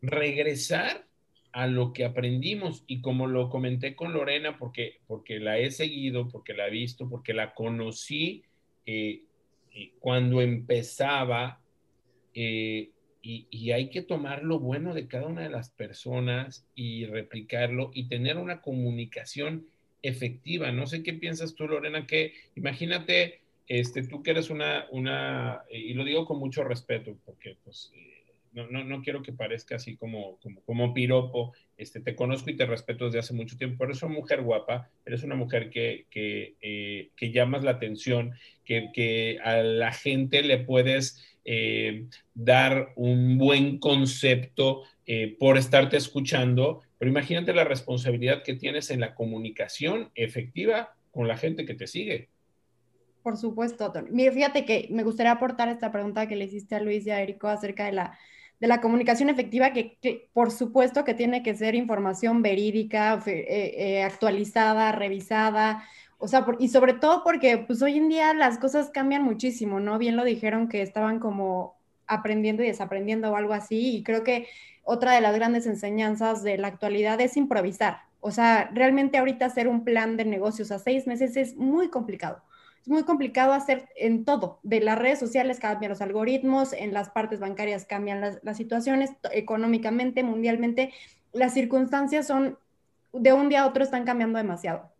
regresar 0.00 1.04
a 1.52 1.66
lo 1.66 1.92
que 1.92 2.06
aprendimos 2.06 2.84
y 2.86 3.02
como 3.02 3.26
lo 3.26 3.50
comenté 3.50 3.94
con 3.94 4.14
Lorena, 4.14 4.56
porque, 4.56 5.00
porque 5.06 5.38
la 5.40 5.58
he 5.58 5.70
seguido, 5.70 6.26
porque 6.28 6.54
la 6.54 6.68
he 6.68 6.70
visto, 6.70 7.06
porque 7.06 7.34
la 7.34 7.52
conocí 7.52 8.44
eh, 8.86 9.24
eh, 9.74 9.92
cuando 9.98 10.40
empezaba 10.40 11.60
y, 12.32 12.92
y, 13.20 13.72
hay 13.72 13.90
que 13.90 14.00
tomar 14.00 14.42
lo 14.42 14.58
bueno 14.58 14.94
de 14.94 15.06
cada 15.06 15.26
una 15.26 15.42
de 15.42 15.50
las 15.50 15.68
personas 15.68 16.66
y 16.74 17.04
replicarlo 17.04 17.90
y 17.92 18.08
tener 18.08 18.38
una 18.38 18.62
comunicación 18.62 19.66
efectiva. 20.00 20.72
No 20.72 20.86
sé 20.86 21.02
qué 21.02 21.12
piensas 21.12 21.54
tú, 21.54 21.68
Lorena, 21.68 22.06
que 22.06 22.32
imagínate 22.54 23.40
este, 23.70 24.02
tú 24.02 24.20
que 24.20 24.32
eres 24.32 24.50
una, 24.50 24.86
una, 24.90 25.62
y 25.70 25.94
lo 25.94 26.02
digo 26.02 26.26
con 26.26 26.40
mucho 26.40 26.64
respeto, 26.64 27.16
porque 27.24 27.56
pues 27.62 27.92
eh, 27.94 28.24
no, 28.52 29.00
quiero 29.00 29.22
que 29.22 29.32
parezca 29.32 29.76
así 29.76 29.96
como, 29.96 30.40
como, 30.40 30.60
como, 30.62 30.92
piropo, 30.92 31.52
este, 31.78 32.00
te 32.00 32.16
conozco 32.16 32.50
y 32.50 32.56
te 32.56 32.66
respeto 32.66 33.04
desde 33.04 33.20
hace 33.20 33.32
mucho 33.32 33.56
tiempo, 33.56 33.84
eres 33.84 34.02
una 34.02 34.12
mujer 34.12 34.42
guapa, 34.42 34.90
eres 35.06 35.22
una 35.22 35.36
mujer 35.36 35.70
que, 35.70 36.06
eh, 36.10 37.10
llamas 37.20 37.62
la 37.62 37.70
atención, 37.70 38.32
que, 38.64 38.90
que, 38.92 39.38
a 39.44 39.58
la 39.58 39.92
gente 39.92 40.42
le 40.42 40.58
puedes 40.58 41.24
eh, 41.44 42.06
dar 42.34 42.92
un 42.96 43.38
buen 43.38 43.78
concepto 43.78 44.82
por 45.38 45.58
estarte 45.58 45.96
escuchando, 45.96 46.82
pero 46.98 47.10
imagínate 47.10 47.52
la 47.52 47.64
responsabilidad 47.64 48.42
que 48.42 48.54
tienes 48.54 48.90
en 48.90 48.98
la 48.98 49.14
comunicación 49.14 50.10
efectiva 50.16 50.96
con 51.12 51.28
la 51.28 51.36
gente 51.36 51.64
que 51.64 51.74
te 51.74 51.86
sigue. 51.86 52.30
Por 53.22 53.36
supuesto, 53.36 53.92
Tony. 53.92 54.30
Fíjate 54.30 54.64
que 54.64 54.88
me 54.90 55.02
gustaría 55.02 55.32
aportar 55.32 55.68
esta 55.68 55.92
pregunta 55.92 56.26
que 56.26 56.36
le 56.36 56.46
hiciste 56.46 56.74
a 56.74 56.80
Luis 56.80 57.06
y 57.06 57.10
a 57.10 57.20
Erico 57.20 57.48
acerca 57.48 57.84
de 57.84 57.92
la, 57.92 58.18
de 58.60 58.66
la 58.66 58.80
comunicación 58.80 59.28
efectiva, 59.28 59.72
que, 59.72 60.28
por 60.32 60.50
supuesto 60.50 61.04
que 61.04 61.14
tiene 61.14 61.42
que 61.42 61.54
ser 61.54 61.74
información 61.74 62.40
verídica, 62.42 63.22
eh, 63.26 63.74
eh, 63.76 64.02
actualizada, 64.02 64.92
revisada, 64.92 65.84
o 66.18 66.28
sea, 66.28 66.46
y 66.58 66.68
sobre 66.68 66.94
todo 66.94 67.22
porque 67.24 67.58
pues 67.58 67.82
hoy 67.82 67.96
en 67.98 68.08
día 68.08 68.34
las 68.34 68.58
cosas 68.58 68.90
cambian 68.90 69.22
muchísimo, 69.22 69.80
¿no? 69.80 69.98
Bien 69.98 70.16
lo 70.16 70.24
dijeron 70.24 70.68
que 70.68 70.82
estaban 70.82 71.18
como 71.18 71.76
aprendiendo 72.06 72.62
y 72.62 72.66
desaprendiendo 72.66 73.30
o 73.30 73.36
algo 73.36 73.52
así, 73.54 73.96
y 73.96 74.02
creo 74.02 74.24
que 74.24 74.46
otra 74.82 75.12
de 75.12 75.20
las 75.20 75.34
grandes 75.34 75.66
enseñanzas 75.66 76.42
de 76.42 76.58
la 76.58 76.68
actualidad 76.68 77.20
es 77.20 77.36
improvisar. 77.36 78.00
O 78.20 78.30
sea, 78.30 78.70
realmente 78.74 79.18
ahorita 79.18 79.46
hacer 79.46 79.68
un 79.68 79.84
plan 79.84 80.16
de 80.16 80.24
negocios 80.24 80.70
a 80.72 80.78
seis 80.78 81.06
meses 81.06 81.36
es 81.36 81.56
muy 81.56 81.88
complicado 81.88 82.42
es 82.82 82.88
muy 82.88 83.02
complicado 83.04 83.52
hacer 83.52 83.88
en 83.96 84.24
todo. 84.24 84.58
De 84.62 84.80
las 84.80 84.98
redes 84.98 85.18
sociales 85.18 85.60
cambian 85.60 85.90
los 85.90 86.00
algoritmos, 86.00 86.72
en 86.72 86.94
las 86.94 87.10
partes 87.10 87.40
bancarias 87.40 87.84
cambian 87.84 88.20
las, 88.20 88.56
situaciones, 88.56 89.10
económicamente, 89.32 90.22
mundialmente, 90.22 90.92
las 91.32 91.54
circunstancias 91.54 92.26
son, 92.26 92.58
de 93.12 93.32
un 93.32 93.48
día 93.48 93.62
a 93.62 93.66
otro 93.66 93.84
están 93.84 94.04
cambiando 94.04 94.38
demasiado. 94.38 94.90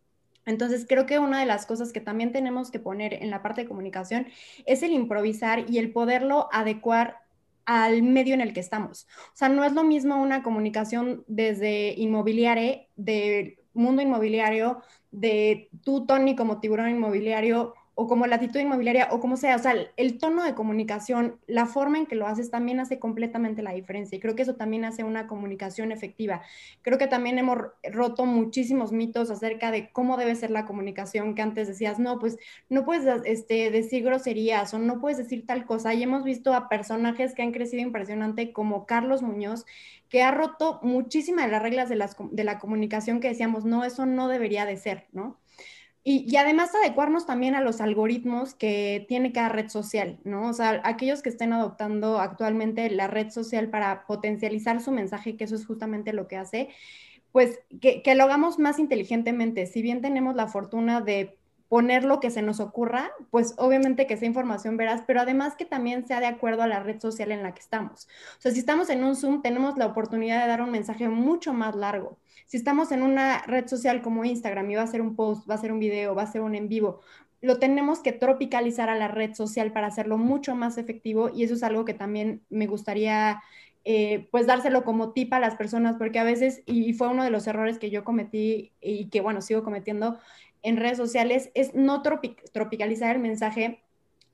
Entonces, 0.46 0.86
creo 0.88 1.06
que 1.06 1.18
una 1.18 1.40
de 1.40 1.46
las 1.46 1.66
cosas 1.66 1.92
que 1.92 2.00
también 2.00 2.32
tenemos 2.32 2.70
que 2.70 2.80
poner 2.80 3.14
en 3.14 3.30
la 3.30 3.42
parte 3.42 3.62
de 3.62 3.68
comunicación 3.68 4.26
es 4.66 4.82
el 4.82 4.92
improvisar 4.92 5.70
y 5.70 5.78
el 5.78 5.92
poderlo 5.92 6.48
adecuar 6.52 7.18
al 7.66 8.02
medio 8.02 8.34
en 8.34 8.40
el 8.40 8.52
que 8.52 8.60
estamos. 8.60 9.06
O 9.28 9.36
sea, 9.36 9.48
no 9.48 9.64
es 9.64 9.72
lo 9.72 9.84
mismo 9.84 10.20
una 10.20 10.42
comunicación 10.42 11.24
desde 11.28 11.94
inmobiliaria, 11.96 12.86
del 12.96 13.59
mundo 13.74 14.02
inmobiliario, 14.02 14.82
de 15.10 15.68
tú, 15.84 16.06
Tony, 16.06 16.36
como 16.36 16.60
tiburón 16.60 16.90
inmobiliario 16.90 17.74
o 18.02 18.06
como 18.06 18.26
latitud 18.26 18.58
inmobiliaria 18.58 19.08
o 19.10 19.20
como 19.20 19.36
sea, 19.36 19.56
o 19.56 19.58
sea, 19.58 19.74
el, 19.98 20.16
tono 20.16 20.42
de 20.42 20.54
comunicación, 20.54 21.38
la 21.46 21.66
forma 21.66 21.98
en 21.98 22.06
que 22.06 22.14
lo 22.14 22.26
haces 22.26 22.50
también 22.50 22.80
hace 22.80 22.98
completamente 22.98 23.60
la 23.60 23.72
diferencia 23.72 24.16
y 24.16 24.20
creo 24.20 24.34
que 24.34 24.40
eso 24.40 24.54
también 24.54 24.86
hace 24.86 25.04
una 25.04 25.26
comunicación 25.26 25.92
efectiva. 25.92 26.40
Creo 26.80 26.96
que 26.96 27.08
también 27.08 27.36
hemos 27.36 27.58
roto 27.92 28.24
muchísimos 28.24 28.90
mitos 28.90 29.30
acerca 29.30 29.70
de 29.70 29.90
cómo 29.90 30.16
debe 30.16 30.34
ser 30.34 30.50
la 30.50 30.64
comunicación 30.64 31.34
que 31.34 31.42
antes 31.42 31.68
decías, 31.68 31.98
no, 31.98 32.18
pues 32.18 32.38
no 32.70 32.86
puedes 32.86 33.22
este, 33.26 33.70
decir 33.70 34.02
groserías 34.02 34.72
o 34.72 34.78
no 34.78 34.98
puedes 34.98 35.18
decir 35.18 35.44
tal 35.44 35.66
cosa 35.66 35.92
y 35.92 36.02
hemos 36.02 36.24
visto 36.24 36.54
a 36.54 36.70
personajes 36.70 37.34
que 37.34 37.42
han 37.42 37.52
crecido 37.52 37.82
impresionante 37.82 38.54
como 38.54 38.86
Carlos 38.86 39.20
Muñoz, 39.20 39.66
que 40.10 40.22
ha 40.22 40.32
roto 40.32 40.80
muchísimas 40.82 41.46
de 41.46 41.52
las 41.52 41.62
reglas 41.62 41.88
de, 41.88 42.04
de 42.32 42.44
la 42.44 42.58
comunicación 42.58 43.20
que 43.20 43.28
decíamos, 43.28 43.64
no, 43.64 43.84
eso 43.84 44.04
no 44.04 44.28
debería 44.28 44.66
de 44.66 44.76
ser, 44.76 45.06
¿no? 45.12 45.40
Y, 46.02 46.34
además 46.36 46.74
adecuarnos 46.74 47.26
también 47.26 47.54
a 47.54 47.60
los 47.60 47.80
algoritmos 47.82 48.54
que 48.54 49.04
tiene 49.06 49.32
cada 49.32 49.50
red 49.50 49.68
social, 49.68 50.18
¿no? 50.24 50.48
O 50.48 50.52
sea, 50.54 50.80
aquellos 50.84 51.20
que 51.22 51.28
estén 51.28 51.52
adoptando 51.52 52.18
actualmente 52.18 52.88
la 52.90 53.06
red 53.06 53.30
social 53.30 53.68
para 53.68 54.06
potencializar 54.06 54.80
su 54.80 54.92
mensaje, 54.92 55.36
que 55.36 55.44
eso 55.44 55.56
es 55.56 55.66
justamente 55.66 56.14
lo 56.14 56.26
que 56.26 56.36
hace, 56.36 56.70
pues 57.32 57.60
que, 57.82 58.02
que 58.02 58.14
lo 58.14 58.24
hagamos 58.24 58.58
más 58.58 58.78
inteligentemente. 58.78 59.66
Si 59.66 59.82
bien 59.82 60.00
tenemos 60.00 60.34
la 60.36 60.48
fortuna 60.48 61.02
de 61.02 61.38
poner 61.70 62.02
lo 62.02 62.18
que 62.18 62.32
se 62.32 62.42
nos 62.42 62.58
ocurra, 62.58 63.12
pues 63.30 63.54
obviamente 63.56 64.08
que 64.08 64.16
sea 64.16 64.26
información 64.26 64.76
veraz, 64.76 65.04
pero 65.06 65.20
además 65.20 65.54
que 65.54 65.64
también 65.64 66.04
sea 66.04 66.18
de 66.18 66.26
acuerdo 66.26 66.62
a 66.62 66.66
la 66.66 66.80
red 66.80 67.00
social 67.00 67.30
en 67.30 67.44
la 67.44 67.54
que 67.54 67.60
estamos. 67.60 68.08
O 68.38 68.40
sea, 68.40 68.50
si 68.50 68.58
estamos 68.58 68.90
en 68.90 69.04
un 69.04 69.14
Zoom, 69.14 69.40
tenemos 69.40 69.78
la 69.78 69.86
oportunidad 69.86 70.42
de 70.42 70.48
dar 70.48 70.62
un 70.62 70.72
mensaje 70.72 71.08
mucho 71.08 71.52
más 71.54 71.76
largo. 71.76 72.18
Si 72.46 72.56
estamos 72.56 72.90
en 72.90 73.04
una 73.04 73.42
red 73.42 73.68
social 73.68 74.02
como 74.02 74.24
Instagram 74.24 74.68
y 74.68 74.74
va 74.74 74.82
a 74.82 74.88
ser 74.88 75.00
un 75.00 75.14
post, 75.14 75.48
va 75.48 75.54
a 75.54 75.58
ser 75.58 75.70
un 75.70 75.78
video, 75.78 76.16
va 76.16 76.22
a 76.22 76.32
ser 76.32 76.40
un 76.40 76.56
en 76.56 76.68
vivo, 76.68 77.02
lo 77.40 77.60
tenemos 77.60 78.00
que 78.00 78.10
tropicalizar 78.10 78.88
a 78.90 78.96
la 78.96 79.06
red 79.06 79.34
social 79.34 79.72
para 79.72 79.86
hacerlo 79.86 80.18
mucho 80.18 80.56
más 80.56 80.76
efectivo 80.76 81.30
y 81.32 81.44
eso 81.44 81.54
es 81.54 81.62
algo 81.62 81.84
que 81.84 81.94
también 81.94 82.42
me 82.50 82.66
gustaría 82.66 83.40
eh, 83.84 84.28
pues 84.30 84.46
dárselo 84.46 84.84
como 84.84 85.12
tip 85.12 85.32
a 85.32 85.40
las 85.40 85.54
personas, 85.56 85.96
porque 85.96 86.18
a 86.18 86.24
veces, 86.24 86.62
y 86.66 86.92
fue 86.92 87.08
uno 87.08 87.24
de 87.24 87.30
los 87.30 87.46
errores 87.46 87.78
que 87.78 87.90
yo 87.90 88.04
cometí 88.04 88.72
y 88.80 89.08
que 89.08 89.22
bueno, 89.22 89.40
sigo 89.40 89.62
cometiendo, 89.62 90.18
en 90.62 90.76
redes 90.76 90.98
sociales 90.98 91.50
es 91.54 91.74
no 91.74 92.02
tropicalizar 92.02 93.16
el 93.16 93.22
mensaje 93.22 93.82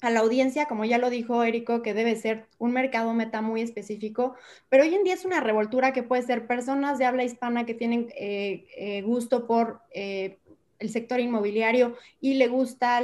a 0.00 0.10
la 0.10 0.20
audiencia, 0.20 0.66
como 0.66 0.84
ya 0.84 0.98
lo 0.98 1.10
dijo 1.10 1.42
Érico, 1.42 1.82
que 1.82 1.94
debe 1.94 2.16
ser 2.16 2.46
un 2.58 2.72
mercado 2.72 3.14
meta 3.14 3.40
muy 3.40 3.62
específico, 3.62 4.34
pero 4.68 4.84
hoy 4.84 4.94
en 4.94 5.04
día 5.04 5.14
es 5.14 5.24
una 5.24 5.40
revoltura 5.40 5.92
que 5.92 6.02
puede 6.02 6.22
ser 6.22 6.46
personas 6.46 6.98
de 6.98 7.06
habla 7.06 7.24
hispana 7.24 7.64
que 7.64 7.74
tienen 7.74 8.12
eh, 8.16 8.66
eh, 8.76 9.02
gusto 9.02 9.46
por 9.46 9.80
eh, 9.92 10.38
el 10.78 10.90
sector 10.90 11.20
inmobiliario 11.20 11.96
y 12.20 12.34
le 12.34 12.48
gusta 12.48 13.00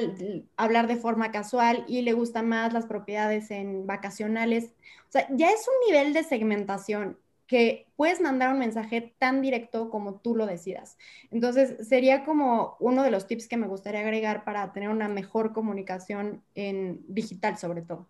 hablar 0.56 0.86
de 0.86 0.96
forma 0.96 1.30
casual 1.30 1.84
y 1.88 2.02
le 2.02 2.12
gustan 2.12 2.48
más 2.48 2.74
las 2.74 2.84
propiedades 2.84 3.50
en 3.50 3.86
vacacionales. 3.86 4.72
O 5.08 5.12
sea, 5.12 5.26
ya 5.30 5.50
es 5.50 5.66
un 5.66 5.92
nivel 5.92 6.12
de 6.12 6.24
segmentación 6.24 7.16
que 7.52 7.84
puedes 7.96 8.18
mandar 8.18 8.50
un 8.50 8.58
mensaje 8.58 9.12
tan 9.18 9.42
directo 9.42 9.90
como 9.90 10.20
tú 10.20 10.34
lo 10.34 10.46
decidas. 10.46 10.96
Entonces, 11.30 11.86
sería 11.86 12.24
como 12.24 12.78
uno 12.80 13.02
de 13.02 13.10
los 13.10 13.26
tips 13.26 13.46
que 13.46 13.58
me 13.58 13.66
gustaría 13.66 14.00
agregar 14.00 14.42
para 14.42 14.72
tener 14.72 14.88
una 14.88 15.06
mejor 15.06 15.52
comunicación 15.52 16.42
en 16.54 17.02
digital, 17.08 17.58
sobre 17.58 17.82
todo. 17.82 18.08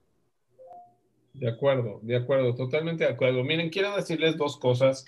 De 1.34 1.48
acuerdo, 1.48 1.98
de 2.02 2.14
acuerdo, 2.14 2.54
totalmente 2.54 3.02
de 3.02 3.10
acuerdo. 3.10 3.42
Miren, 3.42 3.70
quiero 3.70 3.96
decirles 3.96 4.36
dos 4.36 4.60
cosas 4.60 5.04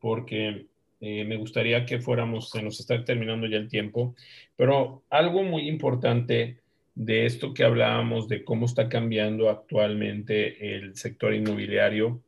porque 0.00 0.66
eh, 1.00 1.24
me 1.24 1.38
gustaría 1.38 1.86
que 1.86 1.98
fuéramos, 1.98 2.50
se 2.50 2.62
nos 2.62 2.78
está 2.80 3.02
terminando 3.06 3.46
ya 3.46 3.56
el 3.56 3.70
tiempo, 3.70 4.14
pero 4.54 5.02
algo 5.08 5.42
muy 5.44 5.66
importante 5.66 6.58
de 6.94 7.24
esto 7.24 7.54
que 7.54 7.64
hablábamos, 7.64 8.28
de 8.28 8.44
cómo 8.44 8.66
está 8.66 8.90
cambiando 8.90 9.48
actualmente 9.48 10.76
el 10.76 10.94
sector 10.94 11.32
inmobiliario. 11.32 12.20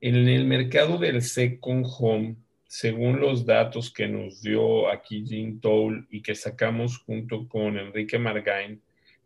En 0.00 0.28
el 0.28 0.44
mercado 0.44 0.98
del 0.98 1.22
second 1.22 1.86
home, 1.98 2.36
según 2.66 3.18
los 3.18 3.46
datos 3.46 3.90
que 3.90 4.06
nos 4.08 4.42
dio 4.42 4.90
aquí 4.90 5.24
Jim 5.26 5.60
Toll 5.60 6.06
y 6.10 6.20
que 6.20 6.34
sacamos 6.34 6.98
junto 6.98 7.48
con 7.48 7.78
Enrique 7.78 8.18
Margain, 8.18 8.82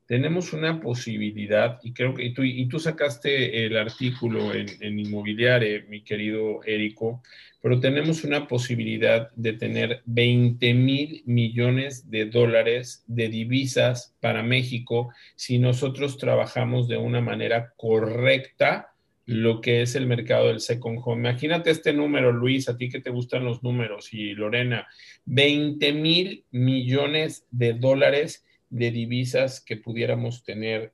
tenemos 0.07 0.53
una 0.53 0.81
posibilidad, 0.81 1.79
y 1.83 1.93
creo 1.93 2.15
que 2.15 2.31
tú, 2.31 2.43
y 2.43 2.67
tú 2.67 2.81
sacaste 2.81 3.65
el 3.65 3.77
artículo 3.77 4.53
en, 4.53 4.67
en 4.81 4.99
Inmobiliare, 4.99 5.83
mi 5.89 6.03
querido 6.03 6.63
Érico, 6.65 7.23
pero 7.63 7.79
tenemos 7.79 8.25
una 8.25 8.49
posibilidad 8.49 9.31
de 9.37 9.53
tener 9.53 10.03
20 10.07 10.75
mil 10.75 11.23
millones 11.27 12.11
de 12.11 12.27
dólares 12.27 13.05
de 13.07 13.29
divisas 13.29 14.17
para 14.21 14.43
México 14.43 15.13
si 15.37 15.59
nosotros 15.59 16.17
trabajamos 16.17 16.89
de 16.89 16.97
una 16.97 17.21
manera 17.21 17.73
correcta 17.77 18.90
lo 19.31 19.61
que 19.61 19.83
es 19.83 19.95
el 19.95 20.09
mercado 20.09 20.49
del 20.49 20.59
second 20.59 20.99
home. 21.05 21.29
Imagínate 21.29 21.71
este 21.71 21.93
número, 21.93 22.33
Luis, 22.33 22.69
a 22.69 22.77
ti 22.77 22.89
que 22.89 23.01
te 23.01 23.11
gustan 23.11 23.45
los 23.45 23.63
números, 23.63 24.13
y 24.13 24.35
Lorena, 24.35 24.89
20 25.27 25.93
mil 25.93 26.45
millones 26.51 27.47
de 27.53 27.75
dólares 27.75 28.45
de 28.71 28.91
divisas 28.91 29.61
que 29.61 29.77
pudiéramos 29.77 30.43
tener 30.43 30.93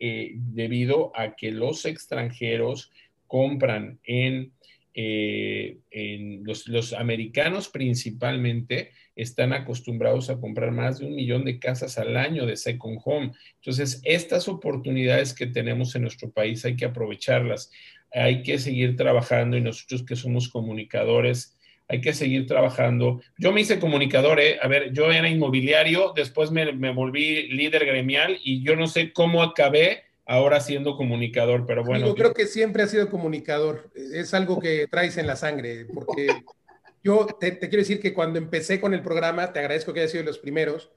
eh, 0.00 0.32
debido 0.34 1.12
a 1.14 1.34
que 1.34 1.50
los 1.50 1.86
extranjeros 1.86 2.90
compran 3.26 3.98
en, 4.04 4.52
eh, 5.00 5.78
en 5.92 6.42
los, 6.42 6.66
los, 6.66 6.92
americanos 6.92 7.68
principalmente 7.68 8.90
están 9.14 9.52
acostumbrados 9.52 10.28
a 10.28 10.40
comprar 10.40 10.72
más 10.72 10.98
de 10.98 11.06
un 11.06 11.14
millón 11.14 11.44
de 11.44 11.60
casas 11.60 11.98
al 11.98 12.16
año 12.16 12.46
de 12.46 12.56
second 12.56 12.98
home. 13.04 13.30
Entonces, 13.60 14.00
estas 14.02 14.48
oportunidades 14.48 15.34
que 15.34 15.46
tenemos 15.46 15.94
en 15.94 16.02
nuestro 16.02 16.32
país 16.32 16.64
hay 16.64 16.74
que 16.74 16.86
aprovecharlas, 16.86 17.70
hay 18.12 18.42
que 18.42 18.58
seguir 18.58 18.96
trabajando 18.96 19.56
y 19.56 19.60
nosotros 19.60 20.02
que 20.02 20.16
somos 20.16 20.48
comunicadores, 20.48 21.56
hay 21.86 22.00
que 22.00 22.12
seguir 22.12 22.46
trabajando. 22.46 23.20
Yo 23.38 23.52
me 23.52 23.60
hice 23.60 23.78
comunicador, 23.78 24.40
¿eh? 24.40 24.58
a 24.60 24.66
ver, 24.66 24.92
yo 24.92 25.12
era 25.12 25.28
inmobiliario, 25.28 26.12
después 26.16 26.50
me, 26.50 26.72
me, 26.72 26.92
volví 26.92 27.46
líder 27.52 27.86
gremial 27.86 28.36
y 28.42 28.64
yo 28.64 28.74
no 28.74 28.88
sé 28.88 29.12
cómo 29.12 29.44
acabé 29.44 30.07
ahora 30.28 30.60
siendo 30.60 30.96
comunicador, 30.96 31.66
pero 31.66 31.82
bueno. 31.82 32.06
Yo 32.06 32.14
creo 32.14 32.34
que 32.34 32.46
siempre 32.46 32.82
has 32.82 32.90
sido 32.90 33.10
comunicador, 33.10 33.90
es 33.94 34.34
algo 34.34 34.60
que 34.60 34.86
traes 34.86 35.16
en 35.16 35.26
la 35.26 35.36
sangre, 35.36 35.86
porque 35.86 36.28
yo 37.02 37.26
te, 37.40 37.50
te 37.52 37.68
quiero 37.68 37.82
decir 37.82 37.98
que 37.98 38.14
cuando 38.14 38.38
empecé 38.38 38.80
con 38.80 38.92
el 38.92 39.02
programa, 39.02 39.52
te 39.52 39.58
agradezco 39.58 39.92
que 39.92 40.00
hayas 40.00 40.12
sido 40.12 40.22
de 40.22 40.28
los 40.28 40.38
primeros, 40.38 40.92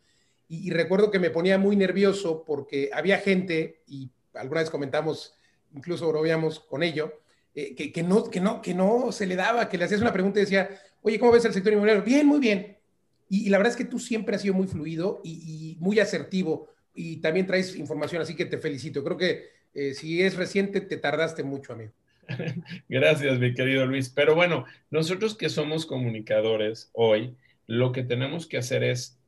y, 0.50 0.68
y 0.68 0.72
recuerdo 0.72 1.10
que 1.10 1.20
me 1.20 1.30
ponía 1.30 1.58
muy 1.58 1.78
nervioso 1.78 2.44
porque 2.46 2.90
había 2.94 3.20
gente, 3.20 3.82
y 3.88 4.12
alguna 4.34 4.62
vez 4.62 4.70
comentamos, 4.70 5.34
incluso 5.74 6.10
bromeamos 6.10 6.60
con 6.60 6.84
ello, 6.84 7.22
eh, 7.56 7.74
que, 7.74 7.92
que, 7.92 8.04
no, 8.04 8.30
que, 8.30 8.42
no, 8.42 8.62
que 8.62 8.74
no 8.74 9.14
se 9.14 9.26
le 9.26 9.38
daba, 9.38 9.70
que 9.70 9.78
le 9.78 9.86
hacías 9.86 10.02
una 10.02 10.14
pregunta 10.14 10.40
y 10.40 10.44
decía, 10.44 10.70
oye, 11.02 11.18
¿cómo 11.18 11.32
ves 11.32 11.46
el 11.46 11.54
sector 11.54 11.72
inmobiliario? 11.72 12.04
Bien, 12.04 12.28
muy 12.28 12.40
bien. 12.40 12.78
Y, 13.30 13.48
y 13.48 13.50
la 13.50 13.58
verdad 13.58 13.72
es 13.72 13.78
que 13.78 13.86
tú 13.86 13.98
siempre 13.98 14.36
has 14.36 14.42
sido 14.42 14.54
muy 14.54 14.68
fluido 14.68 15.22
y, 15.24 15.32
y, 15.32 15.78
muy 15.80 16.02
asertivo 16.02 16.68
y 16.94 17.18
también 17.18 17.48
traes 17.48 17.76
información, 17.76 18.22
así 18.22 18.36
que 18.36 18.46
te 18.46 18.58
felicito. 18.58 19.04
Creo 19.04 19.18
que 19.18 19.50
eh, 19.74 19.94
si 19.94 20.22
es 20.22 20.36
reciente, 20.36 20.82
te 20.82 20.98
tardaste 20.98 21.44
mucho, 21.44 21.74
amigo. 21.74 21.94
Gracias, 22.90 23.40
mi 23.40 23.54
querido 23.54 23.86
Luis. 23.86 24.10
Pero 24.10 24.36
bueno, 24.36 24.66
nosotros 24.90 25.36
que 25.36 25.50
somos 25.50 25.86
comunicadores 25.86 26.90
hoy, 26.94 27.36
lo 27.68 27.92
que 27.92 28.04
tenemos 28.04 28.48
que 28.48 28.58
hacer 28.58 28.84
es 28.84 29.20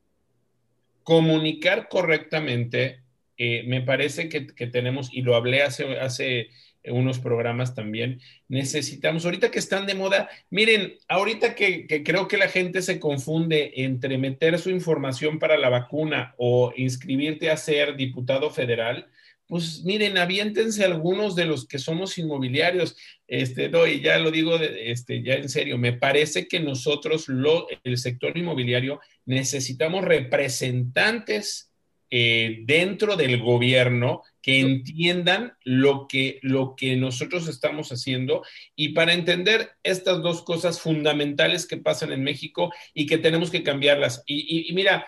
comunicar 1.02 1.88
correctamente. 1.88 3.02
Eh, 3.36 3.64
me 3.66 3.82
parece 3.82 4.28
que, 4.28 4.46
que, 4.46 4.66
tenemos, 4.66 5.12
y 5.12 5.22
lo 5.22 5.34
hablé 5.34 5.62
hace, 5.62 5.98
hace 5.98 6.50
unos 6.86 7.18
programas 7.18 7.74
también. 7.74 8.20
Necesitamos, 8.48 9.24
ahorita 9.24 9.50
que 9.50 9.58
están 9.58 9.86
de 9.86 9.94
moda, 9.94 10.28
miren, 10.50 10.98
ahorita 11.08 11.54
que, 11.54 11.86
creo 12.04 12.28
que 12.28 12.36
la 12.36 12.48
gente 12.48 12.82
se 12.82 13.00
confunde 13.00 13.72
entre 13.76 14.18
meter 14.18 14.58
su 14.58 14.70
información 14.70 15.38
para 15.38 15.56
la 15.56 15.68
vacuna 15.68 16.34
o 16.36 16.72
inscribirte 16.76 17.50
a 17.50 17.56
ser 17.56 17.96
diputado 17.96 18.50
federal, 18.50 19.08
pues 19.46 19.82
miren, 19.84 20.16
aviéntense 20.16 20.84
algunos 20.84 21.36
de 21.36 21.44
los 21.44 21.66
que 21.66 21.78
somos 21.78 22.16
inmobiliarios. 22.16 22.96
Este, 23.26 23.68
no, 23.68 23.86
ya 23.86 24.18
lo 24.18 24.30
digo 24.30 24.56
este, 24.56 25.22
ya 25.22 25.34
en 25.34 25.48
serio, 25.48 25.76
me 25.76 25.92
parece 25.92 26.48
que 26.48 26.60
nosotros, 26.60 27.28
lo, 27.28 27.66
el 27.84 27.98
sector 27.98 28.36
inmobiliario, 28.36 29.00
necesitamos 29.26 30.04
representantes 30.04 31.73
eh, 32.10 32.58
dentro 32.64 33.16
del 33.16 33.42
gobierno 33.42 34.22
que 34.42 34.60
entiendan 34.60 35.54
lo 35.64 36.06
que, 36.06 36.38
lo 36.42 36.76
que 36.76 36.96
nosotros 36.96 37.48
estamos 37.48 37.90
haciendo 37.90 38.42
y 38.76 38.90
para 38.90 39.14
entender 39.14 39.70
estas 39.82 40.22
dos 40.22 40.42
cosas 40.42 40.80
fundamentales 40.80 41.66
que 41.66 41.78
pasan 41.78 42.12
en 42.12 42.22
México 42.22 42.72
y 42.92 43.06
que 43.06 43.18
tenemos 43.18 43.50
que 43.50 43.62
cambiarlas. 43.62 44.22
Y, 44.26 44.40
y, 44.40 44.70
y 44.70 44.74
mira, 44.74 45.06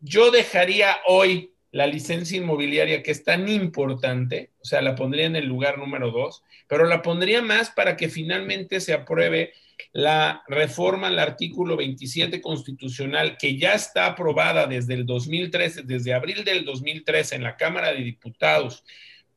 yo 0.00 0.30
dejaría 0.30 0.96
hoy 1.06 1.52
la 1.78 1.86
licencia 1.86 2.36
inmobiliaria 2.36 3.04
que 3.04 3.12
es 3.12 3.22
tan 3.22 3.48
importante, 3.48 4.50
o 4.60 4.64
sea, 4.64 4.82
la 4.82 4.96
pondría 4.96 5.26
en 5.26 5.36
el 5.36 5.46
lugar 5.46 5.78
número 5.78 6.10
dos, 6.10 6.42
pero 6.66 6.84
la 6.86 7.02
pondría 7.02 7.40
más 7.40 7.70
para 7.70 7.96
que 7.96 8.08
finalmente 8.08 8.80
se 8.80 8.92
apruebe 8.92 9.52
la 9.92 10.42
reforma 10.48 11.06
al 11.06 11.20
artículo 11.20 11.76
27 11.76 12.40
constitucional 12.40 13.36
que 13.38 13.56
ya 13.56 13.74
está 13.74 14.06
aprobada 14.06 14.66
desde 14.66 14.94
el 14.94 15.06
2013, 15.06 15.84
desde 15.84 16.14
abril 16.14 16.42
del 16.42 16.64
2013 16.64 17.36
en 17.36 17.44
la 17.44 17.56
Cámara 17.56 17.92
de 17.92 18.02
Diputados, 18.02 18.82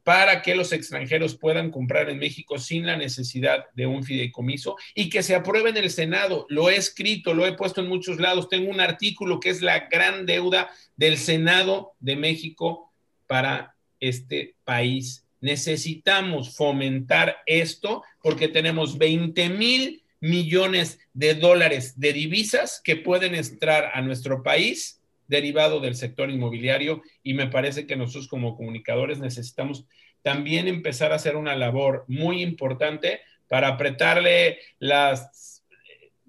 para 0.04 0.42
que 0.42 0.56
los 0.56 0.72
extranjeros 0.72 1.36
puedan 1.36 1.70
comprar 1.70 2.10
en 2.10 2.20
México 2.20 2.58
sin 2.58 2.86
la 2.86 2.98
necesidad 2.98 3.66
de 3.74 3.86
un 3.86 4.04
fideicomiso 4.04 4.76
y 4.96 5.10
que 5.10 5.24
se 5.24 5.36
apruebe 5.36 5.70
en 5.70 5.78
el 5.78 5.92
Senado. 5.92 6.46
Lo 6.50 6.70
he 6.70 6.76
escrito, 6.76 7.34
lo 7.34 7.46
he 7.46 7.54
puesto 7.54 7.82
en 7.82 7.88
muchos 7.88 8.20
lados. 8.20 8.50
Tengo 8.50 8.72
un 8.72 8.82
artículo 8.82 9.40
que 9.40 9.50
es 9.50 9.62
la 9.62 9.88
gran 9.92 10.26
deuda 10.26 10.72
del 10.96 11.18
Senado 11.18 11.94
de 12.00 12.16
México 12.16 12.92
para 13.28 13.76
este 14.00 14.56
país. 14.64 15.26
Necesitamos 15.40 16.56
fomentar 16.56 17.38
esto 17.46 18.04
porque 18.22 18.48
tenemos 18.48 18.98
20 18.98 19.50
mil 19.50 20.04
millones 20.20 21.00
de 21.14 21.34
dólares 21.34 22.00
de 22.00 22.14
divisas 22.14 22.80
que 22.84 22.96
pueden 22.96 23.36
entrar 23.36 23.92
a 23.94 24.02
nuestro 24.02 24.44
país 24.44 25.01
derivado 25.32 25.80
del 25.80 25.96
sector 25.96 26.30
inmobiliario 26.30 27.02
y 27.24 27.34
me 27.34 27.48
parece 27.48 27.88
que 27.88 27.96
nosotros 27.96 28.28
como 28.28 28.56
comunicadores 28.56 29.18
necesitamos 29.20 29.88
también 30.22 30.68
empezar 30.68 31.12
a 31.12 31.16
hacer 31.16 31.38
una 31.38 31.56
labor 31.56 32.04
muy 32.08 32.44
importante 32.44 33.22
para 33.48 33.70
apretarle 33.70 34.60
las, 34.78 35.64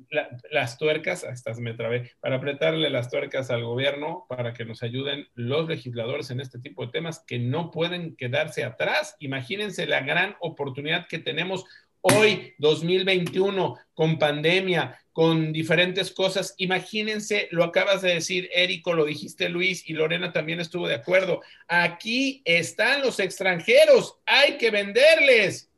la, 0.09 0.29
las 0.53 0.79
tuercas, 0.79 1.25
hasta 1.25 1.53
me 1.55 1.75
trabé, 1.75 2.13
para 2.21 2.37
apretarle 2.37 2.89
las 2.91 3.11
tuercas 3.11 3.51
al 3.51 3.65
gobierno 3.65 4.25
para 4.29 4.55
que 4.55 4.65
nos 4.65 4.85
ayuden 4.85 5.27
los 5.35 5.69
legisladores 5.69 6.31
en 6.31 6.41
este 6.41 6.61
tipo 6.61 6.87
de 6.87 6.93
temas 6.93 7.25
que 7.27 7.41
no 7.41 7.73
pueden 7.73 8.15
quedarse 8.15 8.63
atrás. 8.63 9.17
Imagínense 9.19 9.87
la 9.87 10.01
gran 10.01 10.37
oportunidad 10.41 11.09
que 11.09 11.19
tenemos 11.19 11.67
hoy, 12.03 12.55
2021, 12.59 13.77
con 13.95 14.19
pandemia, 14.19 14.99
con 15.13 15.53
diferentes 15.53 16.11
cosas. 16.11 16.55
Imagínense, 16.57 17.49
lo 17.51 17.65
acabas 17.65 18.03
de 18.03 18.15
decir, 18.15 18.49
Érico, 18.55 18.95
lo 18.95 19.05
dijiste 19.05 19.49
Luis 19.49 19.89
y 19.89 19.93
Lorena 19.93 20.33
también 20.33 20.61
estuvo 20.61 20.89
de 20.89 20.95
acuerdo. 20.95 21.41
Aquí 21.69 22.43
están 22.45 23.03
los 23.03 23.21
extranjeros, 23.21 24.17
hay 24.27 24.57
que 24.57 24.71
venderles. 24.71 25.69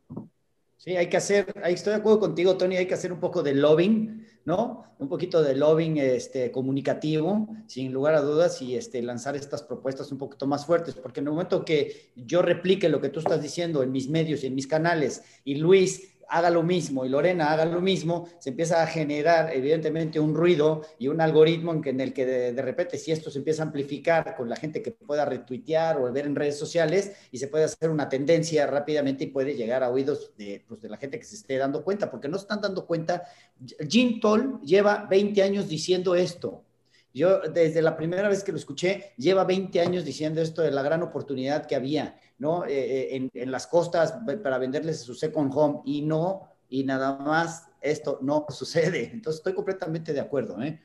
Sí, 0.76 0.96
hay 0.96 1.08
que 1.08 1.16
hacer, 1.16 1.46
ahí 1.62 1.74
estoy 1.74 1.94
de 1.94 2.00
acuerdo 2.00 2.20
contigo, 2.20 2.58
Tony, 2.58 2.76
hay 2.76 2.86
que 2.86 2.92
hacer 2.92 3.10
un 3.10 3.18
poco 3.18 3.42
de 3.42 3.54
lobbying, 3.54 4.26
¿no? 4.44 4.84
Un 4.98 5.08
poquito 5.08 5.42
de 5.42 5.56
lobbying 5.56 5.96
este, 5.96 6.50
comunicativo, 6.50 7.48
sin 7.66 7.90
lugar 7.90 8.14
a 8.14 8.20
dudas, 8.20 8.60
y 8.60 8.76
este, 8.76 9.00
lanzar 9.00 9.34
estas 9.34 9.62
propuestas 9.62 10.12
un 10.12 10.18
poquito 10.18 10.46
más 10.46 10.66
fuertes, 10.66 10.94
porque 10.94 11.20
en 11.20 11.28
el 11.28 11.32
momento 11.32 11.64
que 11.64 12.10
yo 12.14 12.42
replique 12.42 12.90
lo 12.90 13.00
que 13.00 13.08
tú 13.08 13.20
estás 13.20 13.40
diciendo 13.40 13.82
en 13.82 13.92
mis 13.92 14.10
medios 14.10 14.44
y 14.44 14.48
en 14.48 14.54
mis 14.54 14.66
canales, 14.66 15.22
y 15.42 15.54
Luis 15.54 16.13
haga 16.34 16.50
lo 16.50 16.64
mismo 16.64 17.04
y 17.04 17.08
Lorena 17.08 17.52
haga 17.52 17.64
lo 17.64 17.80
mismo, 17.80 18.28
se 18.38 18.50
empieza 18.50 18.82
a 18.82 18.86
generar 18.88 19.54
evidentemente 19.54 20.18
un 20.18 20.34
ruido 20.34 20.82
y 20.98 21.06
un 21.06 21.20
algoritmo 21.20 21.72
en, 21.72 21.80
que, 21.80 21.90
en 21.90 22.00
el 22.00 22.12
que 22.12 22.26
de, 22.26 22.62
repente 22.62 22.98
si 22.98 23.12
esto 23.12 23.30
se 23.30 23.38
empieza 23.38 23.62
a 23.62 23.66
amplificar 23.66 24.34
con 24.36 24.48
la 24.48 24.56
gente 24.56 24.82
que 24.82 24.90
pueda 24.90 25.24
retuitear 25.24 25.96
o 25.96 26.12
ver 26.12 26.26
en 26.26 26.34
redes 26.34 26.58
sociales 26.58 27.12
y 27.30 27.38
se 27.38 27.46
puede 27.46 27.64
hacer 27.64 27.88
una 27.88 28.08
tendencia 28.08 28.66
rápidamente 28.66 29.24
y 29.24 29.26
puede 29.28 29.54
llegar 29.54 29.84
a 29.84 29.90
oídos 29.90 30.32
de, 30.36 30.64
pues, 30.66 30.80
de 30.80 30.88
la 30.88 30.96
gente 30.96 31.20
que 31.20 31.24
se 31.24 31.36
esté 31.36 31.56
dando 31.56 31.84
cuenta, 31.84 32.10
porque 32.10 32.28
no 32.28 32.36
están 32.36 32.60
dando 32.60 32.84
cuenta. 32.84 33.22
Jim 33.88 34.18
Toll 34.18 34.60
lleva 34.62 35.06
20 35.08 35.40
años 35.40 35.68
diciendo 35.68 36.16
esto. 36.16 36.64
Yo 37.14 37.40
desde 37.40 37.80
la 37.80 37.96
primera 37.96 38.28
vez 38.28 38.44
que 38.44 38.52
lo 38.52 38.58
escuché, 38.58 39.14
lleva 39.16 39.44
20 39.44 39.80
años 39.80 40.04
diciendo 40.04 40.42
esto 40.42 40.60
de 40.60 40.72
la 40.72 40.82
gran 40.82 41.02
oportunidad 41.02 41.64
que 41.64 41.76
había 41.76 42.20
¿no? 42.38 42.66
Eh, 42.66 43.16
en, 43.16 43.30
en, 43.32 43.50
las 43.50 43.66
costas 43.66 44.18
para 44.42 44.58
venderles 44.58 45.00
su 45.00 45.14
second 45.14 45.50
home 45.54 45.80
y 45.84 46.02
no, 46.02 46.50
y 46.68 46.84
nada 46.84 47.16
más 47.16 47.68
esto 47.80 48.18
no 48.20 48.44
sucede. 48.50 49.10
Entonces 49.12 49.38
estoy 49.38 49.54
completamente 49.54 50.12
de 50.12 50.20
acuerdo. 50.20 50.60
¿eh? 50.60 50.82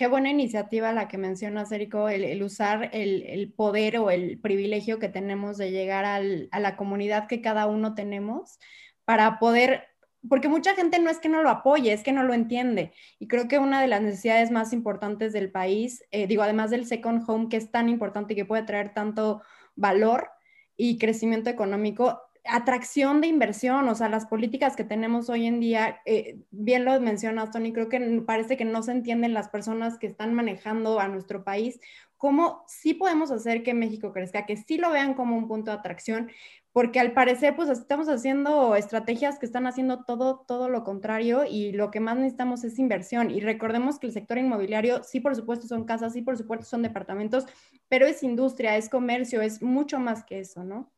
qué 0.00 0.06
buena 0.06 0.30
iniciativa 0.30 0.94
la 0.94 1.08
que 1.08 1.18
mencionas, 1.18 1.70
Érico, 1.72 2.08
el, 2.08 2.42
usar 2.42 2.88
el, 2.94 3.52
poder 3.54 3.98
o 3.98 4.10
el 4.10 4.38
privilegio 4.38 4.98
que 4.98 5.10
tenemos 5.10 5.58
de 5.58 5.72
llegar 5.72 6.06
a 6.06 6.58
la 6.58 6.76
comunidad 6.76 7.26
que 7.26 7.42
cada 7.42 7.66
uno 7.66 7.94
tenemos 7.94 8.58
para 9.04 9.38
poder, 9.38 9.88
porque 10.28 10.48
mucha 10.48 10.74
gente 10.74 10.98
no 10.98 11.10
es 11.10 11.18
que 11.18 11.28
no 11.28 11.42
lo 11.42 11.50
apoye, 11.50 11.92
es 11.92 12.02
que 12.02 12.12
no 12.12 12.22
lo 12.22 12.34
entiende. 12.34 12.92
Y 13.18 13.28
creo 13.28 13.48
que 13.48 13.58
una 13.58 13.80
de 13.80 13.88
las 13.88 14.02
necesidades 14.02 14.50
más 14.50 14.72
importantes 14.72 15.32
del 15.32 15.50
país, 15.50 16.04
eh, 16.10 16.26
digo, 16.26 16.42
además 16.42 16.70
del 16.70 16.86
second 16.86 17.22
home, 17.26 17.48
que 17.48 17.56
es 17.56 17.70
tan 17.70 17.88
importante 17.88 18.34
y 18.34 18.36
que 18.36 18.44
puede 18.44 18.62
traer 18.64 18.92
tanto 18.92 19.42
valor 19.76 20.28
y 20.76 20.98
crecimiento 20.98 21.50
económico, 21.50 22.20
atracción 22.44 23.20
de 23.20 23.26
inversión, 23.26 23.88
o 23.88 23.94
sea, 23.94 24.08
las 24.08 24.26
políticas 24.26 24.76
que 24.76 24.84
tenemos 24.84 25.28
hoy 25.28 25.46
en 25.46 25.60
día, 25.60 26.00
eh, 26.06 26.38
bien 26.50 26.84
lo 26.84 26.98
mencionas, 27.00 27.50
Tony, 27.50 27.72
creo 27.72 27.88
que 27.88 28.00
parece 28.26 28.56
que 28.56 28.64
no 28.64 28.82
se 28.82 28.92
entienden 28.92 29.34
las 29.34 29.48
personas 29.48 29.98
que 29.98 30.06
están 30.06 30.34
manejando 30.34 31.00
a 31.00 31.08
nuestro 31.08 31.44
país, 31.44 31.80
cómo 32.16 32.64
sí 32.66 32.94
podemos 32.94 33.30
hacer 33.30 33.62
que 33.62 33.74
México 33.74 34.12
crezca, 34.12 34.46
que 34.46 34.56
sí 34.56 34.78
lo 34.78 34.90
vean 34.90 35.14
como 35.14 35.36
un 35.36 35.48
punto 35.48 35.70
de 35.70 35.78
atracción, 35.78 36.30
porque 36.72 37.00
al 37.00 37.12
parecer, 37.12 37.56
pues 37.56 37.68
estamos 37.68 38.08
haciendo 38.08 38.76
estrategias 38.76 39.38
que 39.38 39.46
están 39.46 39.66
haciendo 39.66 40.04
todo, 40.04 40.44
todo 40.46 40.68
lo 40.68 40.84
contrario 40.84 41.44
y 41.44 41.72
lo 41.72 41.90
que 41.90 41.98
más 41.98 42.16
necesitamos 42.16 42.62
es 42.62 42.78
inversión. 42.78 43.30
Y 43.30 43.40
recordemos 43.40 43.98
que 43.98 44.06
el 44.06 44.12
sector 44.12 44.38
inmobiliario, 44.38 45.02
sí, 45.02 45.20
por 45.20 45.34
supuesto, 45.34 45.66
son 45.66 45.84
casas, 45.84 46.12
sí, 46.12 46.22
por 46.22 46.36
supuesto, 46.36 46.66
son 46.66 46.82
departamentos, 46.82 47.44
pero 47.88 48.06
es 48.06 48.22
industria, 48.22 48.76
es 48.76 48.88
comercio, 48.88 49.42
es 49.42 49.62
mucho 49.62 49.98
más 49.98 50.24
que 50.24 50.38
eso, 50.38 50.62
¿no? 50.62 50.92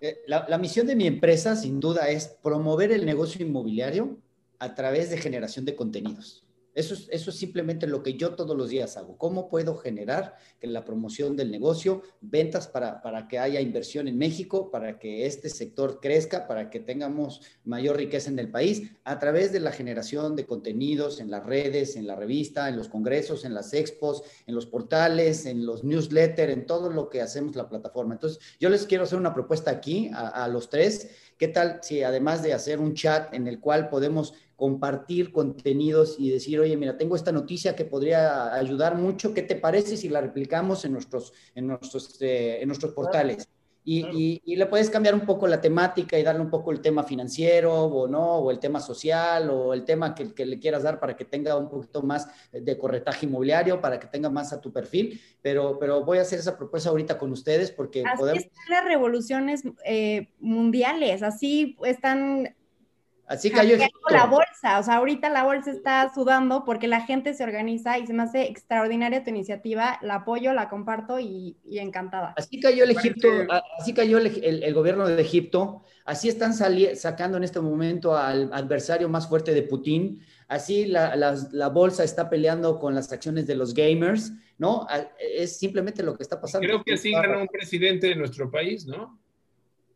Eh, 0.00 0.18
la, 0.26 0.58
misión 0.58 0.86
de 0.86 0.96
mi 0.96 1.06
empresa, 1.06 1.56
sin 1.56 1.80
duda, 1.80 2.10
es 2.10 2.28
promover 2.28 2.92
el 2.92 3.06
negocio 3.06 3.44
inmobiliario 3.44 4.18
a 4.58 4.74
través 4.74 5.10
de 5.10 5.16
generación 5.16 5.64
de 5.64 5.74
contenidos. 5.74 6.44
Eso 6.74 6.94
es, 7.10 7.22
simplemente 7.22 7.86
lo 7.86 8.02
que 8.02 8.14
yo 8.14 8.34
todos 8.34 8.56
los 8.56 8.68
días 8.68 8.96
hago. 8.96 9.16
¿Cómo 9.16 9.48
puedo 9.48 9.76
generar 9.76 10.36
que 10.60 10.66
la 10.66 10.84
promoción 10.84 11.36
del 11.36 11.50
negocio, 11.50 12.02
ventas 12.20 12.66
para, 12.66 13.00
para 13.00 13.28
que 13.28 13.38
haya 13.38 13.60
inversión 13.60 14.08
en 14.08 14.18
México, 14.18 14.70
para 14.70 14.98
que 14.98 15.26
este 15.26 15.48
sector 15.48 16.00
crezca, 16.00 16.48
para 16.48 16.70
que 16.70 16.80
tengamos 16.80 17.42
mayor 17.64 17.96
riqueza 17.96 18.30
en 18.30 18.38
el 18.40 18.50
país, 18.50 18.90
a 19.04 19.18
través 19.20 19.52
de 19.52 19.60
la 19.60 19.70
generación 19.70 20.34
de 20.34 20.46
contenidos 20.46 21.20
en 21.20 21.30
las 21.30 21.46
redes, 21.46 21.94
en 21.94 22.06
la 22.08 22.16
revista, 22.16 22.68
en 22.68 22.76
los 22.76 22.88
congresos, 22.88 23.44
en 23.44 23.54
las 23.54 23.72
expos, 23.72 24.22
en 24.46 24.54
los 24.54 24.66
portales, 24.66 25.46
en 25.46 25.64
los 25.64 25.84
newsletters, 25.84 26.52
en 26.52 26.66
todo 26.66 26.90
lo 26.90 27.08
que 27.08 27.22
hacemos 27.22 27.54
la 27.54 27.68
plataforma. 27.68 28.14
Entonces, 28.14 28.40
yo 28.58 28.68
les 28.68 28.84
quiero 28.86 29.04
hacer 29.04 29.18
una 29.18 29.34
propuesta 29.34 29.70
aquí 29.70 30.10
a, 30.12 30.44
a 30.44 30.48
los 30.48 30.70
tres. 30.70 31.08
¿Qué 31.38 31.48
tal 31.48 31.80
si 31.82 32.02
además 32.02 32.42
de 32.42 32.52
hacer 32.52 32.78
un 32.78 32.94
chat 32.94 33.34
en 33.34 33.48
el 33.48 33.60
cual 33.60 33.88
podemos 33.88 34.34
compartir 34.56 35.32
contenidos 35.32 36.16
y 36.18 36.30
decir, 36.30 36.60
oye, 36.60 36.76
mira, 36.76 36.96
tengo 36.96 37.16
esta 37.16 37.32
noticia 37.32 37.74
que 37.74 37.84
podría 37.84 38.54
ayudar 38.54 38.96
mucho, 38.96 39.34
¿qué 39.34 39.42
te 39.42 39.56
parece 39.56 39.96
si 39.96 40.08
la 40.08 40.20
replicamos 40.20 40.84
en 40.84 40.92
nuestros, 40.92 41.32
en 41.54 41.66
nuestros, 41.66 42.20
eh, 42.20 42.58
en 42.60 42.68
nuestros 42.68 42.92
portales? 42.92 43.48
Y, 43.86 44.40
y, 44.46 44.56
le 44.56 44.64
puedes 44.64 44.88
cambiar 44.88 45.14
un 45.14 45.26
poco 45.26 45.46
la 45.46 45.60
temática 45.60 46.18
y 46.18 46.22
darle 46.22 46.40
un 46.40 46.48
poco 46.48 46.72
el 46.72 46.80
tema 46.80 47.02
financiero 47.02 47.84
o 47.84 48.08
no, 48.08 48.38
o 48.38 48.50
el 48.50 48.58
tema 48.58 48.80
social 48.80 49.50
o 49.50 49.74
el 49.74 49.84
tema 49.84 50.14
que, 50.14 50.32
que, 50.32 50.46
le 50.46 50.58
quieras 50.58 50.84
dar 50.84 50.98
para 50.98 51.14
que 51.14 51.26
tenga 51.26 51.54
un 51.58 51.68
poquito 51.68 52.00
más 52.00 52.26
de 52.50 52.78
corretaje 52.78 53.26
inmobiliario, 53.26 53.82
para 53.82 54.00
que 54.00 54.06
tenga 54.06 54.30
más 54.30 54.54
a 54.54 54.60
tu 54.62 54.72
perfil. 54.72 55.20
Pero, 55.42 55.78
pero 55.78 56.02
voy 56.02 56.16
a 56.16 56.22
hacer 56.22 56.38
esa 56.38 56.56
propuesta 56.56 56.88
ahorita 56.88 57.18
con 57.18 57.30
ustedes 57.30 57.70
porque 57.70 58.02
así 58.06 58.18
podemos... 58.18 58.44
Están 58.44 58.70
las 58.70 58.84
revoluciones 58.86 59.62
eh, 59.84 60.30
mundiales, 60.40 61.22
así 61.22 61.76
están 61.84 62.54
Así 63.26 63.50
cayó 63.50 63.78
la 64.10 64.26
bolsa, 64.26 64.78
o 64.78 64.82
sea, 64.82 64.96
ahorita 64.96 65.30
la 65.30 65.44
bolsa 65.44 65.70
está 65.70 66.12
sudando 66.12 66.64
porque 66.64 66.88
la 66.88 67.00
gente 67.00 67.32
se 67.32 67.42
organiza 67.42 67.98
y 67.98 68.06
se 68.06 68.12
me 68.12 68.22
hace 68.22 68.42
extraordinaria 68.48 69.24
tu 69.24 69.30
iniciativa, 69.30 69.98
la 70.02 70.16
apoyo, 70.16 70.52
la 70.52 70.68
comparto 70.68 71.18
y, 71.18 71.56
encantada. 71.64 72.34
Así 72.36 72.60
cayó 72.60 72.84
el 72.84 72.90
Egipto, 72.90 73.28
así 73.78 73.94
cayó 73.94 74.18
el, 74.18 74.74
gobierno 74.74 75.06
de 75.06 75.22
Egipto, 75.22 75.82
así 76.04 76.28
están 76.28 76.52
sacando 76.52 77.38
en 77.38 77.44
este 77.44 77.60
momento 77.60 78.14
al 78.14 78.52
adversario 78.52 79.08
más 79.08 79.26
fuerte 79.26 79.54
de 79.54 79.62
Putin, 79.62 80.20
así 80.48 80.84
la, 80.84 81.16
la, 81.16 81.68
bolsa 81.68 82.04
está 82.04 82.28
peleando 82.28 82.78
con 82.78 82.94
las 82.94 83.10
acciones 83.10 83.46
de 83.46 83.54
los 83.54 83.72
gamers, 83.72 84.32
¿no? 84.58 84.86
Es 85.18 85.58
simplemente 85.58 86.02
lo 86.02 86.14
que 86.14 86.22
está 86.22 86.38
pasando. 86.38 86.66
Creo 86.66 86.84
que 86.84 86.92
así 86.92 87.10
ganó 87.10 87.40
un 87.40 87.48
presidente 87.48 88.08
de 88.08 88.16
nuestro 88.16 88.50
país, 88.50 88.86
¿no? 88.86 89.18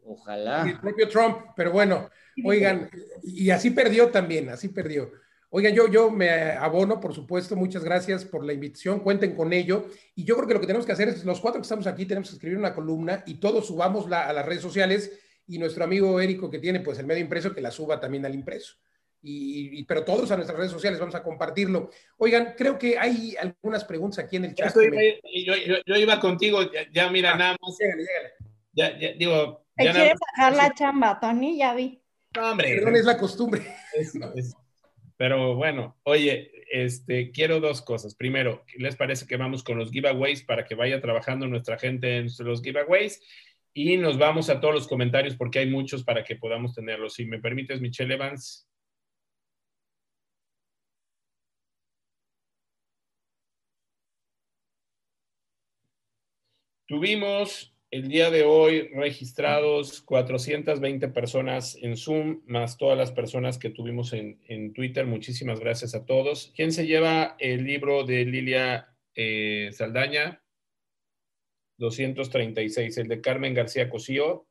Ojalá. 0.06 0.62
El 0.66 0.80
propio 0.80 1.06
Trump, 1.09 1.38
pero 1.55 1.72
bueno. 1.72 2.09
Oigan, 2.44 2.90
y 3.23 3.51
así 3.51 3.70
perdió 3.70 4.09
también, 4.09 4.48
así 4.48 4.69
perdió. 4.69 5.10
Oigan, 5.51 5.74
yo, 5.74 5.89
yo 5.89 6.10
me 6.10 6.31
abono, 6.31 7.01
por 7.01 7.15
supuesto, 7.15 7.56
muchas 7.56 7.82
gracias 7.82 8.24
por 8.24 8.44
la 8.44 8.52
invitación, 8.52 9.01
cuenten 9.01 9.35
con 9.35 9.52
ello. 9.52 9.86
Y 10.15 10.24
yo 10.24 10.36
creo 10.36 10.47
que 10.47 10.55
lo 10.55 10.60
que 10.60 10.66
tenemos 10.66 10.85
que 10.85 10.93
hacer 10.93 11.09
es, 11.09 11.24
los 11.24 11.40
cuatro 11.40 11.60
que 11.60 11.65
estamos 11.65 11.86
aquí, 11.86 12.05
tenemos 12.05 12.28
que 12.28 12.35
escribir 12.35 12.59
una 12.59 12.74
columna 12.74 13.23
y 13.27 13.35
todos 13.35 13.66
subámosla 13.66 14.28
a 14.28 14.32
las 14.32 14.44
redes 14.44 14.62
sociales 14.62 15.19
y 15.47 15.59
nuestro 15.59 15.85
amigo 15.85 16.20
Érico 16.20 16.51
que 16.51 16.59
tiene 16.59 16.81
pues 16.81 16.98
el 16.98 17.06
medio 17.06 17.23
impreso, 17.23 17.55
que 17.55 17.62
la 17.62 17.70
suba 17.70 17.98
también 17.98 18.27
al 18.27 18.35
impreso. 18.35 18.74
Y, 19.20 19.82
pero 19.85 20.05
todos 20.05 20.31
a 20.31 20.36
nuestras 20.36 20.56
redes 20.56 20.70
sociales 20.70 21.01
vamos 21.01 21.15
a 21.15 21.23
compartirlo. 21.23 21.90
Oigan, 22.19 22.55
creo 22.56 22.78
que 22.78 22.98
hay 22.98 23.35
algunas 23.36 23.85
preguntas 23.85 24.24
aquí 24.24 24.36
en 24.36 24.44
el 24.44 24.55
chat. 24.55 24.73
yo, 24.74 25.97
iba 25.97 26.20
contigo, 26.20 26.60
ya, 26.93 27.10
mira, 27.10 27.32
ah, 27.32 27.39
nada 27.39 27.56
más. 27.60 27.77
Ya, 28.73 28.90
digo, 29.19 29.65
¿Te 29.78 29.90
quieres 29.90 30.19
sacar 30.35 30.55
la 30.55 30.74
chamba, 30.74 31.19
Tony? 31.20 31.56
Ya 31.56 31.73
vi. 31.73 32.02
No, 32.36 32.50
hombre. 32.50 32.74
Perdón, 32.76 32.96
es 32.96 33.05
la 33.05 33.18
costumbre. 33.18 33.66
pero 35.16 35.55
bueno, 35.56 35.96
oye, 36.05 36.52
este, 36.70 37.30
quiero 37.30 37.60
dos 37.60 37.82
cosas. 37.82 38.14
Primero, 38.14 38.64
¿qué 38.66 38.78
les 38.78 38.96
parece 38.96 39.26
que 39.26 39.36
vamos 39.36 39.62
con 39.62 39.78
los 39.78 39.90
giveaways 39.90 40.42
para 40.42 40.64
que 40.64 40.74
vaya 40.74 41.00
trabajando 41.00 41.46
nuestra 41.46 41.78
gente 41.78 42.18
en 42.18 42.28
los 42.40 42.62
giveaways? 42.62 43.22
Y 43.74 43.96
nos 43.96 44.18
vamos 44.18 44.50
a 44.50 44.60
todos 44.60 44.74
los 44.74 44.88
comentarios 44.88 45.36
porque 45.36 45.60
hay 45.60 45.70
muchos 45.70 46.05
para 46.05 46.24
que 46.24 46.36
podamos 46.36 46.74
tenerlos. 46.74 47.14
Si 47.14 47.24
me 47.24 47.38
permites, 47.38 47.80
Michelle 47.80 48.14
Evans. 48.14 48.68
Tuvimos 56.86 57.77
el 57.90 58.09
día 58.09 58.31
de 58.31 58.43
hoy 58.43 58.89
registrados 58.89 60.02
420 60.02 61.09
personas 61.09 61.77
en 61.81 61.97
Zoom, 61.97 62.43
más 62.47 62.77
todas 62.77 62.98
las 62.98 63.12
personas 63.12 63.59
que 63.59 63.70
tuvimos 63.70 64.12
en, 64.12 64.73
Twitter. 64.74 65.06
Muchísimas 65.06 65.59
gracias 65.60 65.94
a 65.94 66.05
todos. 66.05 66.52
¿Quién 66.55 66.73
se 66.73 66.86
lleva 66.86 67.36
el 67.39 67.65
libro 67.65 68.05
de 68.05 68.27
Lilia 68.27 68.94
eh, 69.15 69.70
Saldaña? 69.73 70.43
236. 71.78 72.98
El 72.98 73.09
de 73.09 73.20
Carmen 73.23 73.55
García 73.55 73.89
Cosío, 73.89 74.47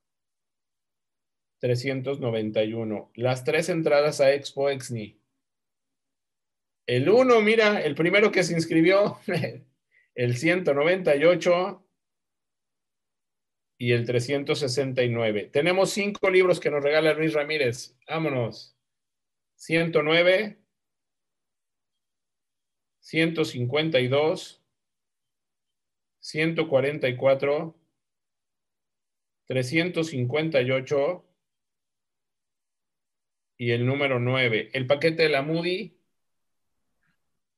391. 1.60 3.12
Las 3.16 3.44
tres 3.44 3.70
entradas 3.70 4.20
a 4.20 4.34
Expo 4.34 4.70
Exni. 4.70 5.22
El 6.88 7.10
uno, 7.10 7.42
mira, 7.42 7.82
el 7.82 7.94
primero 7.94 8.32
que 8.32 8.44
se 8.44 8.54
inscribió, 8.54 9.20
el 10.16 10.38
198 10.38 11.87
y 13.78 13.91
el 13.91 14.06
369. 14.06 15.49
Tenemos 15.52 15.91
cinco 15.91 16.30
libros 16.30 16.60
que 16.60 16.72
nos 16.72 16.84
regala 16.84 17.14
Luis 17.14 17.34
Ramírez. 17.34 17.95
Vámonos. 18.08 18.76
109, 19.56 20.60
152, 22.99 24.64
144, 26.20 27.80
358 29.48 31.26
y 33.58 33.72
el 33.72 33.86
número 33.86 34.20
9. 34.20 34.70
El 34.74 34.86
paquete 34.86 35.24
de 35.24 35.30
la 35.30 35.41
Moody, 35.41 35.98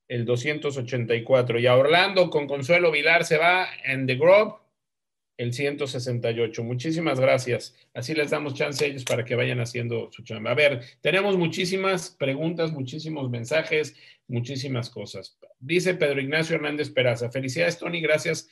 el 0.07 0.25
284. 0.25 1.59
Y 1.59 1.67
a 1.67 1.75
Orlando 1.75 2.29
con 2.29 2.47
Consuelo 2.47 2.91
Vilar 2.91 3.25
se 3.25 3.37
va 3.37 3.67
en 3.83 4.05
The 4.05 4.15
Grove 4.15 4.68
el 5.39 5.53
168. 5.53 6.63
Muchísimas 6.65 7.17
gracias. 7.17 7.73
Así 7.93 8.13
les 8.13 8.29
damos 8.29 8.55
chance 8.55 8.83
a 8.83 8.87
ellos 8.89 9.05
para 9.05 9.23
que 9.23 9.35
vayan 9.35 9.61
haciendo 9.61 10.09
su 10.11 10.21
chamba. 10.21 10.51
A 10.51 10.53
ver, 10.53 10.81
tenemos 10.99 11.37
muchísimas 11.37 12.09
preguntas, 12.09 12.73
muchísimos 12.73 13.29
mensajes, 13.29 13.95
muchísimas 14.27 14.89
cosas. 14.89 15.37
Dice 15.61 15.93
Pedro 15.93 16.19
Ignacio 16.19 16.57
Hernández 16.57 16.89
Peraza. 16.89 17.31
Felicidades, 17.31 17.79
Tony. 17.79 18.01
Gracias 18.01 18.49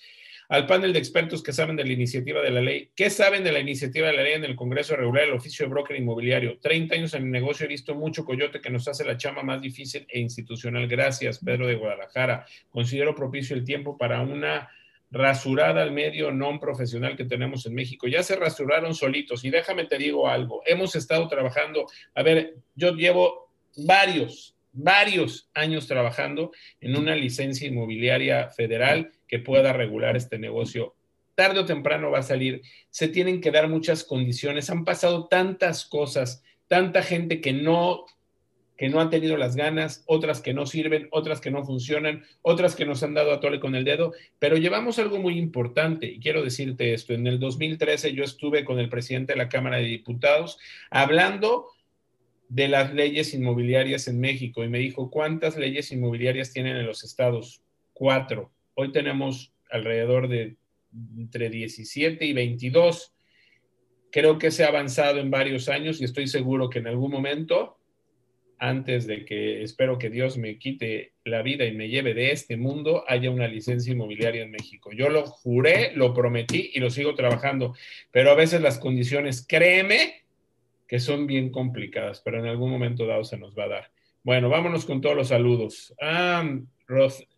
al 0.48 0.66
panel 0.66 0.94
de 0.94 1.00
expertos 1.00 1.44
que 1.44 1.52
saben 1.52 1.76
de 1.76 1.84
la 1.84 1.92
iniciativa 1.92 2.42
de 2.42 2.52
la 2.52 2.62
ley. 2.62 2.90
¿Qué 2.96 3.10
saben 3.10 3.44
de 3.44 3.52
la 3.52 3.60
iniciativa 3.60 4.08
de 4.08 4.14
la 4.14 4.24
ley 4.24 4.34
en 4.36 4.46
el 4.46 4.56
Congreso 4.56 4.96
Regular 4.96 5.26
del 5.26 5.34
Oficio 5.34 5.66
de 5.66 5.70
Broker 5.70 5.98
Inmobiliario? 5.98 6.58
30 6.58 6.96
años 6.96 7.14
en 7.16 7.24
el 7.24 7.32
negocio 7.32 7.66
he 7.66 7.70
visto 7.70 7.96
mucho 7.96 8.24
coyote 8.24 8.62
que 8.62 8.70
nos 8.70 8.88
hace 8.88 9.04
la 9.04 9.18
chamba 9.18 9.44
más 9.44 9.62
difícil 9.62 10.06
e 10.08 10.22
institucional. 10.22 10.88
Gracias, 10.88 11.40
Pedro 11.40 11.68
de 11.68 11.76
Guadalajara. 11.76 12.46
Considero 12.70 13.14
propicio 13.14 13.58
el 13.58 13.66
tiempo 13.66 13.98
para 13.98 14.22
una 14.22 14.70
rasurada 15.10 15.84
al 15.84 15.92
medio 15.92 16.32
no 16.32 16.60
profesional 16.60 17.16
que 17.16 17.26
tenemos 17.26 17.66
en 17.66 17.76
México. 17.76 18.08
Ya 18.08 18.24
se 18.24 18.36
rasuraron 18.36 18.94
solitos 18.94 19.46
y 19.46 19.50
déjame 19.50 19.86
te 19.86 19.98
digo 19.98 20.28
algo, 20.28 20.62
hemos 20.66 20.96
estado 20.96 21.28
trabajando, 21.28 21.86
a 22.14 22.24
ver, 22.24 22.56
yo 22.76 22.92
llevo 22.92 23.50
varios, 23.78 24.56
varios 24.72 25.50
años 25.54 25.88
trabajando 25.88 26.52
en 26.82 26.98
una 26.98 27.16
licencia 27.16 27.68
inmobiliaria 27.68 28.50
federal 28.50 29.12
que 29.28 29.40
pueda 29.40 29.74
regular 29.74 30.16
este 30.16 30.40
negocio. 30.40 30.96
Tarde 31.36 31.60
o 31.60 31.66
temprano 31.66 32.10
va 32.10 32.20
a 32.20 32.24
salir. 32.24 32.62
Se 32.90 33.08
tienen 33.08 33.42
que 33.42 33.52
dar 33.52 33.68
muchas 33.70 34.04
condiciones. 34.04 34.72
Han 34.72 34.86
pasado 34.86 35.28
tantas 35.28 35.86
cosas, 35.86 36.44
tanta 36.68 37.04
gente 37.04 37.42
que 37.42 37.54
no 37.54 38.06
que 38.78 38.90
no 38.90 39.02
han 39.02 39.10
tenido 39.10 39.38
las 39.38 39.56
ganas, 39.56 40.04
otras 40.06 40.40
que 40.40 40.54
no 40.54 40.66
sirven, 40.66 41.08
otras 41.12 41.42
que 41.42 41.52
no 41.52 41.66
funcionan, 41.66 42.24
otras 42.44 42.76
que 42.76 42.86
nos 42.86 43.02
han 43.04 43.16
dado 43.16 43.32
a 43.32 43.40
tole 43.40 43.60
con 43.60 43.76
el 43.76 43.84
dedo, 43.84 44.14
pero 44.40 44.56
llevamos 44.56 45.00
algo 45.00 45.18
muy 45.18 45.38
importante 45.38 46.06
y 46.06 46.20
quiero 46.20 46.44
decirte 46.44 46.94
esto. 46.94 47.14
En 47.14 47.26
el 47.26 47.40
2013 47.40 48.14
yo 48.14 48.24
estuve 48.24 48.64
con 48.64 48.80
el 48.80 48.90
presidente 48.90 49.34
de 49.34 49.38
la 49.40 49.50
Cámara 49.50 49.78
de 49.78 49.86
Diputados 49.86 50.60
hablando 50.92 51.72
de 52.50 52.68
las 52.68 52.94
leyes 52.94 53.34
inmobiliarias 53.34 54.08
en 54.08 54.20
México 54.20 54.64
y 54.64 54.70
me 54.70 54.80
dijo, 54.80 55.10
¿cuántas 55.10 55.58
leyes 55.58 55.92
inmobiliarias 55.92 56.54
tienen 56.54 56.78
en 56.78 56.86
los 56.86 57.04
estados? 57.04 57.62
Cuatro. 57.94 58.52
Hoy 58.76 58.92
tenemos 58.92 59.52
alrededor 59.70 60.28
de 60.28 60.56
entre 61.18 61.50
17 61.50 62.26
y 62.26 62.34
22. 62.34 63.14
Creo 64.12 64.38
que 64.38 64.52
se 64.52 64.64
ha 64.64 64.70
avanzado 64.70 65.20
en 65.20 65.30
varios 65.30 65.68
años 65.68 66.00
y 66.00 66.06
estoy 66.06 66.28
seguro 66.28 66.70
que 66.70 66.80
en 66.80 66.88
algún 66.88 67.12
momento, 67.12 67.77
antes 68.60 69.08
de 69.08 69.26
que 69.26 69.62
espero 69.64 69.98
que 69.98 70.10
Dios 70.10 70.38
me 70.38 70.58
quite 70.58 71.14
la 71.24 71.42
vida 71.42 71.66
y 71.66 71.74
me 71.74 71.90
lleve 71.90 72.14
de 72.14 72.32
este 72.32 72.58
mundo, 72.58 73.04
haya 73.08 73.30
una 73.30 73.48
licencia 73.48 73.94
inmobiliaria 73.94 74.44
en 74.44 74.52
México. 74.52 74.92
Yo 74.92 75.10
lo 75.10 75.26
juré, 75.26 75.92
lo 75.96 76.14
prometí 76.14 76.72
y 76.74 76.80
lo 76.80 76.90
sigo 76.90 77.16
trabajando, 77.16 77.76
pero 78.12 78.32
a 78.32 78.36
veces 78.36 78.62
las 78.62 78.80
condiciones, 78.80 79.46
créeme, 79.48 80.24
que 80.88 81.00
son 81.00 81.28
bien 81.28 81.52
complicadas, 81.52 82.22
pero 82.22 82.40
en 82.40 82.48
algún 82.48 82.72
momento 82.72 83.06
dado 83.06 83.24
se 83.24 83.38
nos 83.38 83.58
va 83.58 83.66
a 83.66 83.70
dar. 83.70 83.92
Bueno, 84.24 84.50
vámonos 84.50 84.86
con 84.86 85.02
todos 85.02 85.16
los 85.16 85.30
saludos. 85.30 85.94
Ah, 86.02 86.44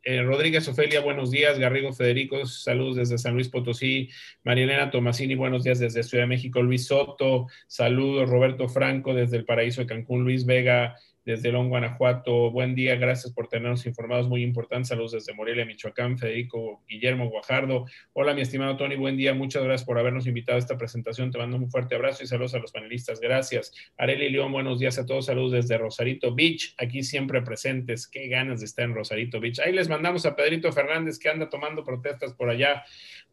eh, 0.04 0.22
Rodríguez 0.22 0.68
Ofelia, 0.68 1.02
buenos 1.02 1.32
días. 1.32 1.58
Garrigo 1.58 1.92
Federico, 1.92 2.46
saludos 2.46 2.98
desde 2.98 3.18
San 3.18 3.34
Luis 3.34 3.50
Potosí. 3.50 4.10
Marielena 4.44 4.92
Tomasini, 4.92 5.34
buenos 5.36 5.64
días 5.64 5.80
desde 5.80 6.04
Ciudad 6.04 6.24
de 6.24 6.30
México. 6.30 6.62
Luis 6.62 6.86
Soto, 6.86 7.48
saludos. 7.68 8.30
Roberto 8.30 8.70
Franco 8.70 9.14
desde 9.14 9.38
el 9.38 9.46
Paraíso 9.46 9.82
de 9.82 9.88
Cancún. 9.88 10.24
Luis 10.24 10.46
Vega, 10.46 10.96
desde 11.26 11.52
Long, 11.52 11.70
Guanajuato. 11.70 12.52
Buen 12.52 12.76
día, 12.76 12.96
gracias 12.96 13.34
por 13.34 13.48
tenernos 13.48 13.86
informados, 13.86 14.28
muy 14.28 14.44
importantes. 14.44 14.90
Saludos 14.90 15.12
desde 15.12 15.34
Morelia, 15.34 15.66
Michoacán, 15.66 16.18
Federico 16.18 16.84
Guillermo 16.88 17.30
Guajardo. 17.30 17.86
Hola, 18.14 18.34
mi 18.34 18.42
estimado 18.42 18.78
Tony, 18.78 18.96
buen 18.96 19.18
día, 19.18 19.34
muchas 19.34 19.64
gracias 19.64 19.86
por 19.86 20.00
habernos 20.00 20.28
invitado 20.28 20.56
a 20.56 20.60
esta 20.60 20.78
presentación. 20.78 21.32
Te 21.32 21.38
mando 21.38 21.58
un 21.58 21.70
fuerte 21.70 21.96
abrazo 21.96 22.24
y 22.24 22.28
saludos 22.28 22.56
a 22.56 22.60
los 22.60 22.72
panelistas. 22.72 23.20
Gracias. 23.20 23.72
Areli 23.98 24.30
León, 24.30 24.52
buenos 24.52 24.80
días 24.80 24.98
a 24.98 25.06
todos. 25.06 25.26
Saludos 25.26 25.52
desde 25.52 25.78
Rosarito 25.78 26.34
Beach, 26.34 26.76
aquí 26.78 27.04
siempre 27.04 27.42
presentes. 27.42 28.08
Qué 28.08 28.28
ganas 28.28 28.60
de 28.60 28.66
estar 28.66 28.86
en 28.86 28.96
Rosarito 28.96 29.40
Beach. 29.40 29.60
Ahí 29.60 29.74
les 29.74 29.90
mandamos 29.90 30.26
a 30.26 30.36
Pedrito 30.36 30.72
Fernández 30.72 31.20
que 31.20 31.30
anda 31.30 31.50
tomando 31.50 31.84
protestas 31.84 32.34
por 32.34 32.50
allá. 32.50 32.84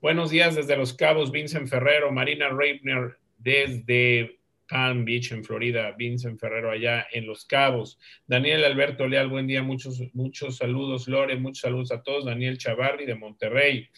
Buenos 0.01 0.31
días 0.31 0.55
desde 0.55 0.77
Los 0.77 0.95
Cabos, 0.95 1.31
Vincent 1.31 1.69
Ferrero, 1.69 2.13
Marina 2.13 2.49
Reibner 2.49 3.17
desde 3.39 4.39
Palm 4.69 5.05
Beach 5.05 5.33
en 5.33 5.45
Florida, 5.45 5.95
Vincent 5.97 6.39
Ferrero 6.39 6.71
allá 6.71 7.07
en 7.13 7.27
Los 7.27 7.45
Cabos, 7.45 7.99
Daniel 8.27 8.65
Alberto 8.65 9.07
Leal, 9.07 9.29
buen 9.29 9.47
día, 9.47 9.63
muchos, 9.63 10.01
muchos 10.13 10.57
saludos, 10.57 11.09
Lore, 11.09 11.37
muchos 11.37 11.63
saludos 11.63 11.93
a 11.93 12.03
todos, 12.03 12.25
Daniel 12.25 12.59
Chavarri 12.59 13.07
de 13.07 13.15
Monterrey, 13.15 13.89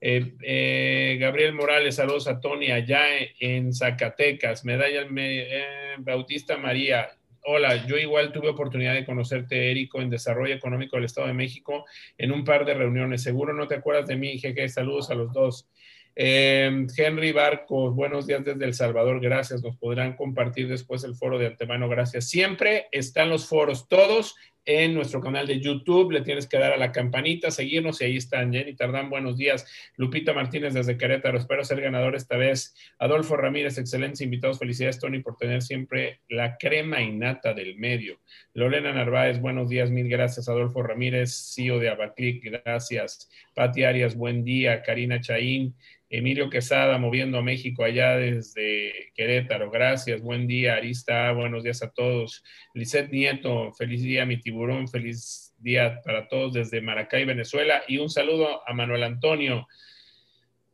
eh, 0.00 0.34
eh, 0.42 1.18
Gabriel 1.20 1.52
Morales, 1.52 1.96
saludos 1.96 2.26
a 2.26 2.40
Tony 2.40 2.70
allá 2.70 3.02
en 3.38 3.72
Zacatecas, 3.72 4.64
Medalla 4.64 5.06
eh, 5.16 5.96
Bautista 5.98 6.56
María, 6.56 7.10
hola, 7.44 7.86
yo 7.86 7.96
igual 7.96 8.32
tuve 8.32 8.48
oportunidad 8.48 8.94
de 8.94 9.04
conocerte, 9.04 9.70
Érico, 9.70 10.00
en 10.00 10.10
Desarrollo 10.10 10.54
Económico 10.54 10.96
del 10.96 11.06
Estado 11.06 11.26
de 11.26 11.34
México, 11.34 11.84
en 12.18 12.32
un 12.32 12.44
par 12.44 12.64
de 12.64 12.74
reuniones, 12.74 13.22
seguro 13.22 13.52
no 13.52 13.66
te 13.66 13.76
acuerdas 13.76 14.06
de 14.06 14.16
mí, 14.16 14.38
jeje, 14.38 14.68
saludos 14.68 15.10
a 15.10 15.14
los 15.14 15.32
dos. 15.32 15.68
Em, 16.14 16.86
Henry 16.96 17.32
Barcos, 17.32 17.94
buenos 17.94 18.26
días 18.26 18.44
desde 18.44 18.64
El 18.64 18.74
Salvador, 18.74 19.20
gracias. 19.20 19.62
Nos 19.62 19.76
podrán 19.76 20.16
compartir 20.16 20.68
después 20.68 21.04
el 21.04 21.14
foro 21.14 21.38
de 21.38 21.46
antemano, 21.46 21.88
gracias. 21.88 22.28
Siempre 22.28 22.88
están 22.92 23.30
los 23.30 23.46
foros, 23.46 23.88
todos 23.88 24.34
en 24.64 24.94
nuestro 24.94 25.20
canal 25.20 25.46
de 25.46 25.60
YouTube. 25.60 26.12
Le 26.12 26.22
tienes 26.22 26.46
que 26.46 26.58
dar 26.58 26.72
a 26.72 26.76
la 26.76 26.92
campanita, 26.92 27.50
seguirnos 27.50 28.00
y 28.00 28.04
ahí 28.04 28.16
están. 28.16 28.52
Jenny 28.52 28.74
Tardán, 28.74 29.10
buenos 29.10 29.36
días. 29.36 29.66
Lupita 29.96 30.32
Martínez 30.32 30.74
desde 30.74 30.96
Querétaro, 30.96 31.38
espero 31.38 31.64
ser 31.64 31.80
ganador 31.80 32.14
esta 32.14 32.36
vez. 32.36 32.74
Adolfo 32.98 33.36
Ramírez, 33.36 33.78
excelentes 33.78 34.20
invitados. 34.20 34.58
Felicidades, 34.58 34.98
Tony, 34.98 35.20
por 35.20 35.36
tener 35.36 35.62
siempre 35.62 36.20
la 36.28 36.56
crema 36.56 37.00
innata 37.00 37.54
del 37.54 37.76
medio. 37.76 38.20
Lorena 38.54 38.92
Narváez, 38.92 39.40
buenos 39.40 39.68
días, 39.68 39.90
mil 39.90 40.08
gracias. 40.08 40.48
Adolfo 40.48 40.82
Ramírez, 40.82 41.52
CEO 41.54 41.78
de 41.78 41.88
Abaclic, 41.88 42.44
gracias. 42.44 43.28
Pati 43.54 43.84
Arias, 43.84 44.14
buen 44.14 44.44
día. 44.44 44.82
Karina 44.82 45.20
Chaín. 45.20 45.74
Emilio 46.12 46.50
Quesada 46.50 46.98
moviendo 46.98 47.38
a 47.38 47.42
México 47.42 47.84
allá 47.84 48.16
desde 48.16 49.12
Querétaro. 49.14 49.70
Gracias, 49.70 50.20
buen 50.20 50.48
día, 50.48 50.74
Arista. 50.74 51.30
Buenos 51.30 51.62
días 51.62 51.84
a 51.84 51.92
todos. 51.92 52.42
Lisette 52.74 53.12
Nieto, 53.12 53.72
feliz 53.74 54.02
día, 54.02 54.26
mi 54.26 54.36
tiburón. 54.50 54.88
Feliz 54.88 55.54
día 55.58 56.00
para 56.04 56.26
todos 56.26 56.52
desde 56.54 56.80
Maracay, 56.80 57.24
Venezuela. 57.24 57.82
Y 57.86 57.98
un 57.98 58.10
saludo 58.10 58.68
a 58.68 58.72
Manuel 58.72 59.04
Antonio. 59.04 59.66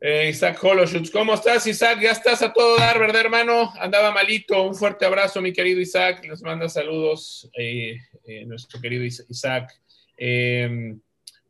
Eh, 0.01 0.29
Isaac 0.31 0.63
Holoshutz, 0.63 1.11
¿cómo 1.11 1.35
estás, 1.35 1.67
Isaac? 1.67 2.01
Ya 2.01 2.13
estás 2.13 2.43
a 2.43 2.53
todo 2.53 2.77
dar, 2.79 2.99
¿verdad, 2.99 3.21
hermano? 3.23 3.73
Andaba 3.79 4.13
malito. 4.13 4.63
Un 4.63 4.75
fuerte 4.75 5.05
abrazo, 5.05 5.43
mi 5.43 5.53
querido 5.53 5.81
Isaac. 5.81 6.25
Les 6.25 6.43
manda 6.43 6.69
saludos 6.71 7.51
eh, 7.59 7.99
eh, 8.25 8.47
nuestro 8.47 8.81
querido 8.81 9.05
Isaac. 9.05 9.79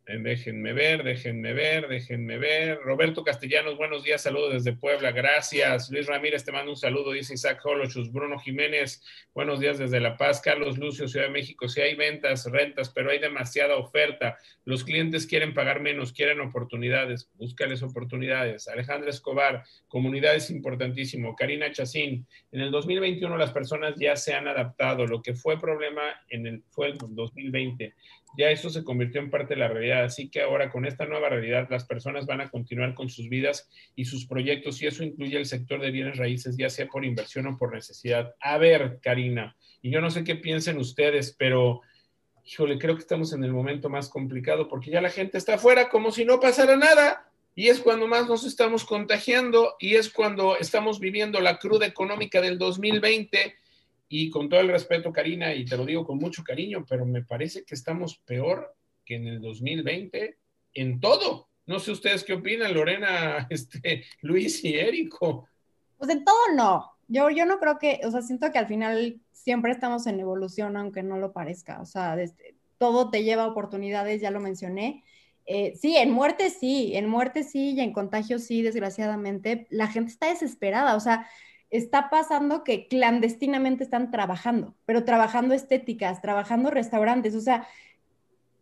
Déjenme 0.09 0.73
ver, 0.73 1.03
déjenme 1.03 1.53
ver, 1.53 1.89
déjenme 1.89 2.39
ver. 2.39 2.79
Roberto 2.79 3.25
Castellanos, 3.25 3.77
buenos 3.77 4.05
días, 4.05 4.23
saludos 4.23 4.53
desde 4.53 4.79
Puebla, 4.79 5.11
gracias. 5.11 5.91
Luis 5.91 6.07
Ramírez 6.07 6.45
te 6.45 6.53
manda 6.53 6.71
un 6.71 6.77
saludo, 6.77 7.11
dice 7.11 7.35
Isaac 7.35 7.61
Holochus. 7.67 8.13
Bruno 8.13 8.39
Jiménez, 8.39 9.03
buenos 9.35 9.59
días 9.59 9.79
desde 9.79 9.99
La 9.99 10.17
Paz. 10.17 10.41
Carlos 10.41 10.79
Lucio, 10.79 11.09
Ciudad 11.09 11.27
de 11.27 11.33
México, 11.33 11.67
sí 11.67 11.81
hay 11.81 11.97
ventas, 11.97 12.49
rentas, 12.53 12.91
pero 12.91 13.11
hay 13.11 13.19
demasiada 13.19 13.79
oferta. 13.79 14.39
Los 14.65 14.85
clientes 14.85 15.27
quieren 15.27 15.53
pagar 15.53 15.81
menos, 15.81 16.13
quieren 16.13 16.39
oportunidades, 16.39 17.29
búscales 17.35 17.83
oportunidades. 17.83 18.69
Alejandra 18.69 19.11
Escobar, 19.11 19.65
comunidad 19.89 20.37
es 20.37 20.51
importantísimo. 20.51 21.35
Karina 21.35 21.73
Chacín, 21.73 22.29
en 22.53 22.61
el 22.61 22.71
2021 22.71 23.37
las 23.37 23.51
personas 23.51 23.97
ya 23.99 24.15
se 24.15 24.35
han 24.35 24.47
adaptado. 24.47 25.05
Lo 25.05 25.21
que 25.21 25.35
fue 25.35 25.59
problema 25.59 26.03
en 26.29 26.47
el, 26.47 26.63
fue 26.71 26.91
el 26.91 26.99
2020 27.01 27.93
ya 28.37 28.51
eso 28.51 28.71
se 28.71 28.85
convirtió 28.85 29.21
en 29.21 29.31
parte 29.31 29.55
de 29.55 29.61
la 29.61 29.69
realidad. 29.69 30.05
Así 30.05 30.29
que 30.29 30.43
ahora 30.43 30.71
con 30.71 30.87
esta 30.87 31.07
nueva 31.07 31.29
realidad 31.29 31.69
las 31.71 31.85
personas 31.85 32.27
van 32.27 32.41
a 32.41 32.51
continuar 32.51 32.95
con 32.95 33.09
sus 33.09 33.29
vidas 33.29 33.69
y 33.95 34.05
sus 34.05 34.27
proyectos 34.27 34.81
y 34.83 34.87
eso 34.87 35.05
incluye 35.05 35.37
el 35.37 35.47
sector 35.47 35.81
de 35.81 35.91
bienes 35.91 36.17
raíces, 36.17 36.57
ya 36.57 36.71
sea 36.71 36.87
por 36.87 37.05
inversión 37.05 37.47
o 37.47 37.57
por 37.57 37.75
necesidad. 37.75 38.35
A 38.41 38.59
ver, 38.59 38.99
Karina, 39.03 39.57
y 39.83 39.91
yo 39.91 40.01
no 40.01 40.11
sé 40.11 40.25
qué 40.25 40.37
piensen 40.37 40.79
ustedes, 40.79 41.35
pero 41.39 41.81
híjole, 42.45 42.79
creo 42.79 42.95
que 42.95 43.03
estamos 43.03 43.33
en 43.33 43.45
el 43.45 43.53
momento 43.53 43.89
más 43.89 44.09
complicado 44.09 44.69
porque 44.69 44.91
ya 44.91 45.01
la 45.01 45.11
gente 45.11 45.39
está 45.39 45.55
afuera 45.55 45.89
como 45.89 46.13
si 46.13 46.25
no 46.25 46.41
pasara 46.41 46.77
nada. 46.77 47.31
Y 47.59 47.69
es 47.69 47.81
cuando 47.81 48.07
más 48.07 48.29
nos 48.29 48.45
estamos 48.45 48.85
contagiando 48.85 49.77
y 49.79 49.95
es 49.95 50.11
cuando 50.11 50.59
estamos 50.59 51.01
viviendo 51.01 51.41
la 51.41 51.59
cruda 51.59 51.87
económica 51.87 52.43
del 52.43 52.59
2020 52.59 53.55
y 54.09 54.31
con 54.31 54.49
todo 54.49 54.61
el 54.61 54.69
respeto, 54.69 55.13
Karina, 55.13 55.55
y 55.55 55.65
te 55.65 55.77
lo 55.77 55.85
digo 55.85 56.05
con 56.05 56.19
mucho 56.19 56.45
cariño, 56.45 56.85
pero 56.89 57.05
me 57.05 57.23
parece 57.23 57.65
que 57.65 57.75
estamos 57.75 58.19
peor 58.19 58.75
que 59.05 59.17
en 59.17 59.27
el 59.27 59.41
2020 59.41 60.39
en 60.75 61.01
todo. 61.01 61.49
No 61.67 61.81
sé 61.81 61.91
ustedes 61.91 62.23
qué 62.23 62.35
opinan, 62.35 62.75
Lorena, 62.75 63.47
este, 63.51 64.05
Luis 64.23 64.65
y 64.65 64.75
Érico. 64.75 65.49
Pues 65.97 66.11
en 66.11 66.25
todo 66.25 66.37
no. 66.55 66.93
Yo, 67.09 67.31
yo 67.31 67.47
no 67.47 67.59
creo 67.59 67.79
que, 67.79 68.01
o 68.05 68.11
sea, 68.11 68.23
siento 68.23 68.51
que 68.53 68.59
al 68.59 68.67
final 68.67 69.21
siempre 69.33 69.73
estamos 69.73 70.07
en 70.07 70.21
evolución, 70.21 70.77
aunque 70.77 71.03
no 71.03 71.19
lo 71.19 71.33
parezca. 71.33 71.81
O 71.81 71.87
sea, 71.87 72.17
todo 72.79 73.11
te 73.11 73.23
lleva 73.23 73.45
a 73.45 73.49
oportunidades, 73.49 74.21
ya 74.21 74.31
lo 74.31 74.41
mencioné. 74.41 75.05
Eh, 75.47 75.75
sí, 75.77 75.97
en 75.97 76.11
muerte 76.11 76.51
sí, 76.51 76.97
en 76.97 77.09
muerte 77.09 77.45
sí 77.45 77.71
y 77.71 77.81
en 77.81 77.93
contagio 77.93 78.39
sí, 78.39 78.63
desgraciadamente. 78.63 79.67
La 79.71 79.87
gente 79.87 80.11
está 80.11 80.29
desesperada. 80.29 80.97
O 80.97 81.01
sea, 81.01 81.29
está 81.71 82.11
pasando 82.11 82.65
que 82.65 82.89
clandestinamente 82.89 83.85
están 83.85 84.11
trabajando, 84.11 84.75
pero 84.85 85.05
trabajando 85.05 85.55
estéticas, 85.55 86.23
trabajando 86.23 86.71
restaurantes, 86.71 87.35
o 87.35 87.41
sea, 87.41 87.67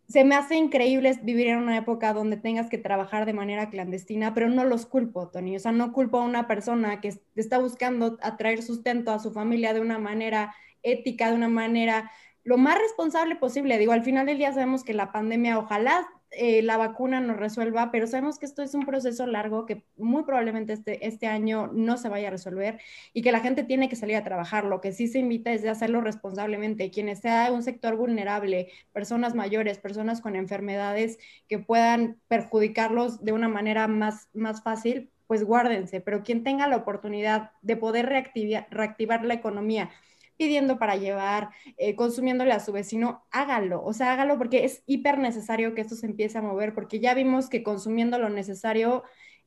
se 0.07 0.23
me 0.23 0.35
hace 0.35 0.55
increíble 0.55 1.17
vivir 1.23 1.47
en 1.47 1.57
una 1.57 1.77
época 1.77 2.13
donde 2.13 2.37
tengas 2.37 2.69
que 2.69 2.77
trabajar 2.77 3.25
de 3.25 3.33
manera 3.33 3.69
clandestina, 3.69 4.33
pero 4.33 4.49
no 4.49 4.63
los 4.63 4.85
culpo, 4.85 5.29
Tony, 5.29 5.55
o 5.55 5.59
sea, 5.59 5.71
no 5.71 5.93
culpo 5.93 6.19
a 6.19 6.25
una 6.25 6.47
persona 6.47 7.01
que 7.01 7.13
está 7.35 7.57
buscando 7.57 8.17
atraer 8.21 8.61
sustento 8.61 9.11
a 9.11 9.19
su 9.19 9.31
familia 9.31 9.73
de 9.73 9.81
una 9.81 9.97
manera 9.97 10.53
ética, 10.83 11.29
de 11.29 11.35
una 11.35 11.49
manera 11.49 12.11
lo 12.43 12.57
más 12.57 12.77
responsable 12.77 13.35
posible. 13.35 13.79
Digo, 13.79 13.91
al 13.91 14.03
final 14.03 14.27
del 14.27 14.37
día 14.37 14.53
sabemos 14.53 14.83
que 14.83 14.93
la 14.93 15.11
pandemia 15.11 15.57
ojalá 15.57 16.07
eh, 16.37 16.61
la 16.61 16.77
vacuna 16.77 17.19
nos 17.21 17.37
resuelva, 17.37 17.91
pero 17.91 18.07
sabemos 18.07 18.39
que 18.39 18.45
esto 18.45 18.61
es 18.61 18.73
un 18.73 18.85
proceso 18.85 19.25
largo 19.27 19.65
que 19.65 19.85
muy 19.97 20.23
probablemente 20.23 20.73
este, 20.73 21.05
este 21.05 21.27
año 21.27 21.67
no 21.73 21.97
se 21.97 22.09
vaya 22.09 22.27
a 22.27 22.31
resolver 22.31 22.79
y 23.13 23.21
que 23.21 23.31
la 23.31 23.39
gente 23.39 23.63
tiene 23.63 23.89
que 23.89 23.95
salir 23.95 24.15
a 24.15 24.23
trabajar. 24.23 24.65
Lo 24.65 24.81
que 24.81 24.91
sí 24.91 25.07
se 25.07 25.19
invita 25.19 25.51
es 25.53 25.61
de 25.61 25.69
hacerlo 25.69 26.01
responsablemente. 26.01 26.91
Quienes 26.91 27.19
sea 27.19 27.51
un 27.51 27.63
sector 27.63 27.95
vulnerable, 27.95 28.69
personas 28.93 29.35
mayores, 29.35 29.79
personas 29.79 30.21
con 30.21 30.35
enfermedades 30.35 31.17
que 31.47 31.59
puedan 31.59 32.17
perjudicarlos 32.27 33.23
de 33.23 33.31
una 33.31 33.47
manera 33.47 33.87
más, 33.87 34.29
más 34.33 34.63
fácil, 34.63 35.11
pues 35.27 35.43
guárdense. 35.43 36.01
Pero 36.01 36.23
quien 36.23 36.43
tenga 36.43 36.67
la 36.67 36.77
oportunidad 36.77 37.51
de 37.61 37.77
poder 37.77 38.07
reactivar, 38.07 38.67
reactivar 38.69 39.25
la 39.25 39.33
economía, 39.33 39.89
pidiendo 40.37 40.77
para 40.77 40.95
llevar, 40.95 41.49
eh, 41.77 41.95
consumiéndole 41.95 42.51
a 42.51 42.59
su 42.59 42.71
vecino, 42.71 43.25
hágalo, 43.31 43.83
o 43.83 43.93
sea, 43.93 44.13
hágalo 44.13 44.37
porque 44.37 44.65
es 44.65 44.83
hiper 44.85 45.17
necesario 45.17 45.73
que 45.75 45.81
esto 45.81 45.95
se 45.95 46.05
empiece 46.05 46.37
a 46.37 46.41
mover, 46.41 46.73
porque 46.73 46.99
ya 46.99 47.13
vimos 47.13 47.49
que 47.49 47.63
consumiendo 47.63 48.19
lo 48.19 48.29
necesario, 48.29 49.03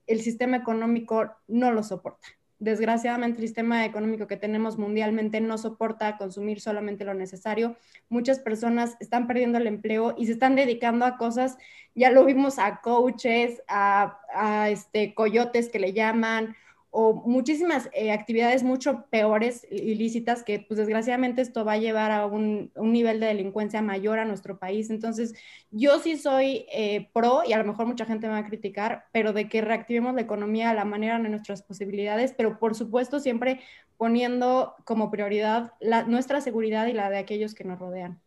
el 0.07 0.21
sistema 0.21 0.57
económico 0.57 1.31
no 1.47 1.71
lo 1.73 1.83
soporta. 1.83 2.29
Desgraciadamente, 2.61 3.41
el 3.41 3.47
sistema 3.47 3.85
económico 3.85 4.27
que 4.27 4.37
tenemos 4.37 4.79
mundialmente 4.79 5.41
no 5.41 5.59
soporta 5.59 6.17
consumir 6.17 6.61
solamente 6.61 7.05
lo 7.05 7.15
necesario. 7.15 7.77
Muchas 8.09 8.41
personas 8.41 8.97
están 8.99 9.29
perdiendo 9.29 9.59
el 9.59 9.69
empleo 9.69 10.15
y 10.19 10.27
se 10.27 10.33
están 10.33 10.57
dedicando 10.57 11.05
a 11.05 11.19
cosas, 11.19 11.57
ya 11.95 12.11
lo 12.11 12.25
vimos 12.25 12.59
a 12.59 12.81
coaches, 12.81 13.63
a, 13.69 14.19
a 14.35 14.71
este, 14.71 15.15
coyotes 15.15 15.69
que 15.69 15.79
le 15.79 15.93
llaman, 15.93 16.57
o 16.91 17.13
muchísimas 17.13 17.91
eh, 17.93 18.13
actividades 18.13 18.63
mucho 18.63 19.05
peores, 19.11 19.67
ilícitas, 19.71 20.43
que 20.43 20.61
pues 20.61 20.79
desgraciadamente 20.79 21.43
esto 21.43 21.65
va 21.65 21.73
a 21.73 21.79
llevar 21.79 22.11
a 22.11 22.27
un, 22.27 22.73
nivel 22.77 23.21
de 23.21 23.27
delincuencia 23.27 23.83
mayor 23.83 24.19
a 24.19 24.25
nuestro 24.25 24.59
país. 24.59 24.89
Entonces, 24.89 25.35
yo 25.71 25.99
sí 25.99 26.17
soy 26.17 26.67
eh, 26.73 27.09
pro, 27.13 27.43
y 27.47 27.53
a 27.53 27.59
lo 27.59 27.65
mejor 27.65 27.87
mucha 27.87 28.07
gente 28.07 28.27
me 28.27 28.33
va 28.33 28.39
a 28.39 28.47
criticar, 28.47 29.05
pero 29.13 29.33
de 29.33 29.49
que 29.49 29.61
reactivemos 29.61 30.15
la 30.15 30.23
economía 30.23 30.71
a 30.71 30.75
la 30.75 30.87
manera 30.87 31.19
de 31.19 31.29
nuestras 31.29 31.63
posibilidades, 31.63 32.33
pero 32.33 32.59
por 32.59 32.75
supuesto 32.75 33.21
siempre 33.21 33.61
poniendo 33.99 34.75
como 34.85 35.11
prioridad 35.11 35.73
la, 35.81 36.05
nuestra 36.05 36.41
seguridad 36.41 36.87
y 36.87 36.95
la 36.95 37.11
de 37.11 37.19
aquellos 37.19 37.55
que 37.55 37.65
nos 37.65 37.79
rodean. 37.79 38.21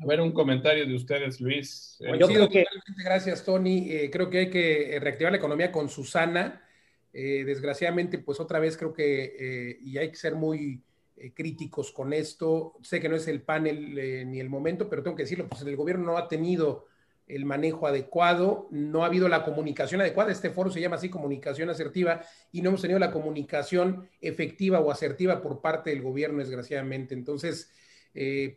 A 0.00 0.06
ver, 0.06 0.20
un 0.20 0.32
comentario 0.32 0.86
de 0.86 0.94
ustedes, 0.94 1.40
Luis. 1.40 1.98
Yo 2.18 2.28
creo 2.28 2.48
que... 2.48 2.64
Gracias, 3.04 3.44
Tony. 3.44 3.90
Eh, 3.90 4.10
creo 4.12 4.30
que 4.30 4.38
hay 4.38 4.50
que 4.50 4.96
reactivar 5.00 5.32
la 5.32 5.38
economía 5.38 5.72
con 5.72 5.88
Susana 5.88 6.62
eh, 7.12 7.44
desgraciadamente, 7.44 8.18
pues 8.18 8.38
otra 8.38 8.58
vez 8.58 8.76
creo 8.76 8.92
que, 8.92 9.34
eh, 9.38 9.78
y 9.82 9.98
hay 9.98 10.10
que 10.10 10.16
ser 10.16 10.34
muy 10.34 10.82
eh, 11.16 11.32
críticos 11.32 11.90
con 11.90 12.12
esto, 12.12 12.74
sé 12.82 13.00
que 13.00 13.08
no 13.08 13.16
es 13.16 13.26
el 13.28 13.42
panel 13.42 14.30
ni 14.30 14.40
el 14.40 14.50
momento, 14.50 14.88
pero 14.88 15.02
tengo 15.02 15.16
que 15.16 15.22
decirlo, 15.22 15.48
pues 15.48 15.62
el 15.62 15.76
gobierno 15.76 16.04
no 16.04 16.18
ha 16.18 16.28
tenido 16.28 16.86
el 17.26 17.44
manejo 17.44 17.86
adecuado, 17.86 18.68
no 18.70 19.02
ha 19.02 19.06
habido 19.06 19.28
la 19.28 19.44
comunicación 19.44 20.00
adecuada, 20.00 20.32
este 20.32 20.50
foro 20.50 20.70
se 20.70 20.80
llama 20.80 20.96
así 20.96 21.08
comunicación 21.10 21.70
asertiva, 21.70 22.22
y 22.52 22.62
no 22.62 22.70
hemos 22.70 22.82
tenido 22.82 22.98
la 22.98 23.10
comunicación 23.10 24.08
efectiva 24.20 24.80
o 24.80 24.90
asertiva 24.90 25.42
por 25.42 25.60
parte 25.60 25.90
del 25.90 26.02
gobierno, 26.02 26.38
desgraciadamente. 26.38 27.14
Entonces, 27.14 27.70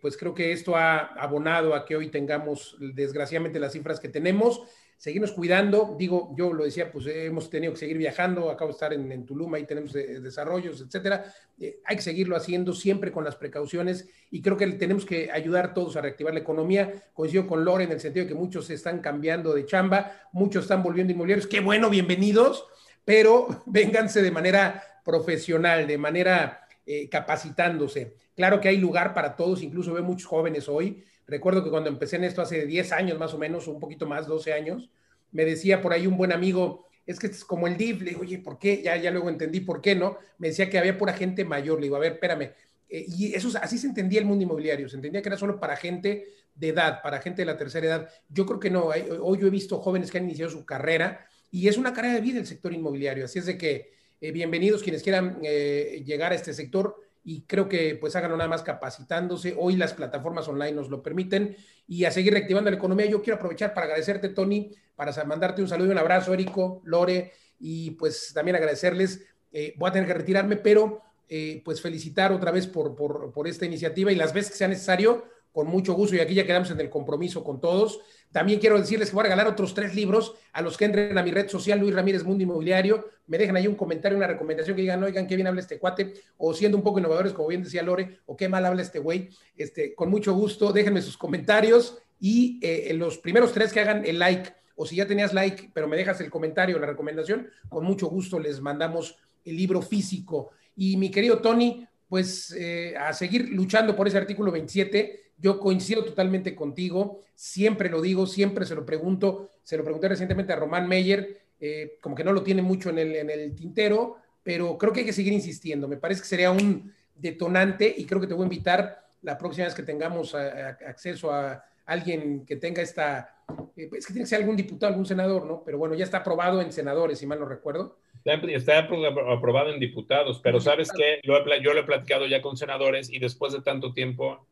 pues 0.01 0.15
creo 0.17 0.33
que 0.33 0.53
esto 0.53 0.77
ha 0.77 0.99
abonado 0.99 1.75
a 1.75 1.85
que 1.85 1.97
hoy 1.97 2.09
tengamos, 2.09 2.77
desgraciadamente, 2.79 3.59
las 3.59 3.73
cifras 3.73 3.99
que 3.99 4.07
tenemos 4.07 4.61
seguirnos 5.01 5.31
cuidando. 5.31 5.95
Digo, 5.97 6.31
yo 6.37 6.53
lo 6.53 6.63
decía, 6.63 6.91
pues 6.91 7.07
hemos 7.07 7.49
tenido 7.49 7.73
que 7.73 7.79
seguir 7.79 7.97
viajando, 7.97 8.51
acabo 8.51 8.67
de 8.67 8.73
estar 8.73 8.93
en, 8.93 9.11
en 9.11 9.25
Tulum, 9.25 9.51
ahí 9.55 9.63
tenemos 9.63 9.95
eh, 9.95 10.19
desarrollos, 10.19 10.79
etcétera. 10.79 11.25
Eh, 11.59 11.79
hay 11.85 11.95
que 11.95 12.03
seguirlo 12.03 12.35
haciendo 12.35 12.71
siempre 12.71 13.11
con 13.11 13.23
las 13.23 13.35
precauciones 13.35 14.07
y 14.29 14.43
creo 14.43 14.57
que 14.57 14.67
tenemos 14.73 15.03
que 15.03 15.31
ayudar 15.31 15.73
todos 15.73 15.95
a 15.95 16.01
reactivar 16.01 16.35
la 16.35 16.41
economía. 16.41 17.09
Coincido 17.15 17.47
con 17.47 17.65
Lore 17.65 17.85
en 17.85 17.91
el 17.93 17.99
sentido 17.99 18.25
de 18.25 18.29
que 18.29 18.37
muchos 18.37 18.67
se 18.67 18.75
están 18.75 18.99
cambiando 18.99 19.55
de 19.55 19.65
chamba, 19.65 20.29
muchos 20.33 20.65
están 20.65 20.83
volviendo 20.83 21.11
inmobiliarios. 21.11 21.47
Qué 21.47 21.61
bueno, 21.61 21.89
bienvenidos, 21.89 22.67
pero 23.03 23.47
vénganse 23.65 24.21
de 24.21 24.29
manera 24.29 24.83
profesional, 25.03 25.87
de 25.87 25.97
manera 25.97 26.67
eh, 26.85 27.09
capacitándose. 27.09 28.17
Claro 28.35 28.61
que 28.61 28.67
hay 28.67 28.77
lugar 28.77 29.15
para 29.15 29.35
todos, 29.35 29.63
incluso 29.63 29.93
veo 29.93 30.03
muchos 30.03 30.27
jóvenes 30.27 30.69
hoy 30.69 31.03
Recuerdo 31.31 31.63
que 31.63 31.69
cuando 31.69 31.89
empecé 31.89 32.17
en 32.17 32.25
esto 32.25 32.41
hace 32.41 32.65
10 32.65 32.91
años 32.91 33.17
más 33.17 33.33
o 33.33 33.37
menos, 33.37 33.65
un 33.69 33.79
poquito 33.79 34.05
más, 34.05 34.27
12 34.27 34.51
años, 34.51 34.89
me 35.31 35.45
decía 35.45 35.81
por 35.81 35.93
ahí 35.93 36.05
un 36.05 36.17
buen 36.17 36.33
amigo, 36.33 36.87
es 37.05 37.19
que 37.19 37.27
es 37.27 37.45
como 37.45 37.67
el 37.67 37.77
DIF, 37.77 38.01
le 38.01 38.09
digo, 38.09 38.21
oye, 38.21 38.39
¿por 38.39 38.59
qué? 38.59 38.81
Ya, 38.83 38.97
ya 38.97 39.11
luego 39.11 39.29
entendí 39.29 39.61
por 39.61 39.79
qué, 39.79 39.95
¿no? 39.95 40.17
Me 40.39 40.49
decía 40.49 40.69
que 40.69 40.77
había 40.77 40.97
pura 40.97 41.13
gente 41.13 41.45
mayor, 41.45 41.79
le 41.79 41.85
digo, 41.85 41.95
a 41.95 41.99
ver, 41.99 42.13
espérame. 42.13 42.51
Eh, 42.89 43.05
y 43.07 43.33
eso, 43.33 43.49
así 43.61 43.77
se 43.77 43.87
entendía 43.87 44.19
el 44.19 44.25
mundo 44.25 44.43
inmobiliario, 44.43 44.89
se 44.89 44.97
entendía 44.97 45.21
que 45.21 45.29
era 45.29 45.37
solo 45.37 45.57
para 45.57 45.77
gente 45.77 46.27
de 46.53 46.67
edad, 46.67 47.01
para 47.01 47.21
gente 47.21 47.43
de 47.43 47.45
la 47.45 47.55
tercera 47.55 47.87
edad. 47.87 48.09
Yo 48.27 48.45
creo 48.45 48.59
que 48.59 48.69
no, 48.69 48.87
hoy 49.21 49.39
yo 49.39 49.47
he 49.47 49.51
visto 49.51 49.79
jóvenes 49.79 50.11
que 50.11 50.17
han 50.17 50.25
iniciado 50.25 50.51
su 50.51 50.65
carrera 50.65 51.25
y 51.49 51.69
es 51.69 51.77
una 51.77 51.93
carrera 51.93 52.15
de 52.15 52.21
vida 52.21 52.39
el 52.39 52.45
sector 52.45 52.73
inmobiliario, 52.73 53.23
así 53.23 53.39
es 53.39 53.45
de 53.45 53.57
que 53.57 53.93
eh, 54.19 54.33
bienvenidos 54.33 54.83
quienes 54.83 55.01
quieran 55.01 55.39
eh, 55.43 56.03
llegar 56.05 56.33
a 56.33 56.35
este 56.35 56.53
sector 56.53 56.97
y 57.23 57.43
creo 57.43 57.69
que 57.69 57.95
pues 57.95 58.15
háganlo 58.15 58.37
nada 58.37 58.49
más 58.49 58.63
capacitándose. 58.63 59.55
Hoy 59.57 59.75
las 59.75 59.93
plataformas 59.93 60.47
online 60.47 60.73
nos 60.73 60.89
lo 60.89 61.03
permiten 61.03 61.55
y 61.87 62.05
a 62.05 62.11
seguir 62.11 62.33
reactivando 62.33 62.69
la 62.69 62.77
economía. 62.77 63.05
Yo 63.05 63.21
quiero 63.21 63.37
aprovechar 63.37 63.73
para 63.73 63.85
agradecerte, 63.85 64.29
Tony, 64.29 64.71
para 64.95 65.11
mandarte 65.23 65.61
un 65.61 65.67
saludo 65.67 65.89
y 65.89 65.91
un 65.91 65.97
abrazo, 65.97 66.33
Érico, 66.33 66.81
Lore, 66.85 67.31
y 67.59 67.91
pues 67.91 68.31
también 68.33 68.55
agradecerles. 68.55 69.23
Eh, 69.51 69.73
voy 69.77 69.89
a 69.89 69.93
tener 69.93 70.07
que 70.07 70.13
retirarme, 70.13 70.57
pero 70.57 71.01
eh, 71.29 71.61
pues 71.63 71.81
felicitar 71.81 72.31
otra 72.31 72.51
vez 72.51 72.67
por, 72.67 72.95
por, 72.95 73.31
por 73.31 73.47
esta 73.47 73.65
iniciativa 73.65 74.11
y 74.11 74.15
las 74.15 74.33
veces 74.33 74.51
que 74.51 74.57
sea 74.57 74.67
necesario, 74.67 75.25
con 75.51 75.67
mucho 75.67 75.93
gusto, 75.93 76.15
y 76.15 76.19
aquí 76.19 76.33
ya 76.33 76.45
quedamos 76.45 76.71
en 76.71 76.79
el 76.79 76.89
compromiso 76.89 77.43
con 77.43 77.59
todos. 77.59 77.99
También 78.31 78.59
quiero 78.59 78.79
decirles 78.79 79.09
que 79.09 79.15
voy 79.15 79.21
a 79.21 79.23
regalar 79.23 79.47
otros 79.47 79.73
tres 79.73 79.93
libros 79.93 80.35
a 80.53 80.61
los 80.61 80.77
que 80.77 80.85
entren 80.85 81.17
a 81.17 81.23
mi 81.23 81.31
red 81.31 81.49
social, 81.49 81.79
Luis 81.79 81.93
Ramírez 81.93 82.23
Mundo 82.23 82.43
Inmobiliario. 82.43 83.09
Me 83.27 83.37
dejen 83.37 83.55
ahí 83.57 83.67
un 83.67 83.75
comentario, 83.75 84.17
una 84.17 84.27
recomendación 84.27 84.75
que 84.75 84.81
digan, 84.81 85.03
oigan, 85.03 85.27
qué 85.27 85.35
bien 85.35 85.47
habla 85.47 85.61
este 85.61 85.79
cuate, 85.79 86.13
o 86.37 86.53
siendo 86.53 86.77
un 86.77 86.83
poco 86.83 86.99
innovadores, 86.99 87.33
como 87.33 87.49
bien 87.49 87.63
decía 87.63 87.83
Lore, 87.83 88.19
o 88.25 88.37
qué 88.37 88.47
mal 88.47 88.65
habla 88.65 88.81
este 88.81 88.99
güey. 88.99 89.29
Este, 89.57 89.93
con 89.95 90.09
mucho 90.09 90.33
gusto, 90.33 90.71
déjenme 90.71 91.01
sus 91.01 91.17
comentarios 91.17 91.97
y 92.19 92.59
eh, 92.61 92.93
los 92.93 93.17
primeros 93.17 93.51
tres 93.51 93.73
que 93.73 93.81
hagan 93.81 94.05
el 94.05 94.19
like, 94.19 94.53
o 94.75 94.85
si 94.85 94.95
ya 94.95 95.05
tenías 95.05 95.33
like, 95.33 95.71
pero 95.73 95.87
me 95.87 95.97
dejas 95.97 96.21
el 96.21 96.29
comentario, 96.29 96.79
la 96.79 96.87
recomendación, 96.87 97.49
con 97.67 97.83
mucho 97.83 98.07
gusto 98.07 98.39
les 98.39 98.61
mandamos 98.61 99.17
el 99.43 99.57
libro 99.57 99.81
físico. 99.81 100.51
Y 100.75 100.97
mi 100.97 101.11
querido 101.11 101.39
Tony, 101.39 101.85
pues 102.11 102.53
eh, 102.59 102.93
a 102.97 103.13
seguir 103.13 103.47
luchando 103.51 103.95
por 103.95 104.05
ese 104.05 104.17
artículo 104.17 104.51
27 104.51 105.31
yo 105.37 105.61
coincido 105.61 106.03
totalmente 106.03 106.53
contigo, 106.53 107.21
siempre 107.35 107.89
lo 107.89 108.01
digo, 108.01 108.27
siempre 108.27 108.65
se 108.65 108.75
lo 108.75 108.85
pregunto, 108.85 109.49
se 109.63 109.77
lo 109.77 109.85
pregunté 109.85 110.09
recientemente 110.09 110.51
a 110.51 110.57
Román 110.57 110.89
Meyer, 110.89 111.39
eh, 111.57 111.97
como 112.01 112.13
que 112.13 112.25
no 112.25 112.33
lo 112.33 112.43
tiene 112.43 112.61
mucho 112.61 112.89
en 112.89 112.99
el, 112.99 113.15
en 113.15 113.29
el 113.29 113.55
tintero, 113.55 114.17
pero 114.43 114.77
creo 114.77 114.91
que 114.91 114.99
hay 114.99 115.05
que 115.05 115.13
seguir 115.13 115.31
insistiendo. 115.31 115.87
Me 115.87 115.95
parece 115.95 116.19
que 116.19 116.27
sería 116.27 116.51
un 116.51 116.93
detonante 117.15 117.95
y 117.97 118.03
creo 118.03 118.19
que 118.19 118.27
te 118.27 118.33
voy 118.33 118.43
a 118.43 118.51
invitar 118.51 119.07
la 119.21 119.37
próxima 119.37 119.67
vez 119.67 119.73
que 119.73 119.83
tengamos 119.83 120.35
acceso 120.35 121.31
a 121.31 121.63
alguien 121.85 122.45
que 122.45 122.57
tenga 122.57 122.81
esta, 122.81 123.37
eh, 123.83 123.89
es 123.97 124.05
que 124.05 124.13
tiene 124.13 124.23
que 124.23 124.29
ser 124.29 124.39
algún 124.39 124.55
diputado, 124.55 124.91
algún 124.91 125.05
senador, 125.05 125.45
¿no? 125.45 125.63
Pero 125.63 125.77
bueno, 125.77 125.95
ya 125.95 126.03
está 126.03 126.17
aprobado 126.17 126.61
en 126.61 126.71
senadores, 126.71 127.19
si 127.19 127.25
mal 127.25 127.39
no 127.39 127.45
recuerdo. 127.45 127.99
Está 128.23 128.79
aprobado 128.79 129.73
en 129.73 129.79
diputados, 129.79 130.39
pero 130.43 130.59
sabes 130.59 130.91
que 130.91 131.19
yo 131.23 131.73
lo 131.73 131.79
he 131.79 131.83
platicado 131.83 132.27
ya 132.27 132.41
con 132.41 132.55
senadores 132.55 133.09
y 133.09 133.19
después 133.19 133.53
de 133.53 133.61
tanto 133.61 133.93
tiempo 133.93 134.47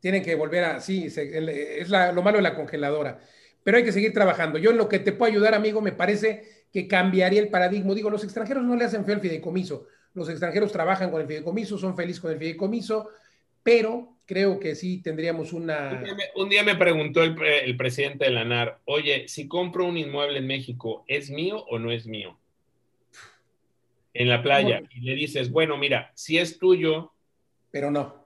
tienen 0.00 0.22
que 0.22 0.34
volver 0.34 0.64
a, 0.64 0.80
sí, 0.80 1.06
es 1.06 1.88
lo 1.88 2.22
malo 2.22 2.38
de 2.38 2.42
la 2.42 2.54
congeladora, 2.54 3.20
pero 3.62 3.78
hay 3.78 3.84
que 3.84 3.92
seguir 3.92 4.12
trabajando. 4.12 4.58
Yo 4.58 4.70
en 4.70 4.76
lo 4.76 4.88
que 4.88 4.98
te 4.98 5.12
puedo 5.12 5.32
ayudar, 5.32 5.54
amigo, 5.54 5.80
me 5.80 5.92
parece 5.92 6.66
que 6.72 6.88
cambiaría 6.88 7.40
el 7.40 7.48
paradigma. 7.48 7.94
Digo, 7.94 8.10
los 8.10 8.24
extranjeros 8.24 8.64
no 8.64 8.76
le 8.76 8.84
hacen 8.84 9.04
feo 9.04 9.14
al 9.14 9.20
fideicomiso, 9.20 9.86
los 10.12 10.28
extranjeros 10.28 10.72
trabajan 10.72 11.10
con 11.10 11.20
el 11.20 11.26
fideicomiso, 11.26 11.78
son 11.78 11.96
felices 11.96 12.20
con 12.20 12.32
el 12.32 12.38
fideicomiso, 12.38 13.10
pero 13.62 14.13
creo 14.26 14.58
que 14.58 14.74
sí 14.74 15.02
tendríamos 15.02 15.52
una... 15.52 16.02
Un 16.34 16.48
día 16.48 16.62
me, 16.62 16.76
preguntó 16.76 17.22
el, 17.22 17.76
presidente 17.76 18.24
de 18.24 18.30
la 18.30 18.44
NAR, 18.44 18.78
oye, 18.84 19.28
si 19.28 19.48
compro 19.48 19.84
un 19.84 19.96
inmueble 19.96 20.38
en 20.38 20.46
México, 20.46 21.04
¿es 21.06 21.30
mío 21.30 21.64
o 21.68 21.78
no 21.78 21.90
es 21.90 22.06
mío? 22.06 22.38
En 24.12 24.28
la 24.28 24.42
playa. 24.42 24.82
Y 24.90 25.00
le 25.00 25.14
dices, 25.14 25.50
bueno, 25.50 25.76
mira, 25.76 26.12
si 26.14 26.38
es 26.38 26.58
tuyo... 26.58 27.12
Pero 27.70 27.90
no 27.90 28.24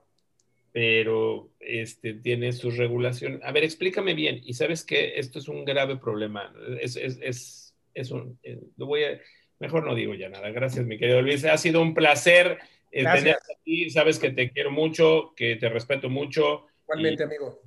pero 0.71 1.49
este, 1.59 2.13
tiene 2.13 2.51
sus 2.53 2.77
regulaciones. 2.77 3.41
A 3.43 3.51
ver, 3.51 3.63
explícame 3.63 4.13
bien. 4.13 4.41
Y 4.45 4.53
sabes 4.53 4.83
que 4.83 5.17
esto 5.17 5.39
es 5.39 5.47
un 5.47 5.65
grave 5.65 5.97
problema. 5.97 6.53
Es, 6.79 6.95
es, 6.95 7.73
es, 7.93 8.11
un, 8.11 8.37
eh, 8.43 8.59
lo 8.77 8.85
voy 8.85 9.03
a, 9.03 9.19
mejor 9.59 9.85
no 9.85 9.95
digo 9.95 10.13
ya 10.13 10.29
nada. 10.29 10.49
Gracias, 10.51 10.85
mi 10.85 10.97
querido 10.97 11.21
Luis. 11.21 11.43
Ha 11.45 11.57
sido 11.57 11.81
un 11.81 11.93
placer 11.93 12.59
eh, 12.91 13.03
tenerte 13.03 13.53
aquí. 13.59 13.89
Sabes 13.89 14.19
que 14.19 14.31
te 14.31 14.51
quiero 14.51 14.71
mucho, 14.71 15.33
que 15.35 15.55
te 15.55 15.69
respeto 15.69 16.09
mucho. 16.09 16.67
Igualmente, 16.83 17.23
amigo. 17.23 17.61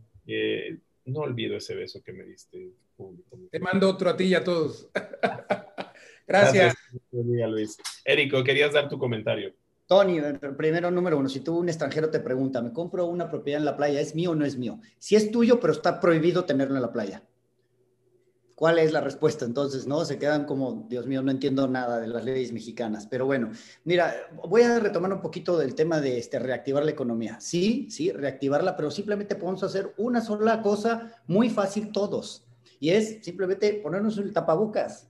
no 1.06 1.20
olvido 1.20 1.56
ese 1.56 1.74
beso 1.74 2.02
que 2.02 2.12
me 2.12 2.24
diste 2.24 2.70
público. 2.96 3.38
Te 3.50 3.60
mando 3.60 3.88
otro 3.88 4.10
a 4.10 4.16
ti 4.16 4.24
y 4.24 4.34
a 4.34 4.44
todos. 4.44 4.88
Gracias. 6.26 6.74
Gracias 7.10 7.50
Luis. 7.50 7.76
Érico, 8.04 8.42
querías 8.42 8.72
dar 8.72 8.88
tu 8.88 8.98
comentario. 8.98 9.54
Tony, 9.86 10.20
primero 10.56 10.90
número 10.90 11.18
uno, 11.18 11.28
si 11.28 11.40
tú 11.40 11.58
un 11.58 11.68
extranjero 11.68 12.08
te 12.08 12.20
pregunta, 12.20 12.62
me 12.62 12.72
compro 12.72 13.04
una 13.06 13.28
propiedad 13.28 13.58
en 13.58 13.66
la 13.66 13.76
playa, 13.76 14.00
¿es 14.00 14.14
mío 14.14 14.30
o 14.30 14.34
no 14.34 14.46
es 14.46 14.56
mío? 14.56 14.80
Si 14.98 15.16
es 15.16 15.30
tuyo, 15.30 15.60
pero 15.60 15.74
está 15.74 16.00
prohibido 16.00 16.44
tenerlo 16.44 16.76
en 16.76 16.82
la 16.82 16.92
playa. 16.92 17.22
¿Cuál 18.62 18.78
es 18.78 18.92
la 18.92 19.00
respuesta? 19.00 19.44
Entonces, 19.44 19.88
¿no? 19.88 20.04
Se 20.04 20.20
quedan 20.20 20.44
como, 20.44 20.86
Dios 20.88 21.08
mío, 21.08 21.20
no 21.20 21.32
entiendo 21.32 21.66
nada 21.66 21.98
de 21.98 22.06
las 22.06 22.24
leyes 22.24 22.52
mexicanas. 22.52 23.08
Pero 23.08 23.26
bueno, 23.26 23.50
mira, 23.82 24.14
voy 24.48 24.62
a 24.62 24.78
retomar 24.78 25.12
un 25.12 25.20
poquito 25.20 25.58
del 25.58 25.74
tema 25.74 26.00
de 26.00 26.16
este, 26.16 26.38
reactivar 26.38 26.84
la 26.84 26.92
economía. 26.92 27.40
Sí, 27.40 27.88
sí, 27.90 28.12
reactivarla, 28.12 28.76
pero 28.76 28.92
simplemente 28.92 29.34
podemos 29.34 29.64
hacer 29.64 29.92
una 29.96 30.20
sola 30.20 30.62
cosa 30.62 31.10
muy 31.26 31.50
fácil 31.50 31.90
todos. 31.90 32.46
Y 32.78 32.90
es 32.90 33.24
simplemente 33.24 33.80
ponernos 33.82 34.16
el 34.18 34.32
tapabocas. 34.32 35.08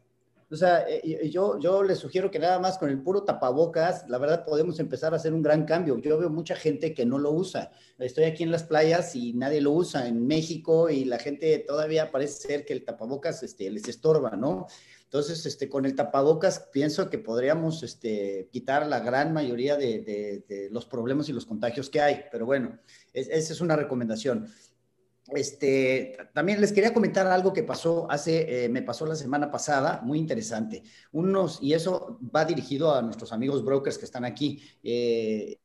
O 0.53 0.57
sea, 0.57 0.85
eh, 0.87 1.31
yo, 1.31 1.59
yo 1.59 1.83
les 1.83 1.99
sugiero 1.99 2.31
que 2.31 2.39
nada 2.39 2.59
más 2.59 2.77
con 2.77 2.91
el 2.91 3.01
puro 3.03 3.25
tapabocas, 3.25 4.07
la 4.11 4.19
verdad 4.19 4.45
podemos 4.45 4.79
empezar 4.81 5.15
a 5.15 5.17
hacer 5.17 5.33
un 5.33 5.43
gran 5.43 5.65
cambio. 5.65 5.97
Yo 5.99 6.19
veo 6.19 6.29
mucha 6.29 6.55
gente 6.55 6.93
que 6.93 7.07
no 7.07 7.17
lo 7.17 7.33
usa. 7.33 7.73
Estoy 7.99 8.25
aquí 8.25 8.43
en 8.43 8.51
las 8.51 8.63
playas 8.63 9.17
y 9.17 9.33
nadie 9.33 9.63
lo 9.63 9.71
usa 9.71 10.07
en 10.07 10.27
México 10.27 10.91
y 10.91 11.07
la 11.07 11.19
gente 11.19 11.65
todavía 11.67 12.11
parece 12.11 12.49
ser 12.49 12.65
que 12.67 12.75
el 12.75 12.85
tapabocas 12.85 13.43
este, 13.43 13.71
les 13.71 13.89
estorba, 13.89 14.37
¿no? 14.37 14.67
Entonces, 15.05 15.47
este, 15.47 15.71
con 15.71 15.87
el 15.87 15.95
tapabocas 15.95 16.69
pienso 16.71 17.09
que 17.09 17.19
podríamos 17.19 17.83
este, 17.83 18.49
quitar 18.53 18.87
la 18.87 19.01
gran 19.01 19.33
mayoría 19.33 19.77
de, 19.77 20.69
los 20.71 20.85
problemas 20.85 21.31
y 21.31 21.33
los 21.33 21.47
contagios 21.47 21.89
que 21.89 22.03
hay. 22.03 22.25
Pero 22.31 22.45
bueno, 22.45 22.79
esa 23.15 23.53
es 23.53 23.61
una 23.63 23.77
recomendación. 23.77 24.49
Este, 25.35 26.17
también 26.35 26.61
les 26.61 26.73
quería 26.73 26.93
comentar 26.93 27.27
algo 27.27 27.53
que 27.53 27.63
pasó 27.63 28.11
hace, 28.11 28.65
eh, 28.65 28.69
me 28.69 28.83
pasó 28.83 29.07
la 29.07 29.15
semana 29.15 29.51
pasada, 29.51 30.01
muy 30.03 30.19
interesante. 30.19 30.83
Unos, 31.13 31.59
y 31.63 31.73
eso 31.75 32.19
va 32.35 32.45
dirigido 32.45 32.95
a 32.95 33.03
nuestros 33.03 33.33
amigos 33.33 33.65
brokers 33.65 33.99
que 33.99 34.05
están 34.05 34.25
aquí. 34.25 34.63
Eh, 34.83 35.59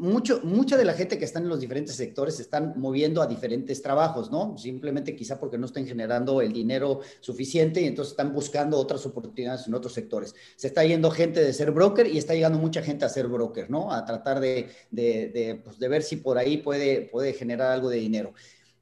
mucho, 0.00 0.40
mucha 0.42 0.76
de 0.78 0.84
la 0.84 0.94
gente 0.94 1.18
que 1.18 1.26
está 1.26 1.38
en 1.38 1.48
los 1.48 1.60
diferentes 1.60 1.94
sectores 1.94 2.36
se 2.36 2.42
están 2.42 2.72
moviendo 2.76 3.20
a 3.20 3.26
diferentes 3.26 3.82
trabajos, 3.82 4.30
¿no? 4.30 4.56
Simplemente 4.56 5.14
quizá 5.14 5.38
porque 5.38 5.58
no 5.58 5.66
estén 5.66 5.86
generando 5.86 6.40
el 6.40 6.52
dinero 6.52 7.00
suficiente 7.20 7.82
y 7.82 7.84
entonces 7.84 8.12
están 8.12 8.32
buscando 8.32 8.78
otras 8.78 9.04
oportunidades 9.04 9.66
en 9.66 9.74
otros 9.74 9.92
sectores. 9.92 10.34
Se 10.56 10.68
está 10.68 10.84
yendo 10.84 11.10
gente 11.10 11.44
de 11.44 11.52
ser 11.52 11.70
broker 11.70 12.06
y 12.06 12.16
está 12.16 12.34
llegando 12.34 12.58
mucha 12.58 12.82
gente 12.82 13.04
a 13.04 13.10
ser 13.10 13.28
broker, 13.28 13.70
¿no? 13.70 13.92
A 13.92 14.04
tratar 14.06 14.40
de, 14.40 14.70
de, 14.90 15.60
pues, 15.62 15.78
ver 15.78 16.02
si 16.02 16.16
por 16.16 16.38
ahí 16.38 16.56
puede, 16.56 17.02
puede 17.02 17.34
generar 17.34 17.70
algo 17.70 17.90
de 17.90 17.98
dinero. 17.98 18.32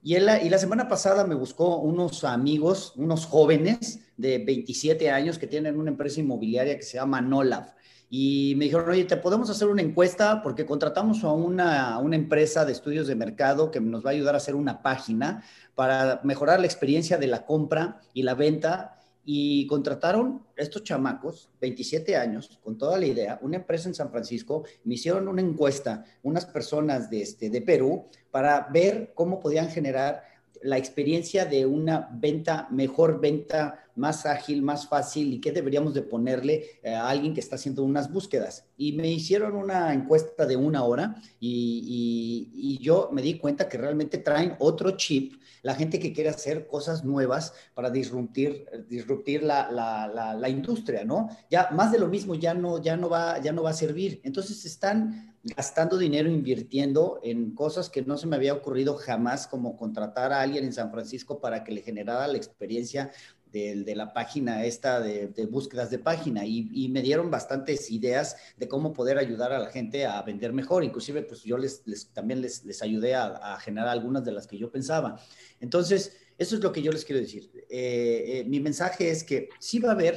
Y, 0.00 0.14
y 0.14 0.20
la 0.20 0.58
semana 0.58 0.88
pasada 0.88 1.26
me 1.26 1.34
buscó 1.34 1.78
unos 1.78 2.22
amigos, 2.22 2.92
unos 2.96 3.26
jóvenes 3.26 4.00
de 4.16 4.38
27 4.38 5.10
años 5.10 5.38
que 5.38 5.48
tienen 5.48 5.78
una 5.78 5.90
empresa 5.90 6.20
inmobiliaria 6.20 6.76
que 6.76 6.84
se 6.84 6.96
llama 6.96 7.20
Nolav 7.20 7.74
y 8.10 8.54
me 8.56 8.64
dijeron, 8.64 8.88
oye, 8.88 9.04
¿te 9.04 9.18
podemos 9.18 9.50
hacer 9.50 9.68
una 9.68 9.82
encuesta? 9.82 10.42
Porque 10.42 10.64
contratamos 10.64 11.24
a 11.24 11.32
una, 11.32 11.98
una, 11.98 12.16
empresa 12.16 12.64
de 12.64 12.72
estudios 12.72 13.06
de 13.06 13.14
mercado 13.14 13.70
que 13.70 13.80
nos 13.80 14.04
va 14.04 14.10
a 14.10 14.12
ayudar 14.14 14.34
a 14.34 14.38
hacer 14.38 14.54
una 14.54 14.82
página 14.82 15.44
para 15.74 16.20
mejorar 16.24 16.58
la 16.58 16.66
experiencia 16.66 17.18
de 17.18 17.26
la 17.26 17.44
compra 17.44 18.00
y 18.14 18.22
la 18.22 18.34
venta. 18.34 18.94
Y 19.30 19.66
contrataron 19.66 20.42
estos 20.56 20.84
chamacos, 20.84 21.50
27 21.60 22.16
años, 22.16 22.58
con 22.64 22.78
toda 22.78 22.98
la 22.98 23.04
idea, 23.04 23.38
una 23.42 23.56
empresa 23.56 23.86
en 23.86 23.94
San 23.94 24.10
Francisco, 24.10 24.64
me 24.84 24.94
hicieron 24.94 25.28
una 25.28 25.42
encuesta, 25.42 26.02
unas 26.22 26.46
personas 26.46 27.10
de, 27.10 27.20
este, 27.20 27.50
de 27.50 27.60
Perú, 27.60 28.06
para 28.30 28.68
ver 28.72 29.12
cómo 29.14 29.38
podían 29.38 29.68
generar 29.68 30.22
la 30.62 30.78
experiencia 30.78 31.44
de 31.44 31.66
una 31.66 32.08
venta, 32.12 32.68
mejor 32.70 33.20
venta, 33.20 33.88
más 33.98 34.26
ágil, 34.26 34.62
más 34.62 34.88
fácil 34.88 35.34
y 35.34 35.40
qué 35.40 35.52
deberíamos 35.52 35.92
de 35.92 36.02
ponerle 36.02 36.80
eh, 36.82 36.94
a 36.94 37.08
alguien 37.08 37.34
que 37.34 37.40
está 37.40 37.56
haciendo 37.56 37.82
unas 37.82 38.10
búsquedas. 38.10 38.64
Y 38.76 38.92
me 38.92 39.10
hicieron 39.10 39.56
una 39.56 39.92
encuesta 39.92 40.46
de 40.46 40.56
una 40.56 40.84
hora 40.84 41.16
y, 41.40 42.78
yo 42.80 43.10
me 43.12 43.22
di 43.22 43.38
cuenta 43.38 43.68
que 43.68 43.76
realmente 43.76 44.18
traen 44.18 44.54
otro 44.60 44.92
chip, 44.92 45.34
la 45.62 45.74
gente 45.74 45.98
que 45.98 46.12
quiere 46.12 46.30
hacer 46.30 46.68
cosas 46.68 47.04
nuevas 47.04 47.52
para 47.74 47.90
disruptir, 47.90 48.66
disruptir 48.88 49.42
la, 49.42 49.68
la, 49.70 50.34
la, 50.34 50.48
industria, 50.48 51.04
¿no? 51.04 51.28
Ya 51.50 51.68
más 51.72 51.90
de 51.90 51.98
lo 51.98 52.06
mismo 52.06 52.36
ya 52.36 52.54
no, 52.54 52.80
ya 52.80 52.96
no, 52.96 53.08
va, 53.08 53.40
ya 53.40 53.52
no 53.52 53.64
va 53.64 53.70
a 53.70 53.74
servir. 53.74 54.20
Entonces 54.22 54.64
están 54.64 55.36
gastando 55.56 55.98
dinero 55.98 56.30
invirtiendo 56.30 57.20
en 57.22 57.54
cosas 57.54 57.90
que 57.90 58.02
no 58.02 58.16
se 58.16 58.26
me 58.26 58.36
había 58.36 58.54
ocurrido 58.54 58.94
jamás, 58.94 59.46
como 59.46 59.76
contratar 59.76 60.32
a 60.32 60.40
alguien 60.40 60.64
en 60.64 60.72
San 60.72 60.90
Francisco 60.90 61.40
para 61.40 61.64
que 61.64 61.72
le 61.72 61.82
generara 61.82 62.26
la 62.28 62.36
experiencia 62.36 63.10
de, 63.52 63.94
la 63.96 64.12
página 64.12 64.64
esta 64.64 65.00
de, 65.00 65.46
búsquedas 65.50 65.90
de 65.90 65.98
página 65.98 66.44
y, 66.44 66.88
me 66.90 67.02
dieron 67.02 67.30
bastantes 67.30 67.90
ideas 67.90 68.36
de 68.56 68.68
cómo 68.68 68.92
poder 68.92 69.18
ayudar 69.18 69.52
a 69.52 69.58
la 69.58 69.70
gente 69.70 70.06
a 70.06 70.20
vender 70.22 70.52
mejor. 70.52 70.84
Inclusive, 70.84 71.22
pues 71.22 71.42
yo 71.42 71.56
les, 71.56 71.82
también 72.12 72.40
les, 72.40 72.64
les 72.64 72.82
ayudé 72.82 73.14
a, 73.14 73.58
generar 73.60 73.88
algunas 73.88 74.24
de 74.24 74.32
las 74.32 74.46
que 74.46 74.58
yo 74.58 74.70
pensaba. 74.70 75.20
Entonces, 75.60 76.16
eso 76.36 76.56
es 76.56 76.62
lo 76.62 76.72
que 76.72 76.82
yo 76.82 76.92
les 76.92 77.04
quiero 77.04 77.20
decir. 77.20 77.50
Eh, 77.68 78.40
eh, 78.40 78.44
mi 78.46 78.60
mensaje 78.60 79.10
es 79.10 79.24
que 79.24 79.48
sí 79.58 79.78
va 79.78 79.90
a 79.90 79.92
haber 79.92 80.14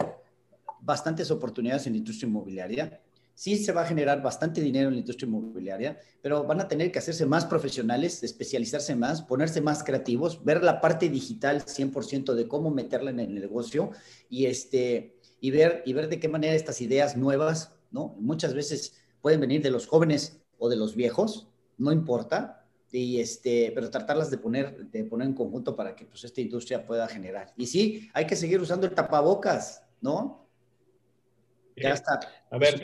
bastantes 0.82 1.32
oportunidades 1.32 1.88
en 1.88 1.94
la 1.94 1.98
industria 2.00 2.28
inmobiliaria 2.28 3.02
sí 3.42 3.58
se 3.58 3.72
va 3.72 3.82
a 3.82 3.88
generar 3.88 4.22
bastante 4.22 4.62
dinero 4.62 4.90
en 4.90 4.94
la 4.94 5.00
industria 5.00 5.28
inmobiliaria, 5.28 5.98
pero 6.22 6.44
van 6.44 6.62
a 6.62 6.68
tener 6.68 6.92
que 6.92 7.00
hacerse 7.00 7.26
más 7.26 7.44
profesionales, 7.44 8.22
especializarse 8.22 8.96
más, 8.96 9.24
ponerse 9.24 9.62
más 9.62 9.84
creativos, 9.84 10.46
ver 10.46 10.64
la 10.64 10.80
parte 10.80 11.10
digital 11.10 11.66
100% 11.66 12.36
de 12.36 12.48
cómo 12.48 12.70
meterla 12.70 13.10
en 13.10 13.20
el 13.20 13.34
negocio 13.34 13.90
y, 14.30 14.46
este, 14.46 15.18
y, 15.40 15.50
ver, 15.50 15.82
y 15.88 15.94
ver 15.94 16.08
de 16.08 16.20
qué 16.20 16.28
manera 16.28 16.54
estas 16.54 16.82
ideas 16.82 17.18
nuevas, 17.18 17.74
¿no? 17.90 18.16
Muchas 18.20 18.54
veces 18.54 19.02
pueden 19.24 19.40
venir 19.40 19.64
de 19.64 19.72
los 19.72 19.88
jóvenes 19.88 20.40
o 20.60 20.70
de 20.70 20.76
los 20.76 20.96
viejos, 20.96 21.48
no 21.80 21.92
importa, 21.92 22.68
y 22.92 23.22
este, 23.22 23.72
pero 23.74 23.90
tratarlas 23.90 24.30
de 24.30 24.38
poner, 24.38 24.92
de 24.92 25.04
poner 25.04 25.30
en 25.30 25.34
conjunto 25.34 25.76
para 25.76 25.96
que 25.96 26.06
pues, 26.06 26.24
esta 26.26 26.42
industria 26.42 26.86
pueda 26.86 27.08
generar. 27.08 27.56
Y 27.58 27.66
sí, 27.66 28.08
hay 28.14 28.28
que 28.28 28.36
seguir 28.36 28.62
usando 28.62 28.86
el 28.86 28.94
tapabocas, 28.94 29.82
¿no? 30.00 30.48
Ya 31.76 31.94
está. 31.94 32.20
A 32.50 32.58
ver, 32.58 32.82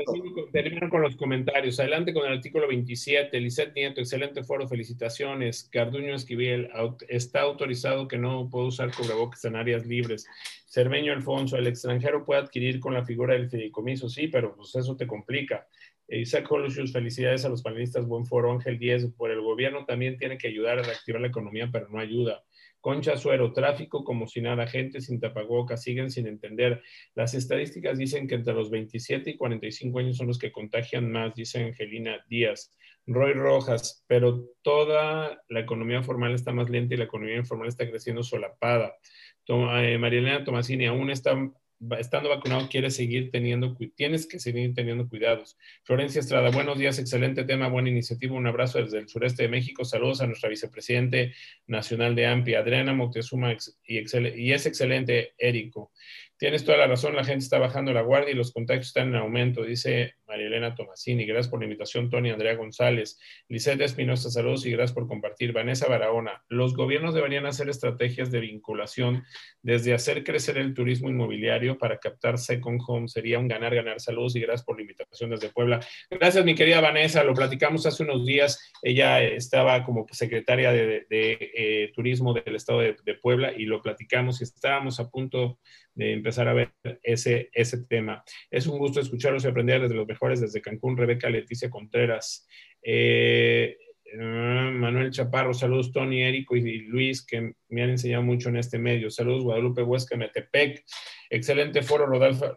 termino, 0.51 0.89
con 0.89 1.01
los 1.01 1.15
comentarios. 1.15 1.79
Adelante 1.79 2.13
con 2.13 2.25
el 2.25 2.33
artículo 2.33 2.67
27. 2.67 3.39
Lisset 3.39 3.73
Nieto, 3.75 4.01
excelente 4.01 4.43
foro, 4.43 4.67
felicitaciones. 4.67 5.69
Carduño 5.71 6.15
Esquivel, 6.15 6.69
está 7.09 7.41
autorizado 7.41 8.07
que 8.07 8.17
no 8.17 8.49
puedo 8.49 8.67
usar 8.67 8.91
cubrebocas 8.93 9.43
en 9.45 9.55
áreas 9.55 9.85
libres. 9.85 10.25
Cermeño 10.65 11.13
Alfonso, 11.13 11.57
el 11.57 11.67
extranjero 11.67 12.25
puede 12.25 12.41
adquirir 12.41 12.79
con 12.79 12.93
la 12.93 13.05
figura 13.05 13.33
del 13.33 13.49
fideicomiso, 13.49 14.09
sí, 14.09 14.27
pero 14.27 14.55
pues 14.55 14.75
eso 14.75 14.95
te 14.95 15.07
complica. 15.07 15.67
Isaac 16.09 16.49
Holusius, 16.49 16.93
felicidades 16.93 17.43
a 17.43 17.49
los 17.49 17.61
panelistas, 17.61 18.05
buen 18.05 18.25
foro. 18.25 18.51
Ángel 18.51 18.79
10, 18.79 19.13
por 19.17 19.31
el 19.31 19.41
gobierno 19.41 19.85
también 19.85 20.17
tiene 20.17 20.37
que 20.37 20.47
ayudar 20.47 20.79
a 20.79 20.83
reactivar 20.83 21.21
la 21.21 21.27
economía, 21.27 21.69
pero 21.71 21.89
no 21.89 21.99
ayuda. 21.99 22.43
Concha 22.81 23.17
Suero, 23.17 23.53
tráfico 23.53 24.03
como 24.03 24.27
si 24.27 24.41
nada, 24.41 24.67
gente 24.67 25.01
sin 25.01 25.19
tapabocas, 25.19 25.83
siguen 25.83 26.09
sin 26.11 26.27
entender. 26.27 26.81
Las 27.15 27.33
estadísticas 27.33 27.97
dicen 27.97 28.27
que 28.27 28.35
entre 28.35 28.53
los 28.53 28.69
27 28.69 29.31
y 29.31 29.37
45 29.37 29.99
años 29.99 30.17
son 30.17 30.27
los 30.27 30.37
que 30.37 30.51
contagian 30.51 31.11
más, 31.11 31.35
dice 31.35 31.63
Angelina 31.63 32.23
Díaz. 32.29 32.71
Roy 33.07 33.33
Rojas, 33.33 34.03
pero 34.07 34.49
toda 34.61 35.41
la 35.47 35.59
economía 35.61 36.03
formal 36.03 36.33
está 36.33 36.51
más 36.51 36.69
lenta 36.69 36.93
y 36.93 36.97
la 36.97 37.05
economía 37.05 37.37
informal 37.37 37.69
está 37.69 37.89
creciendo 37.89 38.21
solapada. 38.21 38.95
Eh, 39.47 39.97
Marielena 39.97 40.43
Tomasini, 40.43 40.87
aún 40.87 41.09
está 41.09 41.33
estando 41.99 42.29
vacunado 42.29 42.67
quieres 42.69 42.95
seguir 42.95 43.29
teniendo, 43.31 43.77
tienes 43.95 44.27
que 44.27 44.39
seguir 44.39 44.73
teniendo 44.73 45.07
cuidados. 45.07 45.57
Florencia 45.83 46.19
Estrada, 46.19 46.49
buenos 46.49 46.77
días, 46.77 46.99
excelente 46.99 47.43
tema, 47.43 47.67
buena 47.67 47.89
iniciativa, 47.89 48.35
un 48.35 48.47
abrazo 48.47 48.79
desde 48.79 48.99
el 48.99 49.07
sureste 49.07 49.43
de 49.43 49.49
México, 49.49 49.85
saludos 49.85 50.21
a 50.21 50.27
nuestra 50.27 50.49
vicepresidente 50.49 51.33
nacional 51.67 52.15
de 52.15 52.25
AMPI, 52.25 52.55
Adriana 52.55 52.93
Moctezuma, 52.93 53.55
y, 53.85 54.51
es 54.51 54.65
excelente, 54.65 55.33
Érico. 55.37 55.91
Tienes 56.37 56.63
toda 56.63 56.77
la 56.77 56.87
razón, 56.87 57.15
la 57.15 57.23
gente 57.23 57.43
está 57.43 57.57
bajando 57.57 57.93
la 57.93 58.01
guardia 58.01 58.31
y 58.31 58.35
los 58.35 58.53
contagios 58.53 58.87
están 58.87 59.09
en 59.09 59.15
aumento, 59.15 59.63
dice 59.63 60.15
María 60.37 60.49
Elena 60.49 60.75
Tomasini. 60.75 61.25
Gracias 61.25 61.47
por 61.47 61.59
la 61.59 61.65
invitación, 61.65 62.11
Tony 62.11 62.29
Andrea 62.29 62.53
González. 62.53 63.19
Lisette 63.49 63.81
Espinosa, 63.81 64.29
saludos 64.29 64.67
y 64.67 64.71
gracias 64.71 64.93
por 64.93 65.07
compartir. 65.07 65.51
Vanessa 65.51 65.87
Barahona, 65.87 66.43
los 66.47 66.75
gobiernos 66.75 67.15
deberían 67.15 67.47
hacer 67.47 67.69
estrategias 67.69 68.29
de 68.29 68.41
vinculación 68.41 69.23
desde 69.63 69.95
hacer 69.95 70.23
crecer 70.23 70.59
el 70.59 70.75
turismo 70.75 71.09
inmobiliario 71.09 71.79
para 71.79 71.97
captar 71.97 72.37
second 72.37 72.79
home. 72.85 73.07
Sería 73.07 73.39
un 73.39 73.47
ganar-ganar. 73.47 73.99
Saludos 73.99 74.35
y 74.35 74.41
gracias 74.41 74.63
por 74.63 74.75
la 74.75 74.83
invitación 74.83 75.31
desde 75.31 75.49
Puebla. 75.49 75.79
Gracias, 76.11 76.45
mi 76.45 76.53
querida 76.53 76.81
Vanessa. 76.81 77.23
Lo 77.23 77.33
platicamos 77.33 77.87
hace 77.87 78.03
unos 78.03 78.23
días. 78.23 78.71
Ella 78.83 79.23
estaba 79.23 79.83
como 79.83 80.05
secretaria 80.11 80.71
de, 80.71 81.07
eh, 81.09 81.91
Turismo 81.95 82.35
del 82.35 82.55
Estado 82.55 82.81
de, 82.81 82.95
de 83.03 83.15
Puebla 83.15 83.53
y 83.57 83.65
lo 83.65 83.81
platicamos 83.81 84.39
y 84.39 84.43
estábamos 84.43 84.99
a 84.99 85.09
punto 85.09 85.57
de 85.97 86.13
empezar 86.13 86.47
a 86.47 86.53
ver 86.53 86.73
ese, 87.01 87.49
ese 87.53 87.83
tema. 87.85 88.23
Es 88.51 88.67
un 88.67 88.77
gusto 88.77 88.99
escucharlos 88.99 89.43
y 89.43 89.47
aprender 89.47 89.81
desde 89.81 89.95
los 89.95 90.07
mejores 90.07 90.26
desde 90.35 90.61
Cancún, 90.61 90.97
Rebeca 90.97 91.29
Leticia 91.29 91.69
Contreras. 91.69 92.47
Eh, 92.81 93.77
Ah, 94.13 94.71
Manuel 94.73 95.11
Chaparro, 95.11 95.53
saludos 95.53 95.91
Tony, 95.91 96.23
Érico 96.23 96.55
y 96.55 96.79
Luis, 96.79 97.25
que 97.25 97.53
me 97.67 97.83
han 97.83 97.89
enseñado 97.89 98.23
mucho 98.23 98.47
en 98.47 98.57
este 98.57 98.79
medio. 98.79 99.09
Saludos 99.09 99.43
Guadalupe 99.43 99.83
Huesca, 99.83 100.15
Metepec. 100.15 100.85
Excelente 101.29 101.81
foro, 101.81 102.07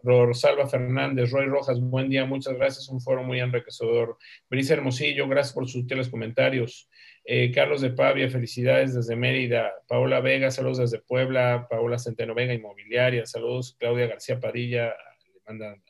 Rosalba 0.03 0.69
Fernández, 0.69 1.31
Roy 1.33 1.47
Rojas, 1.47 1.81
buen 1.81 2.09
día, 2.09 2.25
muchas 2.25 2.55
gracias, 2.55 2.89
un 2.89 3.01
foro 3.01 3.25
muy 3.25 3.41
enriquecedor. 3.41 4.17
Brisa 4.49 4.75
Hermosillo, 4.75 5.27
gracias 5.27 5.53
por 5.53 5.67
sus 5.67 5.83
útiles 5.83 6.09
comentarios. 6.09 6.89
Eh, 7.25 7.51
Carlos 7.53 7.81
de 7.81 7.91
Pavia, 7.91 8.31
felicidades 8.31 8.95
desde 8.95 9.17
Mérida. 9.17 9.73
Paola 9.89 10.21
Vega, 10.21 10.53
saludos 10.53 10.79
desde 10.79 11.01
Puebla. 11.01 11.67
Paola 11.69 11.99
Centeno 11.99 12.33
Vega, 12.33 12.55
Inmobiliaria, 12.55 13.27
saludos. 13.27 13.77
Claudia 13.79 14.07
García 14.07 14.39
Padilla, 14.39 14.95
le 15.35 15.41
mandan 15.47 15.83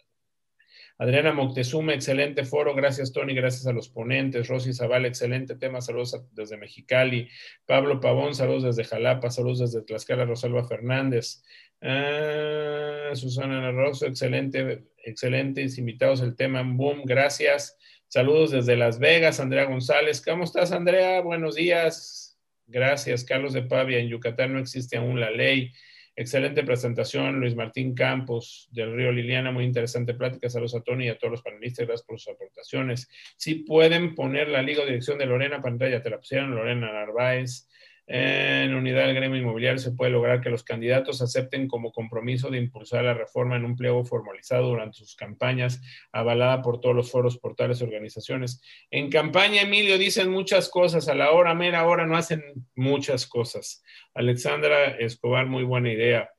Adriana 1.00 1.32
Moctezuma, 1.32 1.94
excelente 1.94 2.44
foro. 2.44 2.74
Gracias, 2.74 3.10
Tony. 3.10 3.34
Gracias 3.34 3.66
a 3.66 3.72
los 3.72 3.88
ponentes. 3.88 4.48
Rosy 4.48 4.74
Zavala, 4.74 5.08
excelente 5.08 5.56
tema. 5.56 5.80
Saludos 5.80 6.26
desde 6.32 6.58
Mexicali. 6.58 7.26
Pablo 7.64 8.00
Pavón, 8.00 8.34
saludos 8.34 8.64
desde 8.64 8.84
Jalapa. 8.84 9.30
Saludos 9.30 9.60
desde 9.60 9.80
Tlaxcala, 9.80 10.26
Rosalba 10.26 10.62
Fernández. 10.68 11.42
Ah, 11.80 13.12
Susana 13.14 13.72
Rosso, 13.72 14.04
excelente, 14.04 14.84
excelentes 15.02 15.78
invitados. 15.78 16.20
El 16.20 16.36
tema 16.36 16.62
Boom, 16.62 17.04
gracias. 17.06 17.78
Saludos 18.08 18.50
desde 18.50 18.76
Las 18.76 18.98
Vegas, 18.98 19.40
Andrea 19.40 19.64
González. 19.64 20.20
¿Cómo 20.22 20.44
estás, 20.44 20.70
Andrea? 20.70 21.22
Buenos 21.22 21.54
días. 21.54 22.38
Gracias. 22.66 23.24
Carlos 23.24 23.54
de 23.54 23.62
Pavia, 23.62 24.00
en 24.00 24.08
Yucatán 24.08 24.52
no 24.52 24.58
existe 24.58 24.98
aún 24.98 25.18
la 25.18 25.30
ley. 25.30 25.72
Excelente 26.20 26.62
presentación, 26.64 27.40
Luis 27.40 27.56
Martín 27.56 27.94
Campos 27.94 28.68
del 28.72 28.94
Río 28.94 29.10
Liliana, 29.10 29.52
muy 29.52 29.64
interesante 29.64 30.12
plática. 30.12 30.50
Saludos 30.50 30.74
a 30.74 30.82
Tony 30.82 31.06
y 31.06 31.08
a 31.08 31.16
todos 31.16 31.30
los 31.30 31.42
panelistas, 31.42 31.86
gracias 31.86 32.06
por 32.06 32.20
sus 32.20 32.34
aportaciones. 32.34 33.08
Si 33.38 33.54
pueden 33.54 34.14
poner 34.14 34.48
la 34.48 34.60
liga 34.60 34.82
o 34.82 34.84
dirección 34.84 35.16
de 35.16 35.24
Lorena 35.24 35.62
pantalla, 35.62 36.02
te 36.02 36.10
la 36.10 36.18
pusieron 36.18 36.54
Lorena 36.54 36.92
Narváez. 36.92 37.70
En 38.12 38.74
unidad 38.74 39.06
del 39.06 39.14
gremio 39.14 39.38
inmobiliario 39.38 39.78
se 39.78 39.92
puede 39.92 40.10
lograr 40.10 40.40
que 40.40 40.50
los 40.50 40.64
candidatos 40.64 41.22
acepten 41.22 41.68
como 41.68 41.92
compromiso 41.92 42.50
de 42.50 42.58
impulsar 42.58 43.04
la 43.04 43.14
reforma 43.14 43.54
en 43.54 43.64
un 43.64 43.76
pliego 43.76 44.04
formalizado 44.04 44.66
durante 44.66 44.98
sus 44.98 45.14
campañas, 45.14 45.80
avalada 46.10 46.60
por 46.60 46.80
todos 46.80 46.96
los 46.96 47.08
foros, 47.08 47.38
portales 47.38 47.82
organizaciones. 47.82 48.60
En 48.90 49.10
campaña, 49.10 49.62
Emilio, 49.62 49.96
dicen 49.96 50.28
muchas 50.28 50.68
cosas, 50.68 51.08
a 51.08 51.14
la 51.14 51.30
hora, 51.30 51.54
mera 51.54 51.86
hora, 51.86 52.04
no 52.04 52.16
hacen 52.16 52.42
muchas 52.74 53.28
cosas. 53.28 53.84
Alexandra 54.12 54.86
Escobar, 54.98 55.46
muy 55.46 55.62
buena 55.62 55.92
idea. 55.92 56.30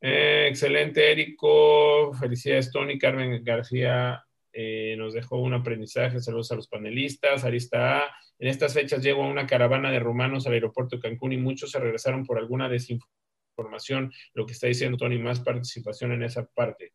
Eh, 0.00 0.48
excelente, 0.50 1.12
Érico. 1.12 2.12
Felicidades, 2.14 2.72
Tony. 2.72 2.98
Carmen 2.98 3.44
García 3.44 4.20
eh, 4.52 4.96
nos 4.98 5.14
dejó 5.14 5.38
un 5.38 5.54
aprendizaje. 5.54 6.18
Saludos 6.18 6.50
a 6.50 6.56
los 6.56 6.66
panelistas. 6.66 7.44
Arista 7.44 8.00
A. 8.00 8.16
En 8.38 8.48
estas 8.48 8.74
fechas 8.74 9.02
llegó 9.02 9.26
una 9.26 9.46
caravana 9.46 9.90
de 9.90 10.00
rumanos 10.00 10.46
al 10.46 10.54
aeropuerto 10.54 10.96
de 10.96 11.02
Cancún 11.02 11.32
y 11.32 11.36
muchos 11.36 11.70
se 11.70 11.78
regresaron 11.78 12.24
por 12.24 12.38
alguna 12.38 12.68
desinformación. 12.68 14.12
Lo 14.34 14.46
que 14.46 14.52
está 14.52 14.66
diciendo 14.66 14.98
Tony, 14.98 15.18
más 15.18 15.40
participación 15.40 16.12
en 16.12 16.22
esa 16.24 16.44
parte. 16.46 16.92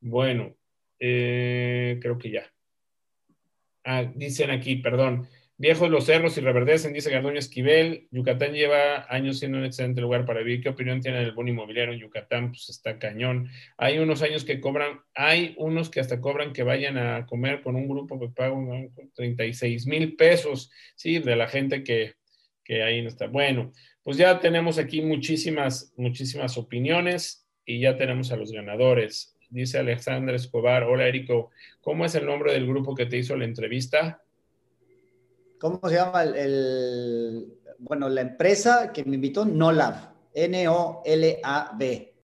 Bueno, 0.00 0.56
eh, 0.98 1.98
creo 2.00 2.18
que 2.18 2.30
ya. 2.30 2.52
Ah, 3.84 4.04
dicen 4.04 4.50
aquí, 4.50 4.76
perdón. 4.76 5.28
Viejos 5.58 5.88
los 5.88 6.04
cerros 6.04 6.36
y 6.36 6.42
reverdecen, 6.42 6.92
dice 6.92 7.10
Garduño 7.10 7.38
Esquivel. 7.38 8.08
Yucatán 8.10 8.52
lleva 8.52 9.06
años 9.08 9.38
siendo 9.38 9.56
un 9.56 9.64
excelente 9.64 10.02
lugar 10.02 10.26
para 10.26 10.40
vivir. 10.40 10.60
¿Qué 10.60 10.68
opinión 10.68 11.00
tiene 11.00 11.20
del 11.20 11.32
bono 11.32 11.48
inmobiliario 11.48 11.94
en 11.94 12.00
Yucatán? 12.00 12.50
Pues 12.50 12.68
está 12.68 12.98
cañón. 12.98 13.48
Hay 13.78 13.98
unos 13.98 14.20
años 14.20 14.44
que 14.44 14.60
cobran, 14.60 15.00
hay 15.14 15.54
unos 15.56 15.88
que 15.88 16.00
hasta 16.00 16.20
cobran 16.20 16.52
que 16.52 16.62
vayan 16.62 16.98
a 16.98 17.24
comer 17.24 17.62
con 17.62 17.74
un 17.74 17.88
grupo 17.88 18.20
que 18.20 18.28
paga 18.28 18.54
36 19.14 19.86
mil 19.86 20.14
pesos, 20.14 20.70
sí, 20.94 21.20
de 21.20 21.36
la 21.36 21.48
gente 21.48 21.82
que, 21.82 22.16
que 22.62 22.82
ahí 22.82 23.00
no 23.00 23.08
está. 23.08 23.26
Bueno, 23.26 23.72
pues 24.02 24.18
ya 24.18 24.38
tenemos 24.40 24.76
aquí 24.76 25.00
muchísimas, 25.00 25.94
muchísimas 25.96 26.58
opiniones 26.58 27.48
y 27.64 27.80
ya 27.80 27.96
tenemos 27.96 28.30
a 28.30 28.36
los 28.36 28.52
ganadores. 28.52 29.34
Dice 29.48 29.78
Alexandra 29.78 30.36
Escobar, 30.36 30.82
hola 30.82 31.08
Érico, 31.08 31.50
¿cómo 31.80 32.04
es 32.04 32.14
el 32.14 32.26
nombre 32.26 32.52
del 32.52 32.66
grupo 32.66 32.94
que 32.94 33.06
te 33.06 33.16
hizo 33.16 33.36
la 33.36 33.46
entrevista? 33.46 34.22
¿Cómo 35.58 35.80
se 35.88 35.94
llama 35.94 36.22
el, 36.22 37.58
bueno, 37.78 38.08
la 38.08 38.20
empresa 38.20 38.92
que 38.92 39.04
me 39.04 39.14
invitó? 39.14 39.44
NOLAB, 39.44 39.94
N-O-L-A-B. 40.34 42.15